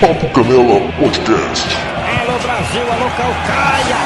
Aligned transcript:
Papo 0.00 0.28
Canela 0.30 0.80
Podcast. 0.98 1.68
Alô 2.20 2.38
Brasil, 2.38 2.82
alô 2.82 3.10
Calcaia. 3.16 3.96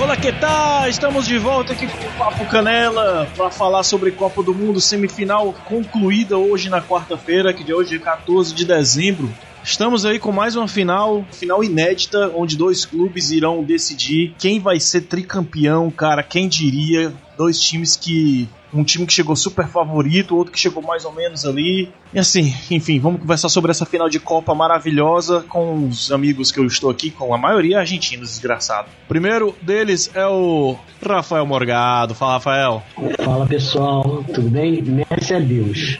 Olá, 0.00 0.16
que 0.16 0.32
tal? 0.32 0.88
Estamos 0.88 1.26
de 1.26 1.38
volta 1.38 1.72
aqui 1.72 1.86
com 1.86 2.06
o 2.06 2.12
Papo 2.12 2.44
Canela 2.46 3.26
para 3.36 3.50
falar 3.50 3.82
sobre 3.82 4.12
Copa 4.12 4.42
do 4.42 4.54
Mundo 4.54 4.80
semifinal 4.80 5.52
concluída 5.64 6.38
hoje 6.38 6.70
na 6.70 6.80
quarta-feira, 6.80 7.52
que 7.52 7.64
de 7.64 7.74
hoje 7.74 7.96
é 7.96 7.98
14 7.98 8.54
de 8.54 8.64
dezembro. 8.64 9.32
Estamos 9.64 10.04
aí 10.04 10.18
com 10.18 10.30
mais 10.30 10.56
uma 10.56 10.68
final, 10.68 11.24
final 11.32 11.64
inédita, 11.64 12.30
onde 12.36 12.54
dois 12.54 12.84
clubes 12.84 13.30
irão 13.30 13.64
decidir 13.64 14.34
quem 14.38 14.60
vai 14.60 14.78
ser 14.78 15.00
tricampeão, 15.00 15.90
cara. 15.90 16.22
Quem 16.22 16.46
diria? 16.46 17.10
Dois 17.38 17.58
times 17.58 17.96
que 17.96 18.46
um 18.74 18.84
time 18.84 19.06
que 19.06 19.12
chegou 19.12 19.34
super 19.34 19.66
favorito, 19.66 20.36
outro 20.36 20.52
que 20.52 20.60
chegou 20.60 20.82
mais 20.82 21.06
ou 21.06 21.12
menos 21.12 21.46
ali. 21.46 21.88
E 22.12 22.18
assim, 22.18 22.54
enfim, 22.70 23.00
vamos 23.00 23.22
conversar 23.22 23.48
sobre 23.48 23.70
essa 23.70 23.86
final 23.86 24.06
de 24.08 24.20
Copa 24.20 24.54
maravilhosa 24.54 25.42
com 25.48 25.88
os 25.88 26.12
amigos 26.12 26.52
que 26.52 26.60
eu 26.60 26.66
estou 26.66 26.90
aqui, 26.90 27.10
com 27.10 27.34
a 27.34 27.38
maioria 27.38 27.78
argentinos, 27.78 28.28
desgraçado. 28.28 28.88
Primeiro 29.08 29.54
deles 29.62 30.10
é 30.14 30.26
o 30.26 30.76
Rafael 31.02 31.46
Morgado. 31.46 32.14
Fala, 32.14 32.34
Rafael. 32.34 32.82
Fala 33.24 33.46
pessoal, 33.46 34.22
tudo 34.34 34.50
bem? 34.50 34.82
Messi 34.82 35.32
é 35.32 35.40
Deus. 35.40 35.98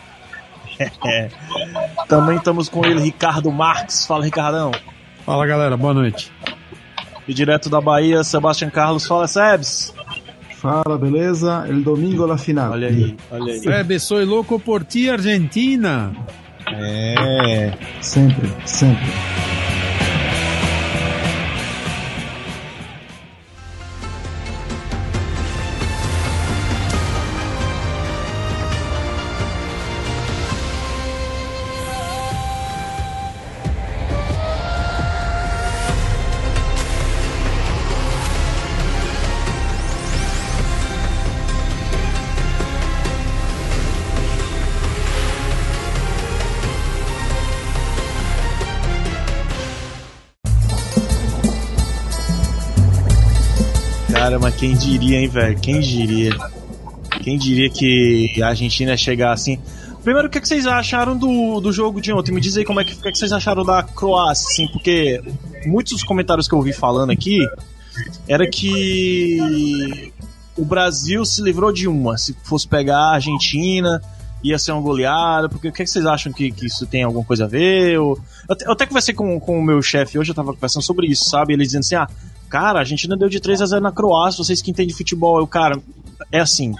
Também 2.08 2.36
estamos 2.36 2.68
com 2.68 2.84
ele, 2.84 3.00
Ricardo 3.00 3.50
Marques. 3.50 4.06
Fala, 4.06 4.24
Ricardão. 4.24 4.72
Fala, 5.24 5.46
galera. 5.46 5.76
Boa 5.76 5.94
noite. 5.94 6.32
E 7.26 7.32
direto 7.32 7.70
da 7.70 7.80
Bahia, 7.80 8.22
Sebastião 8.22 8.70
Carlos. 8.70 9.06
Fala, 9.06 9.26
Sebs. 9.26 9.94
Fala, 10.56 10.96
beleza? 10.98 11.66
El 11.68 11.82
domingo 11.82 12.26
la 12.26 12.38
final. 12.38 12.72
Olha 12.72 12.88
aí, 12.88 13.16
olha 13.30 13.52
aí. 13.52 13.60
Febe, 13.60 13.98
soy 13.98 14.24
louco 14.24 14.58
por 14.58 14.84
ti, 14.84 15.10
Argentina. 15.10 16.10
É. 16.66 17.72
Sempre, 18.00 18.50
sempre. 18.64 19.53
Quem 54.64 54.74
diria, 54.74 55.20
hein, 55.20 55.28
velho? 55.28 55.60
Quem 55.60 55.80
diria? 55.80 56.30
Quem 57.22 57.36
diria 57.36 57.68
que 57.68 58.42
a 58.42 58.48
Argentina 58.48 58.92
ia 58.92 58.96
chegar 58.96 59.32
assim? 59.32 59.58
Primeiro, 60.02 60.26
o 60.26 60.30
que, 60.30 60.38
é 60.38 60.40
que 60.40 60.48
vocês 60.48 60.66
acharam 60.66 61.14
do, 61.18 61.60
do 61.60 61.70
jogo 61.70 62.00
de 62.00 62.10
ontem? 62.10 62.32
Me 62.32 62.40
diz 62.40 62.56
aí 62.56 62.64
como 62.64 62.80
é 62.80 62.84
que, 62.84 62.96
que, 62.96 63.06
é 63.06 63.12
que 63.12 63.18
vocês 63.18 63.30
acharam 63.30 63.62
da 63.62 63.82
Croácia, 63.82 64.46
assim, 64.50 64.66
porque 64.72 65.22
muitos 65.66 65.92
dos 65.92 66.02
comentários 66.02 66.48
que 66.48 66.54
eu 66.54 66.58
ouvi 66.58 66.72
falando 66.72 67.10
aqui 67.10 67.46
era 68.26 68.48
que 68.48 70.10
o 70.56 70.64
Brasil 70.64 71.26
se 71.26 71.42
livrou 71.42 71.70
de 71.70 71.86
uma. 71.86 72.16
Se 72.16 72.34
fosse 72.42 72.66
pegar 72.66 72.96
a 72.96 73.14
Argentina, 73.16 74.00
ia 74.42 74.58
ser 74.58 74.72
uma 74.72 74.80
goleada. 74.80 75.46
Porque 75.46 75.68
o 75.68 75.72
que, 75.72 75.82
é 75.82 75.84
que 75.84 75.90
vocês 75.90 76.06
acham 76.06 76.32
que, 76.32 76.50
que 76.50 76.64
isso 76.64 76.86
tem 76.86 77.02
alguma 77.02 77.24
coisa 77.24 77.44
a 77.44 77.48
ver? 77.48 77.92
Eu, 77.92 78.18
eu, 78.48 78.54
até, 78.54 78.66
eu 78.66 78.72
até 78.72 78.86
conversei 78.86 79.12
com, 79.12 79.38
com 79.38 79.58
o 79.58 79.62
meu 79.62 79.82
chefe 79.82 80.18
hoje, 80.18 80.30
eu 80.30 80.34
tava 80.34 80.54
conversando 80.54 80.82
sobre 80.82 81.06
isso, 81.06 81.28
sabe? 81.28 81.52
Ele 81.52 81.64
dizendo 81.64 81.80
assim: 81.80 81.96
ah, 81.96 82.08
cara, 82.54 82.78
a 82.78 82.82
Argentina 82.82 83.16
deu 83.16 83.28
de 83.28 83.40
3 83.40 83.62
a 83.62 83.66
0 83.66 83.82
na 83.82 83.90
Croácia, 83.90 84.44
vocês 84.44 84.62
que 84.62 84.70
entendem 84.70 84.86
de 84.86 84.94
futebol. 84.94 85.40
Eu, 85.40 85.46
cara, 85.46 85.76
é 86.30 86.38
assim. 86.38 86.72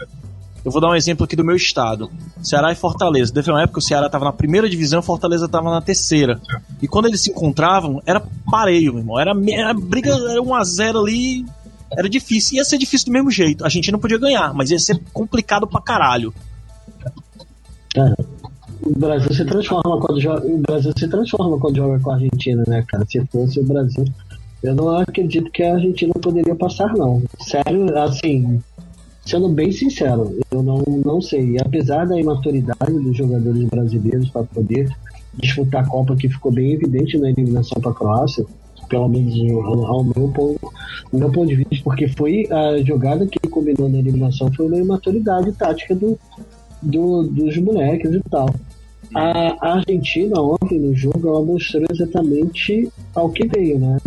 Eu 0.65 0.71
vou 0.71 0.81
dar 0.81 0.89
um 0.89 0.95
exemplo 0.95 1.25
aqui 1.25 1.35
do 1.35 1.43
meu 1.43 1.57
estado. 1.57 2.09
Ceará 2.41 2.71
e 2.71 2.77
Fortaleza. 2.77 3.35
Teve 3.35 3.51
uma 3.51 3.61
época 3.61 3.81
que 3.81 3.85
o 3.85 3.89
Ceará 3.89 4.07
estava 4.07 4.25
na 4.25 4.33
primeira 4.33 4.71
divisão, 4.71 5.03
Fortaleza 5.03 5.47
estava 5.47 5.73
na 5.73 5.81
terceira. 5.81 6.41
E 6.81 6.87
quando 6.87 7.07
eles 7.07 7.23
se 7.23 7.33
encontravam, 7.33 8.01
era 8.07 8.23
pareio, 8.49 8.93
meu 8.93 9.03
irmão. 9.03 9.19
Era, 9.19 9.33
era 9.51 9.75
briga, 9.75 10.11
era 10.11 10.41
1 10.41 10.55
a 10.55 10.63
0 10.63 11.01
ali. 11.01 11.45
Era 11.91 12.09
difícil. 12.09 12.59
Ia 12.59 12.65
ser 12.65 12.79
difícil 12.79 13.07
do 13.07 13.13
mesmo 13.13 13.33
jeito. 13.33 13.67
A 13.67 13.69
não 13.91 13.99
podia 13.99 14.17
ganhar, 14.17 14.55
mas 14.55 14.71
ia 14.71 14.79
ser 14.79 15.03
complicado 15.13 15.67
pra 15.67 15.81
caralho. 15.81 16.33
Cara, 17.93 18.17
o 18.81 18.97
Brasil 18.97 19.35
se 19.35 19.45
transforma 19.45 19.99
quando 19.99 20.21
joga. 20.21 20.47
O 20.47 20.59
Brasil 20.59 20.93
se 20.97 21.09
transforma 21.09 21.59
quando 21.59 21.77
joga 21.77 21.99
com 21.99 22.13
a 22.13 22.15
Argentina, 22.15 22.63
né, 22.65 22.85
cara? 22.87 23.05
Se 23.09 23.21
fosse 23.27 23.59
o 23.59 23.65
Brasil. 23.65 24.05
Eu 24.65 24.75
não 24.75 24.97
acredito 24.97 25.51
que 25.51 25.63
a 25.63 25.75
Argentina 25.75 26.15
poderia 26.15 26.55
passar, 26.55 26.95
não. 26.95 27.23
Sério, 27.39 27.99
assim, 27.99 28.63
sendo 29.23 29.47
bem 29.51 29.71
sincero, 29.71 30.39
eu 30.51 30.63
não, 30.63 30.83
não 31.05 31.21
sei. 31.21 31.59
Apesar 31.61 32.07
da 32.07 32.19
imaturidade 32.19 32.93
dos 32.93 33.15
jogadores 33.15 33.63
brasileiros 33.65 34.31
para 34.31 34.45
poder 34.45 34.91
disputar 35.35 35.85
a 35.85 35.87
Copa, 35.87 36.17
que 36.17 36.31
ficou 36.31 36.51
bem 36.51 36.73
evidente 36.73 37.19
na 37.19 37.29
eliminação 37.29 37.79
para 37.79 37.91
a 37.91 37.95
Croácia, 37.95 38.47
pelo 38.89 39.07
menos 39.07 39.35
ao 39.87 40.03
meu 40.03 40.29
ponto, 40.29 40.73
meu 41.13 41.31
ponto 41.31 41.47
de 41.47 41.57
vista, 41.57 41.85
porque 41.85 42.09
foi 42.09 42.49
a 42.51 42.83
jogada 42.83 43.27
que 43.27 43.39
combinou 43.49 43.89
na 43.91 43.99
eliminação 43.99 44.51
foi 44.51 44.67
uma 44.67 44.79
imaturidade 44.79 45.53
tática 45.53 45.95
do, 45.95 46.19
do, 46.81 47.25
dos 47.25 47.57
moleques 47.59 48.15
e 48.15 48.21
tal. 48.31 48.49
A, 49.15 49.75
Argentina 49.75 50.41
ontem 50.41 50.81
no 50.81 50.95
jogo 50.95 51.29
ela 51.29 51.43
mostrou 51.43 51.85
exatamente 51.91 52.89
ao 53.15 53.31
que 53.31 53.47
veio, 53.47 53.79
né? 53.79 53.99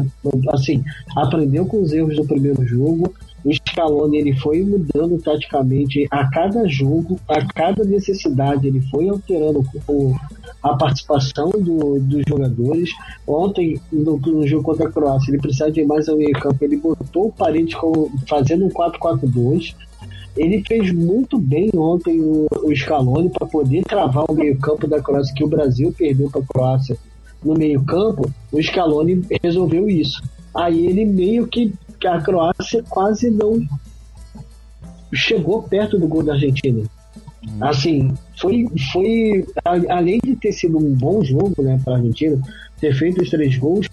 Assim, 0.49 0.83
aprendeu 1.15 1.65
com 1.65 1.81
os 1.81 1.93
erros 1.93 2.15
do 2.15 2.25
primeiro 2.25 2.65
jogo. 2.65 3.13
O 3.45 3.53
Scaloni 3.53 4.17
ele 4.17 4.35
foi 4.35 4.61
mudando 4.63 5.17
taticamente 5.21 6.05
a 6.11 6.29
cada 6.29 6.67
jogo, 6.67 7.17
a 7.27 7.45
cada 7.53 7.85
necessidade, 7.85 8.67
ele 8.67 8.81
foi 8.81 9.07
alterando 9.07 9.63
o, 9.87 10.13
a 10.61 10.75
participação 10.75 11.51
do, 11.51 11.99
dos 11.99 12.23
jogadores. 12.27 12.89
Ontem, 13.25 13.79
no, 13.91 14.17
no, 14.17 14.45
jogo 14.45 14.63
contra 14.63 14.89
a 14.89 14.91
Croácia, 14.91 15.31
ele 15.31 15.41
precisava 15.41 15.71
de 15.71 15.85
mais 15.85 16.09
ao 16.09 16.17
meio 16.17 16.33
campo, 16.33 16.57
ele 16.61 16.77
botou 16.77 17.27
o 17.27 17.31
Parede 17.31 17.75
fazendo 18.27 18.65
um 18.65 18.69
4-4-2 18.69 19.73
ele 20.37 20.63
fez 20.65 20.91
muito 20.91 21.37
bem 21.37 21.69
ontem 21.75 22.21
o, 22.21 22.47
o 22.63 22.75
Scaloni 22.75 23.29
para 23.29 23.47
poder 23.47 23.83
travar 23.83 24.25
o 24.29 24.33
meio-campo 24.33 24.87
da 24.87 25.01
Croácia, 25.01 25.33
que 25.35 25.43
o 25.43 25.47
Brasil 25.47 25.93
perdeu 25.97 26.29
para 26.29 26.41
a 26.41 26.45
Croácia 26.45 26.97
no 27.43 27.53
meio-campo. 27.53 28.31
O 28.51 28.61
Scaloni 28.61 29.25
resolveu 29.43 29.89
isso. 29.89 30.21
Aí 30.55 30.87
ele 30.87 31.05
meio 31.05 31.47
que, 31.47 31.73
que 31.99 32.07
a 32.07 32.21
Croácia 32.21 32.83
quase 32.89 33.29
não 33.29 33.61
chegou 35.13 35.63
perto 35.63 35.97
do 35.97 36.07
gol 36.07 36.23
da 36.23 36.33
Argentina. 36.33 36.83
Assim, 37.61 38.13
foi, 38.39 38.67
foi 38.91 39.45
além 39.89 40.19
de 40.23 40.35
ter 40.35 40.51
sido 40.51 40.77
um 40.77 40.93
bom 40.93 41.23
jogo 41.23 41.61
né, 41.61 41.79
para 41.83 41.93
a 41.93 41.97
Argentina, 41.97 42.39
ter 42.79 42.93
feito 42.93 43.21
os 43.21 43.29
três 43.29 43.57
gols, 43.57 43.87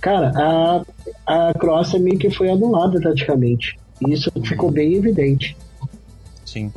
cara, 0.00 0.32
a, 0.34 0.82
a 1.26 1.54
Croácia 1.54 1.98
meio 1.98 2.18
que 2.18 2.30
foi 2.30 2.48
anulada 2.48 3.00
taticamente. 3.00 3.76
Isso 4.08 4.30
ficou 4.42 4.70
bem 4.70 4.94
evidente. 4.94 5.56
Sim. 6.54 6.72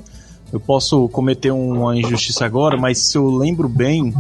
Eu 0.52 0.60
posso 0.60 1.08
cometer 1.10 1.52
uma 1.52 1.96
injustiça 1.96 2.44
agora, 2.44 2.76
mas 2.78 2.98
se 2.98 3.16
eu 3.16 3.30
lembro 3.30 3.70
bem, 3.70 4.12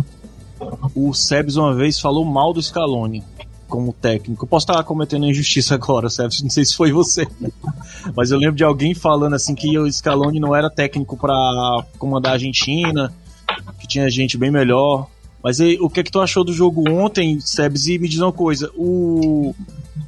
o 0.94 1.12
Sebs 1.16 1.56
uma 1.56 1.74
vez 1.74 2.00
falou 2.00 2.24
mal 2.24 2.54
do 2.54 2.62
Scaloni 2.62 3.24
como 3.68 3.92
técnico. 3.92 4.46
Eu 4.46 4.48
posso 4.48 4.70
estar 4.70 4.84
cometendo 4.84 5.26
injustiça 5.26 5.74
agora, 5.74 6.12
Sebs, 6.12 6.44
não 6.44 6.50
sei 6.52 6.64
se 6.64 6.76
foi 6.76 6.92
você. 6.92 7.28
Mas 8.16 8.32
eu 8.32 8.38
lembro 8.38 8.56
de 8.56 8.64
alguém 8.64 8.94
falando 8.94 9.34
assim 9.34 9.56
que 9.56 9.78
o 9.78 9.92
Scaloni 9.92 10.40
não 10.40 10.56
era 10.56 10.70
técnico 10.70 11.18
para 11.18 11.84
comandar 11.98 12.32
a 12.32 12.36
Argentina, 12.36 13.12
que 13.80 13.88
tinha 13.88 14.10
gente 14.10 14.38
bem 14.38 14.52
melhor. 14.52 15.08
Mas 15.44 15.60
aí, 15.60 15.78
o 15.82 15.90
que 15.90 16.00
é 16.00 16.04
que 16.04 16.12
tu 16.12 16.22
achou 16.22 16.44
do 16.44 16.54
jogo 16.54 16.90
ontem, 16.90 17.40
Sebs? 17.42 17.88
E 17.88 18.00
me 18.00 18.08
diz 18.08 18.20
uma 18.20 18.32
coisa, 18.32 18.72
o 18.76 19.56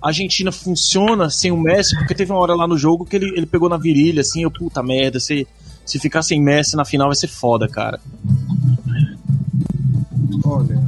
a 0.02 0.08
Argentina 0.08 0.52
funciona 0.52 1.30
sem 1.30 1.52
o 1.52 1.58
Messi, 1.58 1.96
porque 1.98 2.16
teve 2.16 2.32
uma 2.32 2.40
hora 2.40 2.56
lá 2.56 2.68
no 2.68 2.78
jogo 2.78 3.06
que 3.06 3.16
ele, 3.16 3.30
ele 3.36 3.46
pegou 3.46 3.70
na 3.70 3.78
virilha, 3.78 4.22
assim, 4.22 4.44
eu, 4.44 4.52
puta 4.52 4.82
merda, 4.82 5.20
se, 5.20 5.48
se 5.86 6.00
ficar 6.00 6.22
sem 6.22 6.42
Messi 6.42 6.76
na 6.76 6.86
final 6.86 7.08
vai 7.08 7.16
ser 7.16 7.28
foda, 7.28 7.68
cara. 7.68 8.00
Olha, 10.44 10.82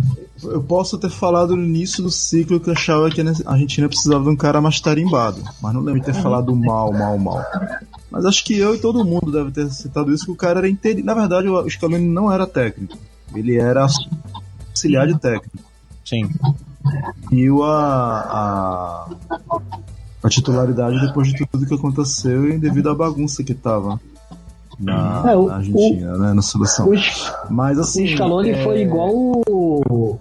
eu 0.43 0.61
posso 0.61 0.97
ter 0.97 1.09
falado 1.09 1.55
no 1.55 1.63
início 1.63 2.03
do 2.03 2.09
ciclo 2.09 2.59
que 2.59 2.69
eu 2.69 2.73
achava 2.73 3.09
que 3.09 3.21
a 3.21 3.51
Argentina 3.51 3.87
precisava 3.87 4.23
de 4.23 4.29
um 4.29 4.35
cara 4.35 4.61
mais 4.61 4.79
tarimbado, 4.79 5.41
mas 5.61 5.73
não 5.73 5.81
lembro 5.81 5.99
de 5.99 6.05
ter 6.05 6.15
falado 6.15 6.55
mal, 6.55 6.91
mal, 6.91 7.17
mal. 7.17 7.45
Mas 8.09 8.25
acho 8.25 8.43
que 8.43 8.57
eu 8.57 8.75
e 8.75 8.79
todo 8.79 9.05
mundo 9.05 9.31
deve 9.31 9.51
ter 9.51 9.69
citado 9.69 10.13
isso, 10.13 10.25
que 10.25 10.31
o 10.31 10.35
cara 10.35 10.59
era 10.59 10.69
inteiro. 10.69 11.03
Na 11.03 11.13
verdade, 11.13 11.47
o 11.47 11.69
Scaloni 11.69 12.07
não 12.07 12.31
era 12.31 12.45
técnico. 12.45 12.97
Ele 13.33 13.57
era 13.57 13.87
auxiliar 14.69 15.07
de 15.07 15.17
técnico. 15.17 15.57
Sim. 16.03 16.29
E 17.31 17.49
o, 17.49 17.63
a, 17.63 18.19
a, 18.19 19.09
a 20.23 20.29
titularidade 20.29 20.99
depois 21.05 21.27
de 21.33 21.45
tudo 21.47 21.65
que 21.65 21.73
aconteceu 21.73 22.47
e 22.49 22.57
devido 22.57 22.89
à 22.89 22.95
bagunça 22.95 23.43
que 23.43 23.53
tava 23.53 23.99
na, 24.79 25.23
É, 25.31 25.35
o- 25.35 25.47
na 25.47 25.55
Argentina, 25.57 26.17
né, 26.17 26.33
na 26.33 26.41
seleção. 26.41 26.87
O, 26.89 26.93
Mas 27.53 27.77
o 27.77 27.81
assim, 27.81 28.07
Scaloni 28.07 28.49
é, 28.51 28.63
foi 28.63 28.81
igual 28.81 29.09
o. 29.13 30.17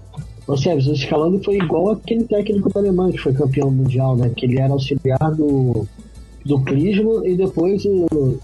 Ô, 0.46 0.56
Sérgio, 0.56 0.92
o 0.92 0.96
Scaloni 0.96 1.42
foi 1.44 1.56
igual 1.56 1.90
aquele 1.90 2.24
técnico 2.24 2.68
do 2.72 2.78
Alemanha 2.78 3.12
que 3.12 3.18
foi 3.18 3.32
campeão 3.32 3.70
mundial, 3.70 4.16
né? 4.16 4.30
Que 4.36 4.46
ele 4.46 4.58
era 4.58 4.72
auxiliar 4.72 5.30
do, 5.36 5.86
do 6.44 6.58
Klinsmann 6.60 7.24
e 7.24 7.36
depois 7.36 7.84
o, 7.84 8.38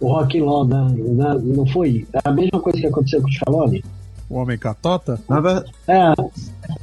o 0.00 0.06
Rock 0.08 0.40
Law, 0.40 0.66
né? 0.66 0.94
Não- 0.96 1.38
Não 1.38 1.66
foi? 1.66 2.06
É 2.14 2.20
a 2.24 2.32
mesma 2.32 2.58
coisa 2.60 2.78
que 2.80 2.86
aconteceu 2.86 3.20
com 3.20 3.28
o 3.28 3.32
Scaloni? 3.32 3.84
O 4.30 4.36
homem 4.36 4.56
catota? 4.58 5.20
na 5.28 5.40
ver- 5.40 5.64
É, 5.86 6.14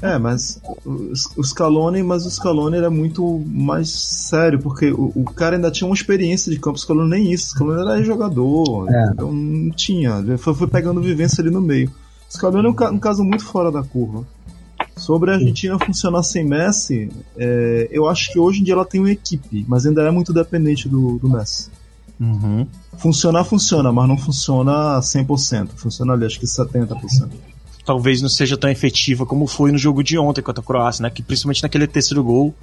É, 0.06 0.20
mas 0.20 0.62
o, 0.86 1.44
Scaloni, 1.44 2.04
mas 2.04 2.28
o 2.28 2.30
Scaloni 2.30 2.78
era 2.78 2.92
muito 2.92 3.44
mais 3.48 3.90
sério, 3.90 4.60
porque 4.60 4.92
o, 4.92 5.12
o 5.16 5.24
cara 5.24 5.56
ainda 5.56 5.72
tinha 5.72 5.88
uma 5.88 5.96
experiência 5.96 6.52
de 6.52 6.60
campo, 6.60 6.78
o 6.78 6.80
Scaloni 6.80 7.10
nem 7.10 7.32
isso, 7.32 7.48
o 7.48 7.50
Scaloni 7.50 7.82
era 7.82 8.04
jogador, 8.04 8.88
É. 8.88 9.10
então 9.12 9.34
não 9.34 9.72
tinha, 9.72 10.24
foi, 10.38 10.54
foi 10.54 10.68
pegando 10.68 11.02
vivência 11.02 11.42
ali 11.42 11.50
no 11.50 11.60
meio. 11.60 11.90
O 12.30 12.34
Scaloni 12.34 12.68
é 12.68 12.70
um, 12.70 12.94
um 12.94 13.00
caso 13.00 13.24
muito 13.24 13.44
fora 13.44 13.72
da 13.72 13.82
curva. 13.82 14.24
Sobre 14.96 15.32
a 15.32 15.34
Argentina 15.34 15.78
funcionar 15.80 16.22
sem 16.22 16.46
Messi, 16.46 17.10
é, 17.36 17.90
eu 17.92 18.08
acho 18.08 18.32
que 18.32 18.38
hoje 18.38 18.62
em 18.62 18.64
dia 18.64 18.76
ela 18.76 18.86
tem 18.86 19.02
uma 19.02 19.12
equipe, 19.12 19.66
mas 19.68 19.88
ainda 19.88 20.04
é 20.04 20.12
muito 20.12 20.32
dependente 20.32 20.88
do, 20.88 21.18
do 21.18 21.28
Messi. 21.28 21.70
Uhum. 22.20 22.68
Funcionar, 22.98 23.44
funciona, 23.44 23.92
mas 23.92 24.08
não 24.08 24.18
funciona 24.18 25.00
100%, 25.00 25.70
funciona 25.76 26.14
ali 26.14 26.26
acho 26.26 26.40
que 26.40 26.46
70%. 26.46 27.30
Talvez 27.86 28.22
não 28.22 28.30
seja 28.30 28.58
tão 28.58 28.70
efetiva 28.70 29.26
como 29.26 29.46
foi 29.46 29.72
no 29.72 29.78
jogo 29.78 30.04
de 30.04 30.18
ontem 30.18 30.42
contra 30.42 30.62
a 30.62 30.66
Croácia, 30.66 31.04
né? 31.04 31.10
Que 31.10 31.22
principalmente 31.22 31.62
naquele 31.62 31.86
terceiro 31.88 32.24
gol 32.24 32.54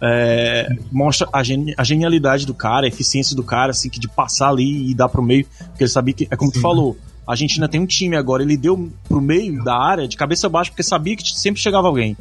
é, 0.00 0.66
mostra 0.90 1.28
a, 1.32 1.42
geni- 1.42 1.74
a 1.76 1.84
genialidade 1.84 2.46
do 2.46 2.54
cara, 2.54 2.86
a 2.86 2.88
eficiência 2.88 3.36
do 3.36 3.42
cara, 3.44 3.70
assim, 3.70 3.88
que 3.90 4.00
de 4.00 4.08
passar 4.08 4.48
ali 4.48 4.90
e 4.90 4.94
dar 4.94 5.08
pro 5.08 5.22
meio, 5.22 5.46
porque 5.68 5.84
ele 5.84 5.90
sabia 5.90 6.14
que, 6.14 6.26
é 6.30 6.36
como 6.36 6.50
tu 6.50 6.60
falou, 6.60 6.96
a 7.26 7.32
Argentina 7.32 7.68
tem 7.68 7.80
um 7.80 7.86
time 7.86 8.16
agora, 8.16 8.42
ele 8.42 8.56
deu 8.56 8.90
pro 9.04 9.20
meio 9.20 9.62
da 9.62 9.76
área 9.76 10.08
de 10.08 10.16
cabeça 10.16 10.48
baixa 10.48 10.70
porque 10.70 10.82
sabia 10.82 11.16
que 11.16 11.38
sempre 11.38 11.60
chegava 11.62 11.86
alguém. 11.86 12.16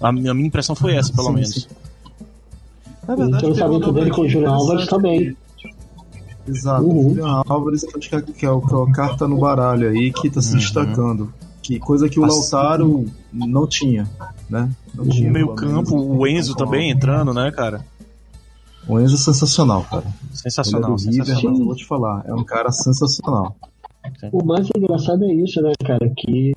A 0.00 0.12
minha, 0.12 0.30
a 0.30 0.34
minha 0.34 0.46
impressão 0.46 0.76
foi 0.76 0.94
essa, 0.94 1.12
pelo 1.12 1.26
Sim, 1.28 1.34
menos. 1.34 1.54
sim. 1.54 1.66
É 3.08 3.12
o 3.12 3.16
verdade, 3.16 3.42
teve 3.42 3.52
lançamento 3.52 3.84
uma 3.84 3.92
dele 3.92 4.10
com 4.10 4.20
o 4.22 4.28
Júnior 4.28 4.52
Álvares 4.54 4.86
também. 4.86 5.36
Exato, 6.46 6.82
Uhum. 6.84 6.98
o 7.06 7.08
Julian 7.10 7.42
Álvares 7.46 7.84
que 7.84 8.14
é, 8.16 8.22
que 8.22 8.46
é 8.46 8.50
o- 8.50 8.60
que 8.62 8.74
é 8.74 8.78
a 8.82 8.92
carta 8.94 9.28
no 9.28 9.36
baralho 9.38 9.88
aí 9.90 10.10
que 10.12 10.30
tá 10.30 10.40
se 10.40 10.52
Uhum. 10.52 10.58
destacando. 10.58 11.34
Que 11.68 11.78
coisa 11.78 12.08
que 12.08 12.18
o 12.18 12.24
Assim- 12.24 12.38
Lautaro 12.56 13.04
não 13.30 13.66
tinha, 13.66 14.08
né? 14.48 14.70
Não 14.94 15.04
O 15.04 15.08
tinha, 15.10 15.30
meio 15.30 15.48
campo, 15.54 15.94
o 15.94 16.26
Enzo 16.26 16.56
também 16.56 16.90
entrando, 16.90 17.34
né, 17.34 17.50
cara? 17.50 17.84
O 18.88 18.98
Enzo 18.98 19.16
é 19.16 19.18
sensacional, 19.18 19.84
cara. 19.84 20.04
Ele 20.06 20.14
é 20.32 20.36
Sensacional, 20.36 20.96
River, 20.96 21.12
sensacional. 21.26 21.64
vou 21.66 21.76
te 21.76 21.84
falar, 21.84 22.24
é 22.26 22.32
um 22.32 22.42
cara 22.42 22.72
sensacional. 22.72 23.54
O 24.32 24.42
mais 24.42 24.66
engraçado 24.74 25.22
é 25.26 25.34
isso, 25.34 25.60
né, 25.60 25.72
cara? 25.84 26.10
Que 26.16 26.54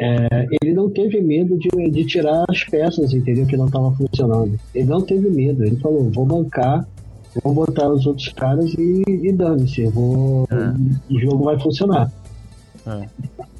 é, 0.00 0.46
ele 0.60 0.74
não 0.74 0.90
teve 0.90 1.20
medo 1.20 1.56
de, 1.56 1.68
de 1.92 2.04
tirar 2.04 2.44
as 2.48 2.64
peças, 2.64 3.12
entendeu? 3.12 3.46
Que 3.46 3.56
não 3.56 3.66
estavam 3.66 3.94
funcionando. 3.94 4.58
Ele 4.74 4.88
não 4.88 5.02
teve 5.02 5.30
medo. 5.30 5.62
Ele 5.64 5.76
falou: 5.76 6.10
vou 6.10 6.26
bancar, 6.26 6.84
vou 7.44 7.54
botar 7.54 7.88
os 7.92 8.04
outros 8.06 8.28
caras 8.30 8.74
e, 8.74 9.04
e 9.06 9.32
dane-se. 9.32 9.86
Vou, 9.86 10.48
O 11.08 11.20
jogo 11.20 11.44
vai 11.44 11.60
funcionar. 11.60 12.10
É. 12.86 13.08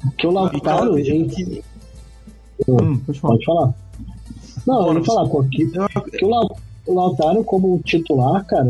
Porque 0.01 0.27
o 0.27 0.31
Lautaro. 0.31 0.97
ele- 0.97 1.63
Hum, 2.67 2.97
pode 2.99 3.19
falar. 3.19 3.33
Pode 3.33 3.45
falar. 3.45 3.73
Não, 4.67 4.87
eu 4.87 4.93
ia 4.99 5.03
falar, 5.03 5.27
pô, 5.29 5.43
que, 5.43 5.65
que 6.17 6.25
o, 6.25 6.29
Lau- 6.29 6.57
o 6.87 6.93
Lautaro, 6.93 7.43
como 7.43 7.79
titular, 7.83 8.45
cara, 8.45 8.67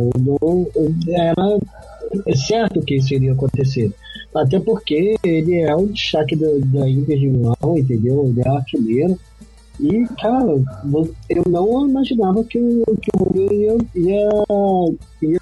era 1.10 2.36
certo 2.36 2.82
que 2.82 2.96
isso 2.96 3.14
iria 3.14 3.34
acontecer. 3.34 3.94
Até 4.34 4.60
porque 4.60 5.16
ele 5.24 5.60
é 5.60 5.76
o 5.76 5.86
destaque 5.88 6.36
da, 6.36 6.48
da 6.80 6.90
Inter 6.90 7.20
de 7.20 7.28
Milão, 7.28 7.78
entendeu? 7.78 8.26
Ele 8.26 8.42
é 8.44 8.50
artilheiro. 8.50 9.20
E, 9.80 10.06
cara, 10.20 10.62
eu 11.30 11.44
não 11.50 11.88
imaginava 11.88 12.44
que 12.44 12.58
o, 12.60 12.84
que 12.98 13.10
o 13.16 13.24
Rubio 13.24 13.52
ia, 13.54 13.78
ia, 13.96 14.30
ia 15.22 15.40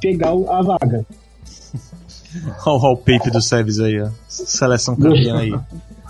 pegar 0.00 0.30
a 0.30 0.62
vaga. 0.62 1.04
Olha 2.66 2.76
o 2.76 2.78
wallpaper 2.78 3.32
do 3.32 3.40
Sebes 3.40 3.78
aí, 3.80 4.00
ó. 4.00 4.08
Seleção 4.28 4.96
campeã 4.96 5.38
aí. 5.38 5.54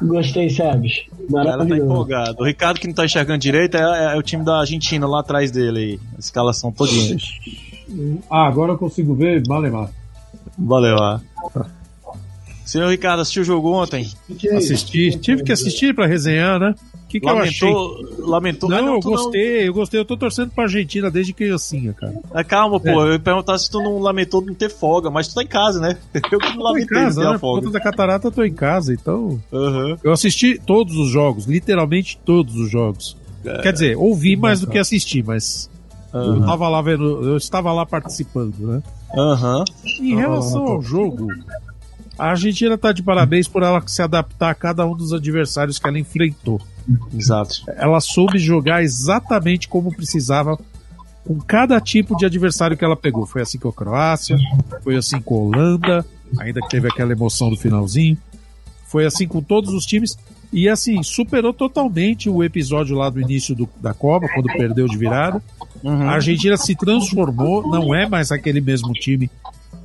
Gostei, 0.02 0.50
Sebes. 0.50 1.04
Ela 1.32 1.66
tá 1.66 1.76
empolgado. 1.76 2.36
O 2.40 2.44
Ricardo 2.44 2.80
que 2.80 2.86
não 2.86 2.94
tá 2.94 3.04
enxergando 3.04 3.38
direito 3.38 3.76
é, 3.76 4.14
é 4.14 4.16
o 4.16 4.22
time 4.22 4.44
da 4.44 4.60
Argentina 4.60 5.06
lá 5.06 5.20
atrás 5.20 5.50
dele 5.50 5.78
aí. 5.78 6.00
A 6.16 6.18
escalação 6.18 6.72
todinha. 6.72 7.16
Ah, 8.30 8.46
agora 8.46 8.72
eu 8.72 8.78
consigo 8.78 9.14
ver 9.14 9.42
Malemar. 9.46 9.90
Valeu, 10.58 10.96
ó. 10.96 11.20
Senhor 12.64 12.88
Ricardo, 12.88 13.20
assistiu 13.20 13.42
o 13.42 13.44
jogo 13.44 13.70
ontem? 13.72 14.10
Assisti, 14.56 15.18
tive 15.18 15.42
que 15.42 15.52
assistir 15.52 15.94
pra 15.94 16.06
resenhar, 16.06 16.58
né? 16.58 16.74
O 16.94 17.06
que, 17.14 17.20
que 17.20 17.28
eu 17.28 17.38
achei? 17.38 17.68
lamentou, 17.68 18.26
lamentou. 18.26 18.68
Não, 18.70 18.76
Ah, 18.94 18.96
eu 18.96 19.00
gostei, 19.00 19.68
eu 19.68 19.74
gostei. 19.74 20.00
Eu 20.00 20.04
tô 20.04 20.16
torcendo 20.16 20.50
pra 20.50 20.64
Argentina 20.64 21.08
desde 21.10 21.32
criancinha, 21.32 21.92
cara. 21.92 22.12
Ah, 22.32 22.42
calma, 22.42 22.80
pô. 22.80 22.88
É. 22.88 22.92
Eu 23.08 23.12
ia 23.12 23.18
perguntar 23.20 23.56
se 23.58 23.70
tu 23.70 23.80
não 23.80 23.98
lamentou 24.00 24.40
de 24.40 24.48
não 24.48 24.54
ter 24.54 24.68
folga, 24.68 25.10
mas 25.10 25.28
tu 25.28 25.34
tá 25.34 25.42
em 25.42 25.46
casa, 25.46 25.78
né? 25.78 25.96
Eu 26.32 26.40
que 26.40 26.48
não 26.48 26.56
em 26.56 26.62
lamentei 26.62 26.86
de 26.98 27.04
casa, 27.04 27.20
ter 27.20 27.28
né? 27.28 27.34
a 27.36 27.38
Por 27.38 27.40
conta 27.52 27.62
folga. 27.62 27.70
da 27.78 27.80
catarata, 27.80 28.26
eu 28.28 28.32
tô 28.32 28.42
em 28.42 28.52
casa, 28.52 28.92
então. 28.92 29.40
Aham. 29.52 29.96
Eu 30.02 30.10
assisti 30.12 30.58
todos 30.58 30.96
os 30.96 31.08
jogos, 31.10 31.44
literalmente 31.46 32.18
todos 32.24 32.56
os 32.56 32.68
jogos. 32.70 33.16
Quer 33.62 33.72
dizer, 33.74 33.96
ouvi 33.96 34.34
mais 34.36 34.60
do 34.60 34.66
que 34.66 34.78
assisti, 34.78 35.22
mas 35.22 35.70
eu 36.12 36.20
Aham. 36.36 36.46
tava 36.46 36.68
lá 36.68 36.80
vendo, 36.82 37.22
eu 37.28 37.36
estava 37.36 37.72
lá 37.72 37.84
participando, 37.86 38.54
né? 38.58 38.82
Aham. 39.16 39.62
Em 40.00 40.16
relação 40.16 40.66
ao 40.66 40.82
jogo, 40.82 41.28
a 42.18 42.30
Argentina 42.30 42.76
tá 42.78 42.92
de 42.92 43.02
parabéns 43.02 43.48
por 43.48 43.62
ela 43.62 43.82
se 43.86 44.00
adaptar 44.02 44.50
a 44.50 44.54
cada 44.54 44.86
um 44.86 44.96
dos 44.96 45.12
adversários 45.12 45.78
que 45.78 45.86
ela 45.88 45.98
enfrentou. 45.98 46.60
Exato. 47.16 47.62
Ela 47.76 48.00
soube 48.00 48.38
jogar 48.38 48.82
exatamente 48.82 49.68
como 49.68 49.94
precisava 49.94 50.58
com 51.24 51.40
cada 51.40 51.80
tipo 51.80 52.14
de 52.16 52.26
adversário 52.26 52.76
que 52.76 52.84
ela 52.84 52.96
pegou. 52.96 53.24
Foi 53.26 53.40
assim 53.42 53.58
com 53.58 53.68
a 53.68 53.72
Croácia, 53.72 54.36
foi 54.82 54.96
assim 54.96 55.20
com 55.20 55.34
a 55.34 55.38
Holanda, 55.38 56.06
ainda 56.38 56.60
que 56.60 56.68
teve 56.68 56.86
aquela 56.88 57.12
emoção 57.12 57.48
do 57.50 57.56
finalzinho. 57.56 58.18
Foi 58.86 59.06
assim 59.06 59.26
com 59.26 59.40
todos 59.42 59.72
os 59.72 59.86
times. 59.86 60.16
E 60.52 60.68
assim, 60.68 61.02
superou 61.02 61.52
totalmente 61.52 62.28
o 62.30 62.44
episódio 62.44 62.94
lá 62.96 63.10
do 63.10 63.20
início 63.20 63.56
do- 63.56 63.68
da 63.80 63.92
Copa, 63.92 64.28
quando 64.32 64.46
perdeu 64.52 64.86
de 64.86 64.96
virada. 64.96 65.42
Uhum. 65.82 66.02
A 66.08 66.12
Argentina 66.12 66.56
se 66.56 66.76
transformou, 66.76 67.68
não 67.68 67.92
é 67.92 68.08
mais 68.08 68.30
aquele 68.30 68.60
mesmo 68.60 68.92
time 68.92 69.28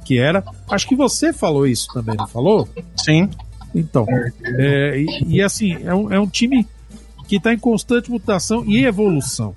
que 0.10 0.18
era. 0.18 0.44
Acho 0.68 0.88
que 0.88 0.96
você 0.96 1.32
falou 1.32 1.68
isso 1.68 1.88
também, 1.94 2.16
não 2.16 2.28
falou? 2.28 2.68
Sim. 2.98 3.30
Então, 3.76 4.08
é, 4.44 5.00
e, 5.00 5.36
e, 5.36 5.42
assim, 5.44 5.74
é 5.84 5.94
um, 5.94 6.12
é 6.12 6.20
um 6.20 6.26
time 6.26 6.66
que 7.28 7.36
está 7.36 7.54
em 7.54 7.60
constante 7.60 8.10
mutação 8.10 8.64
e 8.66 8.84
evolução. 8.84 9.54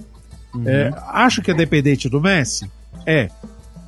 É, 0.66 0.92
acho 1.09 1.40
que 1.40 1.50
é 1.50 1.54
dependente 1.54 2.06
do 2.11 2.21
Messi? 2.21 2.71
É. 3.06 3.30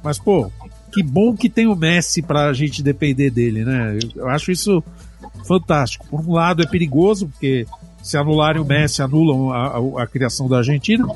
Mas, 0.02 0.18
pô, 0.18 0.50
que 0.90 1.02
bom 1.02 1.37
que 1.37 1.50
tem 1.50 1.66
o 1.66 1.76
Messi 1.76 2.23
para 2.23 2.47
a 2.49 2.52
gente 2.54 2.83
depender 2.83 3.28
dele, 3.28 3.62
né? 3.62 3.99
Eu, 4.02 4.23
eu 4.23 4.28
acho 4.30 4.50
isso 4.50 4.83
fantástico. 5.47 6.06
Por 6.09 6.21
um 6.26 6.33
lado 6.33 6.62
é 6.62 6.66
perigoso, 6.66 7.28
porque 7.28 7.66
se 8.02 8.16
anularem 8.16 8.62
o 8.62 8.64
Messi, 8.64 9.02
anulam 9.02 9.50
a, 9.52 9.66
a- 9.76 10.02
a 10.04 10.06
criação 10.06 10.49
da 10.49 10.56
Argentina. 10.59 11.06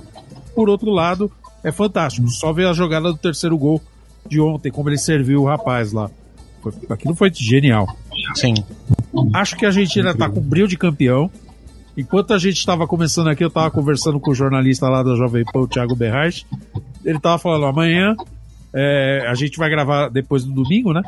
Por 0.55 0.69
outro 0.69 0.91
lado, 0.91 1.33
é 1.65 1.73
fantástico. 1.73 2.29
Só 2.29 2.53
ver 2.53 2.67
a 2.67 2.75
jogada 2.75 3.11
do 3.11 3.17
terceiro 3.17 3.57
gol 3.57 3.81
de 4.29 4.41
ontem, 4.41 4.71
como 4.71 4.89
ele 4.89 4.99
serviu 4.99 5.43
o 5.43 5.47
rapaz 5.47 5.93
lá. 5.93 6.11
Foi- 6.63 6.73
aquilo 6.91 7.15
foi 7.15 7.31
genial. 7.35 7.87
Sim. 8.35 8.55
Acho 9.33 9.57
que 9.57 9.65
a 9.65 9.69
Argentina 9.69 10.11
está 10.11 10.29
com 10.29 10.41
brilho 10.41 10.69
de 10.69 10.77
campeão. 10.77 11.31
Enquanto 11.97 12.33
a 12.33 12.39
gente 12.39 12.57
estava 12.59 12.87
começando 12.87 13.29
aqui, 13.29 13.43
eu 13.43 13.49
estava 13.49 13.71
conversando 13.71 14.21
com 14.21 14.31
o 14.31 14.35
jornalista 14.35 14.89
lá 14.89 15.03
da 15.03 15.17
Jovem 15.17 15.45
Pan, 15.45 15.61
o 15.61 15.69
Thiago 15.69 15.97
Berrais. 15.97 16.47
Ele 17.05 17.17
estava 17.17 17.39
falando, 17.39 17.65
amanhã 17.67 18.15
é, 18.73 19.25
a 19.29 19.35
gente 19.35 19.59
vai 19.59 19.69
gravar 19.69 20.09
depois 20.09 20.45
do 20.45 20.53
domingo, 20.53 20.93
né? 20.93 21.03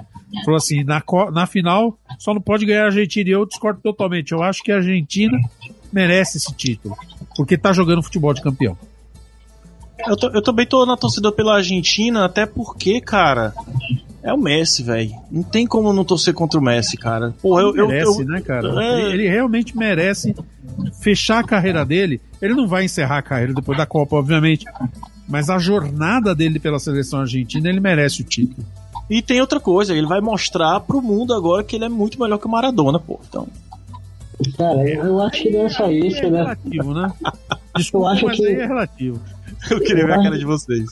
Falou 0.45 0.57
assim, 0.57 0.83
na, 0.83 1.03
na 1.33 1.47
final 1.47 1.97
só 2.19 2.33
não 2.35 2.41
pode 2.41 2.65
ganhar 2.67 2.83
a 2.83 2.87
Argentina. 2.87 3.29
E 3.29 3.33
eu 3.33 3.47
discordo 3.47 3.81
totalmente. 3.81 4.33
Eu 4.33 4.43
acho 4.43 4.63
que 4.63 4.73
a 4.73 4.77
Argentina 4.77 5.39
merece 5.93 6.39
esse 6.39 6.53
título. 6.55 6.97
Porque 7.37 7.57
tá 7.57 7.73
jogando 7.73 8.03
futebol 8.03 8.35
de 8.35 8.43
campeão. 8.43 8.77
Eu, 10.07 10.17
tô- 10.17 10.31
eu 10.31 10.43
também 10.43 10.67
tô 10.67 10.85
na 10.87 10.97
torcida 10.97 11.31
pela 11.33 11.57
Argentina, 11.57 12.25
até 12.25 12.47
porque, 12.47 13.01
cara, 13.01 13.53
é 14.23 14.33
o 14.33 14.39
Messi, 14.39 14.83
velho. 14.83 15.13
Não 15.31 15.43
tem 15.43 15.67
como 15.67 15.93
não 15.93 16.05
torcer 16.05 16.35
contra 16.35 16.59
o 16.59 16.63
Messi, 16.63 16.97
cara. 16.97 17.35
Pô, 17.41 17.61
eu, 17.61 17.75
eu, 17.77 17.89
merece, 17.89 18.21
eu- 18.23 18.27
né, 18.27 18.41
cara? 18.41 18.69
É. 18.85 19.01
Ele, 19.01 19.13
ele 19.25 19.29
realmente 19.29 19.77
merece 19.77 20.35
fechar 21.01 21.39
a 21.41 21.45
carreira 21.45 21.85
dele. 21.85 22.21
Ele 22.41 22.55
não 22.55 22.67
vai 22.67 22.85
encerrar 22.85 23.19
a 23.19 23.23
carreira 23.23 23.53
depois 23.55 23.77
da 23.77 23.87
Copa, 23.87 24.17
obviamente. 24.17 24.65
Mas 25.29 25.49
a 25.49 25.59
jornada 25.59 26.35
dele 26.35 26.59
pela 26.59 26.79
seleção 26.79 27.21
argentina, 27.21 27.69
ele 27.69 27.81
merece 27.81 28.23
o 28.23 28.25
título. 28.25 28.67
E 29.09 29.21
tem 29.23 29.41
outra 29.41 29.59
coisa, 29.61 29.95
ele 29.95 30.07
vai 30.07 30.21
mostrar 30.21 30.81
pro 30.81 31.03
mundo 31.03 31.35
agora 31.35 31.63
que 31.65 31.77
ele 31.77 31.85
é 31.85 31.89
muito 31.89 32.21
melhor 32.21 32.39
que 32.39 32.47
o 32.47 32.51
Maradona, 32.51 32.99
pô. 32.99 33.21
Então, 33.29 33.47
Cara, 34.57 34.89
eu 34.89 35.21
acho 35.21 35.43
que 35.43 35.51
não 35.51 35.67
é 35.67 35.69
só 35.69 35.91
isso, 35.91 36.19
é 36.25 36.31
né? 36.31 36.39
relativo, 36.39 36.95
né? 36.95 37.13
Desculpa, 37.77 38.07
Eu 38.07 38.11
acho 38.13 38.27
mas 38.27 38.37
que- 38.39 38.47
aí 38.47 38.55
é 38.55 38.67
relativo. 38.67 39.21
Eu 39.71 39.81
queria 39.81 40.07
ver 40.07 40.13
a 40.13 40.23
cara 40.23 40.39
de 40.39 40.45
vocês. 40.45 40.87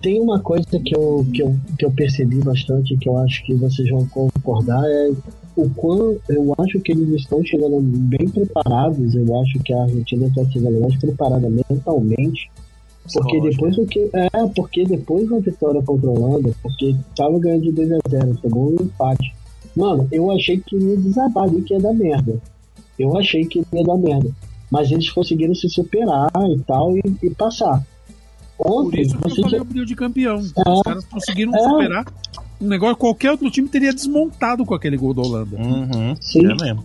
Tem 0.00 0.20
uma 0.20 0.40
coisa 0.40 0.66
que 0.84 0.94
eu, 0.94 1.26
que, 1.32 1.42
eu, 1.42 1.56
que 1.78 1.84
eu 1.84 1.90
percebi 1.90 2.38
bastante, 2.38 2.96
que 2.96 3.08
eu 3.08 3.18
acho 3.18 3.44
que 3.44 3.54
vocês 3.54 3.88
vão 3.90 4.06
concordar, 4.06 4.82
é 4.84 5.10
o 5.56 5.68
quão 5.70 6.16
eu 6.28 6.54
acho 6.58 6.78
que 6.80 6.92
eles 6.92 7.20
estão 7.20 7.42
chegando 7.44 7.80
bem 7.80 8.28
preparados. 8.28 9.14
Eu 9.14 9.40
acho 9.40 9.58
que 9.60 9.72
a 9.72 9.82
Argentina 9.82 10.26
está 10.26 10.44
chegando 10.46 10.80
mais 10.80 10.96
preparada 10.96 11.48
mentalmente. 11.50 12.50
Porque 13.12 13.40
depois 13.40 13.74
do 13.74 13.86
que. 13.86 14.10
É, 14.12 14.28
porque 14.54 14.84
depois 14.84 15.28
da 15.28 15.38
vitória 15.38 15.82
contra 15.82 16.08
a 16.08 16.12
Holanda, 16.12 16.54
porque 16.62 16.94
tava 17.16 17.38
ganhando 17.38 17.62
de 17.62 17.72
2 17.72 17.92
a 17.92 17.98
0 18.08 18.38
tomou 18.42 18.70
um 18.70 18.84
empate. 18.84 19.34
Mano, 19.74 20.06
eu 20.12 20.30
achei 20.30 20.60
que 20.60 20.76
ia 20.76 20.96
desabar 20.96 21.44
ali, 21.44 21.62
que 21.62 21.72
ia 21.72 21.80
dar 21.80 21.94
merda. 21.94 22.38
Eu 22.98 23.16
achei 23.16 23.44
que 23.46 23.64
ia 23.72 23.84
dar 23.84 23.96
merda. 23.96 24.30
Mas 24.70 24.90
eles 24.90 25.10
conseguiram 25.10 25.54
se 25.54 25.68
superar 25.68 26.30
e 26.50 26.58
tal 26.60 26.96
e, 26.96 27.02
e 27.22 27.30
passar. 27.30 27.82
Por 28.58 28.86
Ontem, 28.86 29.02
isso 29.02 29.16
que 29.16 29.26
eu 29.26 29.30
falei 29.36 29.50
já- 29.50 29.62
o 29.62 29.64
brilho 29.64 29.86
de 29.86 29.94
campeão. 29.94 30.36
É. 30.38 30.70
Os 30.70 30.82
caras 30.82 31.04
conseguiram 31.04 31.54
É. 31.54 31.58
superar 31.60 32.04
um 32.60 32.66
negócio 32.66 32.96
qualquer 32.96 33.30
outro 33.30 33.48
time 33.50 33.68
teria 33.68 33.94
desmontado 33.94 34.66
com 34.66 34.74
aquele 34.74 34.96
gol 34.96 35.14
da 35.14 35.22
Holanda. 35.22 35.56
Uhum. 35.56 36.16
Sim. 36.20 36.44
É 36.46 36.54
mesmo. 36.56 36.84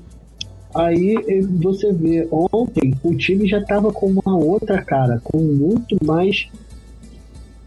Aí 0.75 1.15
eh, 1.27 1.41
você 1.41 1.91
vê, 1.91 2.27
ontem 2.31 2.95
o 3.03 3.15
time 3.15 3.47
já 3.47 3.63
tava 3.63 3.91
com 3.91 4.07
uma 4.07 4.35
outra 4.37 4.81
cara, 4.83 5.19
com 5.23 5.37
muito 5.39 5.97
mais, 6.03 6.47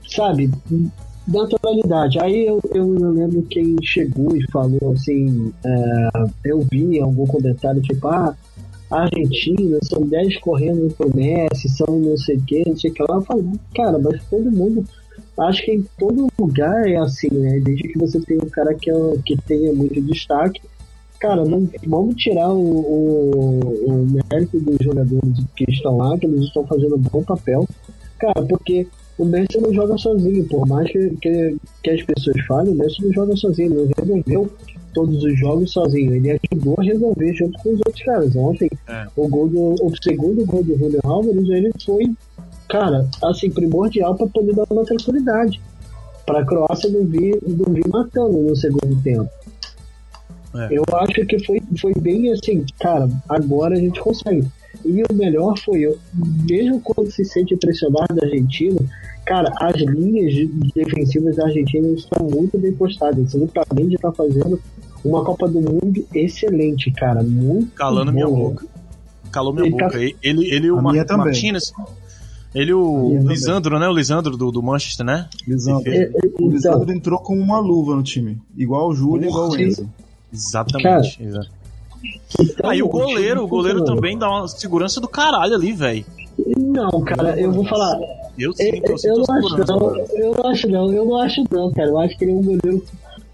sabe, 0.08 0.50
naturalidade. 1.26 2.18
Aí 2.20 2.46
eu, 2.46 2.60
eu 2.74 2.86
não 2.86 3.10
lembro 3.12 3.42
quem 3.42 3.76
chegou 3.82 4.36
e 4.36 4.42
falou 4.50 4.92
assim, 4.92 5.52
é, 5.64 6.08
eu 6.44 6.66
vi 6.70 7.00
algum 7.00 7.26
comentário 7.26 7.80
tipo, 7.82 8.06
ah, 8.08 8.34
Argentina, 8.90 9.78
são 9.82 10.02
10 10.02 10.38
correndo 10.38 10.92
pro 10.94 11.14
Messi, 11.14 11.68
são 11.68 11.98
não 11.98 12.16
sei 12.16 12.36
o 12.36 12.42
que, 12.42 12.68
não 12.68 12.76
sei 12.76 12.90
o 12.90 12.94
que 12.94 13.02
lá. 13.02 13.16
Eu 13.16 13.22
falei, 13.22 13.44
cara, 13.74 13.98
mas 13.98 14.22
todo 14.30 14.50
mundo, 14.50 14.84
acho 15.38 15.64
que 15.64 15.72
em 15.72 15.84
todo 15.98 16.28
lugar 16.38 16.88
é 16.88 16.96
assim, 16.96 17.28
né? 17.32 17.60
Desde 17.60 17.88
que 17.88 17.98
você 17.98 18.20
tenha 18.20 18.42
um 18.42 18.48
cara 18.48 18.74
que, 18.74 18.90
é- 18.90 19.16
que 19.24 19.36
tenha 19.42 19.72
muito 19.72 20.00
destaque, 20.02 20.60
cara, 21.18 21.44
não 21.44 21.68
vamos 21.86 22.14
tirar 22.16 22.50
o, 22.52 22.60
o, 22.60 23.60
o 23.86 24.06
mérito 24.30 24.60
dos 24.60 24.76
jogadores 24.80 25.44
que 25.56 25.64
estão 25.68 25.96
lá, 25.96 26.16
que 26.18 26.26
eles 26.26 26.44
estão 26.44 26.64
fazendo 26.66 26.94
um 26.96 27.00
bom 27.00 27.22
papel. 27.22 27.66
Cara, 28.18 28.42
porque 28.46 28.86
o 29.18 29.24
Messi 29.24 29.60
não 29.60 29.72
joga 29.72 29.96
sozinho, 29.98 30.44
por 30.46 30.66
mais 30.66 30.90
que, 30.90 31.10
que, 31.20 31.56
que 31.82 31.90
as 31.90 32.02
pessoas 32.02 32.40
falem, 32.46 32.72
o 32.72 32.76
Messi 32.76 33.02
não 33.02 33.12
joga 33.12 33.36
sozinho, 33.36 33.74
não 33.74 33.88
resolveu 33.96 34.50
todos 34.96 35.22
os 35.22 35.38
jogos 35.38 35.70
sozinho, 35.72 36.14
ele 36.14 36.30
ajudou 36.52 36.74
a 36.78 36.82
resolver 36.82 37.32
junto 37.34 37.58
com 37.62 37.68
os 37.74 37.80
outros 37.86 38.02
caras. 38.02 38.34
Ontem, 38.34 38.70
É. 38.88 39.06
o, 39.14 39.28
gol 39.28 39.46
do, 39.48 39.74
o 39.84 39.92
segundo 40.02 40.44
gol 40.46 40.64
do 40.64 40.76
Julio 40.78 41.00
Álvares, 41.04 41.48
ele 41.50 41.70
foi, 41.84 42.10
cara, 42.68 43.06
assim, 43.22 43.50
primordial 43.50 44.14
para 44.14 44.26
poder 44.26 44.54
dar 44.54 44.64
uma 44.70 44.84
tranquilidade. 44.84 45.60
Para 46.24 46.40
a 46.40 46.44
Croácia 46.46 46.90
não 46.90 47.04
vir, 47.04 47.38
não 47.46 47.72
vir 47.74 47.86
matando 47.88 48.38
no 48.38 48.56
segundo 48.56 49.00
tempo. 49.02 49.28
É. 50.54 50.68
Eu 50.70 50.84
acho 50.94 51.26
que 51.26 51.44
foi, 51.44 51.60
foi 51.78 51.92
bem 52.00 52.32
assim, 52.32 52.64
cara, 52.80 53.08
agora 53.28 53.74
a 53.76 53.78
gente 53.78 54.00
consegue. 54.00 54.46
E 54.84 55.02
o 55.02 55.14
melhor 55.14 55.58
foi, 55.58 55.80
eu, 55.80 55.98
mesmo 56.48 56.80
quando 56.80 57.10
se 57.10 57.24
sente 57.24 57.54
pressionado 57.56 58.14
da 58.14 58.24
Argentina, 58.24 58.78
cara, 59.26 59.52
as 59.60 59.76
linhas 59.76 60.32
de- 60.32 60.46
defensivas 60.74 61.36
da 61.36 61.44
Argentina 61.46 61.88
estão 61.88 62.26
muito 62.28 62.56
bem 62.58 62.72
postadas. 62.72 63.34
O 63.34 63.44
Otamendi 63.44 63.96
está 63.96 64.12
fazendo 64.12 64.60
uma 65.08 65.24
Copa 65.24 65.48
do 65.48 65.60
Mundo 65.60 66.06
excelente, 66.14 66.90
cara, 66.92 67.22
muito 67.22 67.72
Calando 67.74 68.12
minha 68.12 68.26
boca. 68.26 68.66
Calou 69.32 69.52
minha 69.52 69.66
Ele 69.66 69.76
tá- 69.76 69.84
boca. 69.86 69.98
Ele, 69.98 70.14
ele 70.22 70.66
e 70.66 70.70
o 70.70 70.80
Mar. 70.82 70.94
Martinez. 71.16 71.72
Ele 72.54 72.72
o. 72.72 73.18
Lisandro, 73.22 73.78
né? 73.78 73.86
O 73.88 73.92
Lisandro 73.92 74.36
do, 74.36 74.50
do 74.50 74.62
Manchester, 74.62 75.04
né? 75.04 75.28
Lisandro. 75.46 75.92
É, 75.92 76.04
é, 76.04 76.08
O 76.08 76.26
Então, 76.28 76.48
Lisandro 76.48 76.92
entrou 76.92 77.18
como 77.18 77.40
uma 77.40 77.58
luva 77.58 77.94
no 77.94 78.02
time. 78.02 78.40
Igual 78.56 78.88
o 78.88 78.94
Júlio, 78.94 79.28
igual 79.28 79.48
o 79.48 79.52
Sim. 79.52 79.62
Enzo. 79.64 79.90
Exatamente. 80.32 81.22
exato. 81.22 81.48
então, 82.40 82.70
Aí 82.70 82.82
o 82.82 82.88
goleiro, 82.88 83.42
o 83.42 83.48
goleiro 83.48 83.84
também 83.84 84.16
dá 84.18 84.28
uma 84.28 84.48
segurança 84.48 85.00
do 85.00 85.08
caralho 85.08 85.54
ali, 85.54 85.72
velho. 85.72 86.04
Não, 86.56 87.00
cara, 87.02 87.38
eu 87.40 87.50
vou 87.52 87.64
falar, 87.66 87.98
Eu 88.38 88.50
Eu, 88.50 88.52
sinto, 88.52 88.86
eu 88.86 88.92
eu 88.92 88.98
sinto 88.98 89.16
não 89.16 89.34
acho 89.36 89.48
segurança. 89.48 89.72
não, 89.76 89.96
eu 89.96 90.34
não 90.34 90.50
acho 90.50 90.68
não, 90.68 90.92
eu 90.92 91.04
não 91.06 91.16
acho 91.18 91.44
não, 91.50 91.72
cara. 91.72 91.88
Eu 91.88 91.98
acho 91.98 92.16
que 92.18 92.24
ele 92.24 92.32
é 92.32 92.34
um 92.34 92.42
goleiro, 92.42 92.84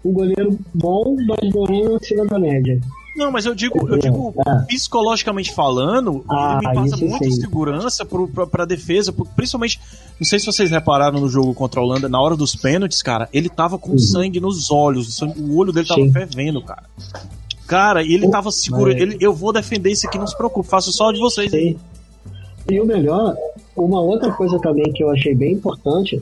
um 0.03 0.11
goleiro 0.11 0.57
bom, 0.73 1.15
mas 1.27 1.39
é 1.39 1.95
acima 1.95 2.25
da 2.25 2.39
média. 2.39 2.79
Não, 3.15 3.31
mas 3.31 3.45
eu 3.45 3.53
digo, 3.53 3.87
eu 3.87 3.97
digo, 3.99 4.33
Ah. 4.45 4.63
psicologicamente 4.67 5.53
falando, 5.53 6.25
Ah, 6.27 6.57
ele 6.59 6.67
me 6.69 6.75
passa 6.89 6.97
muita 7.05 7.29
segurança 7.29 8.03
pro, 8.03 8.27
pra, 8.27 8.47
pra 8.47 8.65
defesa, 8.65 9.13
principalmente, 9.35 9.79
não 10.19 10.25
sei 10.27 10.39
se 10.39 10.47
vocês 10.47 10.71
repararam 10.71 11.19
no 11.19 11.29
jogo 11.29 11.53
contra 11.53 11.79
a 11.79 11.83
Holanda, 11.83 12.09
na 12.09 12.19
hora 12.19 12.35
dos 12.35 12.55
pênaltis, 12.55 13.03
cara, 13.03 13.29
ele 13.31 13.49
tava 13.49 13.77
com 13.77 13.91
Uhum. 13.91 13.99
sangue 13.99 14.39
nos 14.39 14.71
olhos, 14.71 15.21
o, 15.21 15.55
olho 15.57 15.71
dele 15.71 15.87
tava 15.87 16.01
Sim. 16.01 16.11
fervendo, 16.11 16.59
cara. 16.63 16.83
Cara, 17.67 18.01
e 18.03 18.13
ele 18.13 18.27
tava 18.29 18.51
seguro, 18.51 18.91
mas- 18.91 18.99
ele, 19.01 19.17
eu 19.21 19.31
vou 19.33 19.53
defender 19.53 19.91
isso 19.91 20.07
aqui, 20.07 20.17
não 20.17 20.25
se 20.27 20.35
preocupe, 20.35 20.67
faço 20.67 20.91
só 20.91 21.11
de 21.11 21.19
vocês. 21.19 21.51
Sim. 21.51 21.77
E 22.69 22.79
o 22.79 22.85
melhor, 22.85 23.35
uma 23.77 24.01
outra 24.01 24.31
coisa 24.31 24.57
também 24.59 24.91
que 24.91 25.03
eu 25.03 25.11
achei 25.11 25.35
bem 25.35 25.53
importante 25.53 26.19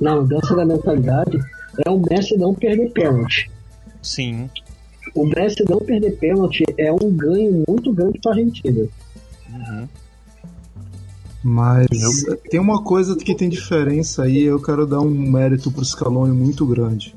na 0.00 0.16
mudança 0.16 0.54
da 0.56 0.64
mentalidade 0.64 1.38
é 1.84 1.90
o 1.90 2.00
Messi 2.00 2.36
não 2.36 2.54
perder 2.54 2.90
pênalti. 2.92 3.50
Sim. 4.02 4.48
O 5.14 5.26
Messi 5.26 5.64
não 5.68 5.78
perder 5.78 6.16
pênalti 6.16 6.64
é 6.76 6.92
um 6.92 7.10
ganho 7.10 7.64
muito 7.66 7.92
grande 7.92 8.18
para 8.20 8.32
a 8.32 8.34
Argentina. 8.34 8.86
Uhum. 9.50 9.88
Mas 11.42 11.88
tem 12.50 12.60
uma 12.60 12.82
coisa 12.82 13.16
que 13.16 13.34
tem 13.34 13.48
diferença 13.48 14.24
aí, 14.24 14.42
eu 14.42 14.60
quero 14.60 14.86
dar 14.86 15.00
um 15.00 15.10
mérito 15.10 15.70
pro 15.70 15.84
Scaloni 15.84 16.32
muito 16.32 16.66
grande. 16.66 17.14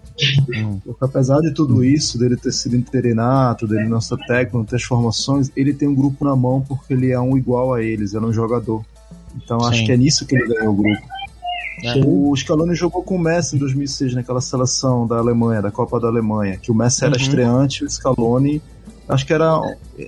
Hum. 0.55 0.79
Porque 0.83 1.03
apesar 1.03 1.41
de 1.41 1.53
tudo 1.53 1.83
isso, 1.83 2.17
dele 2.17 2.37
ter 2.37 2.53
sido 2.53 2.75
interinato, 2.75 3.67
dele 3.67 3.89
não 3.89 3.99
ser 3.99 4.17
técnico, 4.25 4.65
ter 4.65 4.77
as 4.77 4.83
formações, 4.83 5.51
ele 5.55 5.73
tem 5.73 5.89
um 5.89 5.95
grupo 5.95 6.23
na 6.23 6.35
mão 6.35 6.61
porque 6.61 6.93
ele 6.93 7.11
é 7.11 7.19
um 7.19 7.37
igual 7.37 7.73
a 7.73 7.83
eles, 7.83 8.13
ele 8.13 8.23
é 8.23 8.27
um 8.27 8.33
jogador. 8.33 8.85
Então 9.35 9.57
acho 9.65 9.79
Sim. 9.79 9.85
que 9.85 9.91
é 9.91 9.97
nisso 9.97 10.25
que 10.25 10.35
ele 10.35 10.47
ganhou 10.47 10.73
o 10.73 10.75
grupo. 10.75 11.12
É. 11.81 11.93
Sim. 11.93 12.03
O 12.05 12.35
Scaloni 12.35 12.75
jogou 12.75 13.03
com 13.03 13.15
o 13.15 13.19
Messi 13.19 13.55
em 13.55 13.59
2006 13.59 14.13
naquela 14.13 14.41
seleção 14.41 15.07
da 15.07 15.17
Alemanha, 15.17 15.61
da 15.61 15.71
Copa 15.71 15.99
da 15.99 16.07
Alemanha, 16.07 16.57
que 16.57 16.71
o 16.71 16.75
Messi 16.75 17.03
era 17.05 17.15
Uhum. 17.15 17.21
estreante 17.21 17.83
o 17.83 17.89
Scaloni 17.89 18.61
acho 19.09 19.25
que 19.25 19.33
era 19.33 19.49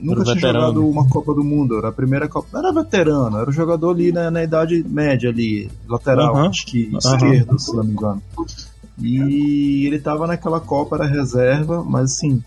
nunca 0.02 0.24
tinha 0.24 0.36
veterano. 0.36 0.60
jogado 0.68 0.88
uma 0.90 1.08
Copa 1.10 1.34
do 1.34 1.44
Mundo, 1.44 1.78
era 1.78 1.90
a 1.90 1.92
primeira 1.92 2.28
Copa, 2.30 2.58
era 2.58 2.72
veterano, 2.72 3.38
era 3.38 3.50
um 3.50 3.54
jogador 3.54 3.90
ali 3.92 4.12
na, 4.12 4.32
na 4.32 4.44
idade 4.44 4.86
média 4.88 5.30
ali, 5.30 5.70
lateral, 5.88 6.34
Uhum. 6.36 6.46
acho 6.48 6.66
que 6.66 6.90
Uhum. 6.92 6.98
esquerdo, 6.98 7.60
se 7.60 7.76
não 7.76 7.84
me 7.84 7.92
engano. 7.92 8.22
E 9.02 9.86
ele 9.88 10.00
tava 10.00 10.26
naquela 10.28 10.60
Copa, 10.60 10.96
era 10.96 11.06
reserva, 11.06 11.84
mas 11.84 12.14
assim, 12.14 12.42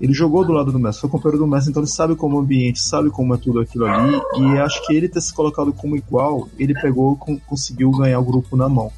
ele 0.00 0.12
jogou 0.12 0.44
do 0.44 0.52
lado 0.52 0.72
do 0.72 0.78
Messi, 0.78 1.00
foi 1.00 1.10
companheiro 1.10 1.44
do 1.44 1.50
Messi, 1.50 1.70
então 1.70 1.82
ele 1.82 1.90
sabe 1.90 2.14
como 2.14 2.36
é 2.36 2.38
o 2.38 2.42
ambiente, 2.42 2.80
sabe 2.80 3.10
como 3.10 3.34
é 3.34 3.36
tudo 3.38 3.60
aquilo 3.60 3.86
ali, 3.86 4.20
e 4.38 4.58
acho 4.58 4.84
que 4.86 4.94
ele 4.94 5.08
ter 5.08 5.20
se 5.20 5.32
colocado 5.32 5.72
como 5.72 5.96
igual, 5.96 6.48
ele 6.58 6.74
pegou, 6.74 7.16
com- 7.16 7.38
conseguiu 7.38 7.90
ganhar 7.90 8.18
o 8.20 8.24
grupo 8.24 8.56
na 8.56 8.68
mão. 8.68 8.90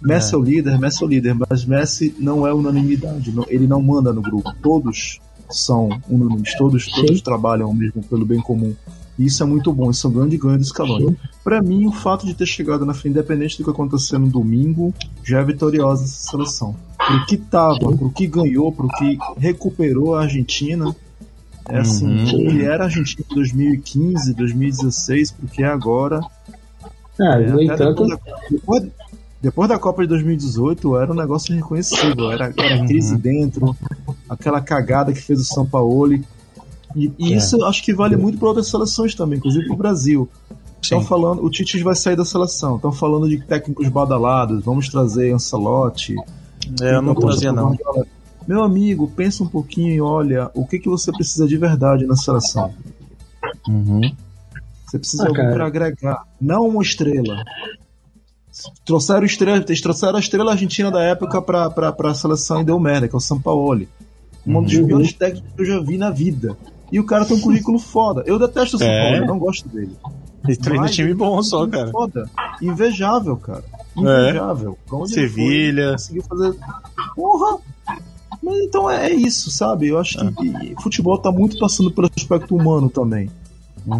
Messi 0.00 0.34
é. 0.34 0.38
o 0.38 0.42
líder, 0.42 0.78
Messi 0.78 1.02
é 1.02 1.06
o 1.06 1.08
líder, 1.08 1.36
mas 1.48 1.64
Messi 1.64 2.14
não 2.18 2.46
é 2.46 2.52
unanimidade, 2.54 3.32
não- 3.32 3.44
ele 3.48 3.66
não 3.66 3.80
manda 3.82 4.12
no 4.12 4.20
grupo, 4.22 4.52
todos 4.62 5.18
são 5.50 5.88
unânimes, 6.08 6.54
todos, 6.56 6.86
todos 6.90 7.18
Sim. 7.18 7.22
trabalham 7.24 7.72
mesmo 7.72 8.02
pelo 8.02 8.24
bem 8.26 8.40
comum. 8.40 8.74
E 9.18 9.24
isso 9.26 9.42
é 9.42 9.46
muito 9.46 9.72
bom, 9.72 9.90
isso 9.90 10.06
é 10.06 10.10
um 10.10 10.12
grande 10.12 10.36
ganho 10.36 10.58
do 10.58 10.64
Scaloni. 10.64 11.16
Pra 11.42 11.62
mim, 11.62 11.86
o 11.86 11.92
fato 11.92 12.26
de 12.26 12.34
ter 12.34 12.44
chegado 12.46 12.84
na 12.84 12.92
final, 12.92 13.12
independente 13.18 13.56
do 13.58 13.64
que 13.64 13.70
acontecer 13.70 14.18
no 14.18 14.26
domingo, 14.28 14.92
já 15.24 15.40
é 15.40 15.44
vitoriosa 15.44 16.04
essa 16.04 16.30
seleção. 16.30 16.76
Pro 16.98 17.26
que 17.26 17.36
tava, 17.36 17.78
pro 17.96 18.10
que 18.10 18.26
ganhou, 18.26 18.70
pro 18.72 18.88
que 18.88 19.16
recuperou 19.38 20.14
a 20.16 20.22
Argentina, 20.22 20.94
é 21.68 21.78
assim, 21.78 22.06
Uhum. 22.06 22.24
o 22.24 22.50
que 22.50 22.62
era 22.62 22.84
a 22.84 22.86
Argentina 22.86 23.24
em 23.30 23.34
2015, 23.34 24.34
2016, 24.34 25.30
pro 25.32 25.48
que 25.48 25.62
é 25.62 25.66
agora. 25.66 26.20
Ah, 27.18 27.40
é, 27.40 27.46
no 27.48 27.54
até 27.54 27.64
entanto, 27.64 28.04
depois, 28.06 28.08
da, 28.10 28.18
depois, 28.50 28.82
depois 29.40 29.68
da 29.70 29.78
Copa 29.78 30.02
de 30.02 30.08
2018, 30.08 30.96
era 30.98 31.10
um 31.10 31.16
negócio 31.16 31.52
irreconhecível, 31.54 32.30
era, 32.30 32.52
era 32.56 32.80
Uhum. 32.80 32.86
crise 32.86 33.16
dentro, 33.16 33.74
aquela 34.28 34.60
cagada 34.60 35.12
que 35.12 35.20
fez 35.22 35.40
o 35.40 35.44
Sampaoli. 35.44 36.22
E, 36.96 37.12
e 37.18 37.34
É. 37.34 37.36
isso 37.36 37.62
acho 37.64 37.84
que 37.84 37.92
vale 37.94 38.16
muito 38.16 38.38
para 38.38 38.48
outras 38.48 38.68
seleções 38.68 39.14
também, 39.14 39.38
inclusive 39.38 39.66
pro 39.66 39.76
Brasil. 39.76 40.28
Estão 40.82 41.00
falando, 41.02 41.44
o 41.44 41.50
Tite 41.50 41.82
vai 41.82 41.94
sair 41.94 42.16
da 42.16 42.24
seleção. 42.24 42.76
Estão 42.76 42.92
falando 42.92 43.28
de 43.28 43.38
técnicos 43.44 43.88
badalados. 43.88 44.64
Vamos 44.64 44.88
trazer 44.88 45.32
Ancelotti. 45.32 46.14
É, 46.80 46.94
eu 46.94 47.02
não 47.02 47.12
Então, 47.12 47.26
trazia, 47.28 47.52
não. 47.52 47.70
Guardiola. 47.70 48.06
Meu 48.46 48.62
amigo, 48.62 49.10
pensa 49.16 49.42
um 49.42 49.48
pouquinho 49.48 49.92
e 49.92 50.00
olha 50.00 50.50
o 50.54 50.64
que, 50.64 50.78
que 50.78 50.88
você 50.88 51.10
precisa 51.12 51.46
de 51.46 51.56
verdade 51.56 52.06
na 52.06 52.14
seleção. 52.16 52.72
Uhum. 53.68 54.00
Você 54.86 54.98
precisa 54.98 55.24
Ah, 55.24 55.30
de 55.32 55.36
alguém 55.40 55.52
para 55.52 55.66
agregar, 55.66 56.22
não 56.40 56.68
uma 56.68 56.82
estrela. 56.82 57.42
Trouxeram 58.84 59.26
estrela, 59.26 59.62
eles 59.66 59.80
trouxeram 59.80 60.16
a 60.16 60.20
estrela 60.20 60.52
argentina 60.52 60.90
da 60.90 61.02
época 61.02 61.42
pra, 61.42 61.68
pra, 61.68 61.92
pra 61.92 62.14
seleção 62.14 62.60
e 62.62 62.64
deu 62.64 62.78
merda, 62.78 63.08
que 63.08 63.14
é 63.14 63.18
o 63.18 63.20
Sampaoli. 63.20 63.88
Um 64.46 64.62
dos 64.62 64.74
Uhum. 64.74 64.86
piores 64.86 65.12
técnicos 65.12 65.50
que 65.54 65.62
eu 65.62 65.66
já 65.66 65.80
vi 65.80 65.98
na 65.98 66.10
vida. 66.10 66.56
E 66.90 67.00
o 67.00 67.04
cara 67.04 67.24
tem 67.24 67.36
um 67.36 67.40
currículo 67.40 67.78
foda. 67.78 68.22
Eu 68.26 68.38
detesto 68.38 68.76
o 68.76 68.78
Sampaoli, 68.78 69.16
É? 69.16 69.18
eu 69.20 69.26
não 69.26 69.38
gosto 69.38 69.68
dele. 69.68 69.96
Ele 70.46 70.56
treina 70.56 70.82
Mas 70.82 70.94
time 70.94 71.12
bom 71.14 71.42
só, 71.42 71.66
cara. 71.66 71.90
Foda. 71.90 72.30
Invejável, 72.62 73.36
cara. 73.36 73.64
Invejável. 73.96 74.78
Onde 74.92 75.18
ele 75.18 75.28
foi, 75.28 75.42
Sevilha. 75.42 75.92
conseguiu 75.92 76.22
fazer. 76.22 76.54
Porra! 77.16 77.58
Mas 78.42 78.58
então 78.58 78.88
é, 78.88 79.06
é 79.10 79.14
isso, 79.14 79.50
sabe? 79.50 79.88
Eu 79.88 79.98
acho 79.98 80.16
que 80.34 80.46
e 80.46 80.74
futebol 80.80 81.18
tá 81.18 81.32
muito 81.32 81.58
passando 81.58 81.90
pelo 81.90 82.08
aspecto 82.16 82.54
humano 82.54 82.88
também. 82.88 83.28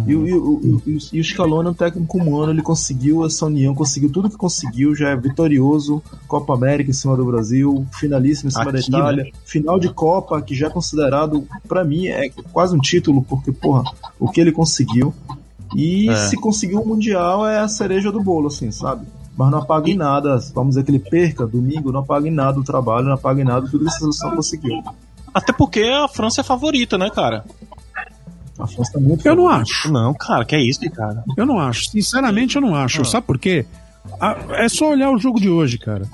E, 0.05 0.15
o- 0.15 0.59
e, 0.85 0.89
e, 0.91 0.99
e 1.13 1.19
o 1.21 1.23
Scaloni 1.23 1.67
é 1.69 1.71
um 1.71 1.73
técnico 1.73 2.17
humano, 2.17 2.51
ele 2.51 2.61
conseguiu 2.61 3.25
essa 3.25 3.45
união, 3.45 3.73
conseguiu 3.73 4.11
tudo 4.11 4.29
que 4.29 4.35
conseguiu, 4.35 4.93
já 4.93 5.09
é 5.09 5.15
vitorioso, 5.15 6.03
Copa 6.27 6.53
América 6.55 6.89
em 6.89 6.93
cima 6.93 7.15
do 7.15 7.23
Brasil, 7.25 7.85
finalíssimo 7.97 8.49
em 8.49 8.51
cima 8.51 8.71
da 8.71 8.79
Aqui, 8.79 8.89
Itália, 8.89 9.31
final 9.45 9.79
de 9.79 9.87
Copa, 9.89 10.41
que 10.41 10.53
já 10.53 10.67
é 10.67 10.69
considerado, 10.69 11.47
pra 11.69 11.85
mim, 11.85 12.07
é 12.07 12.29
quase 12.51 12.75
um 12.75 12.79
título, 12.79 13.21
porque, 13.21 13.51
porra, 13.53 13.83
o 14.19 14.29
que 14.29 14.41
ele 14.41 14.51
conseguiu. 14.51 15.13
E 15.75 16.09
É. 16.09 16.15
se 16.27 16.35
conseguiu 16.35 16.81
o 16.81 16.87
Mundial 16.87 17.47
é 17.47 17.59
a 17.59 17.67
cereja 17.69 18.11
do 18.11 18.21
bolo, 18.21 18.47
assim, 18.47 18.71
sabe? 18.71 19.05
Mas 19.37 19.51
não 19.51 19.59
apaga 19.59 19.89
em 19.89 19.95
nada, 19.95 20.37
vamos 20.53 20.71
dizer 20.71 20.83
que 20.83 20.91
ele 20.91 20.99
perca 20.99 21.45
domingo, 21.47 21.91
não 21.91 21.99
apaga 22.01 22.27
em 22.27 22.31
nada 22.31 22.59
o 22.59 22.63
trabalho, 22.63 23.05
não 23.05 23.13
apaga 23.13 23.39
em 23.41 23.45
nada 23.45 23.67
tudo 23.69 23.83
que 23.85 23.89
essa 23.89 23.99
seleção 23.99 24.31
conseguiu. 24.35 24.83
Até 25.33 25.53
porque 25.53 25.81
a 25.83 26.07
França 26.07 26.41
é 26.41 26.43
favorita, 26.43 26.97
né, 26.97 27.09
cara? 27.13 27.45
A 28.59 28.65
França 28.67 28.93
tá 28.93 28.99
muito 28.99 29.25
Eu 29.27 29.35
não 29.35 29.47
acho. 29.47 29.91
Não, 29.91 30.13
cara, 30.13 30.43
que 30.45 30.55
é 30.55 30.61
isso, 30.61 30.79
cara. 30.91 31.23
Eu 31.37 31.45
não 31.45 31.59
acho. 31.59 31.89
Sinceramente, 31.89 32.55
eu 32.55 32.61
não 32.61 32.75
acho. 32.75 33.03
Sabe 33.05 33.25
por 33.27 33.37
quê? 33.37 33.65
A- 34.19 34.37
É 34.63 34.69
só 34.69 34.89
olhar 34.91 35.11
o 35.11 35.17
jogo 35.17 35.39
de 35.39 35.49
hoje, 35.49 35.77
cara. 35.77 36.05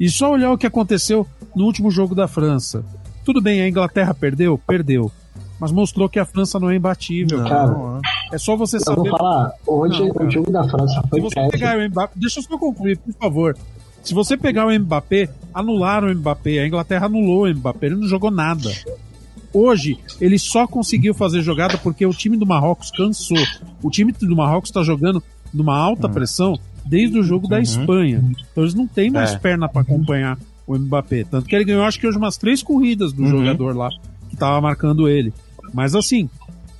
E 0.00 0.08
só 0.08 0.32
olhar 0.32 0.50
o 0.50 0.58
que 0.58 0.66
aconteceu 0.66 1.26
no 1.54 1.64
último 1.64 1.90
jogo 1.90 2.14
da 2.14 2.26
França. 2.26 2.84
Tudo 3.24 3.40
bem, 3.40 3.60
a 3.62 3.68
Inglaterra 3.68 4.12
perdeu? 4.12 4.58
Perdeu. 4.66 5.10
Mas 5.60 5.70
mostrou 5.70 6.08
que 6.08 6.18
a 6.18 6.24
França 6.24 6.58
não 6.58 6.68
é 6.68 6.74
imbatível. 6.76 7.38
Não, 7.38 7.48
Cara, 7.48 7.66
não, 7.68 8.00
É 8.32 8.38
só 8.38 8.56
você 8.56 8.76
Eu 8.76 8.80
saber. 8.80 9.08
vou 9.08 9.16
falar, 9.18 9.52
hoje 9.66 10.00
Não, 10.00 10.26
o 10.26 10.30
jogo 10.30 10.50
da 10.50 10.64
França 10.68 11.00
foi 11.08 11.20
Se 11.20 11.24
você 11.24 11.34
péssimo. 11.36 11.50
pegar 11.52 11.78
o 11.78 11.88
Mbappé, 11.88 12.12
deixa 12.16 12.40
eu 12.40 12.42
só 12.42 12.58
concluir, 12.58 12.98
por 12.98 13.14
favor. 13.14 13.56
Se 14.02 14.12
você 14.12 14.36
pegar 14.36 14.66
o 14.66 14.78
Mbappé, 14.78 15.30
anularam 15.54 16.08
o 16.08 16.14
Mbappé, 16.14 16.58
a 16.58 16.66
Inglaterra 16.66 17.06
anulou 17.06 17.44
o 17.46 17.48
Mbappé, 17.54 17.86
ele 17.86 17.94
não 17.96 18.08
jogou 18.08 18.30
nada. 18.32 18.68
Hoje, 19.54 19.96
ele 20.20 20.38
só 20.38 20.66
conseguiu 20.66 21.14
fazer 21.14 21.40
jogada 21.40 21.78
porque 21.78 22.04
o 22.04 22.10
time 22.12 22.36
do 22.36 22.44
Marrocos 22.44 22.90
cansou. 22.90 23.38
O 23.82 23.88
time 23.90 24.10
do 24.12 24.34
Marrocos 24.36 24.68
está 24.70 24.82
jogando 24.82 25.22
numa 25.52 25.76
alta 25.78 26.08
pressão 26.08 26.58
desde 26.84 27.18
o 27.18 27.22
jogo 27.22 27.46
da 27.46 27.60
Espanha. 27.60 28.22
Então 28.50 28.64
eles 28.64 28.74
não 28.74 28.86
têm 28.86 29.10
mais 29.10 29.32
É. 29.32 29.38
perna 29.38 29.68
para 29.68 29.82
acompanhar 29.82 30.36
o 30.66 30.76
Mbappé. 30.76 31.24
Tanto 31.24 31.46
que 31.48 31.54
ele 31.54 31.64
ganhou, 31.64 31.84
acho 31.84 32.00
que 32.00 32.06
hoje, 32.06 32.18
umas 32.18 32.36
três 32.36 32.62
corridas 32.62 33.12
do 33.12 33.22
Uhum. 33.22 33.28
jogador 33.28 33.76
lá 33.76 33.90
que 34.28 34.34
estava 34.34 34.60
marcando 34.60 35.08
ele. 35.08 35.32
Mas 35.72 35.94
assim, 35.94 36.28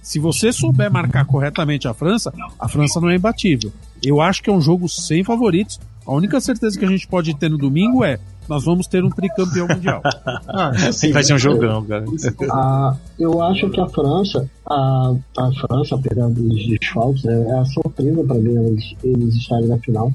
se 0.03 0.19
você 0.19 0.53
souber 0.53 0.91
marcar 0.91 1.25
corretamente 1.25 1.87
a 1.87 1.95
França, 1.95 2.33
a 2.59 2.69
França 2.69 3.01
não 3.01 3.09
é 3.09 3.17
imbatível. 3.17 3.73
Eu 4.03 4.21
acho 4.21 4.43
que 4.43 4.51
é 4.51 4.53
um 4.53 4.61
jogo 4.61 4.89
sem 4.89 5.23
favoritos. 5.23 5.79
A 6.07 6.13
única 6.13 6.41
certeza 6.41 6.79
que 6.79 6.85
a 6.85 6.89
gente 6.89 7.07
pode 7.07 7.35
ter 7.37 7.49
no 7.49 7.59
domingo 7.59 8.05
é 8.05 8.19
nós 8.49 8.65
vamos 8.65 8.87
ter 8.87 9.03
um 9.03 9.11
tricampeão 9.11 9.67
mundial. 9.69 10.03
Ah, 10.47 10.71
assim, 10.89 11.11
Vai 11.11 11.25
ser 11.25 11.35
um 11.35 11.39
jogão, 11.39 11.85
cara. 11.85 12.05
Ah, 12.51 12.97
eu 13.19 13.43
acho 13.43 13.69
que 13.71 13.81
a 13.81 13.89
França, 13.89 14.49
a, 14.67 15.15
a 15.37 15.53
França, 15.53 15.97
apesar 15.97 16.29
dos 16.29 16.67
desfalques, 16.69 17.25
é, 17.25 17.33
é 17.33 17.59
a 17.59 17.65
surpresa 17.65 18.23
para 18.23 18.37
mim 18.37 18.57
eles, 18.57 18.95
eles 19.03 19.35
estarem 19.35 19.67
na 19.67 19.79
final. 19.79 20.13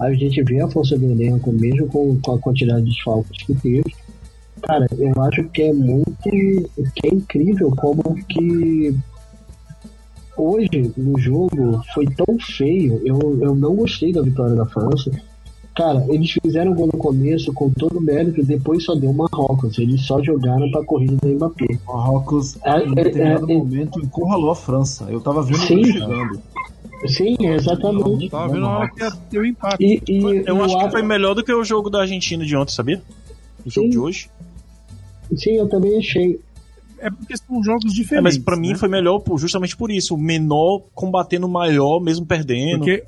A 0.00 0.12
gente 0.12 0.42
vê 0.42 0.60
a 0.60 0.68
força 0.68 0.98
do 0.98 1.10
elenco, 1.10 1.52
mesmo 1.52 1.86
com, 1.88 2.18
com 2.20 2.32
a 2.32 2.38
quantidade 2.38 2.82
de 2.82 2.90
desfalques 2.90 3.44
que 3.44 3.54
teve. 3.54 3.94
Cara, 4.62 4.86
eu 4.98 5.22
acho 5.22 5.44
que 5.50 5.62
é 5.62 5.72
muito. 5.72 6.20
que 6.20 7.06
é 7.06 7.14
incrível 7.14 7.70
como 7.76 8.14
que 8.28 8.96
hoje 10.36 10.92
no 10.96 11.18
jogo 11.18 11.82
foi 11.94 12.06
tão 12.06 12.38
feio. 12.38 13.00
Eu, 13.04 13.38
eu 13.40 13.54
não 13.54 13.74
gostei 13.74 14.12
da 14.12 14.22
vitória 14.22 14.54
da 14.54 14.66
França. 14.66 15.10
Cara, 15.74 16.06
eles 16.08 16.30
fizeram 16.42 16.72
gol 16.72 16.86
no 16.86 16.98
começo 16.98 17.52
com 17.52 17.70
todo 17.70 17.98
o 17.98 18.00
mérito, 18.00 18.42
depois 18.42 18.82
só 18.82 18.94
deu 18.94 19.12
Marrocos. 19.12 19.78
Eles 19.78 20.00
só 20.06 20.22
jogaram 20.22 20.70
pra 20.70 20.82
corrida 20.82 21.16
do 21.16 21.28
Mbappé. 21.28 21.78
Marrocos, 21.86 22.56
É, 22.64 22.82
em 22.82 22.94
determinado 22.94 23.50
é, 23.50 23.54
é. 23.54 23.58
momento, 23.58 24.00
encurralou 24.00 24.50
a 24.50 24.56
França. 24.56 25.04
Eu 25.10 25.20
tava 25.20 25.42
vendo 25.42 25.58
Sim. 25.58 25.80
ele 25.80 25.92
chegando. 25.92 26.40
Sim, 27.06 27.36
exatamente. 27.40 28.30
Tava 28.30 28.54
vendo 28.54 28.64
a 28.64 28.78
hora 28.78 28.90
que 28.90 29.02
ia 29.02 29.10
ter 29.10 29.38
o 29.38 29.44
empate. 29.44 29.84
E, 29.84 30.02
e, 30.08 30.44
Eu 30.46 30.64
acho 30.64 30.78
que 30.78 30.90
foi 30.90 31.02
melhor 31.02 31.34
do 31.34 31.44
que 31.44 31.52
o 31.52 31.62
jogo 31.62 31.90
da 31.90 32.00
Argentina 32.00 32.42
de 32.42 32.56
ontem, 32.56 32.72
sabia? 32.72 33.02
O 33.64 33.70
jogo 33.70 33.86
Sim. 33.86 33.90
de 33.90 33.98
hoje. 33.98 34.30
Sim, 35.34 35.56
eu 35.56 35.68
também 35.68 35.98
achei. 35.98 36.40
É 36.98 37.10
porque 37.10 37.36
são 37.36 37.62
jogos 37.62 37.92
É, 37.92 37.94
diferentes. 37.94 38.36
mas 38.36 38.38
pra 38.38 38.56
mim 38.56 38.70
né? 38.70 38.74
foi 38.76 38.88
melhor 38.88 39.22
justamente 39.36 39.76
por 39.76 39.90
isso. 39.90 40.14
O 40.14 40.18
menor 40.18 40.82
combatendo 40.94 41.46
o 41.46 41.50
maior, 41.50 42.00
mesmo 42.00 42.24
perdendo. 42.24 42.78
Porque 42.78 43.04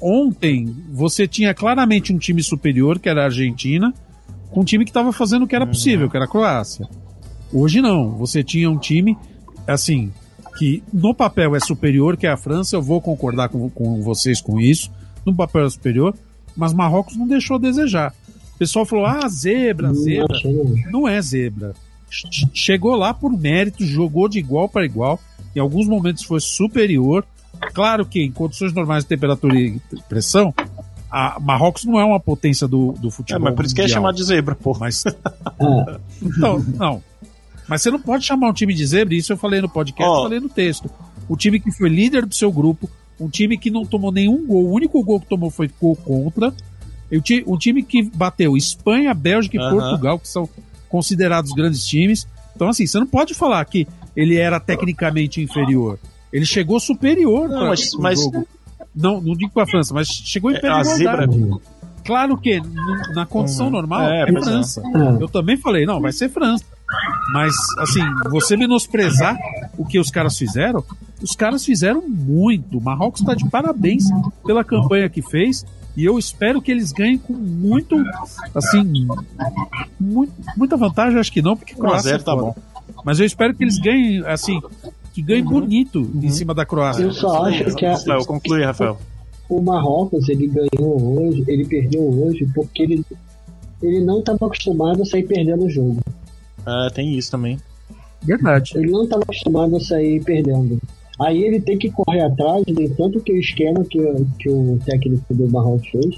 ontem 0.00 0.74
você 0.92 1.26
tinha 1.26 1.54
claramente 1.54 2.12
um 2.12 2.18
time 2.18 2.42
superior, 2.42 2.98
que 2.98 3.08
era 3.08 3.22
a 3.22 3.24
Argentina, 3.24 3.92
com 4.50 4.60
um 4.60 4.64
time 4.64 4.84
que 4.84 4.90
estava 4.90 5.12
fazendo 5.12 5.44
o 5.44 5.48
que 5.48 5.54
era 5.56 5.66
possível, 5.66 6.08
que 6.10 6.16
era 6.16 6.26
a 6.26 6.28
Croácia. 6.28 6.88
Hoje 7.52 7.80
não. 7.80 8.10
Você 8.16 8.42
tinha 8.42 8.70
um 8.70 8.78
time, 8.78 9.16
assim, 9.66 10.12
que 10.58 10.82
no 10.92 11.14
papel 11.14 11.54
é 11.56 11.60
superior, 11.60 12.16
que 12.16 12.26
é 12.26 12.30
a 12.30 12.36
França, 12.36 12.76
eu 12.76 12.82
vou 12.82 13.00
concordar 13.00 13.48
com, 13.48 13.68
com 13.70 14.00
vocês 14.02 14.40
com 14.40 14.60
isso. 14.60 14.90
No 15.24 15.34
papel 15.34 15.66
é 15.66 15.70
superior, 15.70 16.14
mas 16.56 16.72
Marrocos 16.72 17.16
não 17.16 17.26
deixou 17.26 17.56
a 17.56 17.60
desejar. 17.60 18.14
O 18.54 18.58
pessoal 18.58 18.84
falou: 18.84 19.06
ah, 19.06 19.26
zebra, 19.28 19.92
zebra. 19.94 20.38
Não 20.90 21.08
é 21.08 21.20
zebra. 21.20 21.74
Ch- 22.10 22.46
Chegou 22.52 22.94
lá 22.96 23.14
por 23.14 23.32
mérito, 23.32 23.84
jogou 23.86 24.28
de 24.28 24.38
igual 24.38 24.68
para 24.68 24.84
igual. 24.84 25.18
Em 25.54 25.60
alguns 25.60 25.86
momentos 25.86 26.22
foi 26.24 26.40
superior. 26.40 27.24
Claro 27.74 28.04
que 28.06 28.20
em 28.22 28.30
condições 28.32 28.72
normais 28.72 29.04
de 29.04 29.08
temperatura 29.08 29.54
e 29.58 29.80
pressão, 30.08 30.54
a 31.10 31.38
Marrocos 31.40 31.84
não 31.84 31.98
é 32.00 32.04
uma 32.04 32.20
potência 32.20 32.66
do, 32.68 32.92
do 32.92 33.08
É, 33.08 33.10
futebol. 33.10 33.42
mas 33.44 33.54
por 33.54 33.64
isso 33.64 33.74
que 33.74 33.80
é 33.82 33.88
chamado 33.88 34.14
de 34.16 34.24
zebra, 34.24 34.54
pô. 34.54 34.76
Mas, 34.78 35.04
É, 35.06 35.12
não, 36.38 36.58
não. 36.58 37.02
Mas 37.68 37.82
você 37.82 37.90
não 37.90 38.00
pode 38.00 38.24
chamar 38.24 38.48
um 38.48 38.52
time 38.52 38.74
de 38.74 38.84
zebra, 38.86 39.14
isso 39.14 39.32
eu 39.32 39.36
falei 39.36 39.60
no 39.60 39.68
podcast, 39.68 40.10
Ó. 40.10 40.22
falei 40.24 40.40
no 40.40 40.48
texto. 40.48 40.90
O 41.28 41.36
time 41.36 41.60
que 41.60 41.70
foi 41.70 41.88
líder 41.88 42.26
do 42.26 42.34
seu 42.34 42.50
grupo, 42.50 42.88
um 43.20 43.28
time 43.28 43.56
que 43.58 43.70
não 43.70 43.84
tomou 43.86 44.10
nenhum 44.10 44.44
gol, 44.46 44.64
o 44.64 44.72
único 44.72 45.02
gol 45.04 45.20
que 45.20 45.26
tomou 45.26 45.50
foi 45.50 45.70
gol 45.80 45.94
contra. 45.96 46.52
Um 47.46 47.56
time 47.58 47.82
que 47.82 48.02
bateu 48.02 48.56
Espanha, 48.56 49.12
Bélgica 49.12 49.56
e 49.56 49.60
Aham. 49.60 49.70
Portugal, 49.78 50.18
que 50.18 50.28
são 50.28 50.48
considerados 50.90 51.52
grandes 51.52 51.86
times. 51.86 52.26
Então, 52.54 52.68
assim, 52.68 52.86
você 52.86 52.98
não 52.98 53.06
pode 53.06 53.32
falar 53.32 53.64
que 53.64 53.86
ele 54.14 54.36
era 54.36 54.60
tecnicamente 54.60 55.40
inferior. 55.40 55.98
Ele 56.32 56.44
chegou 56.44 56.78
superior 56.78 57.48
Não, 57.48 57.58
pra- 57.58 57.68
mas- 57.68 57.90
pro 57.90 58.02
mas- 58.02 58.20
jogo. 58.20 58.46
Não, 58.94 59.20
não 59.20 59.34
digo 59.34 59.52
para 59.52 59.62
a 59.62 59.66
França, 59.66 59.94
mas 59.94 60.08
chegou 60.08 60.50
em 60.50 60.56
É, 60.56 60.60
pé 60.60 60.68
a 60.68 60.82
de 60.82 60.88
zebra- 60.96 61.24
igualdade. 61.24 61.62
Claro 62.04 62.36
que 62.36 62.60
na 63.14 63.24
condição 63.24 63.66
Uhum. 63.66 63.72
normal 63.72 64.02
É, 64.02 64.20
é, 64.20 64.22
é. 64.24 64.26
França. 64.32 64.82
é. 64.82 65.22
Eu 65.22 65.28
também 65.28 65.56
falei, 65.56 65.86
não, 65.86 66.00
vai 66.00 66.10
ser 66.12 66.28
França. 66.28 66.64
Mas, 67.32 67.54
assim, 67.78 68.00
você 68.30 68.56
menosprezar 68.56 69.38
o 69.78 69.84
que 69.84 69.98
os 70.00 70.10
caras 70.10 70.36
fizeram, 70.36 70.82
os 71.22 71.36
caras 71.36 71.64
fizeram 71.64 72.02
muito. 72.08 72.78
O 72.78 72.80
Marrocos 72.80 73.20
está 73.20 73.32
de 73.34 73.48
parabéns 73.48 74.04
pela 74.44 74.64
campanha 74.64 75.08
que 75.08 75.22
fez. 75.22 75.64
E 75.96 76.04
eu 76.04 76.18
espero 76.18 76.62
que 76.62 76.70
eles 76.70 76.92
ganhem 76.92 77.18
com 77.18 77.32
muito, 77.32 77.96
assim, 78.54 79.06
muito- 79.98 80.32
muita 80.56 80.76
vantagem, 80.76 81.18
acho 81.18 81.32
que 81.32 81.42
não, 81.42 81.56
porque 81.56 81.74
1 81.74 81.76
a 81.76 81.80
Croácia 81.80 82.10
0 82.10 82.22
é 82.22 82.24
tá 82.24 82.36
bom. 82.36 82.54
Mas 83.04 83.18
eu 83.20 83.26
espero 83.26 83.54
que 83.54 83.64
eles 83.64 83.78
ganhem, 83.78 84.24
assim, 84.26 84.60
que 85.12 85.20
ganhem 85.22 85.44
bonito 85.44 86.00
em 86.14 86.30
cima 86.30 86.54
da 86.54 86.64
Croácia. 86.64 87.02
Eu 87.02 87.12
só 87.12 87.44
acho 87.46 87.74
que 87.74 87.84
a- 87.86 87.92
Rafael, 87.94 88.24
conclui, 88.24 88.64
Rafael. 88.64 88.98
o 89.48 89.60
Marrocos 89.60 90.28
ele 90.28 90.46
ganhou 90.46 91.18
hoje, 91.26 91.44
ele 91.48 91.64
perdeu 91.66 92.02
hoje 92.02 92.46
porque 92.54 92.82
ele, 92.84 93.04
ele 93.82 94.04
não 94.04 94.20
estava 94.20 94.46
acostumado 94.46 95.02
a 95.02 95.04
sair 95.04 95.24
perdendo 95.26 95.64
o 95.64 95.70
jogo. 95.70 95.98
É, 96.66 96.90
tem 96.90 97.16
isso 97.18 97.30
também. 97.32 97.58
Verdade. 98.22 98.72
Ele 98.76 98.90
não 98.90 99.04
estava 99.04 99.22
acostumado 99.22 99.76
a 99.76 99.80
sair 99.80 100.22
perdendo. 100.22 100.78
Aí 101.20 101.42
ele 101.44 101.60
tem 101.60 101.76
que 101.78 101.90
correr 101.90 102.22
atrás, 102.22 102.64
no 102.66 102.80
entanto 102.82 103.20
que 103.20 103.32
o 103.32 103.36
esquema 103.38 103.84
que, 103.84 103.98
que 104.38 104.48
o 104.48 104.78
técnico 104.84 105.34
do 105.34 105.48
Marrocos 105.50 105.88
fez 105.88 106.16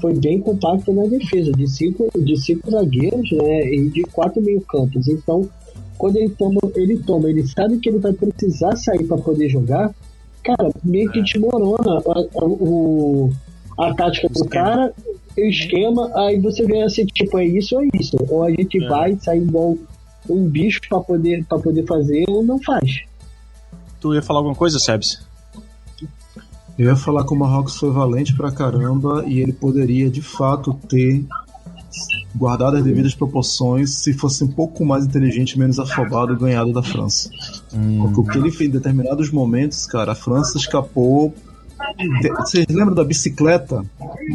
foi 0.00 0.14
bem 0.14 0.40
compacto 0.40 0.92
na 0.92 1.04
defesa, 1.06 1.50
de 1.52 1.66
cinco, 1.68 2.08
de 2.18 2.36
cinco 2.40 2.70
zagueiros 2.70 3.30
né, 3.32 3.66
e 3.74 3.88
de 3.90 4.02
quatro 4.04 4.40
meio-campos. 4.42 5.08
Então, 5.08 5.48
quando 5.98 6.16
ele 6.16 6.28
toma, 6.30 6.60
ele 6.76 6.98
toma, 6.98 7.30
ele 7.30 7.46
sabe 7.46 7.78
que 7.78 7.88
ele 7.88 7.98
vai 7.98 8.12
precisar 8.12 8.76
sair 8.76 9.04
para 9.04 9.16
poder 9.18 9.48
jogar, 9.48 9.94
cara, 10.42 10.70
meio 10.84 11.10
que 11.10 11.22
desmorona 11.22 12.00
a, 12.06 12.18
a- 12.40 12.44
o, 12.44 13.30
a 13.78 13.94
tática 13.94 14.28
do 14.28 14.44
cara, 14.46 14.92
o 15.36 15.40
esquema, 15.40 16.10
aí 16.16 16.38
você 16.38 16.64
vê 16.64 16.82
assim, 16.82 17.06
tipo, 17.06 17.38
é 17.38 17.46
isso 17.46 17.76
ou 17.76 17.82
é 17.82 17.88
isso. 17.94 18.16
Ou 18.28 18.42
a 18.44 18.50
gente 18.50 18.82
É. 18.84 18.88
vai 18.88 19.16
sair 19.16 19.42
igual 19.42 19.76
um 20.28 20.44
bicho 20.48 20.80
para 20.88 21.00
poder, 21.00 21.44
pra 21.46 21.58
poder 21.58 21.84
fazer 21.86 22.24
ou 22.28 22.42
não 22.44 22.60
faz. 22.62 23.00
Tu 24.04 24.12
ia 24.12 24.20
falar 24.20 24.40
alguma 24.40 24.54
coisa, 24.54 24.78
Sebs? 24.78 25.26
Eu 26.78 26.90
ia 26.90 26.94
falar 26.94 27.24
que 27.24 27.32
o 27.32 27.36
Marrocos 27.36 27.78
foi 27.78 27.90
valente 27.90 28.34
pra 28.34 28.52
caramba 28.52 29.24
e 29.26 29.40
ele 29.40 29.50
poderia 29.50 30.10
de 30.10 30.20
fato 30.20 30.74
ter 30.86 31.24
guardado 32.34 32.76
as 32.76 32.84
devidas 32.84 33.14
proporções 33.14 33.94
se 33.94 34.12
fosse 34.12 34.44
um 34.44 34.48
pouco 34.48 34.84
mais 34.84 35.06
inteligente, 35.06 35.58
menos 35.58 35.78
afobado, 35.78 36.36
ganhado 36.36 36.70
da 36.70 36.82
França. 36.82 37.30
Porque 37.70 38.20
o 38.20 38.24
que 38.24 38.36
ele 38.36 38.50
fez 38.50 38.68
em 38.68 38.72
determinados 38.74 39.30
momentos, 39.30 39.86
cara, 39.86 40.12
a 40.12 40.14
França 40.14 40.58
escapou 40.58 41.34
Vocês 42.40 42.66
lembram 42.68 42.94
da 42.94 43.04
bicicleta? 43.04 43.82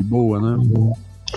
Boa, 0.06 0.42
né? 0.42 0.96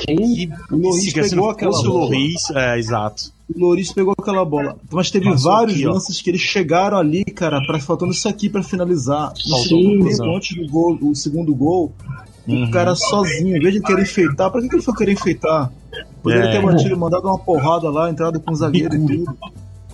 Sim, 0.09 0.50
O 0.70 0.76
Loris 0.76 1.12
pegou 1.12 1.50
aquela 1.50 1.70
bola. 1.72 1.88
Loris, 2.05 2.50
é, 2.55 2.78
exato. 2.78 3.33
O 3.55 3.59
Loris 3.61 3.92
pegou 3.92 4.14
aquela 4.18 4.44
bola. 4.44 4.76
Mas 4.90 5.11
teve 5.11 5.26
Passou 5.31 5.52
vários 5.52 5.74
aqui, 5.76 5.87
ó. 5.87 5.92
lances 5.92 6.20
que 6.22 6.31
eles 6.31 6.40
chegaram 6.40 6.96
ali, 6.98 7.24
cara, 7.24 7.61
pra, 7.66 7.78
faltando 7.81 8.12
isso 8.12 8.28
aqui 8.28 8.48
pra 8.48 8.62
finalizar. 8.62 9.33
No 9.44 9.50
Faltou 9.50 9.64
segundo 9.66 10.09
tempo, 10.09 10.37
antes 10.37 10.57
do 10.57 10.68
gol, 10.70 10.98
o 11.02 11.14
segundo 11.14 11.55
gol, 11.55 11.92
Uhum. 12.48 12.64
o 12.64 12.70
cara 12.72 12.94
sozinho, 12.96 13.57
em 13.57 13.61
vez 13.61 13.72
de 13.74 13.81
querer 13.81 14.02
enfeitar, 14.02 14.50
pra 14.50 14.61
que, 14.61 14.68
que 14.68 14.74
ele 14.74 14.83
foi 14.83 14.94
querer 14.94 15.12
enfeitar? 15.12 15.70
Poderia 16.22 16.46
É. 16.48 16.52
ter 16.52 16.62
batido, 16.66 16.96
mandado 16.96 17.28
uma 17.28 17.38
porrada 17.38 17.88
lá, 17.88 18.11
entrado 18.11 18.40
com 18.40 18.50
o 18.52 18.57
zagueiro 18.57 18.94
e 18.96 18.98
tudo. 19.07 19.37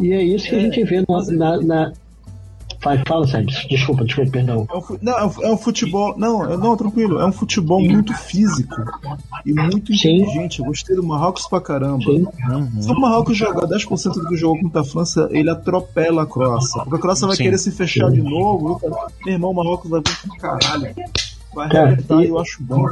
e 0.01 0.13
é 0.13 0.23
isso 0.23 0.49
que 0.49 0.55
a 0.55 0.61
gente 0.61 0.83
vê 0.85 1.05
na. 1.07 1.25
na, 1.33 1.61
na... 1.63 1.93
Vai, 2.83 3.03
fala, 3.07 3.27
Sérgio. 3.27 3.69
Desculpa, 3.69 4.05
desculpa, 4.05 4.31
perdão. 4.31 4.67
É 4.73 4.77
um, 4.77 4.99
não, 5.03 5.19
é 5.19 5.25
um- 5.27 5.43
é 5.43 5.53
um 5.53 5.59
futebol. 5.59 6.15
Não, 6.17 6.57
não, 6.57 6.77
tranquilo. 6.77 7.19
É 7.21 7.27
um 7.27 7.33
futebol 7.33 7.81
muito 7.81 8.15
físico 8.15 8.77
e 9.45 9.53
muito 9.53 9.93
Sim. 9.97 10.15
inteligente. 10.17 10.61
Eu 10.61 10.67
gostei 10.67 10.95
do 10.95 11.03
Marrocos 11.03 11.47
pra 11.49 11.61
caramba. 11.61 12.05
Sim. 12.05 12.25
Uhum. 12.49 12.83
Se 12.83 12.91
o 12.93 13.01
Marrocos 13.01 13.37
jogar 13.37 13.67
10% 13.67 14.13
do 14.21 14.29
que 14.29 14.37
jogou 14.37 14.61
contra 14.61 14.83
a 14.83 14.85
França, 14.85 15.29
ele 15.33 15.51
atropela 15.51 16.23
a 16.23 16.27
Croácia. 16.27 16.81
Porque 16.85 16.97
a 16.97 16.99
Croácia 17.01 17.27
vai 17.27 17.37
Sim. 17.37 17.43
querer 17.45 17.59
se 17.59 17.73
fechar 17.73 18.11
de 18.13 18.23
novo. 18.23 18.81
Meu 19.25 19.35
irmão, 19.35 19.51
o 19.51 19.55
Marrocos 19.55 19.91
vai 19.91 20.01
vir 20.01 20.39
caralho. 20.41 20.95
Vai 21.55 21.69
Cara, 21.71 21.87
arrebentar 21.89 22.23
e- 22.23 22.29
eu 22.29 22.39
acho 22.39 22.63
bom. 22.63 22.87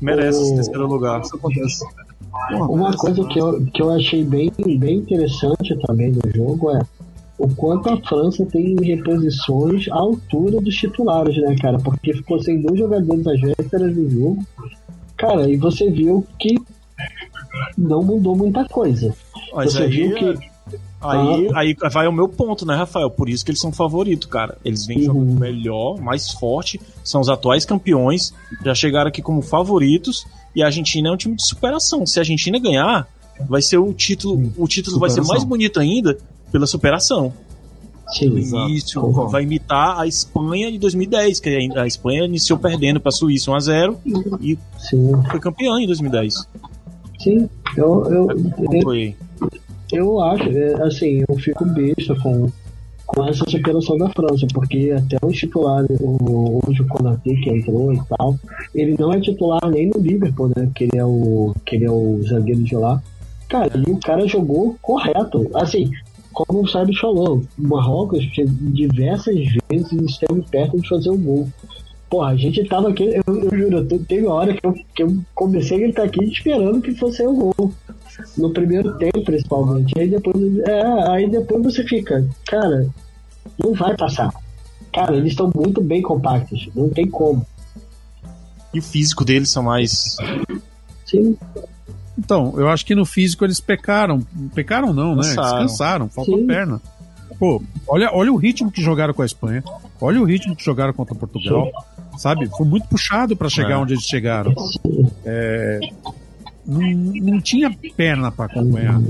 Merece 0.00 0.42
esse 0.42 0.54
terceiro 0.56 0.86
lugar. 0.86 1.20
Isso 1.22 1.36
acontece. 1.36 1.84
Uma 2.52 2.92
coisa 2.96 3.24
que 3.24 3.38
eu, 3.40 3.64
que 3.72 3.82
eu 3.82 3.90
achei 3.90 4.24
bem, 4.24 4.52
bem 4.78 4.98
interessante 4.98 5.76
também 5.86 6.12
do 6.12 6.20
jogo 6.34 6.70
é 6.70 6.80
o 7.42 7.48
quanto 7.54 7.88
a 7.88 7.96
França 8.02 8.44
tem 8.46 8.76
reposições 8.82 9.88
à 9.88 9.94
altura 9.96 10.60
dos 10.60 10.74
titulares, 10.74 11.36
né, 11.38 11.56
cara? 11.60 11.78
Porque 11.78 12.12
ficou 12.12 12.38
sem 12.42 12.60
dois 12.60 12.78
jogadores 12.78 13.26
às 13.26 13.40
vésperas 13.40 13.94
do 13.94 14.10
jogo. 14.10 14.44
Cara, 15.16 15.48
e 15.50 15.56
você 15.56 15.90
viu 15.90 16.26
que 16.38 16.56
não 17.76 18.02
mudou 18.02 18.36
muita 18.36 18.64
coisa. 18.66 19.14
Mas 19.54 19.72
você 19.72 19.82
aí, 19.84 19.90
viu 19.90 20.14
que. 20.14 20.24
aí, 21.00 21.48
Ah. 21.52 21.58
aí 21.60 21.76
vai 21.90 22.06
o 22.06 22.12
meu 22.12 22.28
ponto, 22.28 22.66
né, 22.66 22.74
Rafael? 22.74 23.10
Por 23.10 23.28
isso 23.28 23.44
que 23.44 23.50
eles 23.50 23.60
são 23.60 23.72
favoritos, 23.72 24.28
cara. 24.28 24.56
Eles 24.64 24.86
vêm 24.86 24.98
Uhum. 24.98 25.04
jogando 25.04 25.40
melhor, 25.40 26.00
mais 26.00 26.30
forte, 26.32 26.80
são 27.02 27.20
os 27.20 27.28
atuais 27.28 27.64
campeões, 27.64 28.32
já 28.64 28.74
chegaram 28.74 29.08
aqui 29.08 29.22
como 29.22 29.40
favoritos, 29.42 30.26
e 30.54 30.62
a 30.62 30.66
Argentina 30.66 31.08
é 31.08 31.12
um 31.12 31.16
time 31.16 31.34
de 31.36 31.46
superação. 31.46 32.04
Se 32.06 32.18
a 32.18 32.22
Argentina 32.22 32.58
ganhar, 32.58 33.08
vai 33.48 33.62
ser 33.62 33.78
o 33.78 33.92
título, 33.94 34.52
o 34.58 34.68
título 34.68 34.98
vai 34.98 35.08
ser 35.08 35.16
Superação. 35.22 35.34
mais 35.34 35.44
bonito 35.44 35.80
ainda 35.80 36.18
pela 36.50 36.66
superação. 36.66 37.32
Concordo. 39.00 39.30
vai 39.30 39.44
imitar 39.44 40.00
a 40.00 40.06
Espanha 40.06 40.70
de 40.70 40.78
2010, 40.78 41.40
que 41.40 41.48
a 41.76 41.86
Espanha 41.86 42.24
iniciou 42.24 42.58
perdendo 42.58 43.00
para 43.00 43.10
a 43.10 43.12
Suíça 43.12 43.50
1 43.50 43.54
a 43.54 43.60
0 43.60 43.98
e 44.40 44.58
sim, 44.78 45.12
foi 45.30 45.40
campeã 45.40 45.80
em 45.80 45.86
2010. 45.86 46.34
sim. 47.18 47.48
Eu, 47.76 48.04
eu, 48.06 48.82
foi? 48.82 49.14
Eu 49.92 50.20
acho, 50.20 50.48
é, 50.50 50.82
assim, 50.82 51.24
eu 51.28 51.36
fico 51.36 51.64
besta 51.64 52.14
com, 52.16 52.50
com 53.06 53.26
essa 53.26 53.44
superação 53.48 53.96
da 53.96 54.08
França, 54.10 54.46
porque 54.52 54.92
até 54.96 55.16
os 55.24 55.36
titulares, 55.36 55.96
o, 56.00 56.60
hoje 56.66 56.82
o 56.82 56.88
Konaté 56.88 57.34
que 57.34 57.50
entrou 57.50 57.92
e 57.92 58.00
tal, 58.08 58.38
ele 58.74 58.96
não 58.98 59.12
é 59.12 59.20
titular 59.20 59.68
nem 59.68 59.88
no 59.88 60.00
Liverpool, 60.00 60.50
né? 60.56 60.68
Que 60.74 60.84
ele 60.84 60.96
é 60.96 61.04
o, 61.04 61.54
que 61.64 61.76
ele 61.76 61.84
é 61.84 61.90
o 61.90 62.20
zagueiro 62.22 62.62
de 62.62 62.74
lá. 62.74 63.02
Cara, 63.48 63.70
e 63.76 63.90
o 63.90 63.98
cara 63.98 64.26
jogou 64.28 64.76
correto. 64.80 65.50
Assim, 65.54 65.90
como 66.32 66.62
o 66.62 66.68
Sábio 66.68 66.98
falou, 66.98 67.42
o 67.58 67.62
Marrocos 67.62 68.24
diversas 68.72 69.36
vezes 69.68 69.92
esteve 69.92 70.42
perto 70.50 70.80
de 70.80 70.88
fazer 70.88 71.10
o 71.10 71.16
gol. 71.18 71.48
Porra, 72.08 72.30
a 72.30 72.36
gente 72.36 72.64
tava 72.64 72.88
aqui, 72.88 73.04
eu, 73.04 73.22
eu 73.36 73.56
juro, 73.58 73.84
te- 73.86 73.98
teve 74.00 74.26
uma 74.26 74.34
hora 74.34 74.52
que 74.54 74.66
eu, 74.66 74.72
que 74.94 75.02
eu 75.02 75.16
comecei 75.34 75.76
a 75.76 75.80
gritar 75.80 76.02
aqui 76.04 76.24
esperando 76.24 76.80
que 76.82 76.94
fosse 76.94 77.24
o 77.26 77.34
gol. 77.34 77.72
No 78.36 78.50
primeiro 78.50 78.98
tempo, 78.98 79.22
principalmente. 79.24 79.98
Aí 79.98 80.08
depois, 80.08 80.58
é, 80.60 80.82
aí 81.10 81.30
depois 81.30 81.62
você 81.62 81.84
fica, 81.84 82.28
cara, 82.46 82.86
não 83.62 83.72
vai 83.72 83.96
passar. 83.96 84.32
Cara, 84.92 85.16
eles 85.16 85.30
estão 85.32 85.50
muito 85.54 85.80
bem 85.80 86.02
compactos, 86.02 86.68
não 86.74 86.88
tem 86.88 87.08
como. 87.08 87.46
E 88.74 88.78
o 88.80 88.82
físico 88.82 89.24
deles 89.24 89.48
são 89.50 89.62
mais. 89.62 90.16
Sim, 91.06 91.36
Então, 92.22 92.52
eu 92.58 92.68
acho 92.68 92.84
que 92.84 92.94
no 92.94 93.06
físico 93.06 93.44
eles 93.44 93.60
pecaram. 93.60 94.20
Pecaram 94.54 94.92
não, 94.92 95.16
né? 95.16 95.22
Cansaram. 95.22 95.42
Descansaram, 95.66 96.08
faltou 96.10 96.38
Sim. 96.38 96.46
perna. 96.46 96.80
Pô, 97.38 97.62
olha, 97.88 98.10
olha 98.12 98.30
o 98.30 98.36
ritmo 98.36 98.70
que 98.70 98.82
jogaram 98.82 99.14
com 99.14 99.22
a 99.22 99.26
Espanha. 99.26 99.64
Olha 100.00 100.20
o 100.20 100.24
ritmo 100.24 100.54
que 100.54 100.62
jogaram 100.64 100.92
contra 100.92 101.14
Portugal. 101.14 101.70
Sabe? 102.18 102.46
Foi 102.56 102.66
muito 102.66 102.86
puxado 102.88 103.34
para 103.34 103.48
chegar 103.48 103.70
É. 103.72 103.76
onde 103.78 103.94
eles 103.94 104.04
chegaram. 104.04 104.54
É, 105.24 105.80
não, 106.66 106.80
não 106.80 107.40
tinha 107.40 107.74
perna 107.96 108.30
para 108.30 108.44
acompanhar. 108.44 109.00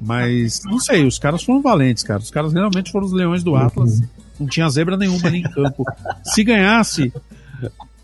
Mas, 0.00 0.60
não 0.64 0.78
sei, 0.80 1.04
os 1.06 1.18
caras 1.18 1.42
foram 1.42 1.60
valentes, 1.60 2.02
cara. 2.02 2.20
Os 2.20 2.30
caras 2.30 2.52
realmente 2.54 2.90
foram 2.90 3.06
os 3.06 3.12
leões 3.12 3.42
do 3.42 3.54
Atlas. 3.56 4.00
Não 4.40 4.46
tinha 4.46 4.68
zebra 4.70 4.96
nenhuma 4.96 5.28
ali 5.28 5.38
em 5.40 5.42
campo. 5.42 5.84
Se 6.24 6.42
ganhasse, 6.42 7.12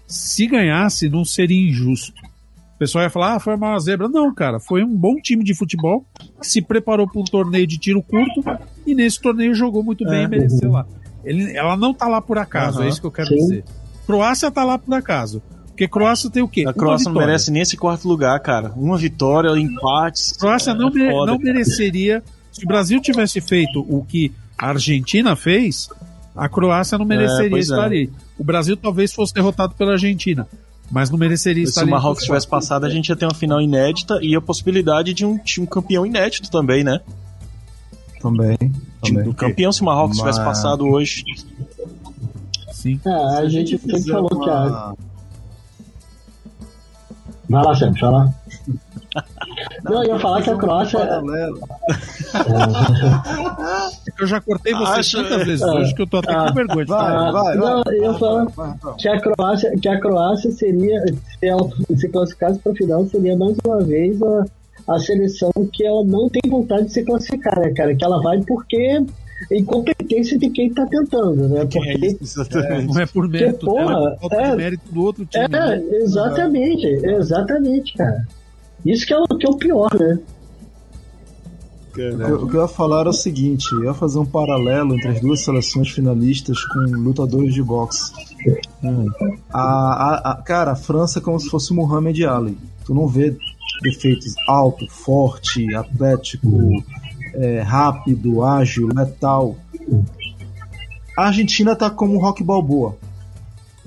se 0.07 0.47
ganhasse, 0.47 1.09
não 1.09 1.25
seria 1.25 1.71
injusto. 1.71 2.13
O 2.75 2.79
pessoal 2.79 3.05
ia 3.05 3.11
falar, 3.11 3.37
ah, 3.37 3.41
foi 3.41 3.55
uma 3.55 3.79
zebra. 3.79 4.09
Não, 4.09 4.35
cara, 4.35 4.59
foi 4.59 4.83
um 4.83 4.97
bom 4.97 5.15
time 5.17 5.45
de 5.45 5.55
futebol 5.55 6.05
que 6.41 6.47
se 6.47 6.61
preparou 6.61 7.09
para 7.09 7.21
um 7.21 7.25
torneio 7.25 7.67
de 7.67 7.79
tiro 7.79 8.03
curto 8.03 8.43
e 8.87 8.95
nesse 8.95 9.21
torneio 9.21 9.55
jogou 9.55 9.83
muito 9.85 10.05
bem 10.05 10.23
É. 10.23 10.25
e 10.25 10.29
mereceu 10.29 10.71
lá. 10.73 10.85
Ele, 11.25 11.57
ela 11.57 11.77
não 11.77 11.95
tá 11.95 12.09
lá 12.09 12.21
por 12.21 12.39
acaso, 12.39 12.79
Aham. 12.79 12.87
é 12.87 12.89
isso 12.89 13.01
que 13.01 13.07
eu 13.07 13.11
quero 13.13 13.29
Sim. 13.29 13.37
dizer. 13.37 13.65
Croácia 14.07 14.51
tá 14.51 14.65
lá 14.65 14.77
por 14.79 14.93
acaso. 14.95 15.41
Porque 15.69 15.87
Croácia 15.87 16.29
tem 16.29 16.43
o 16.43 16.49
quê? 16.49 16.65
A 16.67 16.73
Croácia 16.73 17.11
não 17.11 17.19
merece 17.21 17.51
nem 17.51 17.63
esse 17.63 17.77
quarto 17.77 18.07
lugar, 18.09 18.39
cara. 18.41 18.73
Uma 18.77 18.99
vitória, 18.99 19.49
empates. 19.59 20.33
Croácia 20.33 20.75
não, 20.75 20.89
É 20.89 20.93
mere- 20.93 21.11
foda, 21.13 21.31
não 21.33 21.39
cara. 21.39 21.53
mereceria. 21.53 22.23
Se 22.51 22.65
o 22.65 22.69
Brasil 22.69 23.01
tivesse 23.01 23.41
feito 23.41 23.81
o 23.89 24.05
que 24.05 24.33
a 24.59 24.69
Argentina 24.69 25.35
fez, 25.37 25.89
a 26.37 26.49
Croácia 26.49 26.99
não 26.99 27.07
mereceria 27.07 27.49
pois 27.49 27.65
estar 27.67 27.83
é. 27.83 27.87
ali. 27.87 28.13
O 28.39 28.45
Brasil 28.45 28.77
talvez 28.77 29.13
fosse 29.15 29.33
derrotado 29.33 29.75
pela 29.75 29.93
Argentina, 29.93 30.47
mas 30.91 31.11
não 31.11 31.19
mereceria 31.19 31.63
estar 31.65 31.81
Se 31.81 31.81
o 31.81 31.83
ali. 31.85 31.91
Marrocos 31.91 32.25
tivesse 32.25 32.47
passado, 32.47 32.85
a 32.85 32.91
gente 32.91 33.09
ia 33.09 33.17
ter 33.17 33.25
uma 33.27 33.35
final 33.35 33.61
inédita 33.61 34.19
e 34.23 34.35
a 34.37 34.41
possibilidade 34.41 35.15
de 35.15 35.25
um 35.25 35.39
time 35.39 35.67
campeão 35.67 36.05
inédito 36.07 36.51
também, 36.51 36.83
né? 36.85 37.01
Também. 38.21 38.57
Também. 39.03 39.25
do 39.25 39.35
campeão, 39.35 39.73
se 39.73 39.83
o 39.83 39.85
Marrocos 39.85 40.19
Mas- 40.19 40.37
tivesse 40.37 40.45
passado 40.45 40.87
hoje. 40.87 41.25
Sim. 42.73 43.01
é, 43.05 43.11
a, 43.11 43.43
Se 43.43 43.49
gente 43.49 43.79
sempre 43.79 44.03
falou 44.11 44.29
que 44.29 44.51
a. 44.51 44.65
uma- 44.65 44.97
Vai 47.49 47.65
lá, 47.65 47.75
Sérgio, 47.75 48.01
vai 48.01 48.11
lá. 48.11 48.35
Não, 49.85 50.03
eu 50.05 50.15
ia 50.15 50.19
falar 50.21 50.41
que 50.43 50.51
a 50.51 50.57
Croácia. 50.57 50.99
Paralelo. 51.05 51.61
Eu 54.19 54.27
já 54.27 54.41
cortei 54.41 54.73
você 54.75 55.01
Acho- 55.01 55.23
tantas 55.23 55.47
vezes 55.47 55.63
hoje 55.65 55.95
que 55.95 56.03
eu 56.03 56.07
tô 56.07 56.19
até 56.19 56.33
Ah, 56.33 56.47
com 56.49 56.55
vergonha 56.55 56.87
Vai. 56.87 57.13
Ah, 57.17 57.31
vai, 57.33 57.57
não, 57.57 57.83
vai. 57.83 57.97
eu 57.99 58.19
Vai, 58.19 58.47
vai. 58.83 58.95
que 58.99 59.09
a 59.09 59.21
Croácia, 59.21 59.73
que 59.81 59.89
a 59.89 60.01
Croácia 60.01 60.51
seria, 60.53 61.01
se 61.07 61.47
ela 61.47 61.69
se 61.97 62.09
classificasse 62.09 62.59
para 62.61 62.73
a 62.73 62.75
final, 62.75 63.07
seria 63.07 63.37
mais 63.37 63.57
uma 63.67 63.81
vez 63.83 64.23
a, 64.23 64.45
a 64.89 64.99
seleção 64.99 65.51
que 65.73 65.85
ela 65.85 66.05
não 66.05 66.29
tem 66.29 66.43
vontade 66.51 66.87
de 66.87 66.93
se 66.93 67.03
classificar, 67.05 67.59
né, 67.59 67.73
cara? 67.75 67.95
Que 67.95 68.05
ela 68.05 68.21
vai 68.23 68.41
porque 68.47 69.03
é 69.51 69.57
incompetência 69.59 70.39
de 70.39 70.51
quem 70.51 70.73
tá 70.73 70.87
tentando, 70.87 71.49
né? 71.49 71.63
É 71.63 71.65
Porque 71.65 72.07
isso, 72.07 72.19
exatamente. 72.43 72.95
Não 72.95 73.01
é 73.01 73.07
por 73.07 73.29
mérito 73.29 73.67
porra, 73.67 73.85
dela, 73.87 74.17
é 74.31 74.37
é- 74.51 74.55
mérito 74.57 74.93
do 74.93 75.03
outro 75.05 75.25
time. 75.27 75.45
é, 75.45 75.49
né? 75.49 75.83
exatamente, 75.93 76.87
exatamente, 76.87 77.95
cara. 77.95 78.27
Isso 78.85 79.07
que 79.07 79.13
é 79.13 79.19
o, 79.19 79.25
que 79.27 79.47
é 79.47 79.51
o 79.51 79.57
pior, 79.57 79.91
né? 79.99 80.19
O 81.93 81.95
que- 81.95 82.33
O 82.33 82.49
que 82.49 82.57
eu 82.57 82.63
ia 82.63 82.69
falar 82.69 83.01
era 83.01 83.11
o 83.11 83.13
seguinte: 83.13 83.67
eu 83.73 83.85
ia 83.85 83.95
fazer 83.95 84.19
um 84.19 84.25
paralelo 84.27 84.95
entre 84.95 85.09
as 85.09 85.21
duas 85.21 85.41
seleções 85.45 85.91
finalistas 85.91 86.65
com 86.65 86.79
lutadores 86.79 87.53
de 87.53 87.63
boxe. 87.63 88.13
A, 89.53 89.61
a- 89.61 90.33
a- 90.33 90.37
cara, 90.43 90.73
a 90.73 90.77
França 90.77 91.19
é 91.19 91.23
como 91.23 91.39
se 91.39 91.49
fosse 91.49 91.71
o 91.73 91.75
Muhammad 91.75 92.19
Ali. 92.23 92.57
Tu 92.85 92.95
não 92.95 93.07
vê 93.07 93.37
defeitos 93.83 94.35
alto, 94.49 94.87
forte, 94.91 95.73
atlético, 95.75 96.83
é, 97.35 97.61
rápido, 97.61 98.43
ágil, 98.43 98.89
letal. 98.95 99.57
A 101.17 101.27
Argentina 101.27 101.77
tá 101.77 101.91
como 101.91 102.17
o 102.17 102.21
Rock 102.21 102.43
Balboa. 102.43 102.97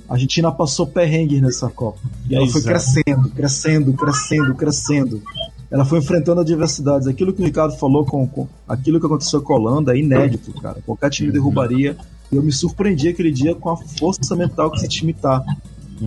A 0.07 0.13
Argentina 0.13 0.51
passou 0.51 0.85
perrengues 0.85 1.41
nessa 1.41 1.67
Copa. 1.69 1.99
E 2.29 2.35
ela 2.35 2.45
foi 2.47 2.61
crescendo, 2.61 3.29
crescendo, 3.31 3.93
crescendo, 3.93 4.55
crescendo. 4.55 5.21
Ela 5.75 5.83
foi 5.83 5.99
enfrentando 5.99 6.39
adversidades. 6.39 7.05
Aquilo 7.05 7.33
que 7.33 7.41
o 7.41 7.45
Ricardo 7.45 7.75
falou 7.75 8.05
com, 8.05 8.25
com 8.25 8.47
aquilo 8.65 8.97
que 8.97 9.05
aconteceu 9.05 9.41
com 9.41 9.53
a 9.53 9.57
Holanda 9.57 9.93
é 9.93 9.99
inédito, 9.99 10.53
cara. 10.61 10.77
Qualquer 10.85 11.09
time 11.09 11.31
derrubaria. 11.31 11.97
E 12.31 12.35
eu 12.37 12.41
me 12.41 12.51
surpreendi 12.51 13.09
aquele 13.09 13.29
dia 13.29 13.53
com 13.53 13.69
a 13.69 13.75
força 13.75 14.35
mental 14.37 14.71
que 14.71 14.77
esse 14.77 14.87
time 14.87 15.11
tá. 15.11 15.43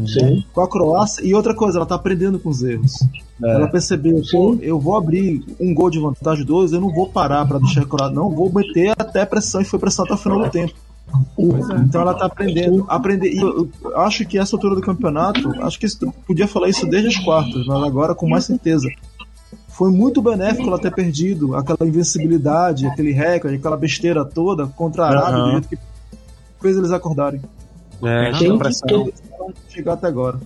Sim. 0.07 0.42
Com 0.54 0.61
a 0.62 0.68
Croácia. 0.68 1.22
E 1.22 1.35
outra 1.35 1.54
coisa, 1.54 1.76
ela 1.76 1.87
tá 1.87 1.96
aprendendo 1.96 2.38
com 2.38 2.48
os 2.48 2.62
erros. 2.62 2.94
É. 3.42 3.54
Ela 3.54 3.68
percebeu, 3.68 4.22
pô, 4.31 4.57
eu 4.62 4.81
vou 4.81 4.96
abrir 4.96 5.44
um 5.61 5.74
gol 5.74 5.90
de 5.90 5.98
vantagem, 5.98 6.46
dois, 6.46 6.72
eu 6.72 6.81
não 6.81 6.90
vou 6.90 7.09
parar 7.11 7.46
pra 7.46 7.59
deixar 7.59 7.83
a 7.83 7.87
Croácia. 7.87 8.14
Não, 8.14 8.31
vou 8.31 8.50
meter 8.50 8.94
até 8.98 9.26
pressão. 9.26 9.61
E 9.61 9.66
foi 9.66 9.78
pressão 9.78 10.07
até 10.07 10.14
o 10.14 10.18
final 10.18 10.42
do 10.42 10.50
tempo. 10.50 10.72
Então 11.85 12.00
ela 12.00 12.14
tá 12.14 12.26
aprendendo. 12.26 12.87
aprender. 12.88 13.33
e 13.33 13.38
Eu, 13.38 13.68
eu 13.83 13.98
acho 13.98 14.26
que 14.26 14.38
essa 14.38 14.57
altura 14.57 14.74
do 14.74 14.81
campeonato, 14.81 15.54
acho 15.62 15.78
que 15.78 15.87
podia 16.26 16.46
falar 16.46 16.68
isso 16.68 16.87
desde 16.87 17.09
as 17.09 17.16
quartas, 17.16 17.66
mas 17.66 17.83
agora 17.83 18.14
com 18.14 18.28
mais 18.28 18.44
certeza. 18.44 18.88
Foi 19.79 19.93
muito 19.93 20.21
benéfico 20.21 20.67
ela 20.67 20.79
ter 20.79 20.93
perdido 20.93 21.55
aquela 21.55 21.88
invencibilidade, 21.88 22.85
aquele 22.85 23.12
recorde, 23.12 23.55
aquela 23.57 23.77
besteira 23.77 24.25
toda 24.25 24.67
contra 24.67 25.05
a 25.05 25.09
Arábia, 25.11 25.35
Aham. 25.37 25.45
do 25.45 25.51
jeito 25.53 25.69
que 25.69 25.79
fez 26.61 26.77
eles 26.77 26.91
acordarem. 26.91 27.41
É, 28.03 28.33
Quem 28.33 28.59
tinha 28.59 28.59
que- 28.59 29.12
Chegar 29.69 29.93
até 29.93 30.09
agora. 30.09 30.41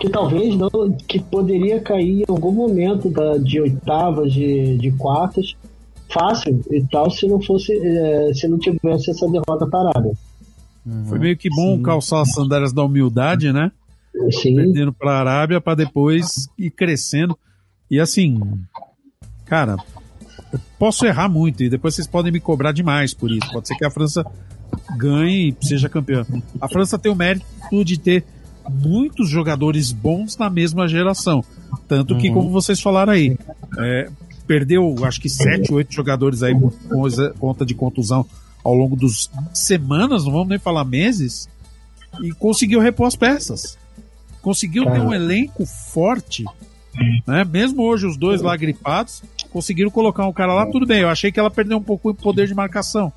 que 0.00 0.08
talvez 0.10 0.56
não, 0.56 0.70
que 1.06 1.20
poderia 1.20 1.80
cair 1.80 2.22
em 2.22 2.24
algum 2.28 2.50
momento 2.50 3.08
da, 3.10 3.36
de 3.38 3.60
oitavas, 3.60 4.32
de, 4.32 4.76
de 4.78 4.90
quartas, 4.90 5.54
fácil 6.12 6.60
e 6.70 6.82
tal, 6.90 7.08
se 7.10 7.28
não 7.28 7.40
fosse, 7.40 7.72
eh, 7.78 8.32
se 8.34 8.48
não 8.48 8.58
tivesse 8.58 9.10
essa 9.10 9.28
derrota 9.28 9.66
parada. 9.70 10.12
Foi 11.08 11.18
meio 11.18 11.36
que 11.36 11.48
bom 11.50 11.80
calçar 11.82 12.22
as 12.22 12.32
sandálias 12.32 12.72
da 12.72 12.82
humildade, 12.82 13.52
né? 13.52 13.70
Sim, 14.32 14.56
Perdendo 14.56 14.92
para 14.92 15.10
a 15.12 15.20
Arábia 15.20 15.60
para 15.60 15.74
depois 15.76 16.48
ir 16.58 16.70
crescendo. 16.70 17.38
E 17.90 18.00
assim, 18.00 18.40
cara, 19.44 19.76
eu 20.52 20.60
posso 20.78 21.06
errar 21.06 21.28
muito 21.28 21.62
e 21.62 21.68
depois 21.68 21.94
vocês 21.94 22.06
podem 22.06 22.32
me 22.32 22.40
cobrar 22.40 22.72
demais 22.72 23.14
por 23.14 23.30
isso. 23.30 23.50
Pode 23.52 23.68
ser 23.68 23.76
que 23.76 23.84
a 23.84 23.90
França 23.90 24.24
ganhe 24.96 25.56
e 25.60 25.66
seja 25.66 25.88
campeã. 25.88 26.26
A 26.60 26.68
França 26.68 26.98
tem 26.98 27.10
o 27.10 27.16
mérito 27.16 27.84
de 27.84 27.98
ter 27.98 28.24
muitos 28.68 29.28
jogadores 29.28 29.92
bons 29.92 30.36
na 30.36 30.50
mesma 30.50 30.88
geração. 30.88 31.44
Tanto 31.88 32.16
que, 32.18 32.30
como 32.30 32.50
vocês 32.50 32.80
falaram 32.80 33.12
aí, 33.12 33.38
é, 33.78 34.08
perdeu 34.46 35.04
acho 35.04 35.20
que 35.20 35.28
sete, 35.28 35.72
oito 35.72 35.92
jogadores 35.92 36.42
aí 36.42 36.54
por 36.58 36.72
conta 37.38 37.64
de 37.64 37.74
contusão 37.74 38.26
ao 38.64 38.74
longo 38.74 38.96
dos 38.96 39.30
semanas, 39.54 40.24
não 40.24 40.32
vamos 40.32 40.48
nem 40.48 40.58
falar 40.58 40.84
meses, 40.84 41.48
e 42.20 42.32
conseguiu 42.32 42.80
repor 42.80 43.06
as 43.06 43.14
peças. 43.14 43.78
Conseguiu 44.42 44.84
ter 44.84 45.00
um 45.00 45.12
elenco 45.12 45.64
forte, 45.66 46.44
né? 47.26 47.44
Mesmo 47.44 47.82
hoje 47.82 48.06
os 48.06 48.16
dois 48.16 48.42
lá 48.42 48.56
gripados, 48.56 49.22
conseguiram 49.52 49.90
colocar 49.90 50.26
um 50.26 50.32
cara 50.32 50.54
lá, 50.54 50.66
tudo 50.66 50.86
bem. 50.86 51.00
Eu 51.00 51.08
achei 51.08 51.30
que 51.32 51.38
ela 51.40 51.50
perdeu 51.50 51.78
um 51.78 51.82
pouco 51.82 52.10
o 52.10 52.14
poder 52.14 52.46
de 52.46 52.54
marcação, 52.54 53.12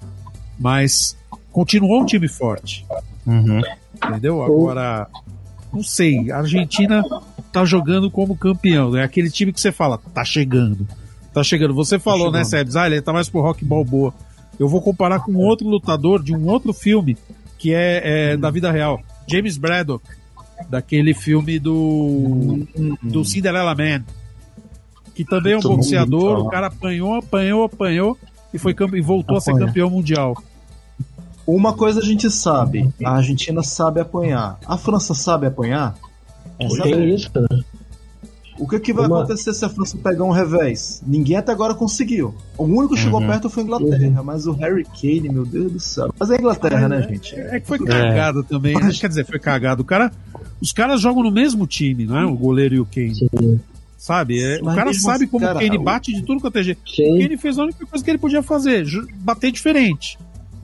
mas 0.60 1.18
continuou 1.52 2.02
um 2.02 2.06
time 2.06 2.28
forte. 2.28 2.86
Uhum. 3.26 3.62
Entendeu? 4.08 4.44
Agora, 4.44 5.08
não 5.74 5.84
sei, 5.84 6.32
a 6.32 6.38
Argentina 6.38 7.04
tá 7.52 7.66
jogando 7.66 8.10
como 8.10 8.36
campeão. 8.36 8.96
É 8.96 9.04
aquele 9.04 9.30
time 9.30 9.54
que 9.54 9.62
você 9.62 9.72
fala, 9.72 9.98
tá 10.14 10.24
chegando. 10.24 10.88
Tá 11.34 11.44
chegando. 11.44 11.74
Você 11.74 12.00
falou, 12.00 12.32
né, 12.32 12.44
Sebs? 12.44 12.76
Ah, 12.76 12.88
ele 12.88 13.02
tá 13.02 13.14
mais 13.14 13.30
pro 13.30 13.42
rock 13.42 13.64
balboa. 13.64 14.14
Eu 14.58 14.68
vou 14.68 14.82
comparar 14.82 15.20
com 15.20 15.34
outro 15.36 15.68
lutador 15.68 16.22
de 16.24 16.36
um 16.36 16.48
outro 16.48 16.74
filme 16.74 17.18
que 17.58 17.74
é, 17.74 18.32
é 18.32 18.38
da 18.38 18.50
vida 18.50 18.72
real. 18.72 19.02
James 19.28 19.58
Braddock, 19.58 20.04
daquele 20.68 21.14
filme 21.14 21.60
do, 21.60 22.68
do 23.02 23.24
Cinderella 23.24 23.76
Man. 23.76 24.04
Que 25.14 25.24
também 25.26 25.54
é 25.54 25.58
um 25.58 25.62
Todo 25.62 25.76
boxeador, 25.76 26.40
o 26.40 26.50
cara 26.50 26.68
apanhou, 26.68 27.16
apanhou, 27.16 27.64
apanhou 27.64 28.18
e, 28.54 28.58
foi 28.58 28.76
e 28.94 29.02
voltou 29.02 29.38
a 29.38 29.42
ser 29.42 29.52
Apanha. 29.52 29.68
campeão 29.68 29.90
mundial. 29.90 30.42
Uma 31.46 31.74
coisa 31.74 32.00
a 32.00 32.04
gente 32.04 32.30
sabe: 32.30 32.90
a 33.04 33.16
Argentina 33.16 33.64
sabe 33.64 34.00
apanhar. 34.00 34.60
A 34.66 34.78
França 34.78 35.14
sabe 35.14 35.48
apanhar? 35.48 35.96
Essa 36.60 36.80
é. 36.80 36.84
tem 36.84 37.14
isso, 37.14 37.32
né? 37.36 37.64
O 38.60 38.68
que, 38.68 38.80
que 38.80 38.92
vai 38.94 39.08
Uma- 39.08 39.20
acontecer 39.24 39.54
se 39.54 39.64
a 39.64 39.70
França 39.70 39.98
pegar 39.98 40.24
um 40.26 40.32
revés? 40.32 41.02
Ninguém 41.08 41.38
até 41.38 41.52
agora 41.52 41.74
conseguiu. 41.74 42.36
O 42.58 42.66
único 42.66 42.94
que 42.94 43.00
chegou 43.00 43.22
Uhum. 43.22 43.28
perto 43.28 43.50
foi 43.50 43.64
a 43.64 43.66
Inglaterra, 43.66 44.22
mas 44.24 44.46
o 44.46 44.52
Harry 44.52 44.84
Kane, 44.84 45.30
meu 45.30 45.46
Deus 45.46 45.72
do 45.72 45.80
céu. 45.80 46.14
Mas 46.20 46.30
é 46.30 46.36
a 46.36 46.38
Inglaterra, 46.38 46.90
né, 46.90 47.02
gente? 47.04 47.36
É 47.36 47.60
que 47.60 47.66
foi 47.68 47.80
cagado 47.80 48.44
também. 48.44 48.76
né? 48.76 48.92
Quer 49.00 49.08
dizer, 49.08 49.26
foi 49.26 49.40
cagado. 49.40 49.82
O 49.82 49.86
cara, 49.86 50.12
os 50.62 50.74
caras 50.74 51.00
jogam 51.00 51.24
no 51.24 51.32
mesmo 51.32 51.66
time, 51.66 52.06
não 52.06 52.18
é? 52.20 52.26
O 52.26 52.36
goleiro 52.36 52.76
e 52.76 52.80
o 52.82 52.86
Kane. 52.86 53.16
Sim. 53.16 53.60
Sabe? 53.98 54.42
É, 54.42 54.60
o 54.62 54.66
cara 54.66 54.94
sabe 54.94 55.16
assim, 55.24 55.28
como 55.28 55.46
cara, 55.46 55.58
o 55.58 55.62
Kane 55.62 55.78
bate 55.78 56.14
de 56.14 56.22
tudo 56.22 56.40
quanto 56.40 56.58
é 56.58 56.64
jeito. 56.64 56.80
O. 56.82 57.18
Kane 57.20 57.38
fez 57.38 57.58
a 57.60 57.64
única 57.64 57.86
coisa 57.86 58.04
que 58.04 58.10
ele 58.12 58.18
podia 58.18 58.42
fazer, 58.42 58.86
bater 59.16 59.52
diferente. 59.52 60.18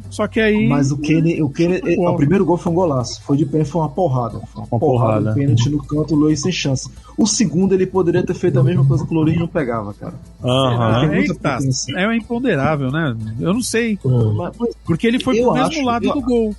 Só 0.09 0.27
que 0.27 0.39
aí. 0.39 0.67
Mas 0.67 0.91
o 0.91 0.97
Kane, 0.97 1.41
o 1.41 1.49
Kane, 1.49 1.79
Foi 1.81 1.97
o 1.97 2.15
primeiro 2.15 2.45
gol 2.45 2.57
foi 2.57 2.71
um 2.71 2.75
golaço. 2.75 3.21
Foi 3.23 3.35
de 3.35 3.45
pênalti, 3.45 3.69
foi 3.69 3.81
uma 3.81 3.89
porrada. 3.89 4.39
Foi 4.39 4.61
uma, 4.61 4.67
Uma 4.71 4.79
porrada. 4.79 5.19
porrada. 5.21 5.33
Pênalti 5.33 5.69
no 5.69 5.83
canto, 5.83 6.13
o 6.13 6.17
Luiz 6.17 6.41
sem 6.41 6.51
chance. 6.51 6.89
O 7.17 7.25
segundo 7.27 7.73
ele 7.73 7.85
poderia 7.85 8.23
ter 8.23 8.33
feito 8.33 8.59
a 8.59 8.63
mesma 8.63 8.85
coisa 8.85 9.05
que 9.05 9.11
o 9.11 9.15
Lourinho 9.15 9.39
não 9.39 9.47
pegava, 9.47 9.93
cara. 9.93 10.13
Aham. 10.43 11.09
tem 11.09 11.19
é, 11.23 11.33
tá, 11.33 11.57
potência. 11.57 11.97
é 11.97 12.15
imponderável, 12.15 12.91
né? 12.91 13.15
Eu 13.39 13.53
não 13.53 13.61
sei. 13.61 13.99
Mas, 14.03 14.53
mas- 14.57 14.75
Porque 14.85 15.07
ele 15.07 15.19
foi 15.21 15.37
Eu 15.39 15.45
pro 15.45 15.53
mesmo 15.53 15.67
acho- 15.67 15.83
lado 15.83 16.05
eu- 16.05 16.13
do 16.13 16.21
gol. 16.21 16.55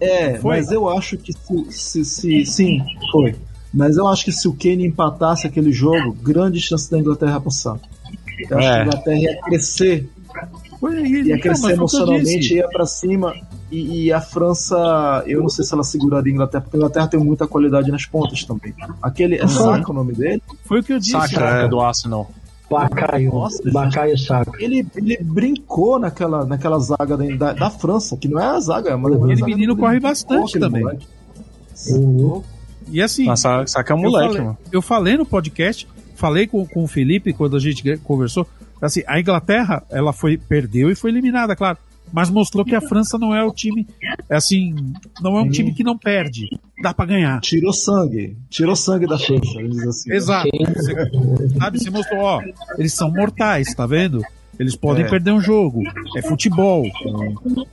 é, 0.00 0.38
Foi? 0.38 0.56
mas 0.56 0.70
eu 0.72 0.88
acho 0.88 1.16
que 1.18 1.32
se, 1.32 1.64
se, 1.70 2.04
se- 2.04 2.46
sim, 2.46 2.82
foi. 3.12 3.34
Mas 3.72 3.96
eu 3.96 4.06
acho 4.08 4.24
que 4.24 4.32
se 4.32 4.46
o 4.48 4.52
Kane 4.52 4.86
empatasse 4.86 5.46
aquele 5.46 5.72
jogo, 5.72 6.12
grande 6.12 6.60
chance 6.60 6.90
da 6.90 6.98
Inglaterra 6.98 7.40
passar. 7.40 7.78
Eu 8.50 8.58
acho 8.58 8.66
É. 8.68 8.72
que 8.72 8.78
a 8.80 8.82
Inglaterra 8.86 9.18
ia 9.18 9.40
crescer 9.42 10.10
Foi, 10.82 11.00
ia 11.00 11.38
crescer 11.38 11.62
mas 11.62 11.76
emocionalmente, 11.76 12.54
ia 12.54 12.66
pra 12.66 12.84
cima. 12.84 13.32
E, 13.70 14.06
e 14.06 14.12
a 14.12 14.20
França, 14.20 15.22
eu 15.28 15.40
não 15.40 15.48
sei 15.48 15.64
se 15.64 15.72
ela 15.72 15.84
seguraria 15.84 16.32
a 16.32 16.34
Inglaterra, 16.34 16.60
porque 16.60 16.76
a 16.76 16.78
Inglaterra 16.78 17.06
tem 17.06 17.20
muita 17.20 17.46
qualidade 17.46 17.88
nas 17.88 18.04
pontas 18.04 18.42
também. 18.42 18.74
Aquele, 19.00 19.36
é 19.36 19.46
Saka 19.46 19.92
o 19.92 19.94
nome 19.94 20.12
dele? 20.12 20.42
Foi 20.64 20.80
o 20.80 20.82
que 20.82 20.92
eu 20.92 20.98
disse. 20.98 21.12
Saca 21.12 21.36
cara. 21.36 21.62
é, 21.62 21.68
do 21.68 21.78
Arsenal. 21.80 22.28
Bacaio. 22.68 23.32
Nossa, 23.32 23.62
Bacaio 23.70 24.18
saco. 24.18 24.56
Ele, 24.58 24.84
ele 24.96 25.18
brincou 25.22 26.00
naquela, 26.00 26.44
naquela 26.44 26.80
zaga 26.80 27.16
da, 27.16 27.24
da, 27.36 27.52
da 27.52 27.70
França, 27.70 28.16
que 28.16 28.26
não 28.26 28.40
é 28.40 28.46
a 28.46 28.58
zaga, 28.58 28.90
é 28.90 28.94
uma 28.96 29.08
das 29.08 29.20
Aquele 29.20 29.36
zagas 29.36 29.54
menino 29.54 29.76
corre 29.76 30.00
bastante 30.00 30.58
também. 30.58 30.84
Uhum. 31.90 32.42
E 32.88 33.00
assim. 33.00 33.26
Nossa, 33.26 33.64
saca 33.68 33.92
é 33.92 33.96
um 33.96 34.00
Eu 34.00 34.10
moleque, 34.10 34.32
falei, 34.32 34.42
mano. 34.42 34.58
eu 34.72 34.82
falei 34.82 35.16
no 35.16 35.24
podcast, 35.24 35.86
falei 36.16 36.48
com, 36.48 36.66
com 36.66 36.82
o 36.82 36.88
Felipe 36.88 37.32
quando 37.32 37.56
a 37.56 37.60
gente 37.60 37.96
conversou. 37.98 38.48
Assim, 38.82 39.02
a 39.06 39.20
Inglaterra, 39.20 39.82
ela 39.90 40.12
foi 40.12 40.36
perdeu 40.36 40.90
e 40.90 40.94
foi 40.94 41.10
eliminada, 41.10 41.54
claro. 41.56 41.78
Mas 42.12 42.28
mostrou 42.28 42.62
que 42.62 42.74
a 42.74 42.80
França 42.80 43.16
não 43.16 43.34
é 43.34 43.42
o 43.42 43.50
time, 43.52 43.86
é 44.28 44.36
assim, 44.36 44.74
não 45.22 45.38
é 45.38 45.40
um 45.42 45.48
time 45.48 45.72
que 45.72 45.82
não 45.82 45.96
perde. 45.96 46.46
Dá 46.82 46.92
pra 46.92 47.06
ganhar. 47.06 47.40
Tirou 47.40 47.72
sangue. 47.72 48.36
Tirou 48.50 48.76
sangue 48.76 49.06
da. 49.06 49.18
França, 49.18 49.58
eles 49.60 49.86
assim. 49.86 50.12
Exato. 50.12 50.48
Você, 50.52 51.48
sabe, 51.58 51.78
você 51.78 51.88
mostrou, 51.90 52.20
ó, 52.20 52.42
eles 52.76 52.92
são 52.92 53.10
mortais, 53.10 53.72
tá 53.74 53.86
vendo? 53.86 54.20
Eles 54.58 54.76
podem 54.76 55.04
É. 55.06 55.08
perder 55.08 55.32
um 55.32 55.40
jogo. 55.40 55.82
É 56.14 56.20
futebol. 56.20 56.84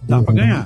Dá 0.03 0.21
pra 0.23 0.33
ganhar. 0.33 0.65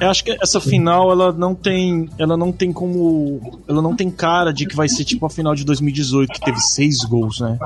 É, 0.00 0.04
eu 0.04 0.10
acho 0.10 0.22
que 0.22 0.30
essa 0.40 0.60
final 0.60 1.10
ela 1.10 1.32
não 1.32 1.54
tem, 1.56 2.08
ela 2.16 2.36
não 2.36 2.52
tem 2.52 2.72
como, 2.72 3.60
ela 3.66 3.82
não 3.82 3.96
tem 3.96 4.08
cara 4.08 4.52
de 4.52 4.66
que 4.66 4.76
vai 4.76 4.88
ser 4.88 5.04
tipo 5.04 5.26
a 5.26 5.30
final 5.30 5.54
de 5.56 5.64
2018 5.64 6.32
que 6.34 6.40
teve 6.40 6.60
seis 6.60 6.98
gols, 7.00 7.40
né? 7.40 7.58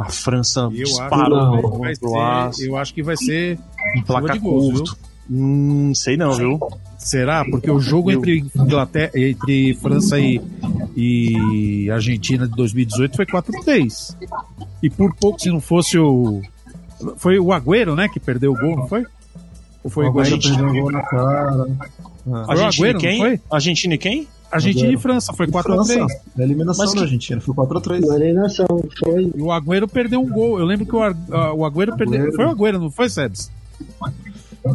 A 0.00 0.08
França 0.08 0.60
Eu 0.60 0.68
acho, 0.68 0.82
disparou 0.84 1.28
Não. 1.28 1.70
que 1.70 1.78
vai 1.78 1.96
pro 1.96 2.52
ser, 2.52 2.68
eu 2.68 2.76
acho 2.76 2.94
que 2.94 3.02
vai 3.02 3.16
ser 3.16 3.58
um 3.96 4.02
placar 4.02 4.40
curto. 4.40 4.96
Hum, 5.30 5.92
sei 5.94 6.16
não, 6.16 6.32
viu? 6.32 6.58
Será? 6.98 7.44
Porque 7.44 7.70
o 7.70 7.78
jogo 7.78 8.10
entre 8.10 8.44
Inglaterra, 8.56 9.12
entre 9.14 9.74
França 9.74 10.18
e, 10.18 10.40
e 10.96 11.90
Argentina 11.90 12.48
de 12.48 12.54
2018 12.56 13.14
foi 13.16 13.26
4-3. 13.26 14.16
E 14.82 14.90
por 14.90 15.14
pouco, 15.14 15.40
se 15.40 15.50
não 15.50 15.60
fosse 15.60 15.98
o. 15.98 16.40
Foi 17.16 17.38
o 17.38 17.52
Agüero, 17.52 17.94
né? 17.94 18.08
Que 18.08 18.18
perdeu 18.18 18.52
o 18.52 18.56
gol, 18.56 18.76
não 18.76 18.88
foi? 18.88 19.04
Ou 19.84 19.90
foi 19.90 20.06
o 20.06 20.08
Agüero? 20.08 20.40
perdeu 20.40 20.66
um 20.66 20.80
gol 20.80 20.92
na 20.92 21.02
cara. 21.02 21.66
Foi 22.24 22.32
o 22.32 22.50
Argentina 22.50 22.66
Agüero, 22.66 22.90
e 22.90 22.92
não 22.92 23.00
quem? 23.00 23.18
foi? 23.18 23.40
Argentina 23.50 23.94
e 23.94 23.98
quem? 23.98 24.28
Argentina 24.50 24.92
e 24.92 24.96
França, 24.98 25.32
foi 25.32 25.46
E 25.46 25.50
4x3. 25.50 25.62
França, 25.94 26.20
a 26.38 26.42
eliminação 26.42 26.84
Mas 26.84 26.90
da 26.94 26.98
que- 26.98 27.04
Argentina, 27.04 27.40
foi 27.40 27.54
4x3. 27.54 28.06
Na 28.06 28.16
eliminação 28.16 28.66
foi. 28.98 29.32
E 29.34 29.40
o 29.42 29.52
Agüero 29.52 29.86
perdeu 29.88 30.20
um 30.20 30.28
gol. 30.28 30.58
Eu 30.58 30.64
lembro 30.66 30.84
que 30.86 30.94
o, 30.96 31.00
Ar- 31.02 31.16
ah, 31.30 31.52
o 31.52 31.64
Agüero 31.64 31.96
perdeu. 31.96 32.20
Agüero. 32.22 32.36
Foi 32.36 32.44
o 32.46 32.50
Agüero, 32.50 32.78
não 32.80 32.90
foi, 32.90 33.08
Sebs? 33.08 33.50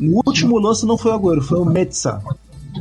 No 0.01 0.21
último 0.25 0.57
lance 0.57 0.85
não 0.85 0.97
foi 0.97 1.11
o 1.11 1.15
Agüero, 1.15 1.41
foi 1.41 1.59
o 1.59 1.65
Metza. 1.65 2.21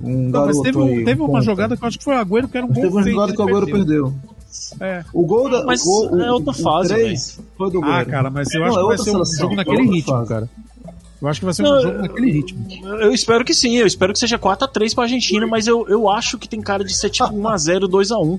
Um 0.03 0.29
Não, 0.31 0.47
mas 0.47 0.61
teve, 0.61 0.79
aí, 0.83 1.05
teve 1.05 1.21
um 1.21 1.25
uma 1.27 1.33
ponta. 1.35 1.45
jogada 1.45 1.77
que 1.77 1.85
eu 1.85 1.89
acho 1.89 1.99
que 1.99 2.05
foi 2.05 2.15
o 2.17 2.19
Agüero 2.19 2.49
que 2.49 2.57
era 2.57 2.67
um 2.67 2.73
gol 2.73 2.83
Teve 2.83 2.95
uma 2.97 3.03
jogada 3.03 3.33
que 3.33 3.41
o 3.41 3.45
Agüero 3.45 3.67
perdeu. 3.67 4.15
É. 4.81 5.05
O 5.13 5.27
gol 5.27 5.51
da. 5.51 5.65
Mas 5.65 5.83
o 5.83 5.85
gol, 5.85 6.21
é 6.21 6.33
outra 6.33 6.51
o, 6.51 6.55
fase, 6.55 6.93
o 6.93 6.97
3 6.97 7.41
foi 7.59 7.71
do 7.71 7.85
Ah, 7.85 7.99
Agüero. 7.99 8.11
cara, 8.11 8.31
mas 8.31 8.53
eu 8.55 8.61
Não, 8.61 8.67
acho 8.69 8.77
é 8.79 8.81
que 8.83 8.87
vai 8.89 8.99
ser 8.99 9.17
um 9.17 9.25
jogo 9.25 9.53
é 9.53 9.57
naquele 9.57 9.83
ritmo, 9.91 10.13
fase. 10.15 10.29
cara. 10.29 10.49
Eu 11.25 11.29
acho 11.31 11.41
que 11.41 11.45
vai 11.47 11.55
ser 11.55 11.63
um 11.63 11.81
jogo 11.81 11.95
eu- 11.97 12.03
naquele 12.03 12.31
ritmo. 12.33 12.67
Eu 13.01 13.13
espero 13.13 13.45
que 13.45 13.55
sim, 13.55 13.77
eu 13.79 13.87
espero 13.87 14.13
que 14.13 14.19
seja 14.19 14.39
4x3 14.39 14.95
pra 14.95 15.05
Argentina, 15.05 15.47
mas 15.47 15.67
eu, 15.67 15.89
eu 15.89 16.09
acho 16.09 16.37
que 16.39 16.47
tem 16.49 16.61
cara 16.61 16.85
de 16.85 16.95
ser 16.95 17.09
tipo 17.09 17.31
1x0, 17.31 17.89
2x1. 17.89 18.39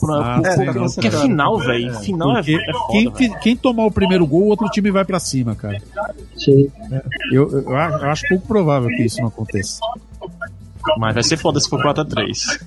Pra- 0.00 0.36
Ah, 0.36 0.40
pra- 0.40 0.72
não, 0.74 0.86
porque 0.86 1.08
é 1.08 1.10
final, 1.10 1.58
velho. 1.58 1.92
Final 2.00 2.36
é, 2.36 2.40
é 2.40 2.72
foda, 2.72 3.10
quem, 3.18 3.38
quem 3.40 3.56
tomar 3.56 3.84
o 3.84 3.90
primeiro 3.90 4.24
gol, 4.26 4.42
o 4.44 4.48
outro 4.48 4.68
time 4.70 4.90
vai 4.90 5.04
pra 5.04 5.18
cima, 5.18 5.54
cara. 5.54 5.82
Sim. 6.36 6.70
Eu, 7.32 7.50
eu- 7.50 7.62
eu 7.62 7.70
eu 7.70 7.76
acho 8.10 8.26
pouco 8.28 8.46
provável 8.46 8.88
que 8.88 9.02
isso 9.02 9.20
não 9.20 9.28
aconteça. 9.28 9.80
Mas 10.98 11.14
vai 11.14 11.22
ser 11.22 11.36
foda 11.36 11.60
se 11.60 11.68
for 11.68 11.82
4x3. 11.82 12.58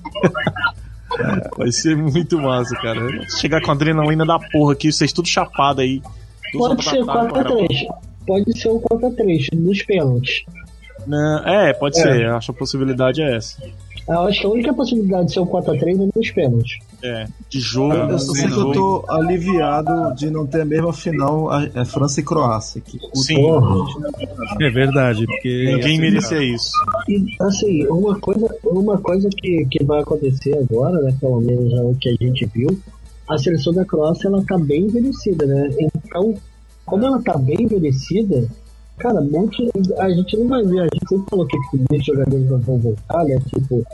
vai 1.56 1.72
ser 1.72 1.96
muito 1.96 2.38
massa, 2.38 2.74
cara. 2.76 3.00
Chegar 3.40 3.60
com 3.62 3.70
a 3.70 3.74
adrenalina 3.74 4.24
da 4.26 4.38
porra 4.38 4.72
aqui, 4.74 4.92
vocês 4.92 5.12
tudo 5.12 5.26
chapado 5.28 5.80
aí. 5.80 6.02
Pode 6.52 6.84
ser 6.84 7.04
tarde, 7.04 7.32
4x3. 7.32 7.86
Pode 8.26 8.58
ser 8.58 8.68
um 8.68 8.80
contra 8.80 9.10
três 9.10 9.46
nos 9.54 9.82
pênaltis. 9.82 10.44
Não, 11.06 11.38
é, 11.46 11.72
pode 11.72 11.98
É. 11.98 12.02
ser. 12.02 12.20
Eu 12.22 12.36
acho 12.36 12.46
que 12.46 12.56
a 12.56 12.58
possibilidade 12.58 13.22
é 13.22 13.36
essa. 13.36 13.62
Eu 14.08 14.20
acho 14.20 14.40
que 14.40 14.46
a 14.46 14.50
única 14.50 14.72
possibilidade 14.72 15.26
de 15.26 15.32
ser 15.32 15.40
um 15.40 15.46
4x3 15.46 16.00
é 16.00 16.08
nos 16.16 16.30
pênaltis. 16.30 16.78
É. 17.02 17.26
De 17.48 17.60
jogo. 17.60 17.92
Eu, 17.92 18.10
eu 18.10 18.18
sei 18.18 18.46
que 18.46 18.52
eu 18.52 18.72
tô 18.72 19.04
aliviado 19.08 20.14
de 20.14 20.30
não 20.30 20.46
ter 20.46 20.60
a 20.60 20.64
mesma 20.64 20.92
final 20.92 21.50
a, 21.50 21.64
é 21.74 21.84
França 21.84 22.20
e 22.20 22.22
Croácia. 22.22 22.80
Que, 22.80 22.98
Sim. 23.14 23.36
Porra. 23.42 23.84
É 24.60 24.70
verdade, 24.70 25.26
porque. 25.26 25.72
Ninguém 25.74 26.00
merecia 26.00 26.42
isso. 26.42 26.70
E 27.08 27.26
assim, 27.40 27.84
uma 27.86 28.18
coisa, 28.18 28.48
uma 28.64 28.96
coisa 28.98 29.28
que, 29.28 29.66
que 29.70 29.84
vai 29.84 30.00
acontecer 30.00 30.56
agora, 30.56 31.00
né? 31.02 31.14
Pelo 31.20 31.40
menos 31.40 31.72
é 31.72 31.82
o 31.82 31.94
que 32.00 32.08
a 32.08 32.24
gente 32.24 32.46
viu, 32.46 32.78
a 33.28 33.36
seleção 33.38 33.72
da 33.72 33.84
Croácia 33.84 34.28
ela 34.28 34.42
tá 34.44 34.56
bem 34.56 34.82
envelhecida, 34.82 35.44
né? 35.46 35.68
Então, 35.80 36.34
como 36.86 37.04
ela 37.04 37.20
tá 37.20 37.36
bem 37.36 37.62
envelhecida, 37.62 38.48
cara, 38.96 39.20
monte, 39.20 39.68
a 39.98 40.08
gente 40.08 40.36
não 40.38 40.48
vai 40.48 40.62
ver, 40.62 40.80
a 40.80 40.84
gente 40.84 41.08
sempre 41.08 41.26
falou 41.28 41.46
que 41.46 41.56
muitos 41.74 42.06
jogadores 42.06 42.48
não 42.48 42.58
vão 42.60 42.78
voltar, 42.78 43.24
né? 43.24 43.38
Tipo, 43.48 43.84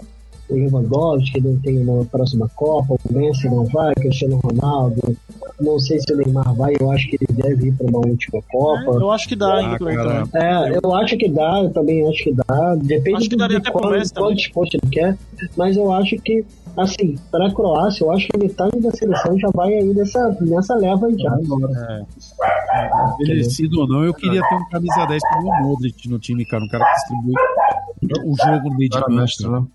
o 0.52 0.56
Lewandowski 0.56 1.40
não 1.40 1.56
tem 1.58 1.78
uma 1.78 2.04
próxima 2.04 2.48
Copa, 2.54 2.94
o 2.94 3.12
Messi 3.12 3.48
não 3.48 3.64
vai, 3.64 3.92
o 3.92 4.00
Cristiano 4.00 4.36
Ronaldo, 4.36 5.16
não 5.60 5.78
sei 5.78 5.98
se 6.00 6.12
o 6.12 6.16
Neymar 6.16 6.54
vai, 6.54 6.74
eu 6.78 6.90
acho 6.90 7.08
que 7.08 7.16
ele 7.16 7.42
deve 7.42 7.68
ir 7.68 7.72
para 7.72 7.86
uma 7.86 7.98
última 7.98 8.42
Copa. 8.50 8.98
Eu 9.00 9.10
acho 9.10 9.28
que 9.28 9.36
dá 9.36 9.60
Ah. 9.62 10.28
É, 10.34 10.80
eu 10.82 10.94
acho 10.94 11.16
que 11.16 11.28
dá, 11.28 11.60
eu 11.62 11.70
também 11.70 12.08
acho 12.08 12.24
que 12.24 12.32
dá. 12.32 12.74
Depende 12.76 13.16
Acho 13.16 13.28
que 13.28 13.36
de, 13.36 13.36
daria 13.36 13.60
qual, 13.60 13.92
qual 14.52 14.66
ele 14.66 14.90
quer. 14.90 15.16
Mas 15.56 15.76
eu 15.76 15.92
acho 15.92 16.16
que, 16.16 16.44
assim, 16.76 17.16
para 17.30 17.46
a 17.46 17.54
Croácia, 17.54 18.04
eu 18.04 18.12
acho 18.12 18.28
que 18.28 18.38
metade 18.38 18.80
da 18.80 18.90
seleção 18.90 19.38
já 19.38 19.48
vai 19.54 19.72
aí 19.72 19.94
nessa, 19.94 20.36
nessa 20.40 20.74
leva 20.74 21.06
aí 21.06 21.16
já. 21.18 21.36
É. 22.72 22.90
Envelhecido 23.20 23.80
ou 23.80 23.88
não, 23.88 24.04
eu 24.04 24.14
queria 24.14 24.40
ter 24.48 24.54
um 24.54 24.68
camisa 24.68 25.06
10 25.06 25.22
como 25.32 25.48
o 25.48 25.62
Modric 25.62 26.08
no 26.08 26.18
time, 26.18 26.44
cara. 26.44 26.64
Um 26.64 26.68
cara 26.68 26.84
que 26.84 26.94
distribui 26.94 27.34
o 28.24 28.36
jogo 28.36 28.70
no 28.70 28.76
meio 28.76 28.90
de 28.90 29.00
campo. 29.00 29.70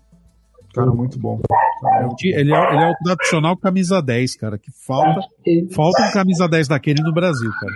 Cara, 0.74 0.90
muito 0.92 1.18
bom. 1.18 1.40
É 1.84 2.06
Ele 2.40 2.52
é, 2.54 2.72
ele 2.74 2.84
é 2.84 2.90
o 2.90 2.94
tradicional 3.04 3.56
camisa 3.56 4.00
10, 4.02 4.36
cara. 4.36 4.58
Que 4.58 4.70
falta, 4.72 5.20
E, 5.46 5.66
falta 5.72 6.08
um 6.08 6.12
camisa 6.12 6.46
10 6.48 6.68
daquele 6.68 7.02
no 7.02 7.12
Brasil, 7.12 7.50
cara. 7.60 7.72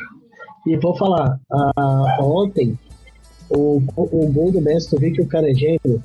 e 0.66 0.76
vou 0.76 0.96
falar, 0.96 1.38
ah, 1.50 2.16
ontem, 2.20 2.78
o, 3.50 3.82
o 3.96 4.32
gol 4.32 4.52
do 4.52 4.60
Messi, 4.60 4.90
tu 4.90 4.98
vê 5.00 5.10
que 5.10 5.20
o 5.22 5.26
cara 5.26 5.50
é 5.50 5.54
gênio. 5.54 6.02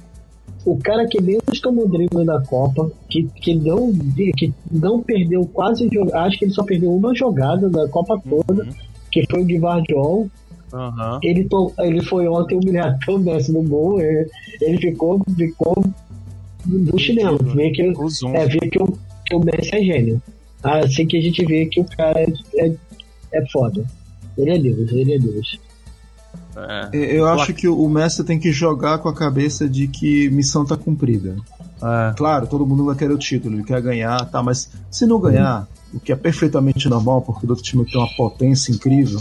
O 0.66 0.78
cara 0.80 1.06
que 1.08 1.22
menos 1.22 1.62
tomou 1.62 1.88
drible 1.88 2.26
na 2.26 2.42
Copa, 2.42 2.92
que, 3.10 3.24
que, 3.36 3.56
não, 3.56 3.92
que 4.36 4.54
não 4.72 5.02
perdeu 5.02 5.46
quase. 5.54 5.88
Acho 6.14 6.38
que 6.40 6.46
ele 6.46 6.52
só 6.52 6.64
perdeu 6.64 6.94
uma 6.94 7.16
jogada 7.16 7.70
da 7.70 7.88
Copa 7.88 8.20
toda, 8.28 8.68
que 9.12 9.26
foi 9.30 9.44
o 9.44 9.46
de 9.46 9.58
Vardiol. 9.60 10.30
Aham. 10.74 11.20
ele, 11.24 11.46
to- 11.46 11.72
ele 11.80 12.04
foi 12.04 12.28
ontem 12.28 12.56
humilhado 12.58 12.98
o 13.08 13.18
Messi 13.18 13.54
no 13.54 13.64
gol, 13.64 14.02
ele, 14.02 14.30
ele 14.60 14.78
ficou, 14.78 15.22
ficou 15.38 15.82
do 16.68 17.00
chinelo, 17.00 17.38
vê 17.56 17.72
que, 17.72 17.82
é, 17.82 18.46
vê 18.46 18.60
que, 18.70 18.82
o, 18.82 18.98
que 19.26 19.36
o 19.36 19.40
Messi 19.40 19.76
é 19.76 19.82
gênio. 19.82 20.22
Assim 20.64 21.08
que 21.08 21.18
a 21.18 21.22
gente 21.22 21.46
vê 21.46 21.66
que 21.66 21.80
o 21.80 21.86
cara 21.86 22.20
é, 22.20 22.28
é, 22.58 22.76
é 23.34 23.46
foda. 23.50 23.86
Ele 24.38 24.52
é 24.52 24.60
Deus, 24.60 24.92
ele 24.92 25.14
é 25.14 25.20
Deus. 25.20 25.60
É. 26.56 26.90
Eu 26.94 27.28
acho 27.28 27.54
que 27.54 27.68
o 27.68 27.88
Messi 27.88 28.24
tem 28.24 28.40
que 28.40 28.52
jogar 28.52 28.98
com 28.98 29.10
a 29.10 29.14
cabeça 29.14 29.70
de 29.70 29.88
que 29.88 30.30
missão 30.30 30.66
tá 30.66 30.76
cumprida. 30.76 31.36
É. 31.82 32.14
Claro, 32.16 32.48
todo 32.48 32.66
mundo 32.66 32.86
vai 32.86 32.96
querer 32.96 33.14
o 33.14 33.18
título, 33.18 33.56
ele 33.56 33.64
quer 33.64 33.82
ganhar, 33.82 34.26
tá, 34.26 34.42
mas 34.42 34.72
se 34.90 35.06
não 35.06 35.20
ganhar, 35.20 35.68
o 35.94 36.00
que 36.00 36.12
é 36.12 36.16
perfeitamente 36.16 36.90
normal, 36.90 37.22
porque 37.22 37.46
o 37.46 37.50
outro 37.50 37.64
time 37.64 37.86
tem 37.86 38.00
uma 38.00 38.10
potência 38.16 38.72
incrível, 38.72 39.20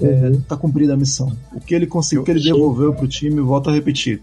é, 0.00 0.32
tá 0.48 0.56
cumprida 0.56 0.94
a 0.94 0.96
missão. 0.96 1.36
O 1.52 1.60
que 1.60 1.74
ele 1.74 1.86
conseguiu, 1.86 2.22
o 2.22 2.24
que 2.24 2.30
ele 2.30 2.42
devolveu 2.42 2.94
pro 2.94 3.08
time, 3.08 3.40
volta 3.40 3.70
a 3.70 3.72
repetir. 3.72 4.22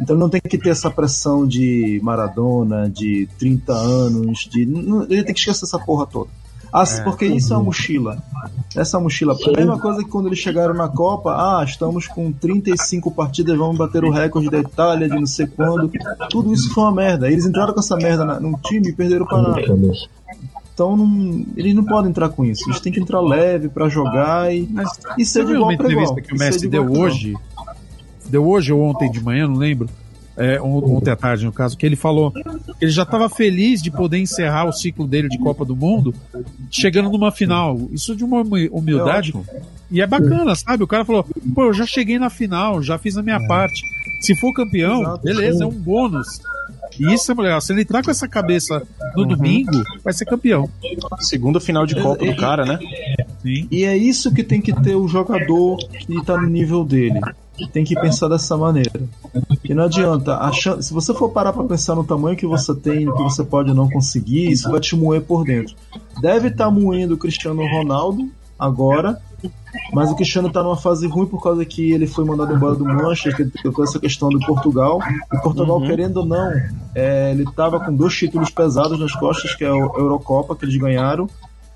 Então 0.00 0.16
não 0.16 0.28
tem 0.28 0.40
que 0.40 0.56
ter 0.56 0.70
essa 0.70 0.90
pressão 0.90 1.46
de 1.46 2.00
Maradona, 2.02 2.88
de 2.88 3.28
30 3.38 3.72
anos, 3.72 4.48
de. 4.50 4.64
não- 4.66 5.02
Ele 5.02 5.22
tem 5.22 5.34
que 5.34 5.40
esquecer 5.40 5.64
essa 5.64 5.78
porra 5.78 6.06
toda. 6.06 6.30
Ah, 6.72 6.84
É. 6.84 7.00
porque 7.02 7.26
isso 7.26 7.52
é 7.52 7.56
uma 7.56 7.64
mochila. 7.64 8.22
Essa 8.76 9.00
mochila. 9.00 9.34
A 9.44 9.56
mesma 9.56 9.76
coisa 9.80 10.04
que 10.04 10.08
quando 10.08 10.28
eles 10.28 10.38
chegaram 10.38 10.72
na 10.72 10.88
Copa, 10.88 11.32
ah, 11.58 11.64
estamos 11.64 12.06
com 12.06 12.30
35 12.30 13.10
partidas, 13.10 13.58
vamos 13.58 13.76
bater 13.76 14.04
o 14.04 14.10
recorde 14.10 14.48
da 14.48 14.58
Itália, 14.60 15.08
de 15.08 15.16
não 15.16 15.26
sei 15.26 15.48
quando. 15.48 15.90
Tudo 16.30 16.52
isso 16.54 16.72
foi 16.72 16.84
uma 16.84 16.92
merda. 16.94 17.28
Eles 17.28 17.44
entraram 17.44 17.74
com 17.74 17.80
essa 17.80 17.96
merda 17.96 18.24
na- 18.24 18.38
no 18.38 18.56
time 18.64 18.88
e 18.88 18.92
perderam 18.92 19.26
pra 19.26 19.42
nada. 19.42 19.60
Então 20.72 20.96
não, 20.96 21.44
eles 21.56 21.74
não 21.74 21.84
podem 21.84 22.10
entrar 22.10 22.28
com 22.30 22.44
isso. 22.44 22.64
Eles 22.70 22.80
têm 22.80 22.92
que 22.92 23.00
entrar 23.00 23.20
leve 23.20 23.68
pra 23.68 23.88
jogar 23.88 24.54
e, 24.54 24.66
Mas 24.70 24.88
e 25.18 25.24
ser 25.26 25.44
de 25.44 25.52
igual 25.52 25.66
pra 25.66 25.74
igual. 25.90 26.04
entrevista 26.04 26.20
que 26.22 26.34
o 26.34 26.38
Messi 26.38 26.68
deu 26.68 26.90
hoje? 26.90 27.34
Deu 28.30 28.46
hoje 28.46 28.72
ou 28.72 28.80
ontem 28.82 29.10
de 29.10 29.20
manhã, 29.22 29.46
não 29.48 29.56
lembro. 29.56 29.88
É, 30.36 30.60
on- 30.62 30.96
ontem 30.96 31.10
à 31.10 31.16
tarde, 31.16 31.44
no 31.44 31.52
caso, 31.52 31.76
que 31.76 31.84
ele 31.84 31.96
falou 31.96 32.30
que 32.30 32.40
ele 32.80 32.90
já 32.90 33.02
estava 33.02 33.28
feliz 33.28 33.82
de 33.82 33.90
poder 33.90 34.18
encerrar 34.18 34.64
o 34.64 34.72
ciclo 34.72 35.06
dele 35.06 35.28
de 35.28 35.36
Copa 35.38 35.64
do 35.64 35.76
Mundo 35.76 36.14
chegando 36.70 37.10
numa 37.10 37.30
final. 37.30 37.76
Isso 37.92 38.16
de 38.16 38.24
uma 38.24 38.40
humi- 38.40 38.68
humildade. 38.72 39.34
É 39.48 39.60
e 39.90 40.00
é 40.00 40.06
bacana, 40.06 40.54
sabe? 40.54 40.82
O 40.82 40.86
cara 40.86 41.04
falou: 41.04 41.26
pô, 41.54 41.64
eu 41.64 41.74
já 41.74 41.84
cheguei 41.84 42.18
na 42.18 42.30
final, 42.30 42.82
já 42.82 42.96
fiz 42.96 43.16
a 43.18 43.22
minha 43.22 43.44
parte. 43.48 43.82
Se 44.22 44.34
for 44.36 44.52
campeão, 44.54 45.02
Exato. 45.02 45.24
beleza, 45.24 45.64
é 45.64 45.66
um 45.66 45.70
bônus. 45.72 46.40
E 46.98 47.12
isso 47.14 47.30
é 47.32 47.34
legal. 47.34 47.60
Se 47.60 47.72
ele 47.72 47.82
entrar 47.82 48.02
com 48.02 48.10
essa 48.10 48.28
cabeça 48.28 48.82
no 49.16 49.24
domingo, 49.26 49.82
vai 50.04 50.12
ser 50.12 50.24
campeão. 50.26 50.68
Segunda 51.20 51.58
final 51.60 51.84
de 51.86 51.94
Copa 52.00 52.24
do 52.24 52.36
cara, 52.36 52.64
né? 52.64 52.78
Sim. 53.42 53.66
E 53.70 53.84
é 53.84 53.96
isso 53.96 54.32
que 54.32 54.42
tem 54.44 54.60
que 54.60 54.72
ter 54.82 54.94
o 54.96 55.06
jogador 55.08 55.76
que 55.78 56.24
tá 56.24 56.36
no 56.40 56.48
nível 56.48 56.84
dele. 56.84 57.20
Tem 57.72 57.84
que 57.84 57.94
pensar 57.94 58.28
dessa 58.28 58.56
maneira. 58.56 58.90
Que 59.62 59.74
não 59.74 59.84
adianta. 59.84 60.36
a 60.38 60.50
chan- 60.52 60.80
Se 60.82 60.92
você 60.92 61.12
for 61.14 61.28
parar 61.30 61.52
pra 61.52 61.62
pensar 61.64 61.94
no 61.94 62.04
tamanho 62.04 62.36
que 62.36 62.46
você 62.46 62.74
tem, 62.74 63.04
no 63.04 63.14
que 63.16 63.22
você 63.22 63.44
pode 63.44 63.72
não 63.74 63.88
conseguir, 63.88 64.50
isso 64.50 64.70
vai 64.70 64.80
te 64.80 64.96
moer 64.96 65.22
por 65.22 65.44
dentro. 65.44 65.74
Deve 66.20 66.48
estar 66.48 66.70
moendo 66.70 67.14
o 67.14 67.18
Cristiano 67.18 67.62
Ronaldo 67.66 68.28
agora, 68.58 69.18
mas 69.92 70.10
o 70.10 70.16
Cristiano 70.16 70.50
tá 70.50 70.62
numa 70.62 70.76
fase 70.76 71.06
ruim 71.06 71.26
por 71.26 71.42
causa 71.42 71.64
que 71.64 71.92
ele 71.92 72.06
foi 72.06 72.24
mandado 72.24 72.52
embora 72.54 72.74
do 72.74 72.84
Manchester, 72.84 73.50
toda 73.62 73.84
essa 73.84 73.98
questão 73.98 74.28
do 74.28 74.38
Portugal. 74.40 74.98
E 75.32 75.38
Portugal, 75.38 75.78
Uhum. 75.80 75.86
querendo 75.86 76.18
ou 76.18 76.26
não, 76.26 76.52
é, 76.94 77.30
ele 77.30 77.44
tava 77.56 77.80
com 77.80 77.94
dois 77.94 78.14
títulos 78.14 78.50
pesados 78.50 78.98
nas 78.98 79.12
costas, 79.14 79.54
que 79.54 79.64
é 79.64 79.68
a 79.68 79.70
Eurocopa, 79.76 80.54
que 80.56 80.64
eles 80.64 80.76
ganharam, 80.76 81.28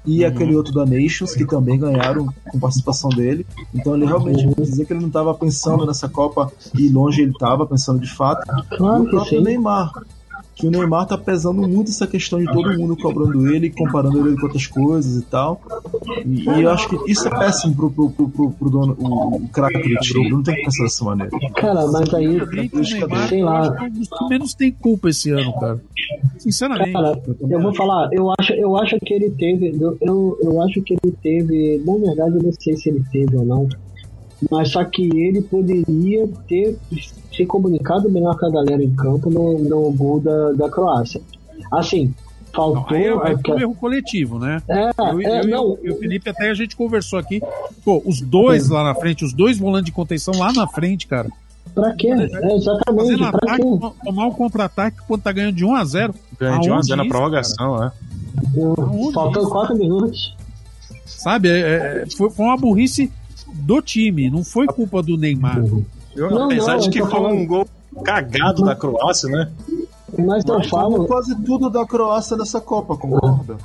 e 0.07 0.25
aquele 0.25 0.55
outro 0.55 0.73
da 0.73 0.85
Nations, 0.85 1.35
que 1.35 1.47
também 1.47 1.79
ganharam 1.79 2.29
com 2.51 2.59
participação 2.59 3.11
dele. 3.11 3.47
Então 3.75 3.95
ele 3.95 4.05
realmente 4.05 4.45
vou 4.45 4.65
dizer 4.65 4.85
que 4.85 4.93
ele 4.93 5.01
não 5.01 5.09
estava 5.09 5.35
pensando 5.35 5.87
nessa 5.87 6.09
Copa 6.09 6.53
e 6.75 6.89
longe 6.89 7.23
ele 7.23 7.33
estava 7.33 7.67
pensando 7.67 8.01
de 8.01 8.11
fato. 8.11 8.43
E 8.73 8.77
Claro 8.77 9.03
o 9.03 9.05
que 9.05 9.11
próprio 9.11 9.39
sim. 9.39 9.45
Neymar. 9.45 9.93
Que 10.55 10.69
o 10.69 10.71
Neymar 10.71 11.07
tá 11.07 11.19
pesando 11.19 11.67
muito 11.67 11.91
essa 11.91 12.07
questão 12.07 12.39
de 12.39 12.47
todo 12.47 12.79
mundo 12.79 12.97
cobrando 12.97 13.49
ele, 13.53 13.71
comparando 13.71 14.27
ele 14.27 14.37
com 14.37 14.47
outras 14.47 14.67
coisas 14.67 15.21
e 15.21 15.25
tal. 15.27 15.61
E, 16.25 16.49
e 16.49 16.63
eu 16.63 16.71
acho 16.71 16.89
que 16.89 17.11
isso 17.11 17.27
é 17.27 17.31
péssimo 17.31 17.75
pro, 17.75 17.91
pro, 17.91 18.11
pro, 18.11 18.29
pro, 18.29 18.51
pro 18.53 18.71
dono, 18.71 18.97
o, 18.99 19.37
o 19.37 19.49
craque 19.49 19.89
do 19.89 19.97
time. 19.97 20.31
Não 20.31 20.43
tem 20.43 20.55
que 20.55 20.63
pensar 20.63 20.85
dessa 20.85 21.05
maneira. 21.05 21.31
Cara, 21.55 21.87
mas 21.91 22.15
aí, 22.15 22.27
Neymar, 22.29 23.29
sei 23.29 23.43
eu 23.43 23.47
lá. 23.47 23.89
menos 24.29 24.55
tem 24.55 24.71
culpa 24.71 25.09
esse 25.09 25.31
ano, 25.31 25.53
cara. 25.59 25.81
Sinceramente. 26.39 26.93
Cara, 26.93 27.21
eu 27.49 27.61
vou 27.61 27.75
falar, 27.75 28.09
eu 28.13 28.33
acho, 28.39 28.53
eu 28.53 28.77
acho 28.77 28.99
que 29.01 29.15
ele 29.15 29.31
teve, 29.31 29.77
eu, 29.81 29.97
eu, 30.01 30.39
eu 30.41 30.63
acho 30.63 30.81
que 30.83 30.95
ele 30.95 31.15
teve, 31.23 31.83
na 31.85 31.95
verdade 31.95 32.37
eu 32.37 32.43
não 32.43 32.53
sei 32.53 32.77
se 32.77 32.89
ele 32.89 33.03
teve 33.11 33.37
ou 33.37 33.45
não, 33.45 33.69
mas 34.51 34.71
só 34.71 34.85
que 34.85 35.03
ele 35.03 35.43
poderia 35.43 36.29
ter 36.47 36.77
se 37.37 37.45
comunicado 37.47 38.11
melhor 38.11 38.37
com 38.39 38.47
a 38.47 38.51
galera 38.51 38.83
em 38.83 38.95
campo 38.95 39.31
no, 39.31 39.59
no 39.59 39.91
gol 39.93 40.21
da, 40.21 40.53
da 40.53 40.69
Croácia. 40.71 41.21
Assim, 41.73 42.07
Não, 42.07 42.53
faltou. 42.53 42.97
aí 42.97 43.05
é, 43.05 43.09
aí 43.09 43.35
a- 43.35 43.39
foi 43.45 43.55
um 43.57 43.61
erro 43.61 43.75
coletivo, 43.75 44.39
né? 44.39 44.63
é, 44.69 44.91
Eu, 45.13 45.21
é, 45.21 45.41
eu- 45.41 45.49
não, 45.49 45.79
e 45.83 45.91
o 45.91 45.97
Felipe 45.99 46.29
até 46.31 46.51
a 46.51 46.55
gente 46.55 46.77
conversou 46.77 47.19
aqui. 47.19 47.41
Pô, 47.85 48.03
os 48.05 48.21
dois 48.21 48.69
lá 48.69 48.85
na 48.85 48.95
frente, 48.95 49.25
os 49.25 49.33
dois 49.33 49.59
volantes 49.59 49.87
de 49.87 49.93
contenção 49.93 50.35
lá 50.39 50.53
na 50.53 50.67
frente, 50.67 51.07
cara. 51.07 51.29
pra 51.75 51.93
quê? 51.95 52.09
É, 52.09 52.55
exatamente, 52.55 52.85
Fazendo 53.03 53.19
pra 53.19 53.29
ataque, 53.29 53.63
quê? 53.63 53.79
to- 53.81 53.95
tomar 54.05 54.27
um 54.27 54.31
contra-ataque 54.33 54.99
quando 55.09 55.23
tá 55.23 55.33
ganhando 55.33 55.57
de 55.57 55.65
1 55.65 55.75
a 55.75 55.85
0 55.85 56.15
Ganha 56.39 56.61
de 56.61 56.69
1 56.69 56.73
a 56.73 56.77
Aonde 56.77 56.87
0 56.89 57.03
na 57.03 57.09
prorrogação, 57.09 57.79
né? 57.81 57.93
Faltando 59.13 59.41
isso? 59.41 59.51
quatro 59.51 59.77
minutos. 59.77 60.37
Sabe? 61.07 61.49
É, 61.49 62.05
é, 62.05 62.05
foi, 62.17 62.31
foi 62.31 62.47
uma 62.47 62.57
burrice 62.57 63.11
do 63.55 63.81
time, 63.81 64.31
não 64.31 64.45
foi 64.45 64.67
culpa 64.67 65.03
do 65.03 65.17
Neymar. 65.17 65.63
Eu- 66.17 66.31
Não, 66.31 66.45
apesar 66.47 66.73
não, 66.75 66.81
de 66.81 66.91
que 66.91 67.01
foi 67.01 67.11
falando- 67.11 67.35
um 67.35 67.47
gol 67.47 67.67
cagado 68.05 68.63
da 68.63 68.75
Croácia, 68.77 69.29
né? 69.29 69.51
Mas 70.19 70.45
eu 70.45 70.63
falo, 70.69 71.07
quase 71.07 71.35
tudo 71.45 71.69
da 71.69 71.85
Croácia 71.85 72.37
nessa 72.37 72.61
Copa, 72.61 72.97
concorda? 72.97 73.57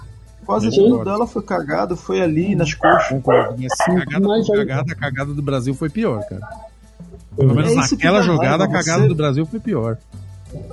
Quase 0.46 0.72
Sim. 0.72 0.90
tudo 0.90 1.04
dela 1.06 1.28
foi 1.28 1.44
cagado, 1.44 1.96
foi 1.96 2.22
ali 2.22 2.56
nas 2.56 2.74
coxas. 2.74 3.10
Concordo. 3.10 3.56
Mas 3.62 3.78
cagada 3.78 4.28
Mas 4.28 4.48
cagada, 4.48 4.92
a 4.92 4.96
cagada 4.96 5.34
do 5.34 5.42
Brasil 5.44 5.76
foi 5.76 5.90
pior, 5.92 6.24
cara. 6.28 6.42
Pelo 7.38 7.54
menos 7.54 7.72
É 7.72 7.76
naquela 7.76 8.22
jogada, 8.24 8.64
a 8.64 8.68
cagada 8.68 9.04
você- 9.04 9.08
do 9.08 9.16
Brasil 9.16 9.46
foi 9.46 9.60
pior. 9.60 9.98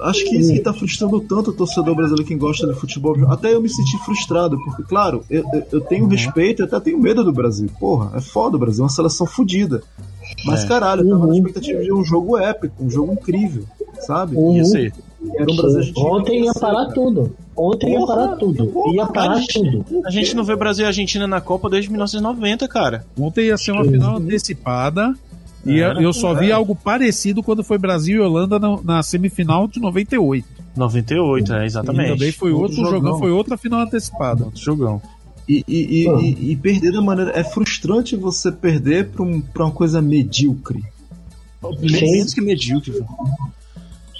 Acho 0.01 0.25
que 0.25 0.37
isso 0.39 0.51
que 0.55 0.61
tá 0.61 0.73
frustrando 0.73 1.21
tanto 1.21 1.51
o 1.51 1.53
torcedor 1.53 1.95
brasileiro 1.95 2.27
que 2.27 2.35
gosta 2.35 2.67
de 2.67 2.73
futebol. 2.73 3.15
Até 3.31 3.53
eu 3.53 3.61
me 3.61 3.69
senti 3.69 3.99
frustrado, 4.03 4.57
porque, 4.65 4.83
claro, 4.85 5.23
eu, 5.29 5.45
eu, 5.53 5.63
eu 5.73 5.81
tenho 5.83 6.07
respeito 6.07 6.63
e 6.63 6.65
até 6.65 6.81
tenho 6.81 6.99
medo 6.99 7.23
do 7.23 7.31
Brasil. 7.31 7.69
Porra, 7.79 8.17
é 8.17 8.21
foda 8.23 8.57
o 8.57 8.59
Brasil, 8.59 8.81
é 8.81 8.85
uma 8.85 8.89
seleção 8.89 9.27
fodida. 9.27 9.83
Mas, 10.45 10.65
É. 10.65 10.69
caralho, 10.69 11.03
eu 11.03 11.09
tava 11.11 11.21
na 11.21 11.27
Uhum. 11.27 11.35
expectativa 11.35 11.83
de 11.83 11.93
um 11.93 12.05
jogo 12.05 12.37
épico, 12.39 12.85
um 12.85 12.91
jogo 12.91 13.13
incrível, 13.13 13.65
sabe? 14.01 14.37
Uhum. 14.37 14.61
Isso 14.61 14.77
aí. 14.77 14.93
Era 15.39 15.51
um 15.51 15.57
Brasil 15.57 15.79
Argentina. 15.79 16.09
Ontem 16.09 16.45
ia 16.45 16.53
parar 16.55 16.83
cara. 16.85 16.93
tudo. 16.95 17.37
Ontem 17.57 17.91
ia 17.93 17.99
Porra, 17.99 18.15
parar 18.17 18.37
tudo. 18.37 18.67
porra, 18.67 18.95
Ia 18.95 19.07
parar 19.07 19.35
cara. 19.35 19.45
tudo. 19.53 19.85
A 20.05 20.11
gente 20.11 20.37
não 20.37 20.45
vê 20.45 20.55
Brasil 20.55 20.85
e 20.85 20.87
Argentina 20.87 21.27
na 21.27 21.41
Copa 21.41 21.71
desde 21.71 21.91
1990, 21.91 22.69
cara. 22.69 23.05
Ontem 23.19 23.47
ia 23.47 23.57
ser 23.57 23.73
uma 23.73 23.85
final 23.85 24.17
antecipada. 24.19 25.15
E 25.65 25.81
Era, 25.81 26.01
eu 26.01 26.13
só 26.13 26.33
vi 26.33 26.47
era. 26.47 26.57
algo 26.57 26.77
parecido 26.77 27.43
quando 27.43 27.65
foi 27.65 27.77
Brasil 27.77 28.19
e 28.19 28.21
Holanda 28.25 28.57
na, 28.59 28.79
na 28.85 29.03
semifinal 29.03 29.67
de 29.67 29.81
98. 29.81 30.47
98, 30.77 31.53
é, 31.55 31.63
E 31.63 31.67
exatamente. 31.67 32.11
também 32.13 32.31
foi 32.31 32.53
Outro 32.53 32.63
outro 32.83 32.85
jogão, 32.85 33.01
jogão. 33.01 33.19
foi 33.19 33.31
outra 33.33 33.57
final 33.57 33.81
antecipada. 33.81 34.45
Outro 34.45 34.61
jogão. 34.63 35.03
E, 35.49 35.65
e, 35.69 36.03
e, 36.03 36.09
Ah. 36.09 36.19
e- 36.21 36.53
e 36.53 36.57
perder 36.57 36.93
da 36.93 37.01
maneira. 37.01 37.31
É 37.39 37.45
frustrante 37.45 38.17
você 38.17 38.51
perder 38.51 39.09
pra, 39.09 39.23
um, 39.23 39.41
pra 39.41 39.65
uma 39.65 39.71
coisa 39.73 40.03
medíocre. 40.03 40.85
Menos 41.81 42.35
que 42.35 42.41
medíocre. 42.41 42.93
velho. 42.93 43.07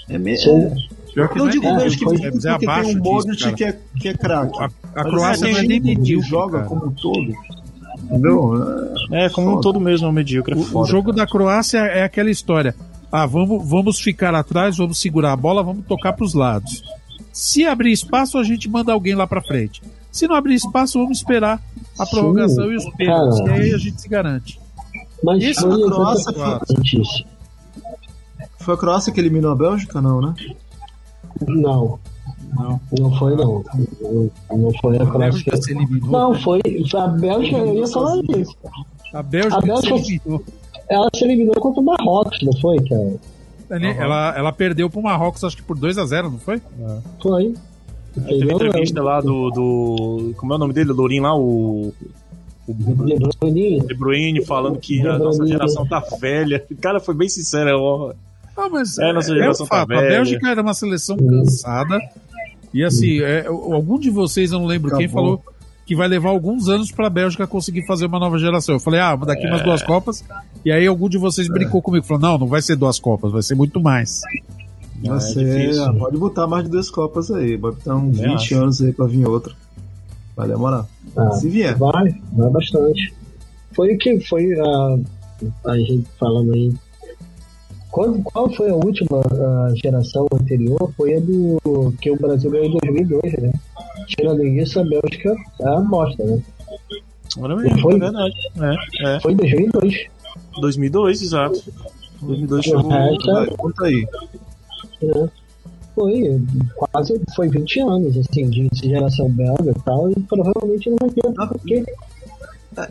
É 0.09 0.17
me... 0.17 0.37
Sim. 0.37 0.69
Pior 1.13 1.29
que 1.29 1.37
Não 1.39 1.47
é 1.47 1.51
digo 1.51 1.65
É, 1.65 1.75
menos 1.77 1.95
que 1.95 2.05
medíocre 2.05 2.27
é 2.27 2.31
dizer 2.31 2.49
porque 2.51 2.65
tem 2.65 2.95
um 2.95 2.99
Modric 3.03 3.53
que 3.55 3.63
é, 3.63 3.79
que 3.99 4.07
é 4.09 4.13
craque. 4.13 4.57
A, 4.59 4.65
a 4.65 4.69
Mas 4.95 5.03
Croácia 5.07 5.45
é 5.47 5.51
não 5.51 5.57
é 5.59 5.63
nem 5.63 5.79
medíocre. 5.81 6.29
joga 6.29 6.57
cara. 6.59 6.69
como 6.69 6.85
um 6.87 6.91
todo. 6.91 7.33
Entendeu? 8.03 8.53
É, 9.11 9.29
como 9.29 9.47
um 9.47 9.51
Foda. 9.53 9.61
todo 9.63 9.79
mesmo, 9.81 10.07
é 10.07 10.09
um 10.09 10.13
medíocre. 10.13 10.53
É 10.53 10.57
O, 10.57 10.61
o 10.61 10.63
foda, 10.63 10.89
jogo 10.89 11.05
cara. 11.11 11.17
da 11.17 11.27
Croácia 11.27 11.79
é 11.79 12.03
aquela 12.03 12.29
história. 12.29 12.75
Ah, 13.11 13.25
vamos, 13.25 13.67
vamos 13.67 13.99
ficar 13.99 14.33
atrás, 14.35 14.77
vamos 14.77 14.99
segurar 14.99 15.31
a 15.33 15.35
bola, 15.35 15.63
vamos 15.63 15.85
tocar 15.85 16.13
para 16.13 16.25
os 16.25 16.33
lados. 16.33 16.83
Se 17.33 17.65
abrir 17.65 17.91
espaço, 17.91 18.37
a 18.37 18.43
gente 18.43 18.69
manda 18.69 18.91
alguém 18.93 19.15
lá 19.15 19.25
para 19.25 19.41
frente. 19.41 19.81
Se 20.17 20.27
não 20.27 20.35
abrir 20.35 20.55
espaço, 20.55 20.97
vamos 20.99 21.17
esperar 21.19 21.61
a 21.99 22.05
Sim, 22.05 22.11
prorrogação 22.11 22.71
e 22.71 22.75
os 22.75 22.89
pênaltis. 22.95 23.39
E 23.39 23.49
aí 23.49 23.73
a 23.73 23.77
gente 23.77 24.01
se 24.01 24.09
garante. 24.09 24.59
Mas 25.23 25.43
Isso 25.43 25.61
foi 25.61 25.69
na 25.79 25.85
Croácia 25.87 26.33
isso. 26.93 27.25
Foi 28.59 28.73
a 28.73 28.77
Croácia 28.77 29.13
que 29.13 29.19
eliminou 29.19 29.51
a 29.51 29.55
Bélgica, 29.55 30.01
não, 30.01 30.19
né? 30.21 30.33
Não. 31.47 31.99
Não. 32.55 32.81
Não 32.99 33.15
foi, 33.17 33.35
não. 33.35 33.63
Não- 34.51 34.71
foi 34.81 34.97
a 34.97 35.03
A 35.03 35.05
Croácia. 35.05 35.19
Bélgica 35.19 35.57
se 35.57 35.71
eliminou. 35.71 36.09
Não, 36.11 36.33
foi. 36.41 36.61
A 36.95 37.07
Bélgica, 37.07 37.57
eu 37.57 37.75
ia 37.75 37.87
falar 37.87 38.17
isso. 38.37 38.55
A 39.13 39.21
Bélgica, 39.23 39.55
A 39.57 39.61
Bélgica- 39.61 39.97
se 39.99 40.13
eliminou. 40.15 40.43
Ela 40.89 41.09
se 41.15 41.23
eliminou 41.23 41.55
contra 41.55 41.81
o 41.81 41.85
Marrocos, 41.85 42.39
não 42.41 42.53
foi, 42.59 42.77
cara? 42.87 43.15
Ela, 43.69 44.33
ela 44.37 44.51
perdeu 44.53 44.89
pro 44.89 45.01
Marrocos, 45.01 45.43
acho 45.43 45.57
que 45.57 45.63
por 45.63 45.77
2 45.77 45.97
a 45.97 46.05
0 46.05 46.31
não 46.31 46.39
foi? 46.39 46.61
Foi. 47.21 47.53
Teve 48.25 48.53
entrevista 48.53 49.01
lá 49.01 49.21
do, 49.21 49.49
do. 49.51 50.33
Como 50.37 50.53
é 50.53 50.55
o 50.55 50.59
nome 50.59 50.73
dele? 50.73 50.91
O 50.91 50.95
Lourinho 50.95 51.23
lá, 51.23 51.35
o. 51.35 51.93
O 52.67 52.73
De 52.73 53.93
Bruyne. 53.95 54.45
Falando 54.45 54.77
que 54.79 55.05
a 55.07 55.17
nossa 55.17 55.45
geração 55.45 55.85
tá 55.87 56.03
velha. 56.19 56.65
O 56.69 56.75
cara 56.81 56.99
foi 56.99 57.15
bem 57.15 57.29
sincero, 57.29 57.79
ó. 57.79 58.13
Ah, 58.57 58.67
mas 58.69 58.97
É, 58.97 59.13
nossa 59.13 59.31
é, 59.31 59.35
geração 59.35 59.65
um 59.65 59.69
tá 59.69 59.77
fato. 59.77 59.93
a 59.93 59.95
velha. 59.95 60.09
Bélgica 60.09 60.49
era 60.49 60.61
uma 60.61 60.73
seleção 60.73 61.15
cansada. 61.15 61.97
E 62.73 62.83
assim, 62.83 63.21
é, 63.21 63.45
algum 63.47 63.97
de 63.97 64.09
vocês, 64.09 64.51
eu 64.51 64.59
não 64.59 64.65
lembro 64.65 64.89
quem, 64.97 65.05
Acabou. 65.05 65.23
falou 65.23 65.43
que 65.85 65.95
vai 65.95 66.07
levar 66.09 66.29
alguns 66.29 66.67
anos 66.67 66.91
pra 66.91 67.09
Bélgica 67.09 67.47
conseguir 67.47 67.85
fazer 67.87 68.07
uma 68.07 68.19
nova 68.19 68.37
geração. 68.37 68.75
Eu 68.75 68.79
falei, 68.79 68.99
ah, 68.99 69.15
daqui 69.15 69.47
umas 69.47 69.63
duas 69.63 69.81
Copas. 69.81 70.23
E 70.65 70.71
aí 70.71 70.85
algum 70.85 71.07
de 71.07 71.17
vocês 71.17 71.47
brincou 71.47 71.81
comigo. 71.81 72.05
Falou, 72.05 72.21
não, 72.21 72.37
não 72.39 72.47
vai 72.47 72.61
ser 72.61 72.75
duas 72.75 72.99
Copas, 72.99 73.31
vai 73.31 73.41
ser 73.41 73.55
muito 73.55 73.79
mais. 73.79 74.21
É 75.03 75.17
difícil. 75.17 75.93
pode 75.95 76.17
botar 76.17 76.47
mais 76.47 76.63
de 76.65 76.71
duas 76.71 76.89
Copas 76.89 77.29
aí. 77.31 77.55
Vai 77.57 77.71
botar 77.71 77.95
uns 77.95 78.17
Eu 78.19 78.29
20 78.29 78.33
acho. 78.35 78.55
anos 78.55 78.81
aí 78.81 78.91
pra 78.93 79.05
vir 79.05 79.25
outra. 79.27 79.53
Vai 80.35 80.47
demorar. 80.47 80.85
Ah, 81.15 81.31
Se 81.31 81.49
vier. 81.49 81.75
Vai, 81.77 82.15
vai 82.33 82.49
bastante. 82.49 83.13
Foi 83.73 83.93
o 83.93 83.97
que 83.97 84.19
foi 84.21 84.53
a, 84.59 84.97
a 85.65 85.77
gente 85.77 86.07
falando 86.19 86.53
aí. 86.53 86.73
Quando, 87.91 88.21
qual 88.23 88.51
foi 88.53 88.69
a 88.69 88.75
última 88.75 89.21
ah, 89.21 89.71
geração 89.75 90.27
anterior? 90.33 90.91
Foi 90.95 91.15
a 91.15 91.19
do 91.19 91.93
que 92.01 92.11
o 92.11 92.15
Brasil 92.17 92.51
ganhou 92.51 92.67
em 92.67 92.77
2002, 92.79 93.33
né? 93.41 93.51
Tirando 94.07 94.45
isso, 94.45 94.79
a 94.79 94.83
Bélgica 94.83 95.35
é 95.59 95.67
a 95.67 95.79
bosta, 95.81 96.23
né? 96.23 96.41
Olha 97.39 97.55
mesmo, 97.55 97.79
Foi? 97.81 97.95
é 97.95 97.99
verdade. 97.99 98.35
É, 98.59 99.15
é. 99.15 99.19
Foi 99.19 99.33
em 99.33 99.35
2002. 99.35 100.05
2002, 100.59 101.21
exato. 101.21 101.63
2002 102.21 102.59
O 102.59 102.63
chegou. 102.63 102.89
Vai, 102.89 103.47
conta 103.57 103.85
aí. 103.85 104.07
Né? 105.05 105.29
Foi 105.95 106.41
quase 106.75 107.19
foi 107.35 107.47
20 107.49 107.79
anos 107.81 108.17
assim, 108.17 108.49
de 108.49 108.69
geração 108.73 109.29
belga 109.29 109.71
e 109.71 109.81
tal, 109.83 110.11
e 110.11 110.15
provavelmente 110.21 110.89
não 110.91 110.97
vai 111.01 111.09
ter, 111.09 111.33
porque 111.33 111.85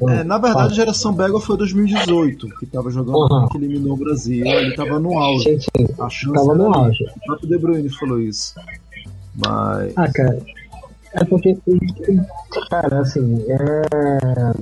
É, 0.08 0.24
na 0.24 0.38
verdade, 0.38 0.72
a 0.72 0.74
geração 0.74 1.12
belga 1.12 1.38
foi 1.38 1.56
2018, 1.56 2.48
que 2.58 2.66
tava 2.66 2.90
jogando, 2.90 3.32
Aham. 3.32 3.48
que 3.48 3.56
eliminou 3.58 3.92
o 3.94 3.96
Brasil. 3.96 4.44
Ele 4.44 4.74
tava 4.74 4.98
no 4.98 5.16
auge. 5.16 5.44
sim, 5.44 5.60
sim, 5.60 5.86
A 6.00 6.08
chance 6.10 6.34
tava 6.34 6.54
no 6.56 6.74
ali. 6.74 6.84
auge. 6.86 7.04
O 7.04 7.20
próprio 7.26 7.48
De 7.48 7.58
Bruyne 7.58 7.88
falou 7.90 8.18
isso. 8.20 8.54
Mas. 9.36 9.92
Ah, 9.94 10.10
cara, 10.12 10.38
é 11.12 11.24
porque, 11.24 11.56
cara, 12.68 13.00
assim, 13.02 13.44
é... 13.48 14.52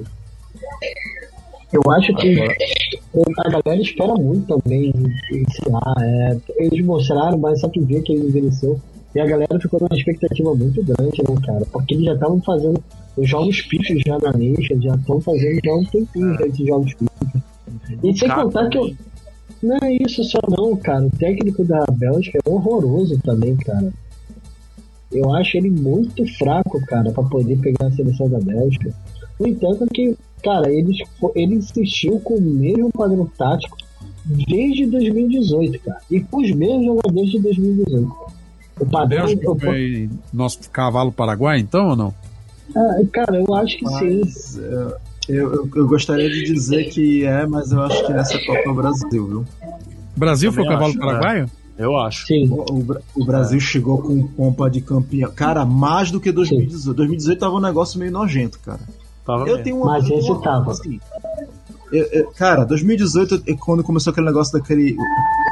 Eu 1.74 1.82
acho 1.90 2.14
que 2.14 2.40
a 2.40 3.50
galera 3.50 3.82
espera 3.82 4.14
muito 4.14 4.46
também, 4.46 4.92
sei 5.28 5.72
lá, 5.72 5.94
é... 6.00 6.36
eles 6.56 6.86
mostraram, 6.86 7.36
mas 7.36 7.60
só 7.60 7.68
que 7.68 7.80
vê 7.80 8.00
que 8.00 8.12
ele 8.12 8.28
envelheceu. 8.28 8.80
E 9.12 9.20
a 9.20 9.26
galera 9.26 9.58
ficou 9.60 9.80
numa 9.80 9.96
expectativa 9.96 10.54
muito 10.54 10.84
grande, 10.84 11.22
né, 11.22 11.36
cara? 11.44 11.66
Porque 11.72 11.94
eles 11.94 12.06
já 12.06 12.14
estavam 12.14 12.40
fazendo 12.42 12.82
os 13.16 13.28
jogos 13.28 13.60
pífios 13.62 14.02
já 14.06 14.18
na 14.18 14.32
Nation, 14.32 14.80
já 14.80 14.94
estão 14.94 15.20
fazendo 15.20 15.60
já 15.64 15.74
um 15.74 15.84
tempinho 15.84 16.38
já 16.38 16.46
esses 16.46 16.66
jogos 16.66 16.94
pífios. 16.94 17.42
E 18.02 18.18
sem 18.18 18.28
contar 18.28 18.68
que 18.68 18.78
eu, 18.78 18.94
não 19.62 19.78
é 19.82 19.94
isso 19.94 20.22
só 20.24 20.38
não, 20.48 20.76
cara. 20.76 21.06
O 21.06 21.10
técnico 21.10 21.64
da 21.64 21.84
Bélgica 21.92 22.38
é 22.38 22.50
horroroso 22.50 23.18
também, 23.24 23.56
cara. 23.56 23.92
Eu 25.10 25.32
acho 25.32 25.56
ele 25.56 25.70
muito 25.70 26.26
fraco, 26.36 26.80
cara, 26.86 27.10
pra 27.12 27.22
poder 27.24 27.56
pegar 27.58 27.86
a 27.86 27.92
seleção 27.92 28.28
da 28.28 28.38
Bélgica. 28.40 28.92
No 29.40 29.46
entanto, 29.48 29.86
que, 29.92 30.16
cara, 30.42 30.70
ele, 30.72 30.92
ele 31.34 31.54
insistiu 31.56 32.18
com 32.20 32.34
o 32.34 32.40
mesmo 32.40 32.90
padrão 32.92 33.28
tático 33.36 33.76
desde 34.24 34.86
2018, 34.86 35.78
cara. 35.80 35.98
E 36.10 36.20
com 36.20 36.40
os 36.42 36.50
mesmos 36.52 36.84
jogadores 36.86 37.30
de 37.30 37.40
2018. 37.40 38.06
O 38.80 38.84
A 38.84 38.86
padrão. 38.86 39.26
O- 39.46 39.58
foi 39.58 40.08
nosso 40.32 40.58
cavalo 40.70 41.12
paraguai, 41.12 41.58
então, 41.60 41.90
ou 41.90 41.96
não? 41.96 42.14
Ah, 42.74 43.00
cara, 43.12 43.36
eu 43.40 43.54
acho 43.54 43.78
que 43.78 43.86
sim. 43.86 44.20
Mas, 44.20 44.58
é, 44.58 44.96
eu, 45.28 45.52
eu, 45.54 45.70
eu 45.76 45.86
gostaria 45.86 46.28
de 46.28 46.44
dizer 46.44 46.84
que 46.90 47.24
é, 47.24 47.46
mas 47.46 47.70
eu 47.72 47.82
acho 47.82 48.06
que 48.06 48.12
nessa 48.12 48.38
Copa 48.46 48.60
é 48.64 48.68
o 48.68 48.74
Brasil, 48.74 49.26
viu? 49.26 49.44
O 50.16 50.18
Brasil 50.20 50.52
foi 50.52 50.62
o 50.62 50.66
Também 50.66 50.78
cavalo 50.78 50.90
acho, 50.92 51.00
paraguaio? 51.00 51.50
Eu 51.76 51.96
acho. 51.98 52.26
Sim. 52.26 52.48
O, 52.50 52.62
o 52.72 52.82
Bra- 52.84 53.00
o 53.16 53.24
Brasil 53.24 53.58
chegou 53.60 53.98
com 54.00 54.26
pompa 54.28 54.70
de 54.70 54.80
campeão. 54.80 55.30
Cara, 55.32 55.64
mais 55.66 56.10
do 56.10 56.20
que 56.20 56.30
2018. 56.32 56.96
2018 56.96 57.38
tava 57.38 57.54
um 57.56 57.60
negócio 57.60 57.98
meio 57.98 58.12
nojento, 58.12 58.58
cara. 58.60 58.80
Tava 59.24 59.42
Eu 59.42 59.46
mesmo. 59.46 59.64
tenho 59.64 59.76
uma. 59.76 59.86
Mas 59.86 60.10
esse 60.10 60.30
uma- 60.30 60.40
tava. 60.42 60.70
assim, 60.72 61.00
eu- 61.92 62.06
eu- 62.12 62.30
cara, 62.32 62.64
2018 62.64 63.42
é 63.46 63.54
quando 63.54 63.82
começou 63.84 64.10
aquele 64.10 64.26
negócio 64.26 64.52
daquele. 64.58 64.96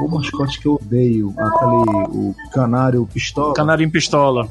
O, 0.00 0.04
o 0.06 0.10
mascote 0.10 0.60
que 0.60 0.66
eu 0.66 0.74
odeio, 0.74 1.32
aquele. 1.38 2.06
O 2.16 2.34
canário 2.52 3.06
pistola. 3.06 3.54
Canarinho 3.54 3.90
pistola. 3.90 4.48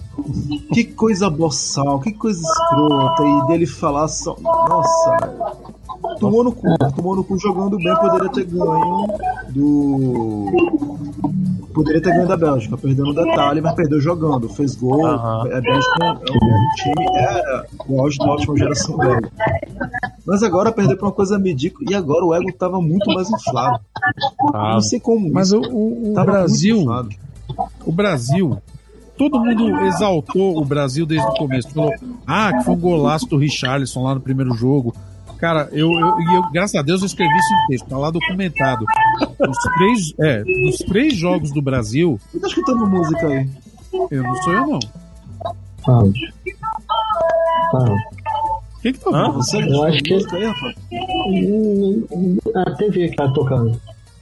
Que 0.73 0.83
coisa 0.85 1.29
boçal, 1.29 1.99
que 1.99 2.11
coisa 2.13 2.41
escrota. 2.41 3.23
E 3.23 3.47
dele 3.47 3.65
falar 3.67 4.07
só. 4.07 4.35
Nossa, 4.39 5.17
velho. 5.21 5.80
Tomou 6.19 6.43
no 6.43 6.51
cu, 6.51 6.67
tomou 6.95 7.15
no 7.15 7.23
cu 7.23 7.37
jogando 7.39 7.77
bem, 7.77 7.95
poderia 7.95 8.29
ter 8.29 8.45
ganho 8.45 9.07
do. 9.49 10.45
Poderia 11.73 12.01
ter 12.01 12.11
ganho 12.13 12.27
da 12.27 12.35
Bélgica, 12.35 12.77
perdeu 12.77 13.05
no 13.05 13.13
detalhe, 13.13 13.61
mas 13.61 13.73
perdeu 13.75 13.99
jogando, 14.01 14.49
fez 14.49 14.75
gol. 14.75 15.05
Aham. 15.05 15.47
É 15.47 15.61
Bélgica, 15.61 16.03
é 16.05 16.13
o 16.13 16.75
time 16.75 17.17
era 17.17 17.65
o 17.87 18.01
auge 18.01 18.17
da 18.17 18.25
última 18.31 18.57
geração 18.57 18.97
belga. 18.97 19.31
Mas 20.25 20.43
agora 20.43 20.71
perdeu 20.71 20.97
pra 20.97 21.07
uma 21.07 21.13
coisa 21.13 21.39
medíocre 21.39 21.85
e 21.89 21.95
agora 21.95 22.25
o 22.25 22.33
ego 22.35 22.51
tava 22.53 22.79
muito 22.81 23.11
mais 23.13 23.29
inflado. 23.29 23.79
Ah, 24.53 24.73
Não 24.73 24.81
sei 24.81 24.99
como. 24.99 25.31
Mas 25.31 25.51
o, 25.53 25.59
o- 25.61 26.11
o 26.11 26.13
Brasil, 26.25 26.85
o 27.85 27.91
Brasil, 27.91 28.57
todo 29.17 29.39
mundo 29.39 29.79
exaltou 29.85 30.57
o 30.57 30.65
Brasil 30.65 31.05
desde 31.05 31.27
o 31.27 31.33
começo. 31.35 31.69
Falou, 31.69 31.91
ah, 32.27 32.53
que 32.53 32.63
foi 32.65 32.73
um 32.75 32.79
golaço 32.79 33.25
do 33.27 33.37
Richarlison 33.37 34.03
lá 34.03 34.13
no 34.13 34.21
primeiro 34.21 34.53
jogo. 34.53 34.93
Cara, 35.41 35.67
eu, 35.71 35.91
eu, 35.91 36.07
eu, 36.35 36.51
graças 36.53 36.75
a 36.75 36.83
Deus, 36.83 37.01
eu 37.01 37.07
escrevi 37.07 37.35
isso 37.35 37.53
em 37.53 37.67
texto, 37.69 37.87
tá 37.89 37.97
lá 37.97 38.11
documentado. 38.11 38.85
Os 39.39 39.57
três, 39.75 40.13
é, 40.19 40.43
nos 40.43 40.77
três 40.77 41.15
jogos 41.17 41.51
do 41.51 41.61
Brasil, 41.63 42.19
Você 42.31 42.39
tá 42.39 42.47
escutando 42.47 42.85
música 42.87 43.27
aí? 43.27 43.49
eu 44.11 44.21
não 44.23 44.35
sou 44.43 44.53
eu 44.53 44.67
não. 44.67 44.79
Fala. 45.83 46.11
Fala. 47.71 47.97
Quem 48.83 48.93
que 48.93 48.99
tá 48.99 49.09
Hã? 49.09 49.25
ouvindo? 49.27 49.43
Você 49.43 49.57
Eu 49.57 49.83
acho 49.83 50.03
que- 50.03 50.13
A 52.55 52.71
TV 52.75 53.09
que 53.09 53.15
tá 53.15 53.27
tocando. 53.31 53.81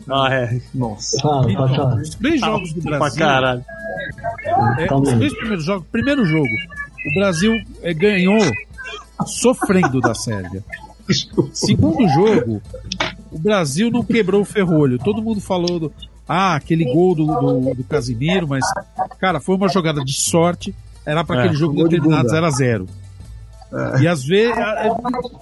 Ah, 0.10 0.34
é. 0.34 0.62
Nossa. 0.74 1.20
Fala, 1.22 1.54
pode 1.54 1.76
falar. 1.76 1.96
Os 1.98 2.10
três 2.16 2.40
jogos 2.40 2.74
do 2.74 2.82
Pra 2.82 2.98
Brasil. 3.00 3.20
caralho. 3.20 3.66
É, 4.80 4.88
Calma 4.88 5.04
os 5.04 5.14
três 5.14 5.34
primeiros 5.36 5.66
jogos. 5.66 5.88
Primeiro 5.92 6.26
jogo, 6.26 6.48
o 6.48 7.20
Brasil 7.20 7.54
é, 7.84 7.94
ganhou 7.94 8.40
sofrendo 9.26 10.00
da 10.00 10.14
Sérvia. 10.16 10.64
Segundo 11.54 12.08
jogo, 12.10 12.62
o 13.32 13.40
Brasil 13.40 13.90
não 13.92 14.04
quebrou 14.04 14.42
o 14.42 14.46
ferrolho. 14.46 14.98
Todo 15.00 15.22
mundo 15.22 15.42
falou 15.42 15.80
do. 15.80 15.94
Ah, 16.28 16.56
aquele 16.56 16.86
gol 16.86 17.16
do, 17.16 17.26
do, 17.26 17.74
do 17.76 17.84
Casimiro, 17.84 18.48
mas, 18.48 18.64
cara, 19.20 19.40
foi 19.40 19.56
uma 19.56 19.68
jogada 19.68 20.04
de 20.04 20.14
sorte. 20.14 20.74
Era 21.06 21.24
para 21.24 21.38
É, 21.38 21.40
aquele 21.44 21.56
jogo 21.56 21.74
gol 21.74 21.88
de 21.88 21.96
terminado 21.96 22.24
bunda. 22.24 22.36
0 22.36 22.46
a 22.46 22.52
0 22.52 22.88
E 24.02 24.08
às 24.08 24.24
vezes 24.24 24.56
é 24.58 24.90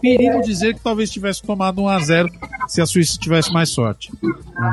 perigo 0.01 0.41
dizer 0.41 0.75
que 0.75 0.79
talvez 0.81 1.09
tivesse 1.09 1.41
tomado 1.41 1.81
1 1.81 1.87
a 1.89 1.99
0 1.99 2.29
se 2.69 2.81
a 2.81 2.85
Suíça 2.85 3.17
tivesse 3.19 3.51
mais 3.51 3.69
sorte. 3.69 4.11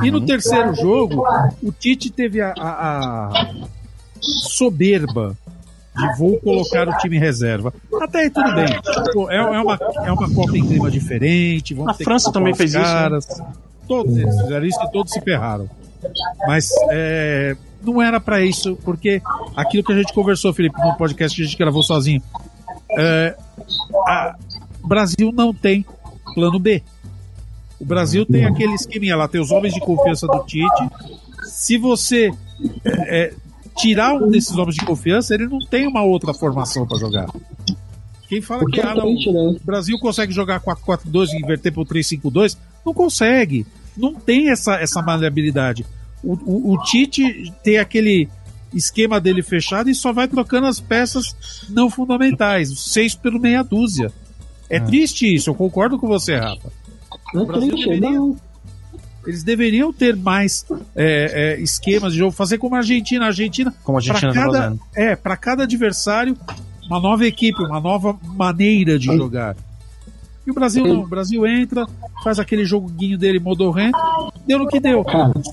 E 0.05 0.11
no 0.11 0.21
terceiro 0.21 0.73
jogo, 0.75 1.25
o 1.63 1.73
Tite 1.73 2.11
teve 2.11 2.41
a, 2.41 2.53
a- 2.57 3.29
a 3.29 3.55
soberba 4.21 5.37
de 5.97 6.19
vou 6.19 6.39
colocar 6.41 6.89
o 6.89 6.97
time 6.99 7.17
em 7.17 7.21
reserva. 7.21 7.73
Até 8.03 8.21
aí 8.21 8.31
tudo 8.31 8.53
bem. 8.55 8.67
Pô, 9.13 9.31
é, 9.31 9.37
é 9.37 9.43
uma, 9.61 9.79
é 10.05 10.13
uma 10.13 10.35
Copa 10.35 10.57
em 10.57 10.67
clima 10.67 10.91
diferente. 10.91 11.73
vamos 11.75 11.91
A 11.93 11.95
França 11.95 12.33
também 12.33 12.55
fez 12.55 12.71
isso, 12.71 12.79
né? 12.81 12.85
caras. 12.85 13.27
Todos 13.87 14.17
eles 14.17 14.41
fizeram 14.41 14.67
isso 14.67 14.79
e 14.83 14.91
todos 14.93 15.13
se 15.13 15.21
ferraram. 15.21 15.69
Mas 16.47 16.69
é, 16.91 17.57
não 17.83 18.01
era 18.03 18.19
pra 18.21 18.43
isso, 18.43 18.77
porque 18.85 19.23
aquilo 19.57 19.85
que 19.85 19.93
a 19.93 19.97
gente 19.97 20.13
conversou, 20.13 20.53
Felipe, 20.53 20.79
no 20.81 20.95
podcast 20.97 21.37
que 21.37 21.43
a 21.43 21.47
gente 21.47 21.57
gravou 21.59 21.83
sozinho. 21.83 22.23
é, 22.99 23.37
a- 24.07 24.37
o 24.83 24.87
Brasil 24.89 25.33
não 25.33 25.53
tem 25.55 25.85
plano 26.35 26.59
B. 26.59 26.83
O 27.81 27.85
Brasil 27.85 28.25
tem 28.27 28.45
aquele 28.45 28.75
esqueminha 28.75 29.17
lá, 29.17 29.27
tem 29.29 29.41
os 29.41 29.51
homens 29.51 29.73
de 29.75 29.81
confiança 29.81 30.27
do 30.27 30.39
Tite. 30.45 30.91
Se 31.45 31.77
você 31.79 32.31
é, 32.85 33.25
é, 33.27 33.35
tirar 33.77 34.15
um 34.15 34.31
desses 34.31 34.57
homens 34.57 34.77
de 34.77 34.85
confiança, 34.85 35.35
ele 35.35 35.47
não 35.47 35.59
tem 35.59 35.87
uma 35.87 36.03
outra 36.03 36.33
formação 36.35 36.87
pra 36.87 36.99
jogar. 36.99 37.27
Quem 38.29 38.41
fala 38.41 38.63
O 38.63 38.67
que 38.67 38.81
é 38.81 38.87
ah, 38.87 38.95
não, 38.95 39.03
triste, 39.07 39.31
né? 39.31 39.41
o 39.41 39.61
Brasil 39.65 39.99
consegue 39.99 40.33
jogar 40.33 40.61
4-4-2 40.61 41.29
e 41.33 41.43
inverter 41.43 41.73
pro 41.73 41.85
3-5-2? 41.85 42.57
Não 42.85 42.95
consegue. 42.95 43.67
Não 43.97 44.15
tem 44.15 44.51
essa, 44.51 44.75
essa 44.77 45.03
maleabilidade. 45.03 45.85
O, 46.23 46.33
o, 46.33 46.73
o 46.75 46.83
Tite 46.85 47.53
tem 47.63 47.79
aquele 47.79 48.29
esquema 48.73 49.21
dele 49.21 49.43
fechado 49.43 49.89
e 49.89 49.95
só 49.95 50.13
vai 50.13 50.27
trocando 50.27 50.67
as 50.67 50.81
peças 50.81 51.37
não 51.69 51.89
fundamentais, 51.89 52.77
seis 52.77 53.15
pelo 53.15 53.39
meia 53.39 53.63
dúzia. 53.63 54.11
É 54.69 54.81
triste 54.81 55.33
isso, 55.33 55.51
eu 55.51 55.55
concordo 55.55 55.99
com 55.99 56.09
você, 56.09 56.35
Rafa. 56.37 56.73
É 57.35 57.45
Brasil 57.45 57.69
triste, 57.71 57.89
deveria- 57.89 58.11
não. 58.19 58.37
Eles 59.27 59.43
deveriam 59.43 59.93
ter 59.93 60.17
mais 60.17 60.65
é, 60.95 61.57
é, 61.57 61.61
esquemas 61.61 62.13
de 62.13 62.19
jogo, 62.19 62.33
fazer 62.33 62.59
como 62.59 62.75
a 62.75 62.79
Argentina. 62.79 63.25
A 63.25 63.29
Argentina, 63.29 63.75
Como 63.83 63.99
a 63.99 64.01
Argentina 64.01 64.33
tá 64.33 64.41
cada, 64.41 64.63
fazendo. 64.63 64.81
é, 64.95 65.17
para 65.17 65.37
cada 65.37 65.63
adversário, 65.65 66.37
uma 66.87 67.01
nova 67.01 67.27
equipe, 67.27 67.63
uma 67.63 67.81
nova 67.81 68.17
maneira 68.23 68.99
de 68.99 69.07
jogar. 69.07 69.57
E 70.47 70.51
o 70.51 70.55
Brasil 70.55 70.87
não. 70.87 71.01
O 71.01 71.07
Brasil 71.07 71.47
entra, 71.47 71.87
faz 72.23 72.39
aquele 72.39 72.67
joguinho 72.67 73.17
dele 73.17 73.39
modorrento, 73.39 73.97
deu 74.47 74.59
no 74.59 74.69
que 74.69 74.79
deu. 74.79 75.03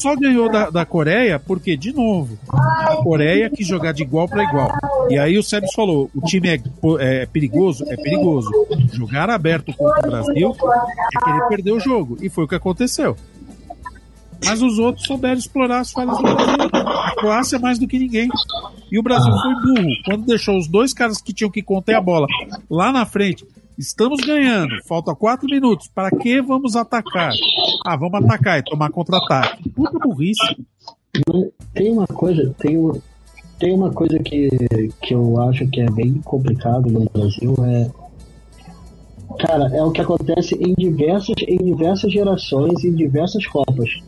Só 0.02 0.14
ganhou 0.18 0.52
da, 0.52 0.70
da 0.70 0.86
Coreia 0.86 1.40
porque, 1.40 1.78
de 1.78 1.94
novo, 1.94 2.38
a 2.52 2.98
Coreia 3.02 3.50
quis 3.50 3.66
jogar 3.66 3.94
de 3.94 4.04
igual 4.04 4.28
para 4.28 4.44
igual. 4.44 4.70
E 5.10 5.18
aí 5.18 5.38
o 5.38 5.44
Sérgio 5.44 5.70
falou: 5.74 6.12
o 6.14 6.20
time 6.26 6.50
é, 6.50 6.62
é 7.00 7.26
perigoso? 7.26 7.86
É 7.88 7.96
perigoso. 7.96 8.50
Jogar 8.92 9.30
aberto 9.30 9.74
contra 9.74 10.06
o 10.06 10.12
Brasil 10.12 10.56
é 11.16 11.24
querer 11.24 11.48
perder 11.48 11.72
o 11.72 11.80
jogo. 11.80 12.18
E 12.22 12.28
foi 12.30 12.44
o 12.44 12.48
que 12.48 12.56
aconteceu. 12.56 13.16
Mas 14.46 14.62
os 14.62 14.80
outros 14.80 15.06
souberam 15.06 15.38
explorar 15.38 15.80
as 15.80 15.92
falhas 15.92 16.18
do 16.18 16.24
Brasil. 16.24 16.56
A 16.74 17.16
Croácia 17.16 17.60
mais 17.60 17.78
do 17.78 17.88
que 17.88 18.00
ninguém. 18.00 18.30
E 18.92 19.00
o 19.00 19.04
Brasil 19.04 19.32
foi 19.32 19.54
burro 19.56 19.90
quando 20.06 20.26
deixou 20.26 20.58
os 20.58 20.68
dois 20.68 20.94
caras 20.94 21.22
que 21.22 21.34
tinham 21.34 21.52
que 21.52 21.62
conter 21.62 21.96
a 21.96 22.02
bola 22.02 22.28
lá 22.70 22.92
na 22.92 23.06
frente. 23.06 23.46
Estamos 23.78 24.20
ganhando, 24.22 24.72
falta 24.88 25.16
quatro 25.16 25.48
minutos. 25.48 25.88
Para 25.88 26.12
que 26.12 26.42
vamos 26.42 26.76
atacar? 26.76 27.32
Ah, 27.86 27.96
vamos 27.96 28.24
atacar 28.26 28.60
e 28.60 28.64
tomar 28.64 28.90
contra-ataque. 28.90 29.70
Puta 29.70 29.98
burrice. 30.00 30.56
Tem 31.74 31.92
uma 31.92 32.08
coisa, 32.08 32.54
tem 32.60 32.78
tem 33.62 33.74
uma 33.74 33.92
coisa 33.92 34.18
que, 34.18 34.50
que 35.04 35.14
eu 35.14 35.40
acho 35.40 35.68
que 35.68 35.82
é 35.82 35.92
bem 35.92 36.16
complicado 36.24 36.90
no 36.90 37.08
Brasil, 37.14 37.56
é. 37.64 37.92
Cara, 39.38 39.70
é 39.76 39.84
o 39.84 39.92
que 39.92 40.02
acontece 40.02 40.56
em 40.56 40.74
diversas, 40.74 41.36
em 41.48 41.58
diversas 41.58 42.12
gerações, 42.12 42.84
em 42.84 42.92
diversas 42.92 43.46
Copas. 43.46 44.02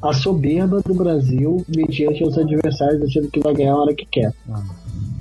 A 0.00 0.12
soberba 0.12 0.80
do 0.84 0.94
Brasil 0.94 1.64
mediante 1.68 2.22
os 2.24 2.38
adversários 2.38 3.02
achando 3.02 3.28
que 3.30 3.40
vai 3.40 3.52
ganhar 3.54 3.72
a 3.72 3.78
hora 3.78 3.94
que 3.94 4.06
quer. 4.06 4.32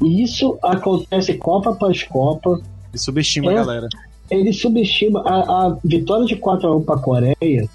E 0.03 0.21
isso 0.21 0.57
acontece 0.61 1.33
Copa 1.35 1.71
após 1.71 2.03
Copa. 2.03 2.59
E 2.93 2.97
subestima 2.99 3.51
É. 3.51 3.55
a 3.55 3.57
galera. 3.63 3.87
Ele 4.29 4.51
subestima 4.53 5.21
a, 5.21 5.67
a 5.67 5.77
vitória 5.83 6.25
de 6.25 6.35
4x1 6.35 6.83
pra 6.85 6.97
Coreia. 6.97 7.67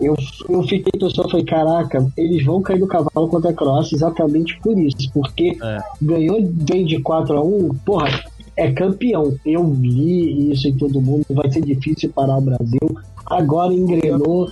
Eu, 0.00 0.16
eu 0.48 0.62
fiquei 0.64 0.92
pensando, 0.98 1.30
falei, 1.30 1.44
caraca, 1.46 2.06
eles 2.16 2.44
vão 2.44 2.60
cair 2.60 2.78
do 2.80 2.86
cavalo 2.86 3.28
contra 3.28 3.50
a 3.50 3.54
Croácia 3.54 3.94
exatamente 3.96 4.58
por 4.60 4.78
isso. 4.78 5.10
Porque 5.12 5.56
É. 5.62 5.78
ganhou 6.02 6.40
bem 6.42 6.84
de 6.84 6.98
4x1, 7.00 7.74
porra, 7.86 8.22
é 8.56 8.70
campeão. 8.72 9.34
Eu 9.46 9.72
li 9.80 10.52
isso 10.52 10.68
em 10.68 10.76
todo 10.76 11.00
mundo, 11.00 11.24
vai 11.30 11.50
ser 11.50 11.62
difícil 11.62 12.10
parar 12.10 12.38
o 12.38 12.42
Brasil. 12.42 12.98
Agora 13.26 13.72
engrenou 13.72 14.50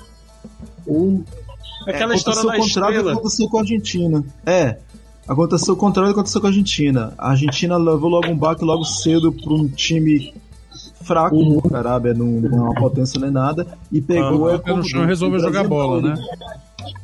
um. 0.89 1.23
Aquela 1.87 2.15
história 2.15 2.41
aconteceu 2.41 2.45
da 2.51 2.57
o 2.57 2.61
contrário 2.61 2.65
do 2.65 2.99
estrela. 2.99 3.03
que 3.03 3.19
aconteceu 3.19 3.49
com 3.49 3.57
a 3.57 3.61
Argentina. 3.61 4.25
É. 4.47 4.77
Aconteceu 5.29 5.75
o 5.75 5.77
contrário 5.77 6.11
do 6.11 6.15
que 6.15 6.21
aconteceu 6.21 6.41
com 6.41 6.47
a 6.47 6.51
Argentina. 6.51 7.15
A 7.17 7.31
Argentina 7.31 7.77
levou 7.77 8.11
logo 8.11 8.29
um 8.29 8.37
baque 8.37 8.65
logo 8.65 8.85
cedo 8.85 9.33
para 9.33 9.53
um 9.53 9.69
time 9.69 10.35
fraco. 11.03 11.37
Uhum. 11.37 11.61
A 11.73 11.79
Arábia 11.79 12.15
não, 12.15 12.27
não 12.27 12.59
é 12.59 12.71
uma 12.71 12.75
potência 12.75 13.21
nem 13.21 13.31
nada. 13.31 13.67
E 13.91 14.01
pegou. 14.01 14.49
Ah, 14.49 14.61
é, 14.65 14.73
no 14.73 14.83
chão 14.85 15.05
e 15.05 15.07
resolveu 15.07 15.39
jogar 15.39 15.65
bola, 15.65 16.01
né? 16.03 16.15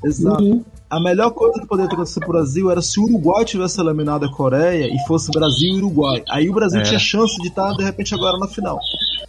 Exato. 0.05 0.43
Uhum. 0.43 0.64
A 0.91 1.01
melhor 1.03 1.31
coisa 1.33 1.61
que 1.61 1.66
poderia 1.66 1.89
ter 1.89 1.97
acontecido 1.97 2.20
pro 2.22 2.33
Brasil 2.33 2.70
era 2.70 2.81
se 2.81 2.99
o 2.99 3.05
Uruguai 3.05 3.45
tivesse 3.45 3.79
eliminado 3.79 4.24
a 4.24 4.33
Coreia 4.33 4.87
e 4.87 4.99
fosse 5.07 5.31
Brasil 5.31 5.74
e 5.74 5.76
Uruguai. 5.76 6.22
Aí 6.31 6.49
o 6.49 6.53
Brasil 6.55 6.81
É. 6.81 6.83
tinha 6.83 6.99
chance 6.99 7.37
de 7.43 7.49
estar, 7.49 7.72
de 7.74 7.85
repente, 7.85 8.14
agora 8.14 8.39
na 8.39 8.49
final. 8.49 8.79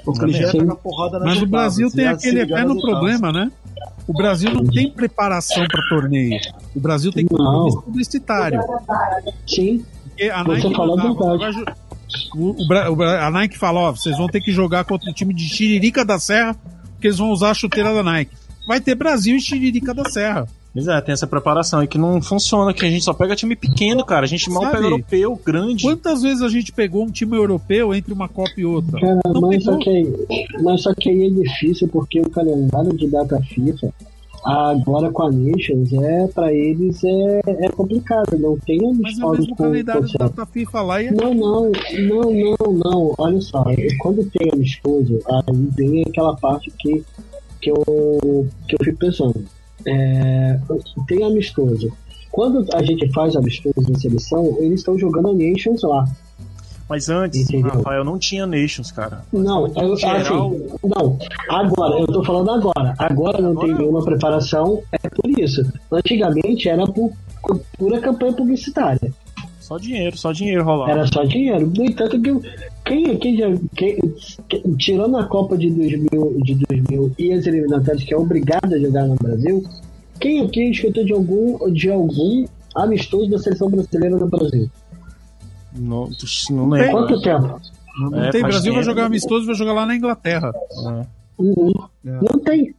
Porque 0.06 0.24
ele 0.24 0.34
já 0.34 0.46
ia 0.46 0.52
pegar 0.52 0.76
porrada 0.76 1.20
na 1.20 1.26
Mas 1.26 1.42
o 1.42 1.46
Brasil 1.46 1.92
tem 1.92 2.08
aquele 2.08 2.42
eterno 2.42 2.80
problema, 2.80 3.32
né? 3.34 3.52
O 4.10 4.14
Brasil 4.14 4.52
não 4.52 4.66
tem 4.66 4.90
preparação 4.92 5.66
para 5.68 5.88
torneio. 5.88 6.40
O 6.76 6.80
Brasil 6.80 7.12
tem 7.12 7.26
compromisso 7.26 7.80
publicitário. 7.84 8.60
Sim, 9.48 9.86
Porque 10.04 10.24
a 10.32 10.44
Nike 10.44 10.68
mandava, 10.70 11.14
o- 12.36 13.04
a 13.04 13.30
Nike 13.30 13.58
fala, 13.58 13.80
ó, 13.82 13.92
vocês 13.92 14.18
vão 14.18 14.28
ter 14.28 14.42
que 14.42 14.52
jogar 14.52 14.84
contra 14.84 15.10
o 15.12 15.14
time 15.14 15.32
de 15.34 15.48
Tiririca 15.48 16.04
da 16.04 16.18
Serra, 16.18 16.56
porque 16.94 17.06
eles 17.08 17.20
vão 17.20 17.30
usar 17.30 17.52
a 17.52 17.54
chuteira 17.54 17.94
da 17.94 18.02
Nike. 18.04 18.36
Vai 18.68 18.82
ter 18.82 18.96
Brasil 18.96 19.38
e 19.38 19.40
Tiririca 19.42 19.94
da 19.94 20.06
Serra. 20.06 20.48
Pois 20.74 20.88
é, 20.88 21.02
tem 21.02 21.14
essa 21.14 21.26
preparação 21.26 21.80
aí 21.80 21.88
que 21.88 21.98
não 21.98 22.22
funciona, 22.22 22.74
que 22.74 22.86
a 22.86 22.90
gente 22.90 23.04
só 23.04 23.14
pega 23.14 23.36
time 23.36 23.56
pequeno, 23.56 24.06
cara. 24.06 24.26
A 24.26 24.28
gente 24.28 24.50
mal 24.50 24.64
Sabe? 24.64 24.76
pega 24.76 24.86
europeu, 24.86 25.42
grande. 25.44 25.84
Quantas 25.84 26.22
vezes 26.22 26.42
a 26.44 26.50
gente 26.50 26.72
pegou 26.72 27.04
um 27.04 27.12
time 27.12 27.36
europeu 27.36 27.94
entre 27.94 28.14
uma 28.14 28.28
Copa 28.28 28.54
e 28.58 28.66
outra? 28.66 29.00
Cara, 29.00 29.20
mas, 29.42 29.64
só 29.64 29.78
que 29.78 29.90
aí, 29.90 30.14
mas 30.62 30.82
só 30.84 30.94
que 30.94 31.10
aí 31.10 31.26
é 31.26 31.30
difícil 31.30 31.88
porque 31.88 32.22
o 32.22 32.30
calendário 32.30 32.96
de 32.96 33.08
data 33.08 33.40
FIFA 33.42 33.92
agora 34.44 35.12
com 35.12 35.24
a 35.24 35.32
Nations 35.32 35.92
é 35.92 36.28
para 36.28 36.54
eles 36.54 37.04
é, 37.04 37.42
é 37.46 37.70
complicado, 37.70 38.38
não 38.38 38.58
tem 38.58 38.80
Mas 39.02 39.20
é 39.20 39.26
o 39.26 39.32
mesmo 39.32 39.56
calendário 39.56 40.08
da 40.14 40.28
data 40.28 40.46
FIFA 40.46 40.82
lá 40.82 41.02
e 41.02 41.08
é 41.08 41.12
Não, 41.12 41.34
não, 41.34 41.72
não, 41.72 42.32
não, 42.32 42.74
não. 42.74 43.16
Olha 43.18 43.42
só, 43.42 43.66
quando 44.00 44.30
tem 44.32 44.50
amistoso, 44.54 45.20
aí 45.28 45.68
vem 45.76 46.04
aquela 46.04 46.36
parte 46.36 46.72
que, 46.78 47.04
que, 47.60 47.72
eu, 47.72 48.48
que 48.68 48.76
eu 48.76 48.80
fico 48.84 48.98
pensando. 48.98 49.44
É, 49.86 50.60
tem 51.08 51.24
amistoso. 51.24 51.92
Quando 52.32 52.66
a 52.74 52.84
gente 52.84 53.12
faz 53.12 53.36
amistoso 53.36 53.76
em 53.90 53.96
seleção, 53.98 54.58
eles 54.60 54.80
estão 54.80 54.98
jogando 54.98 55.30
a 55.30 55.34
Nations 55.34 55.82
lá. 55.84 56.06
Mas 56.88 57.08
antes, 57.08 57.42
Entendeu? 57.42 57.72
Rafael, 57.72 58.04
não 58.04 58.18
tinha 58.18 58.48
Nations, 58.48 58.92
cara. 58.92 59.24
Não, 59.32 59.68
eu, 59.76 59.96
geral- 59.96 60.16
assim, 60.52 60.68
não. 60.84 61.20
Agora, 61.50 62.00
eu 62.00 62.08
tô 62.08 62.24
falando 62.24 62.50
agora. 62.50 62.96
Agora 62.98 63.40
não 63.42 63.56
tem 63.56 63.74
nenhuma 63.76 64.04
preparação, 64.04 64.82
é 64.92 65.08
por 65.10 65.30
isso. 65.40 65.62
Antigamente 65.92 66.68
era 66.68 66.86
por, 66.88 67.12
por 67.44 67.60
pura 67.78 68.00
campanha 68.00 68.34
publicitária. 68.34 69.14
Só 69.60 69.78
dinheiro, 69.78 70.18
só 70.18 70.32
dinheiro 70.32 70.64
rolar. 70.64 70.90
Era 70.90 71.06
só 71.06 71.24
dinheiro. 71.24 71.72
No 71.76 71.84
entanto, 71.86 72.20
que 72.20 72.32
quem, 72.90 73.18
quem 73.18 73.38
já. 73.38 73.46
Quem, 73.76 73.98
quem- 74.50 74.76
tirando 74.76 75.16
a 75.18 75.26
Copa 75.26 75.58
de 75.58 75.70
2000, 75.70 76.42
de 76.44 76.56
2000 76.56 77.12
e 77.18 77.32
as 77.32 77.46
eliminatórias 77.46 78.04
que 78.04 78.14
é 78.14 78.18
obrigado 78.18 78.74
a 78.74 78.78
jogar 78.80 79.06
no 79.08 79.16
Brasil, 79.16 79.64
quem 80.20 80.42
aqui 80.42 80.70
escutou 80.72 81.06
de 81.06 81.14
algum, 81.14 81.72
de 81.72 81.90
algum 81.90 82.46
amistoso 82.76 83.30
da 83.30 83.38
seleção 83.38 83.70
brasileira 83.70 84.18
no 84.18 84.28
Brasil? 84.28 84.70
Não, 85.74 86.10
não 86.52 86.70
lembro. 86.70 86.92
Quanto 86.92 87.22
tempo? 87.22 87.62
Não 88.00 88.24
É, 88.24 88.30
tem 88.32 88.42
Brasil, 88.42 88.74
vai 88.74 88.84
jogar 88.84 89.06
amistoso, 89.06 89.46
vai 89.46 89.56
jogar 89.56 89.74
lá 89.74 89.86
na 89.86 89.96
Inglaterra. 89.96 90.52
Uhum. 91.38 91.72
É. 92.06 92.12
Não 92.12 92.40
tem. 92.40 92.74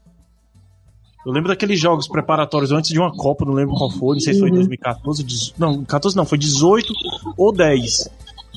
Eu 1.25 1.33
lembro 1.33 1.49
daqueles 1.51 1.79
jogos 1.79 2.09
preparatórios 2.09 2.73
antes 2.73 2.91
de 2.91 2.99
uma 2.99 3.13
Copa, 3.13 3.45
não 3.45 3.53
lembro 3.53 3.75
qual 3.75 3.91
foi, 3.91 4.15
não 4.17 4.21
sei 4.21 4.33
se 4.35 4.41
foi 4.41 4.51
2014, 4.51 5.23
18, 5.23 5.55
não, 5.61 5.85
14 5.85 6.17
não, 6.17 6.25
foi 6.25 6.39
18 6.39 6.93
ou 7.37 7.53
10. 7.53 8.09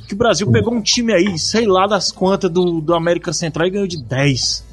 Que 0.07 0.13
o 0.13 0.17
Brasil 0.17 0.49
pegou 0.51 0.73
um 0.73 0.81
time 0.81 1.13
aí, 1.13 1.37
sei 1.39 1.65
lá 1.65 1.87
das 1.87 2.11
quantas 2.11 2.51
do, 2.51 2.81
do 2.81 2.93
América 2.93 3.31
Central 3.33 3.67
e 3.67 3.71
ganhou 3.71 3.87
de 3.87 4.01
10. 4.03 4.65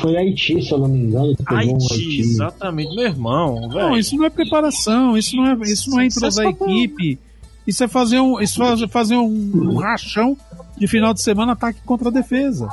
Foi, 0.00 0.16
Haiti, 0.16 0.62
se 0.62 0.72
eu 0.72 0.78
não 0.78 0.88
me 0.88 1.00
engano. 1.00 1.34
que 1.36 1.42
pegou 1.42 1.58
um 1.60 1.76
Haiti, 1.76 2.20
exatamente, 2.20 2.94
meu 2.94 3.04
irmão, 3.06 3.60
Não, 3.62 3.68
velho. 3.70 3.96
isso 3.96 4.16
não 4.16 4.24
é 4.24 4.30
preparação, 4.30 5.16
isso 5.18 5.34
não 5.36 5.46
é, 5.46 5.54
isso 5.68 5.90
não 5.90 6.00
é 6.00 6.06
Isso 6.06 6.18
é 6.18 6.20
entrosar 6.20 6.46
a 6.46 6.50
equipe. 6.50 7.18
Isso 7.66 7.84
é 7.84 7.88
fazer 7.88 8.20
um, 8.20 8.40
isso 8.40 8.62
é 8.62 8.88
fazer 8.88 9.16
um, 9.16 9.26
um 9.26 9.76
rachão 9.78 10.36
de 10.78 10.86
final 10.86 11.12
de 11.12 11.20
semana 11.20 11.52
ataque 11.52 11.80
contra 11.84 12.08
a 12.08 12.12
defesa. 12.12 12.68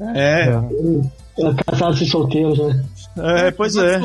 É, 0.00 0.48
É, 1.38 1.54
Casados 1.66 2.00
e 2.00 2.06
solteiros, 2.06 2.58
né? 2.58 2.84
é, 3.16 3.50
pois 3.50 3.76
é. 3.76 4.00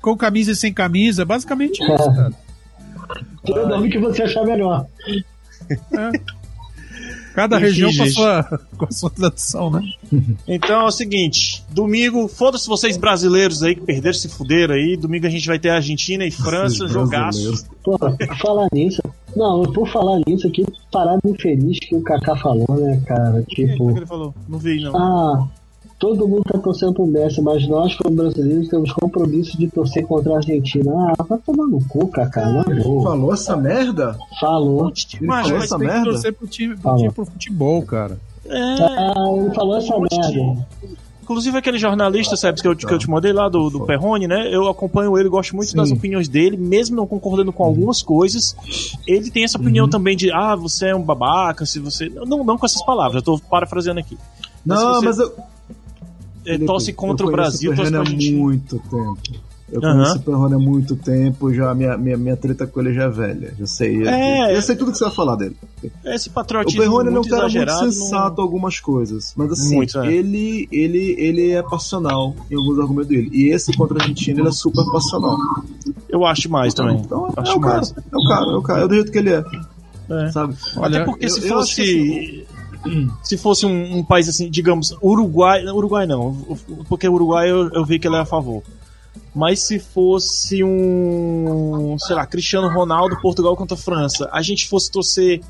Com 0.00 0.16
camisa 0.16 0.52
e 0.52 0.56
sem 0.56 0.72
camisa, 0.72 1.24
basicamente 1.24 1.82
isso, 1.82 1.96
cara. 2.14 2.32
Tira 3.44 3.64
o 3.64 3.68
nome 3.68 3.90
que 3.90 3.98
você 3.98 4.22
achar 4.24 4.44
melhor. 4.44 4.86
Cada 7.34 7.56
Enfim, 7.56 7.64
região 7.66 7.90
com 7.96 8.02
a, 8.04 8.06
sua, 8.10 8.60
com 8.78 8.84
a 8.84 8.90
sua 8.92 9.10
tradição, 9.10 9.68
né? 9.68 9.82
Então 10.46 10.82
é 10.82 10.84
o 10.84 10.90
seguinte, 10.92 11.64
domingo, 11.70 12.28
foda-se 12.28 12.68
vocês 12.68 12.96
brasileiros 12.96 13.60
aí 13.62 13.74
que 13.74 13.80
perderam, 13.80 14.14
se 14.14 14.28
fuderam 14.28 14.74
aí. 14.74 14.96
Domingo 14.96 15.26
a 15.26 15.30
gente 15.30 15.46
vai 15.48 15.58
ter 15.58 15.70
Argentina 15.70 16.24
e 16.24 16.30
França, 16.30 16.86
jogaço. 16.86 17.66
Pô, 17.82 17.98
por 17.98 18.36
falar 18.38 18.68
nisso. 18.72 19.02
Não, 19.34 19.64
por 19.64 19.88
falar 19.88 20.20
nisso 20.28 20.46
aqui, 20.46 20.64
parada 20.92 21.20
infeliz 21.24 21.80
que 21.80 21.96
o 21.96 22.02
Kaká 22.02 22.36
falou, 22.36 22.68
né, 22.78 23.02
cara? 23.04 23.40
O 23.40 23.44
que 23.44 23.66
Tipo, 23.66 23.90
ele 23.90 24.06
falou? 24.06 24.32
Não 24.48 24.58
vi, 24.60 24.80
não. 24.80 24.96
ah, 24.96 25.48
todo 25.98 26.28
mundo 26.28 26.42
tá 26.44 26.58
torcendo 26.58 26.92
pro 26.92 27.06
Messi, 27.06 27.40
mas 27.40 27.66
nós, 27.68 27.94
como 27.96 28.14
brasileiros, 28.16 28.68
temos 28.68 28.92
compromisso 28.92 29.56
de 29.58 29.68
torcer 29.68 30.06
contra 30.06 30.32
a 30.34 30.36
Argentina. 30.36 30.92
Ah, 31.18 31.22
vai 31.22 31.38
tomar 31.38 31.66
no 31.66 31.82
cu, 31.88 32.08
Kaká, 32.08 32.46
não 32.50 32.82
vou. 32.82 33.02
Falou 33.02 33.32
essa 33.32 33.56
merda? 33.56 34.16
Falou. 34.40 34.84
Mas, 35.22 35.46
falou 35.46 35.54
mas 35.58 35.64
essa 35.64 35.78
Tem 35.78 35.88
que 35.88 35.94
merda? 35.94 36.10
torcer 36.10 36.32
pro 36.34 36.46
time, 36.46 36.76
pro 36.76 36.96
time 36.96 37.10
pro 37.10 37.24
futebol, 37.24 37.82
cara. 37.82 38.18
é, 38.46 38.58
Ah, 38.58 39.14
ele 39.36 39.54
falou 39.54 39.76
essa 39.76 39.94
merda. 39.98 40.66
Inclusive 41.22 41.56
aquele 41.56 41.78
jornalista, 41.78 42.36
sabe, 42.36 42.60
que 42.60 42.68
eu, 42.68 42.76
que 42.76 42.84
eu 42.92 42.98
te 42.98 43.08
mandei 43.08 43.32
lá 43.32 43.48
do, 43.48 43.70
do 43.70 43.86
Perrone, 43.86 44.28
né? 44.28 44.54
Eu 44.54 44.68
acompanho 44.68 45.16
ele, 45.16 45.26
gosto 45.30 45.56
muito 45.56 45.70
Sim. 45.70 45.76
das 45.78 45.90
opiniões 45.90 46.28
dele, 46.28 46.54
mesmo 46.54 46.94
não 46.96 47.06
concordando 47.06 47.50
com 47.50 47.64
algumas 47.64 48.02
coisas. 48.02 48.54
Ele 49.06 49.30
tem 49.30 49.42
essa 49.42 49.56
opinião 49.56 49.88
também 49.88 50.14
de, 50.18 50.30
ah, 50.30 50.54
você 50.54 50.88
é 50.88 50.94
um 50.94 51.00
babaca, 51.02 51.64
se 51.64 51.78
você. 51.78 52.10
Não, 52.10 52.44
não 52.44 52.58
com 52.58 52.66
essas 52.66 52.84
palavras, 52.84 53.14
eu 53.14 53.22
tô 53.22 53.38
parafraseando 53.38 54.00
aqui. 54.00 54.18
Mas 54.66 54.78
Não, 54.78 54.98
se 55.00 55.04
mas 55.06 55.16
você- 55.16 55.22
eu. 55.22 55.53
É, 56.46 56.58
torce 56.58 56.90
eu 56.90 56.96
contra 56.96 57.26
o 57.26 57.30
conheço 57.30 57.50
Brasil, 57.50 57.72
o 57.72 57.76
torce 57.76 57.90
Perrone 57.90 58.04
pra 58.04 58.12
há 58.12 58.14
Argentina. 58.14 58.38
muito 58.42 58.78
tempo. 58.78 59.44
Eu 59.72 59.80
conheço 59.80 60.16
o 60.16 60.20
Perrone 60.20 60.54
há 60.54 60.58
muito 60.58 60.94
tempo, 60.94 61.52
já 61.52 61.74
minha, 61.74 61.96
minha, 61.96 62.16
minha 62.18 62.36
treta 62.36 62.66
com 62.66 62.80
ele 62.80 62.92
já 62.94 63.04
é 63.04 63.08
velha. 63.08 63.54
Já 63.58 63.66
sei. 63.66 64.06
É. 64.06 64.54
eu 64.56 64.60
sei 64.62 64.76
tudo 64.76 64.92
que 64.92 64.98
você 64.98 65.04
vai 65.04 65.12
falar 65.14 65.36
dele. 65.36 65.56
Esse 66.04 66.28
O 66.28 66.32
patriotismo 66.32 66.80
Perrone 66.82 67.08
ele 67.08 67.16
é 67.16 67.18
um 67.18 67.22
muito 67.22 67.34
cara 67.34 67.48
muito 67.48 67.72
sensato 67.92 68.36
não- 68.36 68.44
algumas 68.44 68.78
coisas. 68.78 69.32
Mas 69.34 69.50
assim, 69.52 69.74
Muito, 69.74 69.98
é. 69.98 70.12
ele, 70.12 70.68
ele, 70.70 71.16
ele 71.18 71.50
é 71.52 71.62
passional 71.62 72.36
em 72.50 72.54
alguns 72.56 72.78
argumentos 72.78 73.08
dele. 73.08 73.30
E 73.32 73.48
esse 73.48 73.74
contra 73.76 73.98
a 73.98 74.02
Argentina 74.02 74.40
ele 74.40 74.48
é 74.48 74.52
super 74.52 74.84
passional. 74.92 75.36
Eu 76.08 76.24
acho 76.26 76.48
mais 76.50 76.74
também. 76.74 76.98
Então 76.98 77.26
é, 77.36 77.40
acho 77.40 77.56
o 77.56 77.60
cara, 77.60 77.76
mais. 77.76 77.90
é 77.90 78.16
o 78.16 78.28
cara, 78.28 78.44
é 78.52 78.56
o 78.56 78.62
cara, 78.62 78.80
é 78.84 78.88
do 78.88 78.94
jeito 78.94 79.10
que 79.10 79.18
ele 79.18 79.30
é. 79.30 79.42
É. 80.10 80.30
Sabe? 80.30 80.54
Olha, 80.76 80.96
Até 80.98 81.04
porque 81.06 81.24
eu- 81.24 81.30
se 81.30 81.48
eu 81.48 81.58
acho 81.58 81.70
fosse. 81.76 82.46
Se 83.22 83.36
fosse 83.38 83.64
um, 83.66 83.98
um 83.98 84.04
país 84.04 84.28
assim, 84.28 84.50
digamos, 84.50 84.96
Uruguai. 85.02 85.64
Uruguai 85.66 86.06
não, 86.06 86.34
porque 86.88 87.08
Uruguai 87.08 87.50
eu, 87.50 87.70
eu 87.70 87.84
vi 87.84 87.98
que 87.98 88.06
ele 88.06 88.16
é 88.16 88.20
a 88.20 88.24
favor. 88.26 88.62
Mas 89.34 89.60
se 89.60 89.78
fosse 89.78 90.62
um. 90.62 91.96
Sei 91.98 92.14
lá, 92.14 92.26
Cristiano 92.26 92.68
Ronaldo, 92.68 93.16
Portugal 93.20 93.56
contra 93.56 93.74
a 93.74 93.78
França, 93.78 94.28
a 94.32 94.42
gente 94.42 94.68
fosse 94.68 94.90
torcer 94.90 95.40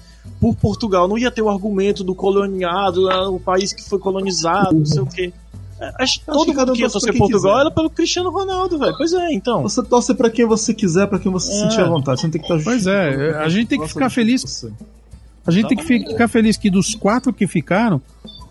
por 0.40 0.54
Portugal, 0.54 1.06
não 1.06 1.18
ia 1.18 1.30
ter 1.30 1.42
o 1.42 1.50
argumento 1.50 2.02
do 2.02 2.14
coloniado, 2.14 3.10
ah, 3.10 3.28
o 3.28 3.38
país 3.38 3.72
que 3.72 3.82
foi 3.86 3.98
colonizado, 3.98 4.74
não 4.74 4.86
sei 4.86 5.02
o 5.02 5.06
quê. 5.06 5.32
É, 5.80 5.92
Acho 6.02 6.20
que 6.20 6.26
todo 6.26 6.46
mundo 6.54 6.72
que 6.72 6.80
ia 6.80 6.88
torce 6.88 6.92
torcer 7.06 7.18
Portugal 7.18 7.52
quiser. 7.52 7.60
era 7.60 7.70
pelo 7.70 7.90
Cristiano 7.90 8.30
Ronaldo, 8.30 8.78
velho. 8.78 8.94
Pois 8.96 9.12
é, 9.12 9.32
então. 9.34 9.62
Você 9.62 9.82
torce 9.82 10.14
pra 10.14 10.30
quem 10.30 10.46
você 10.46 10.72
quiser, 10.72 11.06
pra 11.08 11.18
quem 11.18 11.30
você 11.32 11.50
É. 11.52 11.54
sentir 11.68 11.80
à 11.80 11.88
vontade. 11.88 12.20
Você 12.20 12.26
não 12.26 12.32
tem 12.32 12.40
que 12.40 12.50
estar 12.52 12.64
Pois 12.64 12.86
é, 12.86 13.38
a 13.38 13.48
gente 13.48 13.66
tem 13.68 13.80
que 13.80 13.88
ficar 13.88 14.08
feliz. 14.08 14.42
você. 14.42 14.72
A 15.46 15.50
gente 15.50 15.68
tem 15.68 15.76
que 15.76 15.84
ficar 15.84 16.28
feliz 16.28 16.56
que 16.56 16.70
dos 16.70 16.94
quatro 16.94 17.32
que 17.32 17.46
ficaram, 17.46 18.00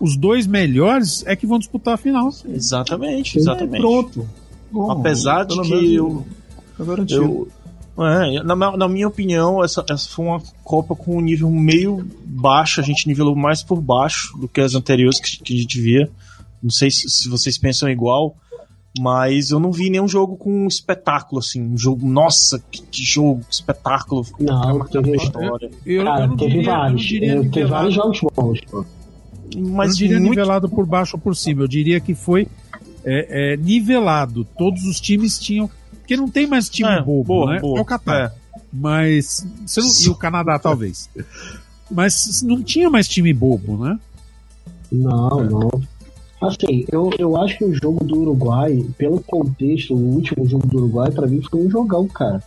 os 0.00 0.16
dois 0.16 0.46
melhores 0.46 1.24
é 1.26 1.34
que 1.34 1.46
vão 1.46 1.58
disputar 1.58 1.94
a 1.94 1.96
final. 1.96 2.30
Exatamente, 2.48 3.38
É, 3.38 3.40
exatamente. 3.40 3.80
pronto. 3.80 4.28
Bom, 4.70 4.90
Apesar 4.90 5.44
de 5.44 5.60
que 5.60 5.94
eu, 5.94 6.24
tá 6.76 6.84
garantido. 6.84 7.22
eu 7.22 7.48
é, 7.96 8.42
na, 8.42 8.76
na 8.76 8.88
minha 8.88 9.06
opinião, 9.06 9.62
essa, 9.62 9.84
essa 9.88 10.08
foi 10.08 10.24
uma 10.26 10.42
Copa 10.64 10.96
com 10.96 11.16
um 11.16 11.20
nível 11.20 11.48
meio 11.50 12.04
baixo. 12.24 12.80
A 12.80 12.84
gente 12.84 13.06
nivelou 13.06 13.36
mais 13.36 13.62
por 13.62 13.80
baixo 13.80 14.36
do 14.36 14.48
que 14.48 14.60
as 14.60 14.74
anteriores 14.74 15.20
que, 15.20 15.38
que 15.42 15.54
a 15.54 15.60
gente 15.60 15.80
via. 15.80 16.10
Não 16.60 16.70
sei 16.70 16.90
se, 16.90 17.08
se 17.08 17.28
vocês 17.28 17.56
pensam 17.56 17.88
igual, 17.88 18.34
mas 18.98 19.50
eu 19.50 19.58
não 19.58 19.72
vi 19.72 19.90
nenhum 19.90 20.06
jogo 20.06 20.36
com 20.36 20.64
um 20.64 20.66
espetáculo 20.68 21.40
assim. 21.40 21.60
Um 21.62 21.76
jogo, 21.78 22.06
nossa, 22.08 22.62
que, 22.70 22.82
que 22.82 23.02
jogo, 23.04 23.40
que 23.48 23.54
espetáculo. 23.54 24.24
Não, 24.38 24.84
teve- 24.86 25.16
história. 25.16 25.70
Eu, 25.84 25.96
eu 26.00 26.04
Cara, 26.04 26.26
não 26.26 26.36
teve 26.36 26.50
diria, 26.52 26.70
eu 26.70 26.76
vários. 26.76 27.02
diria 27.02 27.28
Eu- 27.34 27.42
Teve 27.42 27.46
nivelado, 27.48 27.70
vários 27.74 27.94
jogos 27.94 28.20
bons, 28.20 28.60
pô. 28.70 28.78
eu 29.54 29.60
não 29.60 29.70
Mas 29.72 29.96
diria 29.96 30.18
muito, 30.18 30.30
nivelado 30.30 30.68
por 30.68 30.86
baixo 30.86 31.16
ou 31.16 31.20
por 31.20 31.34
cima. 31.34 31.62
Eu 31.62 31.68
diria 31.68 31.98
que 32.00 32.14
foi 32.14 32.46
é, 33.04 33.52
é, 33.52 33.56
nivelado. 33.56 34.44
Todos 34.56 34.84
os 34.84 35.00
times 35.00 35.38
tinham. 35.38 35.68
Porque 35.98 36.16
não 36.16 36.28
tem 36.28 36.46
mais 36.46 36.68
time 36.68 36.90
É, 36.90 37.00
bobo, 37.02 37.24
boa, 37.24 37.52
né? 37.54 37.60
boa. 37.60 37.78
É 37.78 37.80
o 37.80 37.84
Catar. 37.84 38.26
É. 38.26 38.32
Mas. 38.72 39.46
Você 39.66 39.80
não, 39.80 39.88
e 39.88 40.08
o 40.08 40.14
Canadá, 40.14 40.58
talvez. 40.58 41.08
Mas 41.90 42.42
não 42.42 42.62
tinha 42.62 42.88
mais 42.90 43.08
time 43.08 43.32
bobo, 43.32 43.76
né? 43.84 43.98
Não, 44.92 45.42
não. 45.44 45.70
Assim, 46.48 46.84
eu, 46.90 47.10
eu 47.18 47.36
acho 47.36 47.58
que 47.58 47.64
o 47.64 47.74
jogo 47.74 48.04
do 48.04 48.18
Uruguai, 48.20 48.84
pelo 48.98 49.20
contexto, 49.20 49.94
o 49.94 50.14
último 50.14 50.46
jogo 50.46 50.66
do 50.66 50.76
Uruguai, 50.78 51.10
pra 51.10 51.26
mim 51.26 51.40
foi 51.42 51.66
um 51.66 51.70
jogão, 51.70 52.06
cara. 52.08 52.42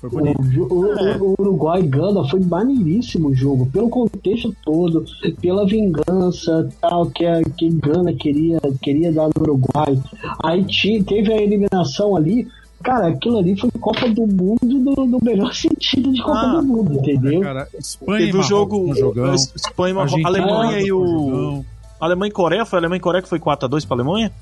Foi 0.00 0.10
bonito. 0.10 0.40
O, 0.40 0.44
jo- 0.44 0.68
o- 0.70 0.92
É. 0.98 1.16
o 1.16 1.34
Uruguai 1.40 1.80
e 1.80 1.86
Gana 1.88 2.22
foi 2.28 2.38
maneiríssimo 2.38 3.28
o 3.30 3.34
jogo, 3.34 3.66
pelo 3.66 3.88
contexto 3.88 4.54
todo, 4.64 5.04
pela 5.40 5.66
vingança 5.66 6.68
tal 6.80 7.06
que 7.06 7.26
a 7.26 7.42
que 7.42 7.68
Gana 7.70 8.12
queria, 8.12 8.60
queria 8.80 9.12
dar 9.12 9.28
no 9.34 9.42
Uruguai. 9.42 9.98
Aí 10.44 10.64
teve 11.02 11.32
a 11.32 11.42
eliminação 11.42 12.14
ali. 12.16 12.46
Cara, 12.80 13.08
aquilo 13.08 13.38
ali 13.38 13.58
foi 13.58 13.68
Copa 13.80 14.08
do 14.08 14.24
Mundo 14.24 14.58
no, 14.62 15.04
no 15.04 15.18
melhor 15.20 15.50
sentido 15.52 16.12
de 16.12 16.22
Copa 16.22 16.38
Ah, 16.38 16.60
do 16.60 16.66
Mundo, 16.68 16.92
entendeu? 16.94 17.40
Cara, 17.40 17.66
Espanha 17.76 18.20
e 18.22 18.26
Teve 18.26 18.38
o 18.38 18.42
jogo 18.44 18.94
jogão. 18.94 19.34
Espanha, 19.34 19.96
Argentina 19.98 20.28
Alemanha 20.28 20.78
e 20.80 20.92
o. 20.92 21.64
Alemanha 22.00 22.28
e 22.30 22.32
Coreia, 22.32 22.64
foi 22.64 22.78
Alemanha 22.78 22.98
e 22.98 23.00
Coreia 23.00 23.22
que 23.22 23.28
foi 23.28 23.38
4x2 23.40 23.86
pra 23.86 23.96
Alemanha? 23.96 24.32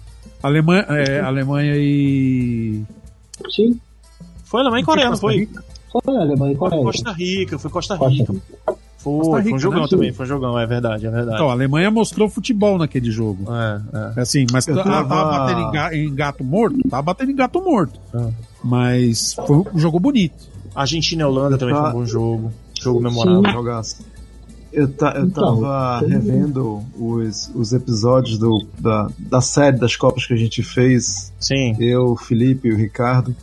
Alemanha, 0.42 0.82
é, 0.90 1.20
Alemanha 1.20 1.72
e. 1.76 2.82
Sim, 3.50 3.78
Foi 4.44 4.60
Alemanha 4.60 4.82
e 4.82 4.84
Coreia, 4.84 5.10
não 5.10 5.16
foi? 5.16 5.38
Rica? 5.40 5.64
foi 6.04 6.16
a 6.16 6.20
Alemanha 6.20 6.52
e 6.52 6.56
Foi 6.56 6.68
Coreia. 6.68 6.84
Costa 6.84 7.12
Rica, 7.12 7.58
foi 7.58 7.70
Costa 7.70 7.96
Costa 7.96 8.12
Rica. 8.12 8.34
Foi, 8.98 9.14
Costa 9.18 9.30
foi 9.30 9.42
Rica, 9.42 9.54
um 9.56 9.58
jogão 9.58 9.82
né? 9.82 9.86
também, 9.88 10.12
foi 10.12 10.24
um 10.26 10.28
jogão, 10.28 10.58
é 10.58 10.66
verdade, 10.66 11.06
é 11.06 11.10
verdade. 11.10 11.36
Então, 11.36 11.48
a 11.48 11.52
Alemanha 11.52 11.90
mostrou 11.90 12.28
futebol 12.28 12.76
naquele 12.76 13.10
jogo. 13.10 13.44
É, 13.52 13.80
é. 14.16 14.20
Assim, 14.20 14.46
mas 14.52 14.66
tá- 14.66 14.74
tava- 14.74 15.04
tava 15.08 15.24
batendo 15.38 15.60
em, 15.60 15.70
ga- 15.72 15.94
em 15.96 16.14
gato 16.14 16.44
morto? 16.44 16.76
Tava 16.88 17.02
batendo 17.02 17.30
em 17.30 17.36
gato 17.36 17.62
morto. 17.62 17.98
Ah. 18.12 18.28
Mas 18.64 19.34
foi 19.46 19.56
um 19.72 19.78
jogo 19.78 20.00
bonito. 20.00 20.34
Argentina 20.74 21.22
e 21.22 21.24
Holanda 21.24 21.56
também 21.56 21.74
Tá. 21.74 21.82
foi 21.82 21.90
um 21.90 21.92
bom 21.94 22.04
jogo. 22.06 22.52
Jogo 22.78 23.00
memorável. 23.00 23.50
Jogaço. 23.52 24.04
Eu, 24.76 24.86
ta, 24.92 25.12
eu 25.16 25.24
Então, 25.24 25.60
tava 25.62 26.00
tem- 26.00 26.10
revendo 26.10 26.84
os, 26.98 27.50
os 27.54 27.72
episódios 27.72 28.36
do, 28.38 28.66
da, 28.78 29.08
da 29.18 29.40
série 29.40 29.78
das 29.78 29.96
Copas 29.96 30.26
que 30.26 30.34
a 30.34 30.36
gente 30.36 30.62
fez, 30.62 31.32
Sim. 31.40 31.74
eu, 31.80 32.08
o 32.12 32.16
Felipe 32.16 32.68
e 32.68 32.72
o 32.72 32.76
Ricardo. 32.76 33.34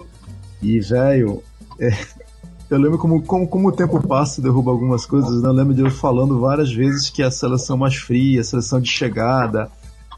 E, 0.61 0.79
velho, 0.79 1.41
é, 1.79 1.89
eu 2.69 2.77
lembro 2.77 2.99
como, 2.99 3.23
como, 3.23 3.47
como 3.47 3.69
o 3.69 3.71
tempo 3.71 3.99
passa 4.07 4.39
e 4.39 4.43
derruba 4.43 4.69
algumas 4.69 5.07
coisas. 5.07 5.41
né? 5.41 5.49
Eu 5.49 5.53
lembro 5.53 5.73
de 5.73 5.81
eu 5.81 5.89
falando 5.89 6.39
várias 6.39 6.71
vezes 6.71 7.09
que 7.09 7.23
a 7.23 7.31
seleção 7.31 7.75
mais 7.77 7.95
fria, 7.95 8.39
a 8.39 8.43
seleção 8.43 8.79
de 8.79 8.89
chegada, 8.89 9.71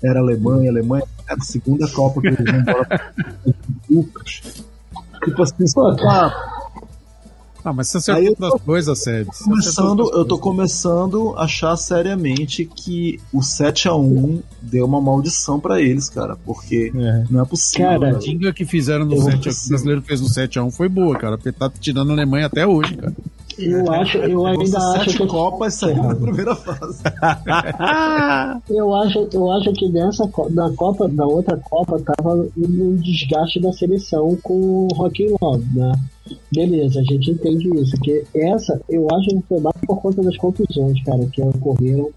era 0.03 0.19
a 0.19 0.21
Alemanha. 0.21 0.69
A 0.69 0.73
Alemanha 0.73 1.05
era 1.29 1.37
a 1.39 1.43
segunda 1.45 1.87
Copa 1.87 2.19
que 2.19 2.27
eles 2.27 2.43
vão 2.43 2.59
embora. 2.59 3.13
Tipo 5.23 5.41
assim, 5.41 5.65
só 5.67 5.95
tá, 5.95 6.54
Ah, 7.65 7.73
mas 7.73 7.87
você 7.89 8.11
Aí 8.11 8.27
acertou 8.27 8.47
eu 8.47 8.51
tô 8.51 8.59
coisas, 8.59 8.99
acertou 8.99 9.33
começando, 9.43 9.99
eu 10.13 10.23
tô 10.23 10.37
coisas. 10.37 10.39
começando 10.39 11.33
a 11.35 11.45
achar 11.45 11.75
seriamente 11.75 12.63
que 12.63 13.19
o 13.33 13.41
7 13.41 13.87
a 13.87 13.95
1 13.95 14.39
deu 14.61 14.85
uma 14.85 15.01
maldição 15.01 15.59
pra 15.59 15.81
eles, 15.81 16.07
cara, 16.07 16.35
porque 16.45 16.91
não 17.29 17.41
é 17.41 17.45
possível. 17.45 17.87
Cara. 17.87 18.09
A 18.09 18.19
dinga 18.19 18.53
que 18.53 18.65
fizeram 18.65 19.03
no 19.05 19.15
Eu 19.15 19.21
7 19.23 19.33
não 19.33 19.39
que 19.41 19.49
o 19.49 19.51
consigo. 19.51 19.69
brasileiro 19.69 20.01
fez 20.03 20.21
no 20.21 20.27
7x1 20.27 20.71
foi 20.71 20.87
boa, 20.87 21.17
cara. 21.17 21.37
Porque 21.37 21.51
tá 21.51 21.67
tirando 21.79 22.11
a 22.11 22.13
Alemanha 22.13 22.45
até 22.45 22.67
hoje, 22.67 22.95
cara. 22.95 23.13
Eu 23.57 23.91
acho, 23.91 24.17
eu 24.17 24.45
ainda 24.45 24.77
acho 24.77 25.11
sete 25.11 25.17
que. 25.17 25.27
Copas 25.27 25.73
saiu 25.75 26.03
na 26.03 26.15
primeira 26.15 26.55
fase. 26.55 27.01
Eu 28.69 28.93
acho, 28.95 29.27
eu 29.31 29.51
acho 29.51 29.71
que 29.73 29.87
nessa 29.89 30.29
na 30.49 30.71
Copa, 30.71 31.07
na 31.07 31.25
outra 31.25 31.57
Copa, 31.57 31.99
tava 31.99 32.47
um 32.57 32.95
desgaste 32.95 33.59
da 33.59 33.71
seleção 33.71 34.37
com 34.41 34.53
o 34.53 34.87
Rock 34.95 35.27
Love, 35.41 35.65
né? 35.73 35.93
Beleza, 36.51 36.99
a 36.99 37.03
gente 37.03 37.31
entende 37.31 37.69
isso. 37.79 37.95
Que 37.97 38.23
essa, 38.33 38.81
eu 38.89 39.07
acho 39.11 39.29
que 39.29 39.43
foi 39.47 39.59
mais 39.59 39.75
por 39.85 40.01
conta 40.01 40.21
das 40.23 40.37
contusões, 40.37 41.01
cara, 41.03 41.25
que 41.27 41.41
ocorreram 41.41 42.09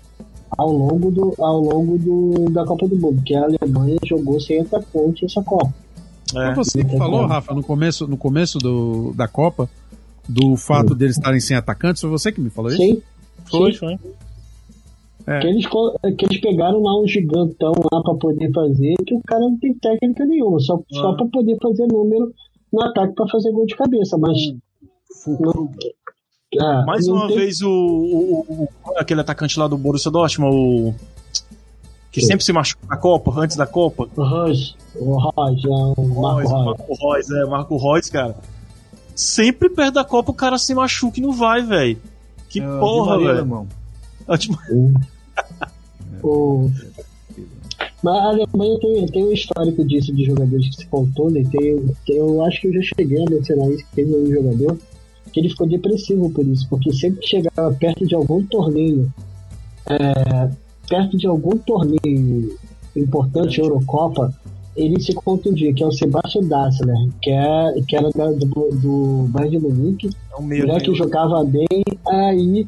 ao 0.57 0.73
longo 0.73 1.11
do, 1.11 1.35
ao 1.39 1.61
longo 1.61 1.99
do, 1.99 2.51
da 2.51 2.65
Copa 2.65 2.89
do 2.89 2.97
Mundo, 2.97 3.23
que 3.23 3.35
a 3.35 3.45
Alemanha 3.45 3.99
jogou 4.05 4.41
sem 4.41 4.61
atacante 4.61 5.27
essa 5.27 5.43
Copa. 5.43 5.73
É. 6.35 6.55
Foi 6.55 6.65
você 6.65 6.85
que 6.85 6.97
falou, 6.97 7.27
Rafa, 7.27 7.55
no 7.55 7.63
começo, 7.63 8.07
no 8.07 8.17
começo 8.17 8.59
do, 8.59 9.13
da 9.15 9.29
Copa, 9.29 9.69
do 10.29 10.57
fato 10.57 10.95
deles 10.95 11.17
estarem 11.17 11.41
sem 11.41 11.57
atacantes, 11.57 12.01
foi 12.03 12.11
você 12.11 12.31
que 12.31 12.41
me 12.41 12.51
falou 12.51 12.71
isso? 12.71 12.81
Sim, 12.83 13.03
Foi, 13.51 13.73
sim. 13.73 13.79
foi. 13.79 13.99
É. 15.27 15.41
Que 15.41 15.47
eles, 15.47 15.67
co- 15.67 15.95
que 16.17 16.25
eles 16.25 16.41
pegaram 16.41 16.83
lá 16.83 16.99
um 17.01 17.07
gigantão 17.07 17.73
lá 17.93 18.03
pra 18.03 18.15
poder 18.15 18.51
fazer, 18.53 18.95
que 19.07 19.15
o 19.15 19.21
cara 19.27 19.41
não 19.43 19.59
tem 19.59 19.75
técnica 19.75 20.25
nenhuma, 20.25 20.59
só, 20.61 20.81
só 20.91 21.13
pra 21.15 21.27
poder 21.27 21.57
fazer 21.63 21.87
número 21.87 22.33
no 22.73 22.83
ataque 22.83 23.15
pra 23.15 23.27
fazer 23.29 23.53
gol 23.53 23.67
de 23.67 23.77
cabeça, 23.77 24.17
mas. 24.17 24.39
Não, 25.27 25.71
é, 26.55 26.85
Mais 26.87 27.07
uma 27.09 27.27
tem- 27.29 27.37
vez 27.37 27.61
o, 27.61 27.69
o- 27.71 28.45
o- 28.49 28.69
aquele 28.97 29.21
atacante 29.21 29.59
lá 29.59 29.69
do 29.69 29.77
Borussia 29.77 30.11
Dortmund, 30.11 30.55
o 30.57 30.95
que 32.11 32.23
sempre 32.23 32.43
se 32.45 32.53
machuca 32.53 32.87
na 32.89 32.97
Copa, 32.97 33.33
antes 33.39 33.55
da 33.57 33.67
Copa. 33.67 34.09
O 34.17 34.23
Royce, 34.25 34.75
o 34.97 35.19
Royce, 35.19 35.67
é, 35.67 35.71
o 35.71 36.21
Marco 36.23 36.39
Reus, 36.39 36.51
Royce. 36.51 36.65
Marco 36.65 36.95
Reus, 37.13 37.31
é, 37.31 37.45
Marco 37.45 37.77
Reus, 37.77 38.09
cara. 38.09 38.37
Sempre 39.19 39.69
perto 39.69 39.95
da 39.95 40.05
Copa 40.05 40.31
o 40.31 40.35
cara 40.35 40.57
se 40.59 40.73
machuca 40.73 41.19
e 41.19 41.23
não 41.23 41.33
vai, 41.33 41.61
velho. 41.61 41.99
Que 42.49 42.61
É, 42.61 42.79
porra, 42.79 43.19
velho. 43.19 43.39
irmão. 43.39 43.67
Ótimo. 44.29 44.57
O... 46.23 46.71
Mas 48.01 48.15
a 48.15 48.29
Alemanha 48.29 48.79
tem, 48.81 49.07
tem 49.07 49.25
um 49.25 49.33
histórico 49.33 49.85
disso 49.85 50.15
de 50.15 50.25
jogadores 50.25 50.69
que 50.69 50.77
se 50.77 50.87
contundem. 50.87 51.45
Tem, 51.47 51.85
tem, 52.07 52.17
eu 52.17 52.45
acho 52.45 52.61
que 52.61 52.69
eu 52.69 52.75
já 52.75 52.95
cheguei 52.97 53.21
a 53.21 53.29
mencionar 53.29 53.69
isso, 53.73 53.85
que 53.87 53.97
teve 53.97 54.15
um 54.15 54.33
jogador 54.33 54.79
que 55.33 55.41
ele 55.41 55.49
ficou 55.49 55.67
depressivo 55.67 56.31
por 56.31 56.47
isso, 56.47 56.69
porque 56.71 56.93
sempre 56.93 57.19
que 57.19 57.27
chegava 57.27 57.75
perto 57.75 58.07
de 58.07 58.15
algum 58.15 58.41
torneio, 58.47 59.13
é, 59.87 60.49
perto 60.89 61.17
de 61.17 61.27
algum 61.27 61.59
torneio 61.59 62.57
importante, 62.95 63.61
Eurocopa, 63.61 64.33
ele 64.79 65.01
se 65.01 65.13
contundia, 65.15 65.73
que 65.75 65.83
é 65.83 65.87
o 65.87 65.93
Sebastian 65.93 66.43
Dassler, 66.49 66.97
que, 67.21 67.31
é, 67.31 67.75
que 67.87 67.97
era 67.97 68.09
da- 68.11 68.31
do, 68.33 68.47
do 68.73 69.27
Bayern 69.29 69.59
de 69.59 69.59
Munique, 69.59 70.11
É 70.33 70.37
um 70.41 70.43
meio 70.45 70.67
mulher 70.67 70.81
que 70.83 70.95
jogava 70.95 71.45
bem, 71.45 71.67
aí 72.09 72.67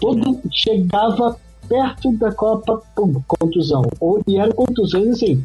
todo 0.00 0.40
chegava 0.52 1.36
perto 1.68 2.12
da 2.18 2.32
Copa, 2.32 2.82
pum, 2.96 3.20
contusão. 3.26 3.82
Ou, 4.00 4.20
e 4.26 4.36
eram 4.36 4.52
contusões 4.52 5.08
assim. 5.08 5.44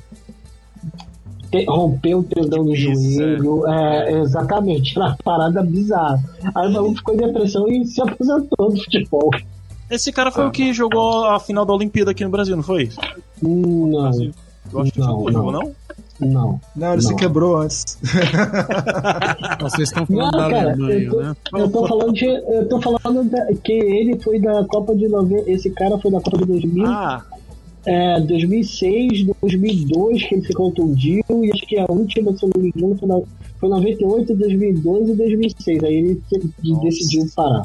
te- 1.51 1.65
rompeu 1.65 2.19
o 2.19 2.23
tendão 2.23 2.65
do 2.65 2.75
joelho, 2.75 3.67
é, 3.67 4.19
exatamente, 4.21 4.97
era 4.97 5.09
uma 5.09 5.17
parada 5.23 5.61
bizarra. 5.63 6.19
Aí 6.55 6.67
o 6.67 6.71
maluco 6.73 6.95
ficou 6.97 7.13
em 7.13 7.17
depressão 7.17 7.67
e 7.67 7.85
se 7.85 8.01
aposentou 8.01 8.71
do 8.71 8.77
futebol. 8.83 9.29
Esse 9.89 10.11
cara 10.11 10.31
foi 10.31 10.47
o 10.47 10.51
que 10.51 10.73
jogou 10.73 11.25
a 11.25 11.39
final 11.39 11.63
da 11.63 11.71
Olimpíada 11.73 12.09
aqui 12.09 12.23
no 12.25 12.31
Brasil, 12.31 12.55
não 12.55 12.63
foi? 12.63 12.89
Hum, 13.43 13.91
Não, 13.91 14.11
Eu 14.73 14.79
acho 14.81 14.91
que 14.91 14.99
Não, 14.99 15.07
jogou, 15.07 15.25
não. 15.25 15.31
jogou, 15.33 15.51
não? 15.51 15.75
não. 16.19 16.61
Não, 16.75 16.93
ele 16.93 17.01
se 17.01 17.09
Não. 17.09 17.15
quebrou 17.17 17.57
antes. 17.57 17.97
Vocês 19.61 19.89
estão 19.89 20.05
Não, 20.09 20.17
falando 20.17 20.31
da 20.37 20.49
cara, 20.49 20.71
Alemanha, 20.71 20.99
eu 20.99 21.11
tô, 21.11 21.21
né? 21.21 21.35
eu 21.53 21.69
tô 21.71 21.87
falando 21.87 22.13
de. 22.13 22.25
Eu 22.25 22.67
tô 22.69 22.81
falando 22.81 23.29
da- 23.29 23.47
que 23.63 23.71
ele 23.73 24.19
foi 24.21 24.39
da 24.39 24.63
Copa 24.65 24.95
de 24.95 25.07
90. 25.07 25.49
Esse 25.49 25.69
cara 25.71 25.97
foi 25.99 26.11
da 26.11 26.19
Copa 26.21 26.37
de 26.37 26.45
2000. 26.45 26.85
Ah, 26.85 27.23
É, 27.87 28.19
2006, 28.21 29.27
2002 29.41 30.23
que 30.27 30.33
ele 30.35 30.45
se 30.47 30.53
contundiu 30.53 31.23
e 31.43 31.51
acho 31.53 31.67
que 31.67 31.77
a 31.77 31.85
última, 31.87 32.35
se 32.35 32.43
eu 32.43 32.49
não 32.55 32.63
me 32.63 32.71
engano, 32.75 32.95
foi, 32.97 33.07
na, 33.07 33.21
foi 33.59 33.69
98, 33.69 34.35
2012 34.35 35.11
e 35.11 35.15
2006. 35.15 35.83
Aí 35.83 35.93
ele 35.95 36.21
se- 36.27 36.51
decidiu 36.81 37.27
parar. 37.35 37.63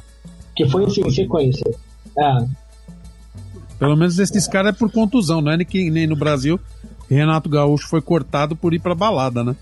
Que 0.54 0.68
foi 0.68 0.84
assim, 0.84 1.00
em 1.06 1.10
sequência. 1.10 1.64
É, 2.18 2.44
Pelo 3.78 3.96
menos 3.96 4.18
esses 4.18 4.46
caras 4.46 4.74
é 4.74 4.78
por 4.78 4.92
contusão, 4.92 5.40
não 5.40 5.52
é 5.52 5.56
nem 5.56 5.66
que 5.66 5.88
nem 5.90 6.06
no 6.06 6.16
Brasil. 6.16 6.60
Renato 7.14 7.48
Gaúcho 7.48 7.88
foi 7.88 8.00
cortado 8.00 8.54
por 8.56 8.72
ir 8.74 8.78
pra 8.78 8.94
balada, 8.94 9.42
né? 9.44 9.56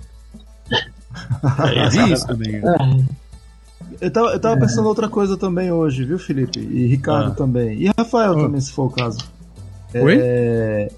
É 1.74 2.12
isso 2.12 2.26
também. 2.26 2.56
é, 2.56 2.62
Eu 4.00 4.10
tava, 4.12 4.28
eu 4.28 4.40
tava 4.40 4.60
pensando 4.60 4.86
outra 4.86 5.08
coisa 5.08 5.36
também 5.36 5.72
hoje, 5.72 6.04
viu, 6.04 6.18
Felipe? 6.18 6.58
E 6.60 6.86
Ricardo 6.86 7.32
Ah. 7.32 7.34
também. 7.34 7.78
E 7.80 7.90
Rafael 7.96 8.32
Ah. 8.38 8.42
também, 8.42 8.60
se 8.60 8.70
for 8.72 8.84
o 8.86 8.90
caso. 8.90 9.18
Oi? 9.94 10.18
É, 10.20 10.90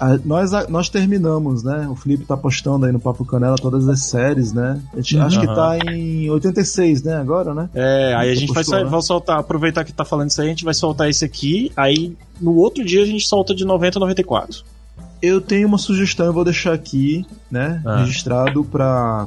a- 0.00 0.18
nós, 0.24 0.52
a- 0.54 0.66
nós 0.68 0.88
terminamos, 0.88 1.62
né? 1.62 1.86
O 1.88 1.94
Felipe 1.94 2.24
tá 2.24 2.36
postando 2.36 2.86
aí 2.86 2.92
no 2.92 2.98
Papo 2.98 3.24
Canela 3.24 3.56
todas 3.56 3.86
as 3.88 4.04
séries, 4.06 4.52
né? 4.52 4.80
A 4.92 4.96
gente, 4.96 5.18
Acho 5.18 5.38
que 5.40 5.46
tá 5.46 5.78
em 5.92 6.28
86, 6.30 7.02
né? 7.02 7.14
Agora, 7.16 7.54
né? 7.54 7.68
é, 7.74 8.14
aí 8.16 8.30
a 8.30 8.34
gente 8.34 8.48
vai, 8.52 8.64
Postou, 8.64 8.78
sa- 8.78 8.84
né? 8.84 8.90
vai 8.90 9.02
soltar, 9.02 9.38
aproveitar 9.38 9.84
que 9.84 9.92
tá 9.92 10.04
falando 10.04 10.30
isso 10.30 10.40
aí, 10.40 10.46
a 10.48 10.50
gente 10.50 10.64
vai 10.64 10.74
soltar 10.74 11.08
esse 11.10 11.24
aqui, 11.24 11.70
aí 11.76 12.16
no 12.40 12.56
outro 12.56 12.82
dia 12.84 13.02
a 13.02 13.06
gente 13.06 13.26
solta 13.28 13.54
de 13.54 13.64
90 13.64 13.98
a 13.98 14.00
94. 14.00 14.64
Eu 15.24 15.40
tenho 15.40 15.66
uma 15.68 15.78
sugestão, 15.78 16.26
eu 16.26 16.32
vou 16.32 16.44
deixar 16.44 16.72
aqui, 16.74 17.24
né? 17.50 17.80
Ah. 17.84 17.98
Registrado 17.98 18.64
pra. 18.64 19.26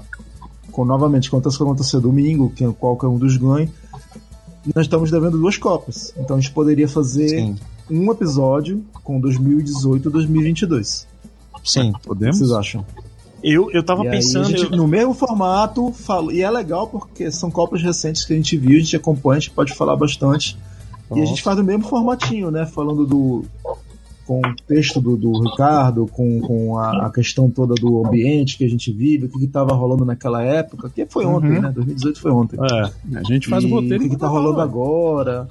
Com, 0.72 0.86
novamente, 0.86 1.28
o 1.28 1.32
que 1.32 1.36
acontecer 1.64 2.00
domingo, 2.00 2.52
que 2.56 2.66
qualquer 2.74 3.08
um 3.08 3.18
dos 3.18 3.36
ganhe. 3.38 3.70
Nós 4.76 4.86
estamos 4.86 5.10
devendo 5.10 5.38
duas 5.38 5.58
Copas. 5.58 6.14
Então 6.18 6.38
a 6.38 6.40
gente 6.40 6.52
poderia 6.52 6.88
fazer 6.88 7.30
Sim. 7.30 7.56
um 7.90 8.12
episódio 8.12 8.84
com 9.04 9.20
2018 9.20 10.10
e 10.10 10.12
2022. 10.12 11.08
Sim. 11.64 11.90
O 11.90 11.94
que 12.00 12.08
Podemos? 12.08 12.38
vocês 12.38 12.52
acham? 12.52 12.86
Eu, 13.44 13.72
eu 13.72 13.82
tava 13.82 14.06
E 14.06 14.10
pensando. 14.10 14.46
gente, 14.46 14.64
eu- 14.66 14.78
no 14.78 14.88
mesmo 14.88 15.14
formato, 15.14 15.92
fala, 15.94 16.34
e 16.34 16.42
é 16.42 16.50
legal 16.52 16.88
porque 16.88 17.32
são 17.32 17.50
Copas 17.50 17.82
recentes 17.82 18.26
que 18.26 18.34
a 18.34 18.36
gente 18.36 18.58
viu, 18.58 18.78
a 18.78 18.82
gente 18.82 18.96
acompanha, 18.96 19.38
a 19.38 19.40
gente 19.40 19.52
pode 19.52 19.74
falar 19.74 19.96
bastante. 19.96 20.58
E 21.16 21.22
a 21.22 21.26
gente 21.26 21.42
faz 21.42 21.58
no 21.58 21.64
mesmo 21.64 21.86
formatinho, 21.86 22.52
né? 22.52 22.66
Falando 22.66 23.06
do. 23.06 23.46
Com 24.28 24.42
o 24.42 24.56
texto 24.68 25.00
do, 25.00 25.16
do 25.16 25.32
Ricardo, 25.42 26.06
com, 26.12 26.42
com 26.42 26.78
a, 26.78 27.08
a 27.08 27.10
questão 27.10 27.50
toda 27.50 27.74
do 27.76 28.06
ambiente 28.06 28.58
que 28.58 28.66
a 28.66 28.70
gente 28.70 28.92
vive, 28.92 29.26
o 29.28 29.30
que 29.30 29.46
estava 29.46 29.74
rolando 29.74 30.04
naquela 30.04 30.44
época, 30.44 30.90
que 30.94 31.06
foi 31.06 31.26
ontem, 31.26 31.52
Uhum. 31.56 31.62
né? 31.62 31.72
2018 31.74 32.20
foi 32.20 32.32
ontem. 32.32 32.58
É. 32.62 33.18
A 33.20 33.24
gente 33.24 33.48
faz 33.48 33.64
E 33.64 33.68
o 33.68 33.70
roteiro 33.70 33.96
O 33.96 34.00
que, 34.00 34.10
que 34.10 34.16
enquanto 34.16 34.20
tá 34.20 34.28
rolando 34.28 34.60
agora. 34.60 35.48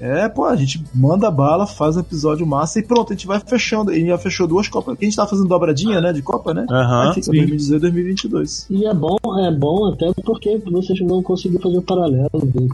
É, 0.00 0.28
pô, 0.28 0.44
a 0.44 0.54
gente 0.54 0.80
manda 0.94 1.28
bala, 1.28 1.66
faz 1.66 1.96
um 1.96 2.00
episódio 2.00 2.46
massa 2.46 2.78
e 2.78 2.84
pronto, 2.84 3.12
a 3.12 3.16
gente 3.16 3.26
vai 3.26 3.40
fechando. 3.40 3.90
A 3.90 3.94
gente 3.94 4.06
já 4.06 4.16
fechou 4.18 4.46
duas 4.46 4.68
Copas. 4.68 4.92
Porque 4.94 5.04
a 5.04 5.08
gente 5.08 5.16
tá 5.16 5.26
fazendo 5.26 5.48
dobradinha, 5.48 6.00
né? 6.00 6.12
De 6.12 6.22
Copa, 6.22 6.54
né? 6.54 6.66
Aham. 6.70 7.08
Aí 7.08 7.14
fica 7.14 7.22
sim. 7.24 7.32
2018 7.32 7.78
e 7.78 7.80
2022. 7.80 8.66
e 8.70 8.86
é 8.86 8.94
bom, 8.94 9.16
é 9.44 9.50
bom 9.50 9.86
até 9.92 10.12
porque 10.24 10.56
vocês 10.70 11.00
vão 11.00 11.20
conseguir 11.20 11.58
fazer 11.58 11.78
o 11.78 11.82
paralelo 11.82 12.30
de 12.44 12.68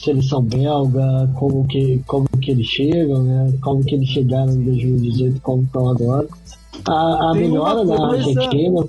seleção 0.00 0.40
belga, 0.40 1.28
como 1.34 1.66
que, 1.66 2.00
como 2.06 2.27
que 2.48 2.52
eles 2.52 2.66
chegam, 2.66 3.22
né? 3.22 3.52
Como 3.60 3.84
que 3.84 3.94
eles 3.94 4.08
chegaram 4.08 4.50
em 4.52 4.62
2018, 4.64 5.40
como 5.42 5.62
estão 5.64 5.88
agora. 5.90 6.26
A, 6.88 7.30
a 7.30 7.32
Tem 7.34 7.42
melhora 7.42 7.84
da 7.84 7.96
coisa- 7.96 8.28
Argentina. 8.28 8.84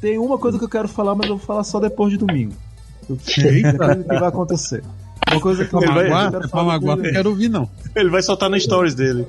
Tem 0.00 0.18
uma 0.18 0.38
coisa 0.38 0.58
que 0.58 0.64
eu 0.64 0.68
quero 0.68 0.86
falar, 0.88 1.14
mas 1.16 1.28
eu 1.28 1.36
vou 1.36 1.44
falar 1.46 1.64
só 1.64 1.80
depois 1.80 2.12
de 2.12 2.18
domingo. 2.18 2.52
Depende 3.08 3.62
do 3.72 4.04
que 4.04 4.18
vai 4.18 4.28
acontecer. 4.28 4.82
Uma 5.30 5.40
coisa 5.40 5.64
que 5.64 5.74
eu, 5.74 5.80
Pra 5.80 5.88
Ele 5.88 5.94
vai- 5.96 6.08
magoar, 6.10 6.24
eu 6.26 6.30
quero 6.38 6.48
falar 6.48 6.64
magoar, 6.64 6.96
não 6.98 7.04
quero 7.04 7.30
ouvir, 7.30 7.48
não. 7.48 7.68
Ele 7.96 8.10
vai 8.10 8.22
soltar 8.22 8.48
no 8.50 8.58
stories 8.60 8.94
dele. 8.94 9.26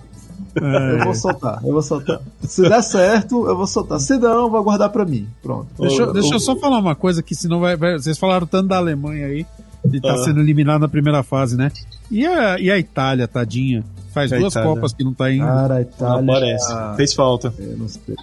Eu 0.55 1.03
vou 1.05 1.15
soltar, 1.15 1.59
eu 1.63 1.71
vou 1.73 1.81
soltar. 1.81 2.21
Se 2.41 2.61
der 2.61 2.83
certo, 2.83 3.47
eu 3.47 3.57
vou 3.57 3.65
soltar. 3.65 3.99
Se 3.99 4.17
não, 4.17 4.43
eu 4.43 4.49
vou 4.51 4.63
guardar 4.63 4.89
pra 4.91 5.05
mim. 5.05 5.27
Pronto. 5.41 5.67
Deixa, 5.79 6.03
eu- 6.03 6.13
deixa 6.13 6.35
eu 6.35 6.39
só 6.39 6.55
falar 6.55 6.77
uma 6.79 6.93
coisa 6.95 7.23
que 7.23 7.33
senão 7.33 7.59
vai, 7.59 7.75
vai- 7.75 7.97
Vocês 7.97 8.17
falaram 8.19 8.45
tanto 8.45 8.67
da 8.67 8.77
Alemanha 8.77 9.25
aí, 9.27 9.45
de 9.85 9.97
estar 9.97 10.13
Ah. 10.13 10.17
sendo 10.23 10.39
eliminado 10.39 10.81
na 10.81 10.87
primeira 10.87 11.23
fase, 11.23 11.55
né? 11.57 11.71
E 12.11 12.25
a, 12.25 12.59
e 12.59 12.69
a 12.71 12.77
Itália, 12.77 13.27
tadinha? 13.27 13.83
Faz 14.13 14.31
A 14.31 14.37
duas 14.37 14.53
Itália. 14.53 14.69
Copas 14.69 14.93
que 14.93 15.03
não 15.03 15.13
tá 15.13 15.31
indo. 15.31 15.45
Cara, 15.45 15.75
a 15.75 15.79
Não 15.79 15.81
Itália. 15.81 16.31
aparece. 16.37 16.71
ah, 16.73 16.93
Fez 16.95 17.13
falta. 17.13 17.53
eu 17.57 17.77
não 17.77 17.87
sei. 17.87 18.15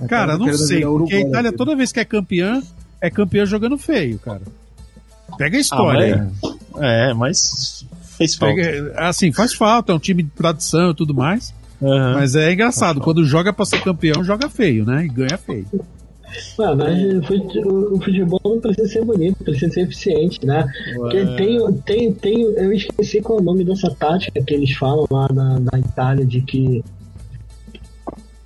A 0.00 0.06
cara, 0.06 0.34
Itália 0.34 0.52
não 0.52 0.58
sei, 0.58 0.80
porque 0.82 1.14
a 1.16 1.20
Itália 1.20 1.48
aqui. 1.50 1.58
toda 1.58 1.74
vez 1.76 1.90
que 1.92 2.00
é 2.00 2.04
campeã, 2.04 2.62
é 3.00 3.10
campeã 3.10 3.44
jogando 3.44 3.76
feio, 3.78 4.18
cara. 4.18 4.42
Pega 5.36 5.56
a 5.56 5.60
história 5.60 6.30
Ah, 6.42 6.48
aí. 6.80 7.10
É, 7.10 7.14
mas 7.14 7.84
fez 8.16 8.34
falta. 8.36 8.54
Pega- 8.54 8.94
assim, 9.08 9.32
faz 9.32 9.52
falta, 9.54 9.90
é 9.92 9.94
um 9.94 9.98
time 9.98 10.22
de 10.22 10.30
tradição 10.30 10.90
e 10.90 10.94
tudo 10.94 11.12
mais. 11.14 11.52
Aham. 11.82 12.14
Mas 12.14 12.36
é 12.36 12.52
engraçado, 12.52 13.00
quando 13.00 13.24
joga 13.24 13.52
pra 13.52 13.64
ser 13.64 13.82
campeão, 13.82 14.22
joga 14.22 14.48
feio, 14.48 14.84
né? 14.86 15.04
E 15.04 15.08
ganha 15.08 15.36
feio. 15.36 15.66
Mano, 16.58 16.76
mas 16.76 17.16
o 17.16 17.22
fute- 17.22 17.58
o 17.66 18.00
futebol 18.00 18.40
não 18.44 18.60
precisa 18.60 18.88
ser 18.88 19.04
bonito, 19.04 19.42
precisa 19.44 19.72
ser 19.72 19.80
eficiente, 19.82 20.44
né? 20.44 20.66
Porque 20.94 21.24
tem, 21.36 21.72
tem, 21.84 22.12
tem, 22.12 22.42
eu 22.42 22.72
esqueci 22.72 23.20
qual 23.20 23.38
é 23.38 23.42
o 23.42 23.44
nome 23.44 23.64
dessa 23.64 23.90
tática 23.94 24.42
que 24.42 24.54
eles 24.54 24.72
falam 24.72 25.06
lá 25.10 25.28
na, 25.32 25.60
na 25.60 25.78
Itália, 25.78 26.24
de 26.24 26.40
que 26.42 26.82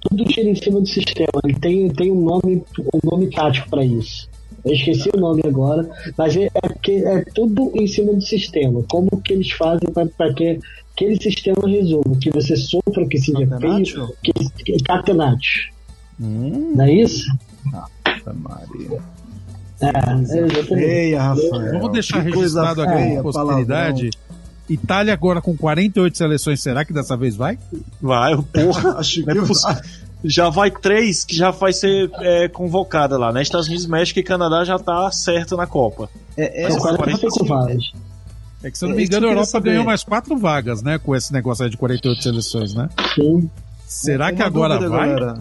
tudo 0.00 0.30
gira 0.30 0.48
em 0.48 0.54
cima 0.54 0.80
do 0.80 0.86
sistema. 0.88 1.28
Ele 1.44 1.54
tem, 1.58 1.88
tem 1.90 2.12
um 2.12 2.20
nome, 2.22 2.62
um 2.94 3.10
nome 3.10 3.28
tático 3.30 3.68
pra 3.68 3.84
isso. 3.84 4.28
Eu 4.64 4.72
esqueci 4.72 5.08
o 5.14 5.18
nome 5.18 5.42
agora, 5.44 5.88
mas 6.16 6.36
é, 6.36 6.44
é 6.46 6.90
é 7.18 7.24
tudo 7.34 7.70
em 7.74 7.86
cima 7.86 8.12
do 8.12 8.20
sistema. 8.22 8.82
Como 8.88 9.08
que 9.22 9.32
eles 9.32 9.50
fazem 9.52 9.88
para 9.92 10.34
que 10.34 10.58
aquele 10.94 11.20
sistema 11.20 11.66
resolva? 11.68 12.16
Que 12.20 12.30
você 12.30 12.56
sofra, 12.56 13.06
que 13.06 13.18
seja 13.18 13.38
feio, 13.94 14.08
que, 14.22 14.32
que 14.64 14.82
catenate. 14.82 15.72
Hum, 16.20 16.72
Não 16.74 16.84
é 16.84 16.92
isso? 16.92 17.24
Ave 17.74 18.38
Maria. 18.38 18.98
É, 19.80 19.88
é. 19.88 20.62
Feia, 20.64 21.22
Rafael. 21.22 21.72
Vamos 21.72 21.92
deixar 21.92 22.22
Que 22.24 22.30
registrado 22.30 22.82
aqui 22.82 22.92
feia, 22.92 23.16
com 23.16 23.22
posteridade. 23.22 24.10
Itália 24.68 25.14
agora 25.14 25.40
com 25.40 25.56
48 25.56 26.18
seleções, 26.18 26.60
será 26.60 26.84
que 26.84 26.92
dessa 26.92 27.16
vez 27.16 27.36
vai? 27.36 27.58
vai, 28.02 28.36
porra. 28.36 28.44
palavrão. 28.82 28.98
Acho 28.98 29.20
é 29.30 29.32
que 29.34 29.40
possível. 29.46 29.82
Já 30.24 30.48
vai 30.50 30.70
três 30.70 31.24
que 31.24 31.36
já 31.36 31.52
vai 31.52 31.72
ser 31.72 32.10
é, 32.16 32.48
convocada 32.48 33.16
lá, 33.16 33.32
né? 33.32 33.40
Estados 33.40 33.68
Unidos, 33.68 33.86
México 33.86 34.18
e 34.18 34.22
Canadá 34.24 34.64
já 34.64 34.76
tá 34.78 35.10
certo 35.12 35.56
na 35.56 35.64
Copa. 35.66 36.10
é, 36.36 36.64
é, 36.64 36.70
São 36.70 36.80
45 36.80 37.44
45, 37.44 37.46
vagas. 37.46 37.92
É 38.64 38.70
que 38.72 38.76
se 38.76 38.84
eu 38.84 38.88
não 38.88 38.94
É 38.96 38.98
me 38.98 39.04
engano, 39.04 39.26
a 39.26 39.30
Europa 39.30 39.46
saber. 39.46 39.70
ganhou 39.70 39.84
mais 39.84 40.02
quatro 40.02 40.36
vagas, 40.36 40.82
né? 40.82 40.98
Com 40.98 41.14
esse 41.14 41.32
negócio 41.32 41.64
aí 41.64 41.70
de 41.70 41.76
48 41.76 42.20
seleções, 42.22 42.74
né? 42.74 42.88
Sim. 43.14 43.48
Será 43.86 44.32
que 44.32 44.42
agora 44.42 44.74
dúvida, 44.74 44.90
vai? 44.90 45.08
galera. 45.08 45.40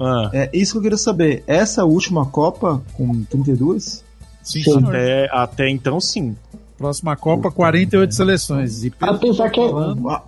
Ah, 0.00 0.30
É 0.32 0.50
isso 0.52 0.72
que 0.72 0.78
eu 0.78 0.82
queria 0.82 0.98
saber. 0.98 1.42
Essa 1.46 1.82
a 1.82 1.84
última 1.84 2.26
Copa 2.26 2.82
com 2.94 3.22
32? 3.24 4.04
Sim, 4.42 4.62
Sim. 4.62 4.84
até, 4.86 5.28
até 5.32 5.68
então, 5.68 6.00
sim. 6.00 6.36
Próxima 6.76 7.14
Copa, 7.16 7.50
48 7.50 8.12
seleções. 8.14 8.82
E 8.84 8.90
pelo 8.90 9.12
Apesar 9.12 9.50
que 9.50 9.60
é- 9.60 9.68
falando, 9.68 10.08
Ah, 10.10 10.22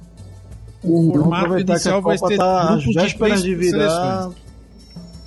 O, 0.82 1.12
Vamos 1.12 1.16
formato 1.16 1.58
inicial 1.58 1.98
a 1.98 2.00
vai 2.00 2.18
Copa 2.18 2.28
ter 2.30 2.36
tá 2.36 2.66
grupos 2.76 2.84
de 2.84 3.42
de 3.42 3.54
virar. 3.54 3.70
seleções. 4.22 4.34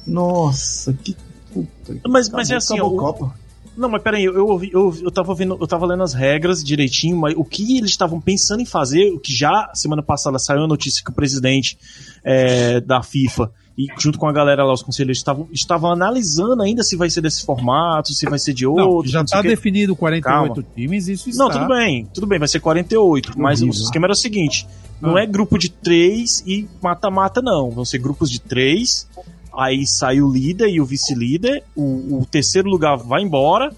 Nossa, 0.05 0.93
que 0.93 1.15
puta. 1.53 1.95
Mas, 2.07 2.29
mas 2.29 2.49
é 2.51 2.55
assim, 2.55 2.79
o- 2.79 2.85
a 2.85 2.99
Copa. 2.99 3.35
Não, 3.75 3.89
mas 3.89 4.01
peraí, 4.01 4.23
eu, 4.23 4.33
eu, 4.33 4.61
eu, 4.71 4.97
eu 5.03 5.11
tava 5.11 5.35
vendo, 5.35 5.55
eu 5.59 5.67
tava 5.67 5.85
lendo 5.85 6.01
as 6.01 6.13
regras 6.13 6.63
direitinho, 6.63 7.15
mas 7.17 7.35
o 7.37 7.43
que 7.43 7.77
eles 7.77 7.91
estavam 7.91 8.19
pensando 8.19 8.59
em 8.61 8.65
fazer, 8.65 9.11
o 9.11 9.19
que 9.19 9.31
já 9.35 9.69
semana 9.75 10.01
passada 10.01 10.39
saiu 10.39 10.63
a 10.63 10.67
notícia 10.67 11.03
que 11.03 11.11
o 11.11 11.13
presidente 11.13 11.77
é, 12.23 12.79
da 12.81 13.03
FIFA 13.03 13.51
e 13.77 13.85
junto 13.99 14.17
com 14.17 14.27
a 14.27 14.31
galera 14.31 14.63
lá, 14.65 14.73
os 14.73 14.81
conselheiros, 14.81 15.19
estavam, 15.19 15.47
estavam 15.51 15.91
analisando 15.91 16.63
ainda 16.63 16.81
se 16.83 16.95
vai 16.95 17.09
ser 17.09 17.21
desse 17.21 17.45
formato, 17.45 18.11
se 18.11 18.25
vai 18.27 18.39
ser 18.39 18.53
de 18.53 18.65
outro. 18.65 19.07
já 19.07 19.19
não 19.19 19.27
sei 19.27 19.37
está 19.39 19.47
definido 19.47 19.95
48 19.95 20.65
times, 20.75 21.07
isso 21.07 21.29
está. 21.29 21.43
Não, 21.43 21.51
tudo 21.51 21.67
bem, 21.67 22.05
tudo 22.13 22.25
bem, 22.25 22.39
vai 22.39 22.47
ser 22.47 22.59
48. 22.59 23.33
Mas 23.37 23.61
o 23.61 23.67
esquema 23.67 24.07
era 24.07 24.13
o 24.13 24.15
seguinte: 24.15 24.67
não 24.99 25.15
Ah. 25.15 25.21
é 25.21 25.25
grupo 25.27 25.57
de 25.59 25.69
três 25.69 26.43
e 26.47 26.67
mata-mata, 26.81 27.41
não. 27.41 27.69
Vão 27.69 27.85
ser 27.85 27.99
grupos 27.99 28.31
de 28.31 28.39
três. 28.41 29.07
Aí 29.55 29.85
sai 29.87 30.21
o 30.21 30.31
líder 30.31 30.69
e 30.69 30.81
o 30.81 30.85
vice-líder. 30.85 31.63
O, 31.75 32.19
o 32.21 32.25
terceiro 32.29 32.67
lugar 32.69 32.95
vai 32.97 33.21
embora. 33.21 33.71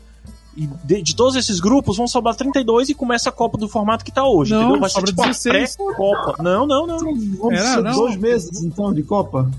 E 0.58 0.68
de, 0.84 1.02
de 1.02 1.16
todos 1.16 1.36
esses 1.38 1.60
grupos 1.60 1.96
vão 1.96 2.08
sobrar 2.08 2.36
32 2.36 2.90
e 2.90 2.94
começa 2.94 3.30
a 3.30 3.32
Copa 3.32 3.58
do 3.58 3.68
formato 3.70 4.04
que 4.04 4.12
tá 4.12 4.26
hoje. 4.26 4.52
Não, 4.52 4.62
entendeu? 4.62 4.80
Vai 4.82 4.90
sobra 4.90 5.08
ser 5.08 5.12
tipo 5.14 5.24
a 5.24 5.28
16. 5.28 5.76
pré-Copa. 5.78 6.44
Não, 6.44 6.66
não, 6.68 6.86
não. 6.88 6.98
Vamos 7.00 7.54
Era, 7.54 7.76
ser 7.76 7.82
não. 7.84 7.92
dois 7.94 8.16
meses 8.18 8.62
então 8.62 8.94
de 8.94 9.04
Copa? 9.04 9.50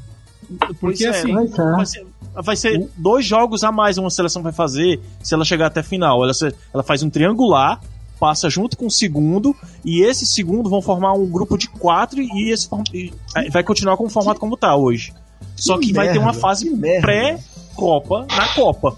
Porque 0.59 0.75
Pois 0.81 1.01
é, 1.01 1.09
assim, 1.09 1.33
Vai 1.35 1.47
tá. 1.49 1.73
Vai 1.77 1.87
ser, 1.87 2.07
vai 2.35 2.57
ser 2.57 2.89
dois 2.97 3.25
jogos 3.25 3.63
a 3.65 3.71
mais 3.73 3.99
uma 3.99 4.11
seleção 4.11 4.43
vai 4.43 4.53
fazer 4.53 5.01
se 5.23 5.35
ela 5.35 5.45
chegar 5.45 5.67
até 5.67 5.81
a 5.81 5.83
final. 5.83 6.23
Ela, 6.25 6.35
se- 6.35 6.55
ela 6.73 6.83
faz 6.83 7.03
um 7.03 7.11
triangular, 7.11 7.81
passa 8.19 8.49
junto 8.51 8.77
com 8.77 8.87
o 8.87 8.91
segundo, 8.91 9.55
e 9.85 10.03
esse 10.03 10.27
segundo 10.27 10.69
vão 10.69 10.83
formar 10.83 11.13
um 11.15 11.27
grupo 11.27 11.57
de 11.57 11.69
quatro 11.69 12.21
e 12.21 12.51
esse 12.53 12.69
e, 12.93 13.13
vai 13.51 13.63
continuar 13.63 13.97
com 13.97 14.05
o 14.05 14.11
formato 14.11 14.39
como 14.41 14.57
tá 14.57 14.77
hoje. 14.77 15.13
Só 15.57 15.79
que, 15.79 15.93
vai 15.93 16.11
ter 16.13 16.19
uma 16.19 16.27
merda, 16.27 16.41
fase 16.41 16.69
que 16.69 16.75
merda. 16.75 17.01
pré-Copa 17.07 18.27
na 18.29 18.49
Copa. 18.55 18.97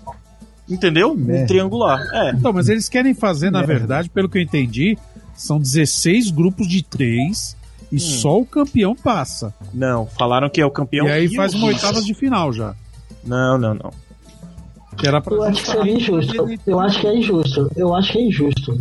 Entendeu? 0.68 1.12
Um 1.12 1.16
merda. 1.16 1.46
triangular. 1.46 2.00
É. 2.12 2.30
Então, 2.30 2.52
mas 2.52 2.68
eles 2.68 2.88
querem 2.88 3.14
fazer, 3.14 3.50
na 3.50 3.58
Merda. 3.60 3.74
verdade, 3.74 4.08
pelo 4.10 4.28
que 4.28 4.38
eu 4.38 4.42
entendi, 4.42 4.96
são 5.34 5.58
16 5.58 6.30
grupos 6.30 6.68
de 6.68 6.82
três 6.82 7.56
e 7.92 8.00
só 8.00 8.38
o 8.40 8.46
campeão 8.46 8.94
passa. 8.96 9.54
Não, 9.72 10.06
falaram 10.06 10.48
que 10.48 10.60
é 10.60 10.66
o 10.66 10.70
campeão. 10.70 11.06
e 11.06 11.10
aí 11.10 11.26
o 11.28 11.34
faz 11.34 11.54
uma 11.54 11.66
oitava 11.66 12.00
de 12.02 12.14
final 12.14 12.52
já. 12.52 12.74
Não, 13.24 13.56
não, 13.58 13.74
não. 13.74 13.90
Que 14.96 15.06
era 15.06 15.20
pra 15.20 15.34
Eu 15.34 15.42
acho 15.44 15.62
que 15.62 15.70
seria 15.70 15.92
injusto. 15.96 16.58
Eu 16.66 16.80
acho 16.80 17.00
que 17.00 17.06
é 17.06 17.16
injusto. 17.16 17.70
Eu 17.76 17.94
acho 17.94 18.12
que 18.12 18.18
é 18.18 18.22
injusto. 18.26 18.80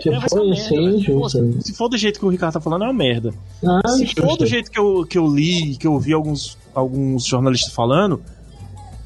Se 0.00 0.08
É, 0.08 0.20
for 0.28 0.52
assim, 0.52 0.76
é 0.76 0.82
injusto. 0.96 1.30
Se 1.30 1.52
for- 1.52 1.62
Se 1.62 1.72
for 1.74 1.88
do 1.88 1.96
jeito 1.98 2.18
que 2.18 2.24
o 2.26 2.28
Ricardo 2.28 2.54
tá 2.54 2.60
falando, 2.60 2.82
é 2.82 2.86
uma 2.86 2.92
merda. 2.92 3.32
Ah, 3.64 3.80
Se 3.88 4.06
for 4.14 4.22
do 4.22 4.26
injusto. 4.26 4.46
jeito 4.46 4.70
que 4.70 4.78
eu, 4.78 5.06
que 5.08 5.16
eu 5.18 5.26
li, 5.26 5.76
que 5.76 5.86
eu 5.86 5.98
vi 5.98 6.12
alguns, 6.12 6.58
alguns 6.74 7.24
jornalistas 7.24 7.72
falando, 7.72 8.20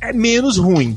é 0.01 0.13
menos 0.13 0.57
ruim. 0.59 0.97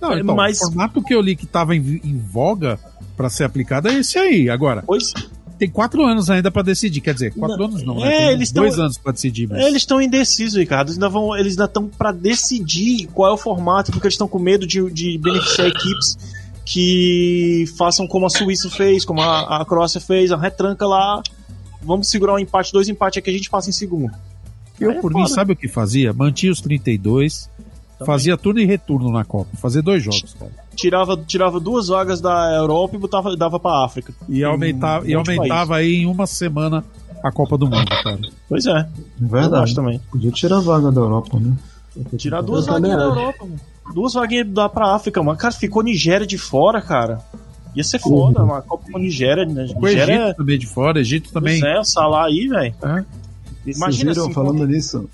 Não, 0.00 0.12
É, 0.12 0.20
então, 0.20 0.34
mas- 0.36 0.60
o 0.60 0.66
formato 0.66 1.02
que 1.02 1.14
eu 1.14 1.20
li 1.20 1.34
que 1.34 1.44
estava 1.44 1.74
em, 1.74 2.00
em 2.04 2.16
voga 2.18 2.78
para 3.16 3.28
ser 3.28 3.44
aplicado 3.44 3.88
é 3.88 3.94
esse 3.94 4.16
aí. 4.18 4.48
Agora, 4.48 4.84
Pois 4.86 5.12
tem 5.58 5.68
quatro 5.68 6.04
anos 6.04 6.30
ainda 6.30 6.50
para 6.50 6.62
decidir. 6.62 7.00
Quer 7.00 7.14
dizer, 7.14 7.34
quatro 7.34 7.58
Não, 7.58 7.64
anos 7.66 7.82
não, 7.82 8.04
é, 8.04 8.08
né? 8.08 8.16
Tem 8.18 8.28
eles 8.30 8.52
dois 8.52 8.74
tão- 8.74 8.84
anos 8.84 8.98
para 8.98 9.12
decidir. 9.12 9.48
Mas... 9.48 9.60
eles 9.64 9.76
estão 9.82 10.00
indecisos, 10.00 10.56
Ricardo. 10.58 10.88
Eles 10.88 10.96
ainda 10.96 11.08
vão, 11.08 11.36
eles 11.36 11.52
ainda 11.52 11.64
estão 11.64 11.88
para 11.88 12.12
decidir 12.12 13.06
qual 13.08 13.30
é 13.30 13.34
o 13.34 13.36
formato, 13.36 13.90
porque 13.90 14.06
eles 14.06 14.14
estão 14.14 14.28
com 14.28 14.38
medo 14.38 14.66
de, 14.66 14.88
de 14.90 15.18
beneficiar 15.18 15.66
equipes 15.68 16.16
que 16.64 17.64
façam 17.76 18.06
como 18.06 18.26
a 18.26 18.30
Suíça 18.30 18.68
fez, 18.70 19.04
como 19.04 19.20
a, 19.22 19.60
a 19.62 19.64
Croácia 19.64 20.00
fez, 20.00 20.30
a 20.30 20.36
retranca 20.36 20.86
lá. 20.86 21.22
Vamos 21.82 22.08
segurar 22.08 22.34
um 22.34 22.38
empate, 22.38 22.72
dois 22.72 22.88
empates 22.88 23.18
aqui, 23.18 23.30
a 23.30 23.32
gente 23.32 23.48
passa 23.48 23.70
em 23.70 23.72
segundo. 23.72 24.12
Eu, 24.78 24.90
é 24.92 24.94
por 25.00 25.12
mim, 25.12 25.22
foda. 25.22 25.34
sabe 25.34 25.52
o 25.54 25.56
que 25.56 25.66
fazia? 25.66 26.12
Mantinha 26.12 26.52
os 26.52 26.60
32, 26.60 27.48
fazia 28.04 28.36
turno 28.36 28.60
e 28.60 28.64
retorno 28.66 29.10
na 29.10 29.24
Copa. 29.24 29.50
Fazia 29.56 29.82
dois 29.82 30.02
jogos, 30.02 30.34
cara. 30.38 30.50
Tirava, 30.74 31.16
tirava 31.16 31.58
duas 31.58 31.88
vagas 31.88 32.20
da 32.20 32.52
Europa 32.54 32.96
e 32.96 32.98
botava, 32.98 33.36
dava 33.36 33.58
para 33.58 33.84
África. 33.84 34.12
E, 34.28 34.44
aumentava, 34.44 35.04
um 35.04 35.08
e 35.08 35.14
aumentava 35.14 35.76
aí 35.76 35.96
em 36.02 36.06
uma 36.06 36.26
semana 36.26 36.84
a 37.22 37.32
Copa 37.32 37.58
do 37.58 37.66
Mundo, 37.66 37.88
cara. 38.02 38.18
Pois 38.48 38.64
é, 38.66 38.70
É 38.70 38.86
eu 39.20 39.28
verdade. 39.28 39.64
acho 39.64 39.74
também. 39.74 40.00
Podia 40.10 40.30
tirar 40.30 40.58
a 40.58 40.60
vaga 40.60 40.90
da 40.92 41.00
Europa, 41.00 41.38
né? 41.40 41.56
Tirar 42.16 42.42
duas 42.42 42.66
também 42.66 42.92
vaguinhas 42.92 43.14
da. 43.14 43.20
Europa, 43.20 43.44
mano. 43.44 43.60
Duas 43.94 44.12
vaguinhas 44.14 44.46
dá 44.50 44.68
pra 44.68 44.94
África, 44.94 45.22
mano. 45.22 45.36
Cara, 45.38 45.52
ficou 45.52 45.82
Nigéria 45.82 46.26
de 46.26 46.38
fora, 46.38 46.80
cara. 46.80 47.18
Ia 47.74 47.82
ser 47.84 47.98
foda, 47.98 48.42
uma 48.44 48.62
Copa 48.62 48.84
com 48.92 48.98
Nigéria. 48.98 49.44
né? 49.44 49.62
O 49.62 49.64
Egito 49.64 49.80
Nigéria 49.80 50.34
também 50.34 50.58
de 50.58 50.66
fora, 50.66 51.00
Egito 51.00 51.32
também. 51.32 51.58
Pois 51.60 51.74
é, 51.76 51.80
o 51.80 51.84
Salah 51.84 52.26
aí, 52.26 52.46
velho. 52.46 52.74
É. 52.82 53.04
Vocês 53.64 53.76
Imagina 53.76 54.12
viram, 54.12 54.24
assim, 54.24 54.32
falando 54.34 54.66
nisso, 54.66 55.08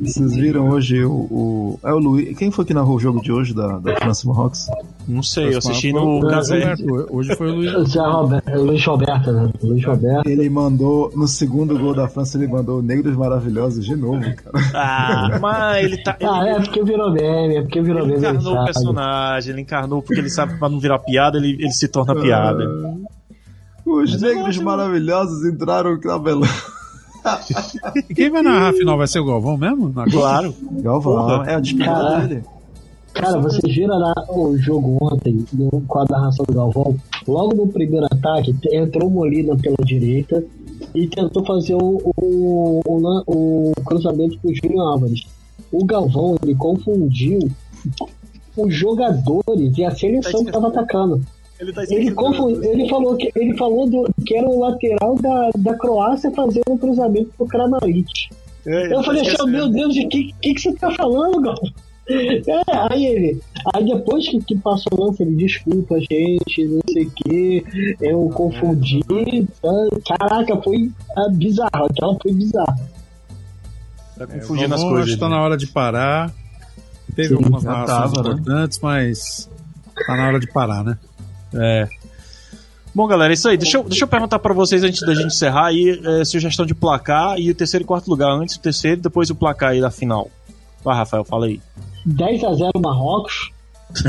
vocês 0.00 0.34
viram 0.34 0.68
hoje 0.68 1.02
o, 1.04 1.12
o. 1.12 1.80
É 1.82 1.92
o 1.92 1.98
Luiz. 1.98 2.36
Quem 2.36 2.50
foi 2.50 2.64
que 2.64 2.74
narrou 2.74 2.96
o 2.96 3.00
jogo 3.00 3.22
de 3.22 3.32
hoje 3.32 3.54
da, 3.54 3.78
da 3.78 3.96
França 3.96 4.28
Marrocos? 4.28 4.66
Não 5.08 5.22
sei, 5.22 5.54
eu 5.54 5.58
assisti 5.58 5.92
no. 5.92 6.20
Roberto, 6.20 7.06
Hoje 7.10 7.34
foi 7.36 7.50
o 7.50 7.54
Luiz. 7.54 7.72
O 8.02 8.10
Roberto, 8.12 8.58
Luiz 8.60 8.84
Roberto, 8.84 9.32
né? 9.32 9.50
Luiz 9.62 9.84
Roberto. 9.84 10.28
Ele 10.28 10.48
mandou, 10.50 11.10
no 11.16 11.26
segundo 11.26 11.78
gol 11.78 11.94
da 11.94 12.06
França, 12.08 12.36
ele 12.36 12.46
mandou 12.46 12.82
Negros 12.82 13.16
Maravilhosos 13.16 13.84
de 13.84 13.96
novo, 13.96 14.20
cara. 14.20 14.52
Ah, 14.74 15.38
mas 15.40 15.84
ele 15.84 16.02
tá. 16.02 16.16
Ele, 16.20 16.28
Ah, 16.28 16.46
é 16.48 16.60
porque 16.60 16.82
virou 16.84 17.10
meme, 17.12 17.56
é 17.56 17.62
porque 17.62 17.80
virou 17.80 18.06
meme. 18.06 18.18
ele 18.18 18.28
encarnou 18.28 18.54
o 18.60 18.64
personagem, 18.64 19.52
ele 19.52 19.60
encarnou 19.62 20.02
porque 20.02 20.20
ele 20.20 20.30
sabe 20.30 20.52
que 20.54 20.58
pra 20.58 20.68
não 20.68 20.78
virar 20.78 20.98
piada, 20.98 21.38
ele, 21.38 21.52
ele 21.52 21.72
se 21.72 21.88
torna 21.88 22.14
piada. 22.20 22.64
Os 23.84 24.12
Mas 24.12 24.22
eu 24.22 24.34
Negros 24.34 24.58
Maravilhosos 24.58 25.44
entraram 25.46 25.98
cabelão. 25.98 26.48
E 28.08 28.14
quem 28.14 28.30
vai 28.30 28.42
narrar 28.42 28.70
a 28.70 28.72
final 28.72 28.96
vai 28.96 29.06
ser 29.06 29.20
o 29.20 29.24
Galvão 29.26 29.56
mesmo? 29.56 29.88
Na? 29.90 30.04
Claro. 30.04 30.54
Galvão, 30.82 31.14
Porra. 31.14 31.50
é 31.50 31.54
a 31.54 31.60
despedida 31.60 31.94
Cara. 31.94 32.26
dele. 32.26 32.44
Cara, 33.14 33.38
vocês 33.40 33.74
viram 33.74 33.98
lá 33.98 34.14
o 34.30 34.56
jogo 34.56 34.96
ontem, 35.02 35.44
no 35.52 35.82
quadro 35.82 36.14
da 36.14 36.20
ração 36.20 36.46
do 36.46 36.54
Galvão? 36.54 36.96
Logo 37.28 37.54
no 37.54 37.68
primeiro 37.68 38.06
ataque, 38.06 38.54
entrou 38.72 39.08
o 39.08 39.10
Molina 39.10 39.54
pela 39.56 39.76
direita 39.84 40.42
e 40.94 41.06
tentou 41.06 41.44
fazer 41.44 41.74
o, 41.74 42.00
o, 42.16 42.80
o, 42.86 43.22
o 43.26 43.72
cruzamento 43.84 44.38
pro 44.38 44.54
Júlio 44.54 44.80
Álvares. 44.80 45.24
O 45.70 45.84
Galvão, 45.84 46.36
ele 46.42 46.54
confundiu 46.54 47.38
os 48.56 48.74
jogadores 48.74 49.76
e 49.76 49.84
a 49.84 49.94
seleção 49.94 50.42
que 50.42 50.48
estava 50.48 50.68
atacando. 50.68 51.20
Ele 51.62 51.72
tá 51.72 51.84
Ele, 51.88 52.10
confu- 52.12 52.60
ele 52.64 52.88
falou 52.88 53.16
que 53.16 53.30
ele 53.36 53.56
falou 53.56 53.88
do, 53.88 54.10
que 54.26 54.36
era 54.36 54.48
o 54.48 54.58
lateral 54.60 55.14
da, 55.16 55.50
da 55.56 55.74
Croácia 55.78 56.30
fazendo 56.32 56.64
um 56.70 56.76
cruzamento 56.76 57.30
pro 57.36 57.46
Kramaric. 57.46 58.10
É, 58.66 58.92
Eu 58.94 59.02
falei 59.04 59.22
assim, 59.22 59.48
meu 59.50 59.68
Deus, 59.70 59.96
o 59.96 60.08
que, 60.08 60.32
que, 60.40 60.54
que 60.54 60.60
você 60.60 60.72
tá 60.74 60.90
falando, 60.90 61.40
Galvão? 61.40 61.70
É, 62.08 62.92
aí 62.92 63.06
ele. 63.06 63.40
Aí 63.72 63.84
depois 63.84 64.28
que, 64.28 64.40
que 64.40 64.56
passou 64.56 64.90
o 64.98 65.04
lance, 65.06 65.22
ele 65.22 65.36
desculpa, 65.36 65.98
gente, 66.00 66.64
não 66.66 66.80
sei 66.92 67.04
o 67.04 67.10
que, 67.12 67.64
eu 68.00 68.28
confundi. 68.34 69.00
tá? 69.62 70.16
Caraca, 70.18 70.60
foi 70.62 70.90
ah, 71.16 71.28
bizarro, 71.30 71.86
aquela 71.88 72.16
foi 72.20 72.32
bizarra. 72.32 72.76
Tá 74.18 74.24
É, 74.24 74.26
confundindo 74.26 74.74
as 74.74 74.80
Galvão, 74.80 74.88
coisas. 74.90 75.06
Acho 75.08 75.14
que 75.14 75.20
tá 75.20 75.28
né? 75.28 75.34
na 75.36 75.42
hora 75.42 75.56
de 75.56 75.66
parar. 75.68 76.32
Teve 77.14 77.28
Sim, 77.28 77.34
algumas 77.36 77.62
narrações 77.62 78.12
tava, 78.12 78.28
né? 78.28 78.34
importantes, 78.34 78.80
mas 78.82 79.50
tá 80.06 80.16
na 80.16 80.26
hora 80.28 80.40
de 80.40 80.46
parar, 80.52 80.82
né? 80.84 80.98
É. 81.54 81.88
Bom, 82.94 83.06
galera, 83.06 83.32
é 83.32 83.34
isso 83.34 83.48
aí. 83.48 83.56
Deixa 83.56 83.78
eu, 83.78 83.84
deixa 83.84 84.04
eu 84.04 84.08
perguntar 84.08 84.38
pra 84.38 84.52
vocês 84.52 84.82
antes 84.84 85.00
da 85.00 85.14
gente 85.14 85.28
encerrar 85.28 85.66
aí, 85.68 86.00
é, 86.04 86.24
sugestão 86.24 86.66
de 86.66 86.74
placar 86.74 87.38
e 87.38 87.50
o 87.50 87.54
terceiro 87.54 87.84
e 87.84 87.86
quarto 87.86 88.08
lugar. 88.08 88.30
Antes 88.30 88.56
o 88.56 88.60
terceiro 88.60 88.98
e 88.98 89.02
depois 89.02 89.30
o 89.30 89.34
placar 89.34 89.70
aí 89.70 89.80
da 89.80 89.90
final. 89.90 90.30
Vai, 90.84 90.96
Rafael, 90.96 91.24
fala 91.24 91.46
aí. 91.46 91.60
10 92.04 92.44
a 92.44 92.54
0 92.54 92.70
Marrocos. 92.80 93.50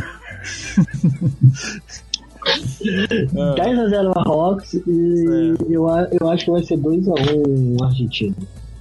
10x0 2.84 4.14
Marrocos 4.16 4.74
e 4.74 5.56
eu, 5.70 5.88
eu 6.20 6.30
acho 6.30 6.46
que 6.46 6.52
vai 6.52 6.64
ser 6.64 6.78
2x1 6.78 7.82
Argentina. 7.82 8.36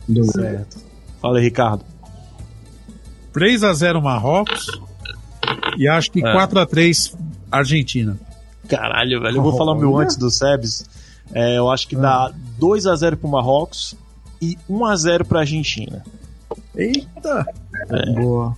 Do 0.08 0.24
Certo. 0.24 0.78
Fala 1.20 1.38
aí, 1.38 1.44
Ricardo. 1.44 1.84
3x0 3.32 4.02
Marrocos 4.02 4.66
e 5.78 5.88
acho 5.88 6.10
que 6.10 6.24
É. 6.26 6.34
4x3 6.34 7.14
Argentina. 7.50 8.18
Caralho, 8.68 9.20
velho. 9.20 9.36
Eu 9.38 9.42
vou 9.42 9.56
falar 9.56 9.72
o 9.72 9.78
meu 9.78 9.96
antes 9.98 10.16
do 10.16 10.30
Sebs. 10.30 10.84
É, 11.32 11.56
eu 11.58 11.70
acho 11.70 11.88
que 11.88 11.96
dá 11.96 12.32
2x0 12.60 13.16
pro 13.16 13.28
Marrocos 13.28 13.94
e 14.40 14.56
1x0 14.70 15.24
pra 15.24 15.40
Argentina. 15.40 16.02
Eita! 16.76 17.46
Boa. 18.14 18.56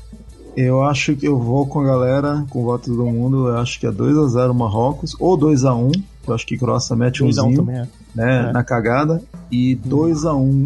Eu 0.56 0.82
acho 0.84 1.16
que 1.16 1.26
eu 1.26 1.38
vou 1.38 1.66
com 1.66 1.80
a 1.80 1.84
galera, 1.84 2.44
com 2.48 2.60
o 2.60 2.64
voto 2.64 2.90
de 2.90 2.96
todo 2.96 3.06
mundo. 3.10 3.48
Eu 3.48 3.58
acho 3.58 3.78
que 3.80 3.86
é 3.86 3.90
2x0 3.90 4.52
Marrocos, 4.54 5.16
ou 5.18 5.36
2x1. 5.36 6.02
Eu 6.26 6.34
acho 6.34 6.46
que 6.46 6.56
Croácia 6.56 6.94
mete 6.96 7.22
2x1 7.22 7.26
umzinho, 7.26 7.56
também 7.56 7.76
é. 7.80 7.88
né, 8.14 8.46
É. 8.48 8.52
na 8.52 8.62
cagada. 8.64 9.20
E 9.50 9.76
2x1, 9.86 10.64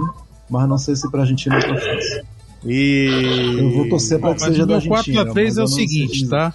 mas 0.50 0.68
não 0.68 0.78
sei 0.78 0.94
se 0.94 1.10
pra 1.10 1.22
Argentina 1.22 1.56
ou 1.56 1.62
pra 1.62 1.76
França. 1.80 2.22
E. 2.64 3.56
Eu 3.58 3.72
vou 3.72 3.88
torcer 3.88 4.18
pra 4.18 4.28
Bom, 4.30 4.34
que 4.34 4.40
mas 4.42 4.50
seja 4.50 4.66
da 4.66 4.78
meu 4.80 4.94
Argentina. 4.94 5.24
4x3 5.24 5.34
mas 5.44 5.56
é 5.56 5.60
eu 5.60 5.64
o 5.64 5.68
seguinte, 5.68 6.28
tá? 6.28 6.54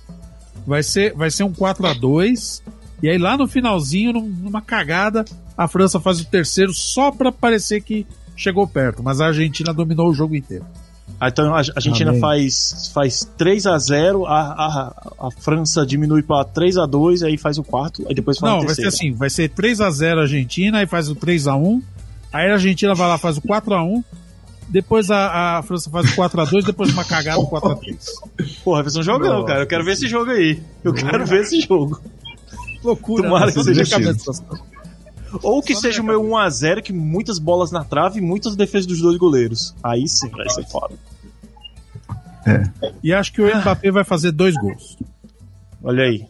Vai 0.66 0.82
ser, 0.84 1.14
vai 1.14 1.30
ser 1.32 1.44
um 1.44 1.52
4x2. 1.54 2.62
E 3.02 3.10
aí 3.10 3.18
lá 3.18 3.38
no 3.38 3.48
finalzinho, 3.48 4.14
num- 4.14 4.30
numa 4.30 4.62
cagada, 4.62 5.26
a 5.58 5.68
França 5.68 6.00
faz 6.00 6.22
o 6.22 6.26
terceiro 6.26 6.74
só 6.74 7.12
pra 7.12 7.32
parecer 7.32 7.82
que 7.82 8.06
chegou 8.36 8.66
perto. 8.68 9.04
Mas 9.04 9.20
a 9.20 9.28
Argentina 9.28 9.74
dominou 9.74 10.10
o 10.10 10.14
jogo 10.14 10.36
inteiro. 10.36 10.66
Ah, 11.20 11.28
então 11.30 11.54
a 11.54 11.58
a 11.60 11.64
Argentina 11.76 12.10
Amém. 12.12 12.20
faz, 12.22 12.92
faz 12.94 13.30
3x0, 13.38 14.26
a, 14.26 14.32
a, 14.32 15.28
a 15.28 15.32
França 15.32 15.86
diminui 15.86 16.22
pra 16.24 16.44
3x2, 16.46 17.26
aí 17.26 17.38
faz 17.38 17.58
o 17.58 17.64
quarto, 17.64 18.06
aí 18.08 18.16
depois 18.16 18.38
faz 18.40 18.52
Não, 18.52 18.60
o 18.60 18.66
vai 18.66 18.76
ser 18.76 18.82
terceiro. 18.84 19.12
assim, 19.14 19.18
vai 19.18 19.30
ser 19.30 19.50
3x0 19.50 20.20
Argentina, 20.22 20.80
aí 20.80 20.88
faz 20.88 21.10
o 21.10 21.16
3x1. 21.16 21.82
Aí 22.32 22.50
a 22.50 22.54
Argentina 22.54 22.96
vai 22.96 23.08
lá, 23.08 23.18
faz 23.18 23.38
o 23.38 23.42
4x1. 23.42 24.04
Depois 24.74 25.12
a, 25.12 25.60
a 25.60 25.62
França 25.62 25.88
faz 25.92 26.12
o 26.12 26.16
4x2, 26.16 26.66
depois 26.66 26.92
uma 26.92 27.06
cagada 27.06 27.40
o 27.40 27.48
4x3. 27.48 27.96
Porra, 28.64 28.82
vai 28.82 28.92
ser 28.92 29.02
um 29.02 29.04
jogão, 29.04 29.34
Nossa. 29.34 29.46
cara. 29.46 29.60
Eu 29.62 29.68
quero 29.68 29.84
ver 29.84 29.92
esse 29.92 30.08
jogo 30.08 30.32
aí. 30.32 30.64
Eu 30.84 30.92
quero 30.92 31.24
ver 31.28 31.42
esse 31.42 31.62
jogo. 31.62 32.02
Loucura. 32.84 33.22
Tomara 33.22 33.46
né? 33.46 33.52
que 33.52 33.64
seja 33.64 33.84
de 33.84 33.90
cabeça. 33.92 34.32
Ou 35.44 35.62
que 35.62 35.76
Só 35.76 35.82
seja 35.82 36.02
o 36.02 36.06
meu 36.06 36.24
1x0, 36.24 36.82
que 36.82 36.92
muitas 36.92 37.38
bolas 37.38 37.72
na 37.72 37.84
trave 37.84 38.18
e 38.18 38.22
muitas 38.22 38.56
defesas 38.56 38.88
dos 38.88 39.00
dois 39.00 39.16
goleiros. 39.16 39.76
Aí 39.84 40.08
sim 40.08 40.30
vai 40.30 40.50
ser 40.50 40.66
foda. 40.66 40.96
E 43.04 43.14
acho 43.14 43.32
que 43.32 43.44
o 43.44 43.56
Mbappé 43.56 43.92
vai 43.92 44.04
fazer 44.04 44.32
dois 44.32 44.56
gols. 44.56 44.98
Olha 45.84 46.06
aí. 46.06 46.26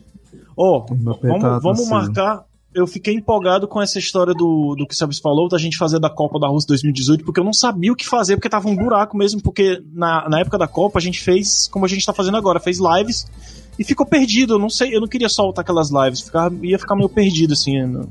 Ó, 0.57 0.85
O 0.89 0.95
Mbappé 0.95 1.27
vamos, 1.29 1.41
tá 1.41 1.59
vamos 1.59 1.87
marcar. 1.87 2.43
Eu 2.75 2.87
fiquei 2.87 3.13
empolgado 3.13 3.67
com 3.67 3.81
essa 3.81 3.99
história 3.99 4.33
do, 4.33 4.75
do 4.75 4.87
que 4.87 4.93
o 4.93 4.97
Sebes 4.97 5.19
falou, 5.19 5.47
da 5.47 5.57
gente 5.57 5.77
fazer 5.77 5.99
da 5.99 6.09
Copa 6.09 6.39
da 6.39 6.47
Rússia 6.47 6.67
2018, 6.69 7.23
porque 7.23 7.39
eu 7.39 7.43
não 7.43 7.53
sabia 7.53 7.91
o 7.91 7.95
que 7.95 8.05
fazer, 8.07 8.35
porque 8.35 8.49
tava 8.49 8.67
um 8.67 8.75
buraco 8.75 9.15
mesmo, 9.15 9.41
porque 9.41 9.81
na, 9.93 10.27
na 10.27 10.39
época 10.39 10.57
da 10.57 10.67
Copa 10.67 10.97
a 10.97 11.01
gente 11.01 11.21
fez 11.21 11.67
como 11.67 11.85
a 11.85 11.87
gente 11.87 12.05
tá 12.05 12.13
fazendo 12.13 12.37
agora, 12.37 12.59
fez 12.59 12.79
lives 12.79 13.25
e 13.77 13.83
ficou 13.83 14.05
perdido. 14.05 14.55
Eu 14.55 14.59
não 14.59 14.69
sei, 14.69 14.95
eu 14.95 14.99
não 15.01 15.07
queria 15.07 15.29
soltar 15.29 15.61
aquelas 15.63 15.89
lives, 15.91 16.21
ficava, 16.21 16.55
ia 16.65 16.79
ficar 16.79 16.95
meio 16.95 17.09
perdido, 17.09 17.53
assim. 17.53 17.85
no- 17.85 18.09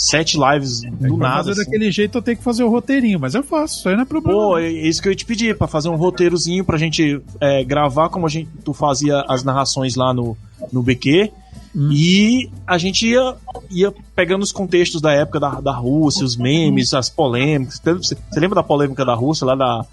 Sete 0.00 0.38
lives 0.38 0.82
do 0.82 0.96
Pra 0.96 1.16
nada. 1.16 1.36
fazer 1.38 1.50
assim. 1.50 1.64
daquele 1.64 1.90
jeito 1.90 2.16
eu 2.18 2.22
tenho 2.22 2.36
que 2.36 2.44
fazer 2.44 2.62
o 2.62 2.68
roteirinho, 2.70 3.18
mas 3.18 3.34
eu 3.34 3.42
faço, 3.42 3.78
isso 3.78 3.88
aí 3.88 3.96
não 3.96 4.02
é 4.02 4.06
problema. 4.06 4.38
Pô, 4.40 4.56
é 4.56 4.70
isso 4.70 5.02
que 5.02 5.08
eu 5.08 5.10
ia 5.12 5.16
te 5.16 5.26
pedir, 5.26 5.58
pra 5.58 5.66
fazer 5.66 5.88
um 5.88 5.96
roteirozinho 5.96 6.64
pra 6.64 6.78
gente 6.78 7.20
é, 7.40 7.64
gravar 7.64 8.08
como 8.08 8.24
a 8.24 8.28
gente, 8.28 8.48
tu 8.64 8.72
fazia 8.72 9.24
as 9.28 9.42
narrações 9.42 9.96
lá 9.96 10.14
no, 10.14 10.36
no 10.72 10.84
BQ. 10.84 11.32
Hum. 11.78 11.90
E 11.92 12.50
a 12.66 12.76
gente 12.76 13.06
ia, 13.06 13.36
ia 13.70 13.94
pegando 14.16 14.42
os 14.42 14.50
contextos 14.50 15.00
da 15.00 15.12
época 15.12 15.38
da, 15.38 15.60
da 15.60 15.72
Rússia, 15.72 16.24
os 16.24 16.36
memes, 16.36 16.92
as 16.92 17.08
polêmicas. 17.08 17.80
Você 17.80 18.16
lembra 18.40 18.56
da 18.56 18.64
polêmica 18.64 19.04
da 19.04 19.14
Rússia 19.14 19.46
lá, 19.46 19.54
da, 19.54 19.86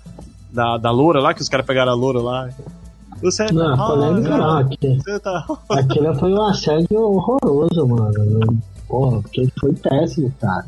da, 0.51 0.77
da 0.77 0.89
loura 0.89 1.21
lá, 1.21 1.31
que 1.31 1.43
os 1.43 1.49
caras 1.49 1.63
pegaram 1.63 1.91
a 1.91 1.95
loura 1.95 2.19
lá? 2.19 2.49
Você, 3.21 3.45
Não, 3.53 3.75
Ah, 3.75 3.88
polêmica 3.88 4.36
não. 4.36 4.57
Aqui, 4.57 4.97
Você 4.97 5.19
tá... 5.19 5.45
aquilo 5.69 6.15
foi 6.15 6.33
um 6.33 6.41
assédio 6.41 6.99
horroroso, 6.99 7.88
mano. 7.88 8.63
Porra, 8.88 9.21
porque 9.21 9.47
foi 9.59 9.73
péssimo, 9.73 10.33
cara. 10.41 10.65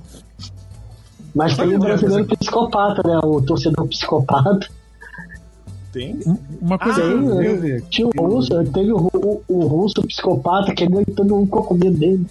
Mas 1.34 1.58
tem 1.58 1.76
o 1.76 1.80
brasileiro 1.80 2.26
psicopata, 2.26 3.02
né? 3.08 3.20
O 3.24 3.42
torcedor 3.42 3.88
psicopata. 3.88 4.68
Tem? 5.98 6.20
Uma 6.62 6.78
coisa 6.78 7.02
Ah, 7.02 7.06
que 7.08 7.12
eu- 7.12 7.42
Eu 7.44 7.62
vi. 7.62 7.82
Tinha 7.90 8.08
o 8.08 8.12
russo, 8.28 8.64
teve 8.66 8.92
o, 8.92 8.98
ru- 8.98 9.44
o 9.48 9.66
russo 9.68 10.02
psicopata 10.04 10.74
que 10.74 10.86
ganhou 10.86 11.06
todo 11.16 11.36
mundo 11.36 11.48
com 11.50 11.74
o 11.74 11.78
medo 11.78 11.98
dele. 11.98 12.26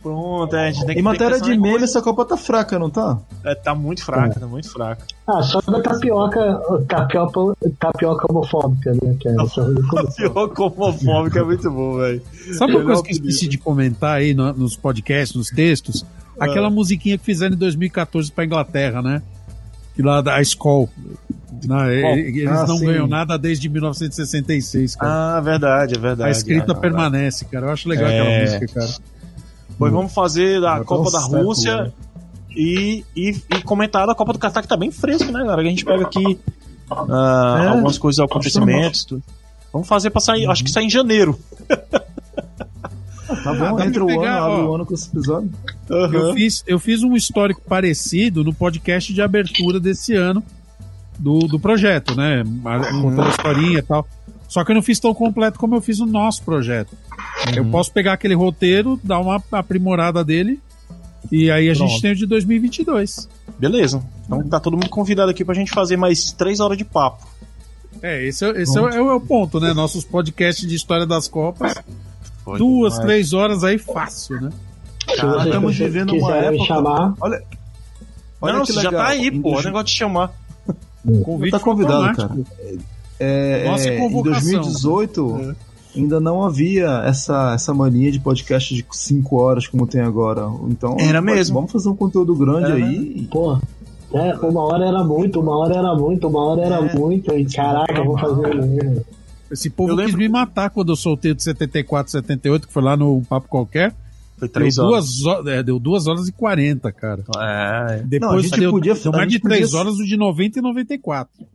Pronto, 0.00 0.54
é, 0.54 0.68
a 0.68 0.70
gente 0.70 0.86
tem 0.86 0.94
que 0.94 1.00
Em 1.00 1.04
matéria 1.04 1.40
tem 1.40 1.50
de 1.56 1.58
meme, 1.60 1.82
essa 1.82 2.00
Copa 2.00 2.24
tá 2.24 2.36
fraca, 2.36 2.78
não 2.78 2.88
tá? 2.88 3.18
É, 3.44 3.52
tá 3.54 3.74
muito 3.74 4.04
fraca, 4.04 4.38
tá 4.38 4.46
muito 4.46 4.70
fraca. 4.70 5.02
Ah, 5.26 5.42
só 5.42 5.60
da 5.60 5.80
tapioca, 5.82 6.60
tapioca, 6.88 7.56
tapioca 7.80 8.26
homofóbica, 8.32 8.92
né? 8.92 9.16
Que 9.18 9.28
é 9.28 9.32
essa 9.42 9.66
Tapioca 9.92 10.62
homofóbica 10.62 11.40
é 11.40 11.42
muito 11.42 11.70
bom, 11.70 11.96
velho. 11.98 12.22
Sabe 12.56 12.76
uma 12.76 12.84
coisa 12.84 13.02
que 13.02 13.08
eu 13.10 13.12
esqueci 13.16 13.48
de 13.48 13.58
comentar 13.58 14.18
aí 14.18 14.34
no- 14.34 14.52
nos 14.52 14.76
podcasts, 14.76 15.36
nos 15.36 15.48
textos? 15.48 16.04
Aquela 16.38 16.70
musiquinha 16.70 17.18
que 17.18 17.24
fizeram 17.24 17.56
em 17.56 17.58
2014 17.58 18.30
pra 18.30 18.44
Inglaterra, 18.44 19.02
né? 19.02 19.20
Lá 19.98 20.20
da 20.20 20.40
Skoll. 20.42 20.88
Não, 21.64 21.90
eles 21.90 22.46
Ah, 22.48 22.64
não 22.66 22.78
sim. 22.78 22.86
ganham 22.86 23.06
nada 23.08 23.36
desde 23.36 23.68
1966, 23.68 24.94
cara. 24.94 25.36
Ah, 25.38 25.40
verdade, 25.40 25.96
é 25.96 25.98
verdade. 25.98 26.28
a 26.28 26.30
escrita 26.30 26.66
Ah, 26.70 26.74
não, 26.74 26.80
permanece, 26.80 27.44
cara. 27.46 27.66
Eu 27.66 27.70
acho 27.72 27.88
legal 27.88 28.06
É. 28.08 28.20
aquela 28.20 28.40
música, 28.60 28.74
cara. 28.80 28.94
Pois 29.76 29.92
vamos 29.92 30.12
fazer 30.14 30.64
a 30.64 30.84
Copa 30.84 31.10
da 31.10 31.18
Rússia 31.20 31.82
né? 31.84 31.92
e, 32.50 33.04
e, 33.16 33.30
e 33.56 33.62
comentar 33.62 34.06
da 34.06 34.14
Copa 34.14 34.32
do 34.32 34.38
Catar, 34.38 34.62
que 34.62 34.68
tá 34.68 34.76
bem 34.76 34.90
fresco, 34.92 35.32
né, 35.32 35.40
galera? 35.40 35.62
Que 35.62 35.66
a 35.68 35.70
gente 35.70 35.84
pega 35.84 36.04
aqui 36.04 36.38
ah, 36.90 37.60
É, 37.64 37.68
algumas 37.68 37.98
coisas, 37.98 38.20
acontecimentos. 38.24 39.04
tudo. 39.04 39.22
Vamos 39.72 39.86
fazer 39.88 40.10
pra 40.10 40.20
sair, 40.20 40.46
acho 40.48 40.62
que 40.64 40.70
sai 40.70 40.84
em 40.84 40.90
janeiro. 40.90 41.38
Tá 43.28 43.52
dá 43.52 43.70
bom, 43.70 43.76
pra 43.76 43.86
entra 43.86 44.02
o 44.04 44.06
pegar, 44.06 44.38
ano, 44.38 44.52
abre 44.54 44.66
o 44.66 44.74
ano 44.74 44.86
com 44.86 44.94
esse 44.94 45.08
episódio. 45.08 45.50
Eu, 45.88 46.34
fiz, 46.34 46.64
eu 46.66 46.78
fiz 46.78 47.02
um 47.02 47.14
histórico 47.14 47.60
parecido 47.60 48.42
no 48.42 48.54
podcast 48.54 49.12
de 49.12 49.20
abertura 49.22 49.78
desse 49.78 50.14
ano 50.14 50.42
do, 51.18 51.40
do 51.40 51.60
projeto, 51.60 52.14
né? 52.16 52.42
Contando 53.02 53.22
a 53.26 53.28
historinha 53.30 53.78
e 53.78 53.82
tal. 53.82 54.06
Só 54.48 54.64
que 54.64 54.70
eu 54.70 54.74
não 54.74 54.82
fiz 54.82 54.98
tão 54.98 55.12
completo 55.12 55.58
como 55.58 55.74
eu 55.74 55.80
fiz 55.82 55.98
no 55.98 56.06
nosso 56.06 56.42
projeto. 56.42 56.96
Eu 57.54 57.64
posso 57.66 57.92
pegar 57.92 58.14
aquele 58.14 58.34
roteiro, 58.34 58.98
dar 59.04 59.18
uma 59.18 59.42
aprimorada 59.52 60.24
dele, 60.24 60.58
e 61.30 61.50
aí 61.50 61.68
a 61.68 61.74
gente 61.74 61.88
Pronto. 61.88 62.00
tem 62.02 62.12
o 62.12 62.16
de 62.16 62.24
2022. 62.26 63.28
Beleza. 63.58 64.02
Então 64.24 64.42
tá 64.48 64.58
todo 64.58 64.72
mundo 64.74 64.88
convidado 64.88 65.30
aqui 65.30 65.44
pra 65.44 65.54
gente 65.54 65.70
fazer 65.70 65.96
mais 65.98 66.32
três 66.32 66.60
horas 66.60 66.78
de 66.78 66.84
papo. 66.84 67.26
É, 68.00 68.24
esse, 68.26 68.44
é, 68.44 68.62
esse 68.62 68.78
é, 68.78 68.80
o- 68.80 68.88
é 68.88 69.12
o 69.12 69.20
ponto, 69.20 69.58
né? 69.60 69.74
Nossos 69.74 70.04
podcasts 70.04 70.66
de 70.66 70.74
história 70.74 71.04
das 71.04 71.28
Copas. 71.28 71.74
Duas, 72.56 72.94
demais. 72.94 73.06
três 73.06 73.32
horas 73.34 73.64
aí 73.64 73.76
fácil, 73.78 74.40
né? 74.40 74.50
Vocês 75.06 75.44
estamos 75.46 75.76
vivendo 75.76 76.14
uma 76.14 76.36
época- 76.36 76.64
chamar, 76.64 77.14
Olha, 77.20 77.42
olha 78.40 78.52
Não, 78.54 78.64
que 78.64 78.72
você 78.72 78.80
já 78.82 78.90
tá 78.90 79.06
aí, 79.08 79.28
Em 79.28 79.40
pô. 79.42 79.58
O 79.58 79.62
negócio 79.62 79.86
de 79.86 79.92
chamar. 79.92 80.32
Convite 81.24 81.52
Tá 81.52 81.60
convidado, 81.60 82.04
automático. 82.08 82.46
É, 83.18 83.68
Nossa 83.68 83.88
é, 83.88 83.96
em 83.96 84.00
convocação. 84.00 84.50
2018 84.60 85.54
ainda 85.96 86.20
não 86.20 86.44
havia 86.44 87.02
essa, 87.06 87.54
essa 87.54 87.72
mania 87.74 88.12
de 88.12 88.20
podcast 88.20 88.72
de 88.74 88.84
5 88.92 89.36
horas 89.36 89.66
como 89.66 89.86
tem 89.86 90.00
agora. 90.02 90.42
Então, 90.68 90.96
Era 90.98 91.20
pode- 91.22 91.34
mesmo. 91.34 91.54
Vamos 91.54 91.72
fazer 91.72 91.88
um 91.88 91.96
conteúdo 91.96 92.34
grande 92.36 92.66
Era. 92.66 92.74
aí. 92.74 93.28
pô, 93.30 93.58
é, 94.12 94.34
uma 94.46 94.62
hora 94.62 94.86
era 94.86 95.02
muito, 95.02 95.40
uma 95.40 95.56
hora 95.58 95.74
era 95.76 95.94
muito, 95.94 96.28
uma 96.28 96.44
hora 96.46 96.62
era 96.62 96.76
É. 96.76 96.94
muito, 96.94 97.32
e 97.32 97.44
caraca, 97.46 97.92
eu 97.94 98.04
vou 98.04 98.18
fazer. 98.18 99.04
Esse 99.50 99.70
povo 99.70 99.92
Eu 99.92 99.96
quis 99.96 100.06
lembro- 100.06 100.18
me 100.20 100.28
matar 100.28 100.70
quando 100.70 100.90
eu 100.92 100.96
soltei 100.96 101.32
o 101.32 101.34
de 101.34 101.42
74, 101.42 102.10
78, 102.12 102.66
que 102.66 102.72
foi 102.72 102.82
lá 102.82 102.96
no 102.96 103.22
Papo 103.28 103.48
Qualquer. 103.48 103.90
Foi 104.38 104.46
Deu 104.46 104.48
três 104.48 104.78
horas. 104.78 105.16
duas, 105.18 105.46
é, 105.46 105.62
deu 105.62 105.78
duas 105.80 106.06
horas 106.06 106.28
e 106.28 106.32
40, 106.32 106.92
cara. 106.92 107.24
É. 107.38 108.02
Depois 108.04 108.30
Não, 108.32 108.38
a 108.38 108.42
gente 108.42 108.60
deu, 108.60 108.70
podia- 108.70 108.94
deu 108.94 109.10
mais 109.12 109.26
de 109.26 109.32
gente 109.34 109.42
podia- 109.42 109.56
3 109.56 109.74
horas 109.74 109.94
o 109.94 110.04
de 110.04 110.16
90 110.16 110.58
e 110.58 110.62
94. 110.62 111.46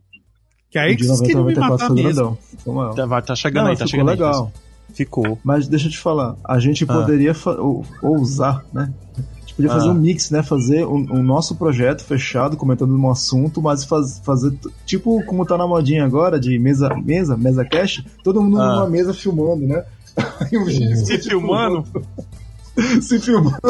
Que 0.70 0.78
aí 0.78 0.96
que 0.96 1.04
vocês 1.04 1.20
90, 1.20 1.26
queriam 1.26 1.44
me 1.46 1.54
94 1.54 1.94
matar 1.94 2.08
mesmo. 2.08 2.38
maior. 2.66 2.94
Tá, 2.94 3.06
vai, 3.06 3.22
tá 3.22 3.34
chegando 3.36 3.64
Não, 3.64 3.70
aí, 3.70 3.76
tá 3.76 3.86
chegando 3.86 4.08
aí. 4.10 4.16
legal. 4.16 4.52
Ficou. 4.92 5.38
Mas 5.42 5.66
deixa 5.66 5.86
eu 5.86 5.90
te 5.92 5.98
falar, 5.98 6.36
a 6.44 6.58
gente 6.58 6.84
poderia 6.84 7.32
fa- 7.32 7.52
ou- 7.60 7.86
ousar, 8.02 8.64
né? 8.72 8.92
Podia 9.56 9.70
fazer 9.70 9.88
Ah. 9.88 9.92
um 9.92 9.94
mix, 9.94 10.30
né? 10.30 10.42
Fazer 10.42 10.84
o 10.84 10.94
o 10.94 11.22
nosso 11.22 11.54
projeto 11.54 12.02
fechado, 12.02 12.56
comentando 12.56 12.92
um 12.96 13.10
assunto, 13.10 13.62
mas 13.62 13.84
faz- 13.84 14.20
fazer 14.24 14.52
tipo 14.84 15.24
como 15.26 15.46
tá 15.46 15.56
na 15.56 15.66
modinha 15.66 16.04
agora, 16.04 16.40
de 16.40 16.58
mesa, 16.58 16.88
mesa, 16.96 17.36
mesa 17.36 17.64
cash, 17.64 18.04
todo 18.24 18.42
mundo 18.42 18.60
Ah. 18.60 18.74
numa 18.76 18.88
mesa 18.90 19.14
filmando, 19.14 19.66
né? 19.66 19.84
Se 21.04 21.18
filmando, 21.18 21.84
se 23.00 23.18
filmando. 23.20 23.60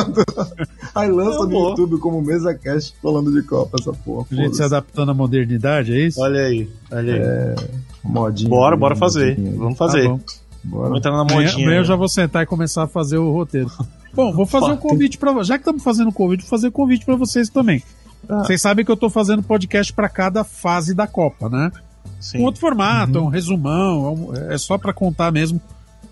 Aí 0.94 1.10
lança 1.10 1.44
no. 1.46 1.68
YouTube 1.70 1.98
como 1.98 2.20
mesa 2.22 2.54
cash 2.54 2.94
falando 3.02 3.30
de 3.32 3.42
Copa, 3.46 3.76
essa 3.80 3.92
porra. 3.92 4.26
A 4.30 4.34
gente 4.34 4.42
se 4.52 4.56
foda-se. 4.58 4.62
adaptando 4.74 5.10
à 5.10 5.14
modernidade, 5.14 5.92
é 5.94 6.06
isso? 6.06 6.20
olha 6.20 6.40
aí, 6.40 6.68
olha 6.90 7.14
aí. 7.14 7.68
Modinha. 8.02 8.48
Bora, 8.50 8.76
bora 8.76 8.96
fazer. 8.96 9.38
modinha. 9.38 9.58
Vamos 9.58 9.78
Tá 9.78 9.86
fazer. 9.86 10.08
bom. 10.08 10.20
Bora. 10.64 10.96
Entrando 10.96 11.14
na 11.16 11.20
Amanhã, 11.22 11.40
modinha. 11.48 11.64
amanhã 11.66 11.76
eu 11.78 11.82
né? 11.82 11.86
já 11.88 11.96
vou 11.96 12.08
sentar 12.08 12.42
e 12.42 12.46
começar 12.46 12.84
a 12.84 12.86
fazer 12.88 13.18
o 13.18 13.30
roteiro. 13.32 13.70
Bom, 14.14 14.32
vou 14.32 14.46
fazer 14.46 14.72
um 14.72 14.76
convite 14.76 15.18
para 15.18 15.42
Já 15.42 15.54
que 15.58 15.62
estamos 15.62 15.82
fazendo 15.82 16.12
convite, 16.12 16.40
vou 16.40 16.48
fazer 16.50 16.70
convite 16.70 17.04
para 17.04 17.16
vocês 17.16 17.48
também. 17.48 17.82
Ah. 18.28 18.38
Vocês 18.38 18.60
sabem 18.60 18.84
que 18.84 18.90
eu 18.90 18.96
tô 18.96 19.10
fazendo 19.10 19.42
podcast 19.42 19.92
para 19.92 20.08
cada 20.08 20.44
fase 20.44 20.94
da 20.94 21.06
Copa, 21.06 21.48
né? 21.48 21.70
Sim. 22.20 22.38
Um 22.38 22.44
outro 22.44 22.60
formato, 22.60 23.18
um 23.18 23.28
resumão, 23.28 24.06
é 24.06 24.10
um- 24.10 24.52
é 24.52 24.58
só 24.58 24.78
para 24.78 24.92
contar 24.92 25.30
mesmo 25.32 25.60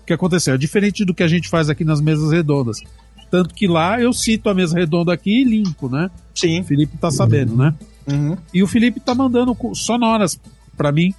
o 0.01 0.05
que 0.05 0.13
aconteceu. 0.13 0.53
É 0.53 0.57
diferente 0.57 1.05
do 1.05 1.13
que 1.13 1.23
a 1.23 1.27
gente 1.27 1.49
faz 1.49 1.69
aqui 1.69 1.83
nas 1.83 2.01
mesas 2.01 2.31
redondas. 2.31 2.77
Tanto 3.31 3.55
que 3.55 3.67
lá 3.67 3.99
eu 3.99 4.13
cito 4.13 4.47
a 4.49 4.53
mesa 4.53 4.77
redonda 4.77 5.11
aqui 5.11 5.41
e 5.41 5.43
limpo, 5.43 5.89
né? 5.89 6.11
O 6.35 6.39
Sim. 6.39 6.61
Felipe 6.63 6.97
tá 6.97 7.09
sabendo, 7.09 7.55
né? 7.55 7.73
Uhum. 8.07 8.37
E 8.53 8.61
o 8.61 8.67
Felipe 8.67 8.99
tá 8.99 9.15
mandando 9.15 9.57
sonoras 9.73 10.39
pra 10.77 10.91
mim 10.91 11.13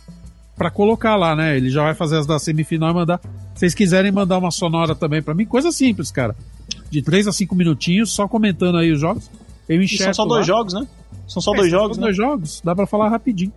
pra 0.57 0.70
colocar 0.70 1.16
lá, 1.16 1.35
né? 1.35 1.57
Ele 1.57 1.70
já 1.70 1.82
vai 1.82 1.95
fazer 1.95 2.18
as 2.18 2.26
da 2.26 2.39
semifinal 2.39 2.91
e 2.91 2.95
mandar. 2.95 3.18
Se 3.55 3.61
vocês 3.61 3.74
quiserem 3.74 4.12
mandar 4.12 4.39
uma 4.39 4.51
sonora 4.53 4.95
também 4.95 5.20
pra 5.22 5.35
mim, 5.35 5.45
coisa 5.45 5.72
simples, 5.72 6.12
cara. 6.12 6.37
De 6.91 7.03
3 7.03 7.27
a 7.27 7.33
5 7.33 7.55
minutinhos, 7.55 8.12
só 8.12 8.27
comentando 8.29 8.79
aí 8.79 8.93
os 8.93 9.01
jogos. 9.01 9.31
Eu 9.69 9.81
E 9.81 9.85
enxergo. 9.85 10.15
são 10.15 10.25
só 10.25 10.29
dois 10.29 10.47
jogos, 10.47 10.75
né? 10.75 10.87
São 11.27 11.41
só 11.43 11.53
dois 11.53 11.71
jogos, 11.71 11.97
né? 11.97 12.05
dois 12.05 12.17
jogos, 12.17 12.61
dá 12.65 12.75
pra 12.75 12.87
falar 12.87 13.09
rapidinho. 13.09 13.53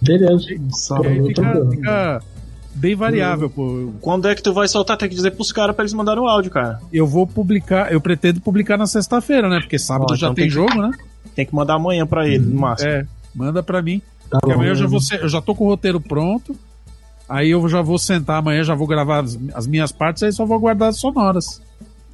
Beleza. 0.00 0.44
E 0.52 1.06
aí 1.06 1.26
fica, 1.26 1.66
fica 1.70 2.22
bem 2.74 2.94
variável, 2.94 3.50
pô. 3.50 3.92
Quando 4.00 4.28
é 4.28 4.34
que 4.34 4.42
tu 4.42 4.52
vai 4.52 4.68
soltar? 4.68 4.96
Tem 4.96 5.08
que 5.08 5.14
dizer 5.14 5.32
pros 5.32 5.50
caras 5.52 5.74
pra 5.74 5.82
eles 5.82 5.92
mandarem 5.94 6.22
o 6.22 6.28
áudio, 6.28 6.50
cara. 6.50 6.80
Eu 6.92 7.06
vou 7.06 7.26
publicar, 7.26 7.92
eu 7.92 8.00
pretendo 8.00 8.40
publicar 8.40 8.76
na 8.76 8.86
sexta-feira, 8.86 9.48
né? 9.48 9.58
Porque 9.60 9.78
sábado 9.78 10.12
Ó, 10.12 10.14
já 10.14 10.26
então 10.26 10.34
tem 10.34 10.44
tem 10.44 10.48
que- 10.48 10.54
jogo, 10.54 10.80
né? 10.82 10.90
Tem 11.34 11.44
que 11.46 11.54
mandar 11.54 11.74
amanhã 11.74 12.06
pra 12.06 12.26
ele, 12.26 12.38
no 12.46 12.60
máximo. 12.60 12.90
É, 12.90 13.06
manda 13.34 13.62
pra 13.62 13.82
mim. 13.82 14.00
Tá 14.30 14.38
Porque 14.40 14.46
bom. 14.46 14.54
amanhã 14.54 14.70
eu 14.70 14.76
já, 14.76 14.86
vou 14.86 15.00
ser- 15.00 15.22
eu 15.22 15.28
já 15.28 15.40
tô 15.40 15.54
com 15.54 15.64
o 15.64 15.68
roteiro 15.68 16.00
pronto. 16.00 16.56
Aí 17.28 17.50
eu 17.50 17.68
já 17.68 17.82
vou 17.82 17.98
sentar 17.98 18.38
amanhã, 18.38 18.62
já 18.62 18.74
vou 18.74 18.86
gravar 18.86 19.24
as, 19.24 19.38
as 19.54 19.66
minhas 19.66 19.90
partes, 19.90 20.22
aí 20.22 20.32
só 20.32 20.46
vou 20.46 20.58
guardar 20.60 20.90
as 20.90 20.98
sonoras. 20.98 21.60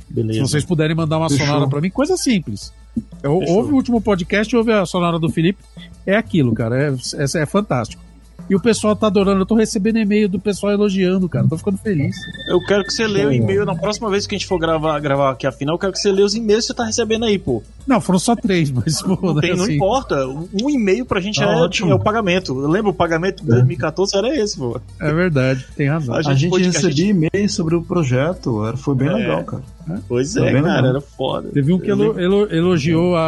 Beleza. 0.08 0.34
Se 0.34 0.50
vocês 0.50 0.64
puderem 0.64 0.94
mandar 0.96 1.18
uma 1.18 1.28
Fechou. 1.28 1.46
sonora 1.46 1.68
pra 1.68 1.80
mim, 1.80 1.90
coisa 1.90 2.16
simples. 2.16 2.72
Fechou. 3.20 3.42
ouve 3.48 3.72
o 3.72 3.76
último 3.76 4.00
podcast, 4.00 4.54
ouve 4.56 4.72
a 4.72 4.84
sonora 4.84 5.18
do 5.18 5.28
Felipe. 5.30 5.62
É 6.06 6.16
aquilo, 6.16 6.52
cara. 6.54 6.76
É, 6.82 6.88
é, 6.90 7.42
é 7.42 7.46
fantástico. 7.46 8.02
E 8.50 8.54
o 8.54 8.60
pessoal 8.60 8.94
tá 8.94 9.06
adorando. 9.06 9.40
Eu 9.40 9.46
tô 9.46 9.54
recebendo 9.54 9.98
e-mail 9.98 10.28
do 10.28 10.38
pessoal 10.38 10.72
elogiando, 10.72 11.26
cara. 11.28 11.46
Tô 11.48 11.56
ficando 11.56 11.78
feliz. 11.78 12.14
Eu 12.48 12.60
quero 12.60 12.82
que 12.84 12.92
você 12.92 13.06
leia 13.06 13.28
o 13.28 13.32
e-mail 13.32 13.64
na 13.64 13.74
próxima 13.74 14.10
vez 14.10 14.26
que 14.26 14.34
a 14.34 14.38
gente 14.38 14.46
for 14.46 14.58
gravar, 14.58 14.98
gravar 15.00 15.30
aqui 15.30 15.46
a 15.46 15.52
final. 15.52 15.74
Eu 15.76 15.78
quero 15.78 15.92
que 15.92 15.98
você 15.98 16.12
leia 16.12 16.26
os 16.26 16.34
e-mails 16.34 16.64
que 16.64 16.66
você 16.68 16.74
tá 16.74 16.84
recebendo 16.84 17.24
aí, 17.24 17.38
pô. 17.38 17.62
Não, 17.86 18.00
foram 18.00 18.18
só 18.18 18.36
três, 18.36 18.68
mas 18.72 19.00
pô, 19.00 19.16
Não, 19.22 19.40
tem, 19.40 19.54
não 19.56 19.64
assim, 19.64 19.76
importa. 19.76 20.26
Um 20.26 20.68
e-mail 20.68 21.06
pra 21.06 21.20
gente 21.20 21.40
Tá 21.40 21.46
é, 21.50 21.56
ótimo. 21.56 21.90
é 21.90 21.94
o 21.94 21.98
pagamento. 21.98 22.60
Eu 22.60 22.68
lembro 22.68 22.90
o 22.90 22.94
pagamento 22.94 23.42
de 23.42 23.48
2014 23.48 24.16
era 24.18 24.36
esse, 24.36 24.58
pô. 24.58 24.78
É 25.00 25.12
verdade, 25.12 25.64
tem 25.74 25.88
razão. 25.88 26.14
A 26.14 26.18
A 26.18 26.22
gente 26.34 26.50
podcast- 26.50 26.84
recebia 26.86 27.10
e-mail 27.10 27.48
sobre 27.48 27.74
o 27.74 27.82
projeto, 27.82 28.66
era- 28.66 28.76
foi 28.76 28.94
bem 28.94 29.08
É. 29.08 29.12
legal, 29.14 29.44
cara. 29.44 29.62
Pois 30.06 30.34
Tá 30.34 30.44
é, 30.46 30.52
cara, 30.60 30.82
não? 30.82 30.88
era 30.90 31.00
foda. 31.00 31.48
Teve 31.48 31.72
um 31.72 31.78
que 31.78 31.90
elo- 31.90 32.18
elo- 32.20 32.52
elogiou 32.54 33.16
a, 33.16 33.22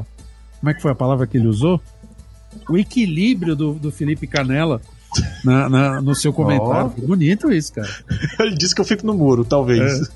a- 0.00 0.02
Como 0.60 0.70
é 0.70 0.74
que 0.74 0.82
foi 0.82 0.92
a 0.92 0.94
palavra 0.94 1.26
que 1.26 1.36
ele 1.36 1.46
usou? 1.48 1.80
O 2.68 2.76
equilíbrio 2.78 3.54
do, 3.56 3.74
do 3.74 3.90
Felipe 3.90 4.26
Canela 4.26 4.80
na- 5.44 5.68
na- 5.68 6.00
no 6.02 6.14
seu 6.14 6.32
comentário. 6.32 6.92
Ó. 7.02 7.06
Bonito 7.06 7.52
isso, 7.52 7.72
cara. 7.72 7.88
Ele 8.40 8.54
disse 8.56 8.74
que 8.74 8.80
eu 8.80 8.84
fico 8.84 9.06
no 9.06 9.14
muro, 9.14 9.44
talvez. 9.44 10.10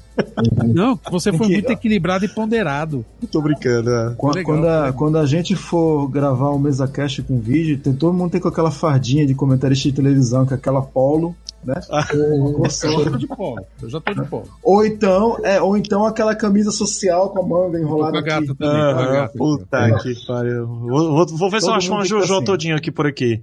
Não, 0.74 0.97
que 0.97 1.11
você 1.12 1.32
foi 1.32 1.47
muito 1.49 1.70
equilibrado 1.70 2.24
e 2.24 2.28
ponderado. 2.28 3.05
Tô 3.30 3.41
brincando, 3.41 3.89
é. 3.91 4.14
Quando, 4.16 4.34
Legal, 4.34 4.55
quando, 4.55 4.66
a, 4.66 4.93
quando 4.93 5.18
a 5.18 5.26
gente 5.26 5.55
for 5.55 6.09
gravar 6.09 6.51
um 6.53 6.59
mesa 6.59 6.89
cast 6.89 7.22
com 7.22 7.39
vídeo, 7.39 7.78
tem 7.78 7.93
todo 7.93 8.12
mundo 8.12 8.32
tem 8.32 8.41
com 8.41 8.49
aquela 8.49 8.70
fardinha 8.72 9.24
de 9.26 9.34
comentarista 9.34 9.89
de 9.89 9.95
televisão, 9.95 10.45
com 10.45 10.55
aquela 10.55 10.82
polo, 10.82 11.36
né? 11.69 11.81
Eu 12.12 12.69
já 13.05 13.11
tô 13.11 13.16
de 13.19 13.27
polo. 13.29 13.66
Eu 13.83 13.89
já 13.91 14.01
tô 14.01 14.14
de 14.14 14.25
polo. 14.29 14.49
Ou 14.62 14.85
então, 14.85 15.39
é, 15.45 15.61
ou 15.61 15.77
então 15.77 16.05
aquela 16.05 16.35
camisa 16.35 16.71
social 16.71 17.31
com 17.31 17.41
a 17.41 17.47
manga 17.47 17.79
enrolada 17.79 18.19
a 18.19 18.23
gata 18.23 18.45
aqui. 18.45 18.55
também. 18.55 18.57
tô 18.57 18.95
com 18.95 19.01
a 19.01 19.03
Aham, 19.05 19.12
gata. 19.12 19.39
puta 19.39 19.99
que 20.03 20.27
pariu. 20.27 20.66
Vou, 20.66 21.12
vou- 21.14 21.27
vou 21.37 21.51
ver 21.51 21.61
se 21.61 21.66
eu 21.66 21.71
Todo 21.71 21.77
acho 21.79 21.93
uma 21.93 22.05
Jojo 22.05 22.35
assim. 22.37 22.45
todinho 22.45 22.77
aqui 22.77 22.91
por 22.91 23.07
aqui. 23.07 23.43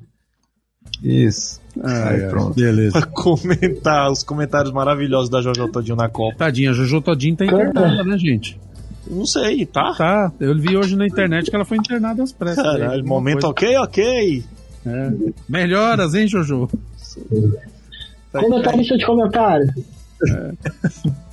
Isso. 1.04 1.62
Ah, 1.82 2.10
Aí, 2.10 2.22
pronto. 2.30 2.54
Beleza. 2.56 2.92
Pra 3.00 3.08
comentar 3.12 4.12
os 4.12 4.24
comentários 4.24 4.72
maravilhosos 4.74 5.30
da 5.30 5.42
Jojo 5.42 5.68
todinho 5.72 5.96
na 5.96 6.08
Copa. 6.10 6.38
Tadinha, 6.38 6.72
a 6.72 6.74
Jojo 6.74 7.02
Todinho 7.02 7.36
tá 7.36 7.46
internada, 7.46 8.04
né, 8.04 8.18
gente? 8.18 8.60
Não 9.10 9.26
sei, 9.26 9.66
tá? 9.66 9.94
Tá, 9.96 10.32
eu 10.40 10.58
vi 10.58 10.76
hoje 10.76 10.96
na 10.96 11.06
internet 11.06 11.50
que 11.50 11.56
ela 11.56 11.66
foi 11.66 11.78
internada 11.78 12.24
às 12.24 12.32
pressas. 12.32 12.64
Caralho, 12.64 12.86
alguma 13.02 13.08
momento 13.16 13.42
coisa. 13.42 13.48
ok, 13.50 13.78
ok. 13.78 14.44
É. 14.86 15.12
Melhoras, 15.50 16.14
hein, 16.16 16.28
Jojo? 16.28 16.68
Comentarista 18.42 18.98
de 18.98 19.06
comentário. 19.06 19.68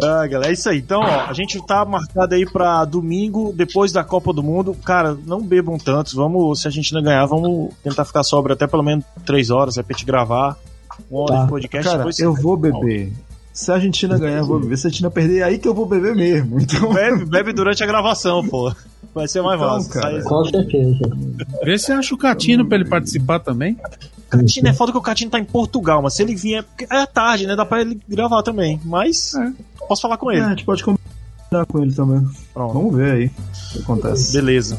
Ah, 0.00 0.24
galera, 0.28 0.50
é 0.50 0.52
isso 0.52 0.68
aí. 0.68 0.78
Então, 0.78 1.00
ó, 1.00 1.28
a 1.28 1.32
gente 1.32 1.60
tá 1.66 1.84
marcado 1.84 2.32
aí 2.34 2.46
pra 2.46 2.84
domingo, 2.84 3.52
depois 3.52 3.90
da 3.90 4.04
Copa 4.04 4.32
do 4.32 4.40
Mundo. 4.42 4.72
Cara, 4.84 5.16
não 5.26 5.42
bebam 5.42 5.76
tantos. 5.78 6.12
Vamos, 6.12 6.60
se 6.62 6.68
a 6.68 6.70
gente 6.70 6.92
não 6.94 7.02
ganhar, 7.02 7.26
vamos 7.26 7.74
tentar 7.82 8.04
ficar 8.04 8.22
sobre 8.22 8.52
até 8.52 8.68
pelo 8.68 8.84
menos 8.84 9.04
três 9.26 9.50
horas, 9.50 9.76
é 9.76 9.82
pra 9.82 9.96
gente 9.96 10.06
gravar. 10.06 10.56
Uma 11.10 11.22
hora 11.22 11.34
Tá. 11.34 11.42
de 11.42 11.48
podcast. 11.48 11.84
Cara, 11.86 11.98
depois 11.98 12.18
eu 12.20 12.32
vou 12.34 12.56
beber. 12.56 13.12
Se 13.54 13.70
a 13.70 13.74
Argentina 13.76 14.18
ganhar, 14.18 14.38
eu 14.38 14.46
vou 14.46 14.58
beber. 14.58 14.76
Se 14.76 14.86
a 14.86 14.88
Argentina 14.88 15.10
perder, 15.10 15.38
é 15.38 15.42
aí 15.44 15.58
que 15.58 15.68
eu 15.68 15.72
vou 15.72 15.86
beber 15.86 16.14
mesmo. 16.14 16.60
Então, 16.60 16.92
bebe, 16.92 17.24
bebe 17.24 17.52
durante 17.52 17.84
a 17.84 17.86
gravação, 17.86 18.46
pô. 18.46 18.74
Vai 19.14 19.28
ser 19.28 19.42
mais 19.42 19.60
Então, 19.60 19.84
cara. 19.90 20.20
Com 20.24 20.44
certeza. 20.46 20.98
Vê 21.64 21.78
se 21.78 21.92
acha 21.92 22.12
o 22.12 22.18
Catino 22.18 22.66
pra 22.66 22.76
ele 22.76 22.84
participar 22.88 23.38
também. 23.38 23.78
Catino 24.28 24.68
é 24.68 24.72
foda 24.72 24.90
que 24.90 24.98
o 24.98 25.02
Catino 25.02 25.30
tá 25.30 25.38
em 25.38 25.44
Portugal, 25.44 26.02
mas 26.02 26.14
se 26.14 26.22
ele 26.24 26.34
vier. 26.34 26.64
É 26.90 27.06
tarde, 27.06 27.46
né? 27.46 27.54
Dá 27.54 27.64
pra 27.64 27.80
ele 27.80 28.00
gravar 28.08 28.42
também. 28.42 28.80
Mas 28.84 29.34
É. 29.36 29.52
posso 29.86 30.02
falar 30.02 30.16
com 30.16 30.32
é, 30.32 30.36
ele. 30.36 30.44
a 30.46 30.48
gente 30.50 30.64
pode 30.64 30.82
combinar 30.82 31.64
com 31.68 31.80
ele 31.80 31.92
também. 31.94 32.26
Pronto. 32.52 32.72
Vamos 32.74 32.96
ver 32.96 33.12
aí 33.12 33.26
o 33.26 33.72
que 33.74 33.78
acontece. 33.82 34.32
Beleza. 34.32 34.76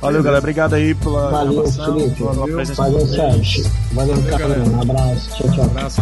Valeu, 0.00 0.22
galera. 0.24 0.40
Obrigado 0.40 0.74
aí 0.74 0.92
pela 0.96 1.30
Valeu, 1.30 1.52
gravação, 1.62 1.94
Felipe. 2.00 2.16
pela 2.16 2.32
Valeu. 2.32 3.06
Sérgio. 3.06 3.64
Valeu, 3.92 4.16
Valeu, 4.16 4.38
galera. 4.38 4.64
Um 4.64 4.80
abraço. 4.80 5.36
Tchau, 5.36 5.50
tchau. 5.52 5.64
Abraço. 5.66 6.00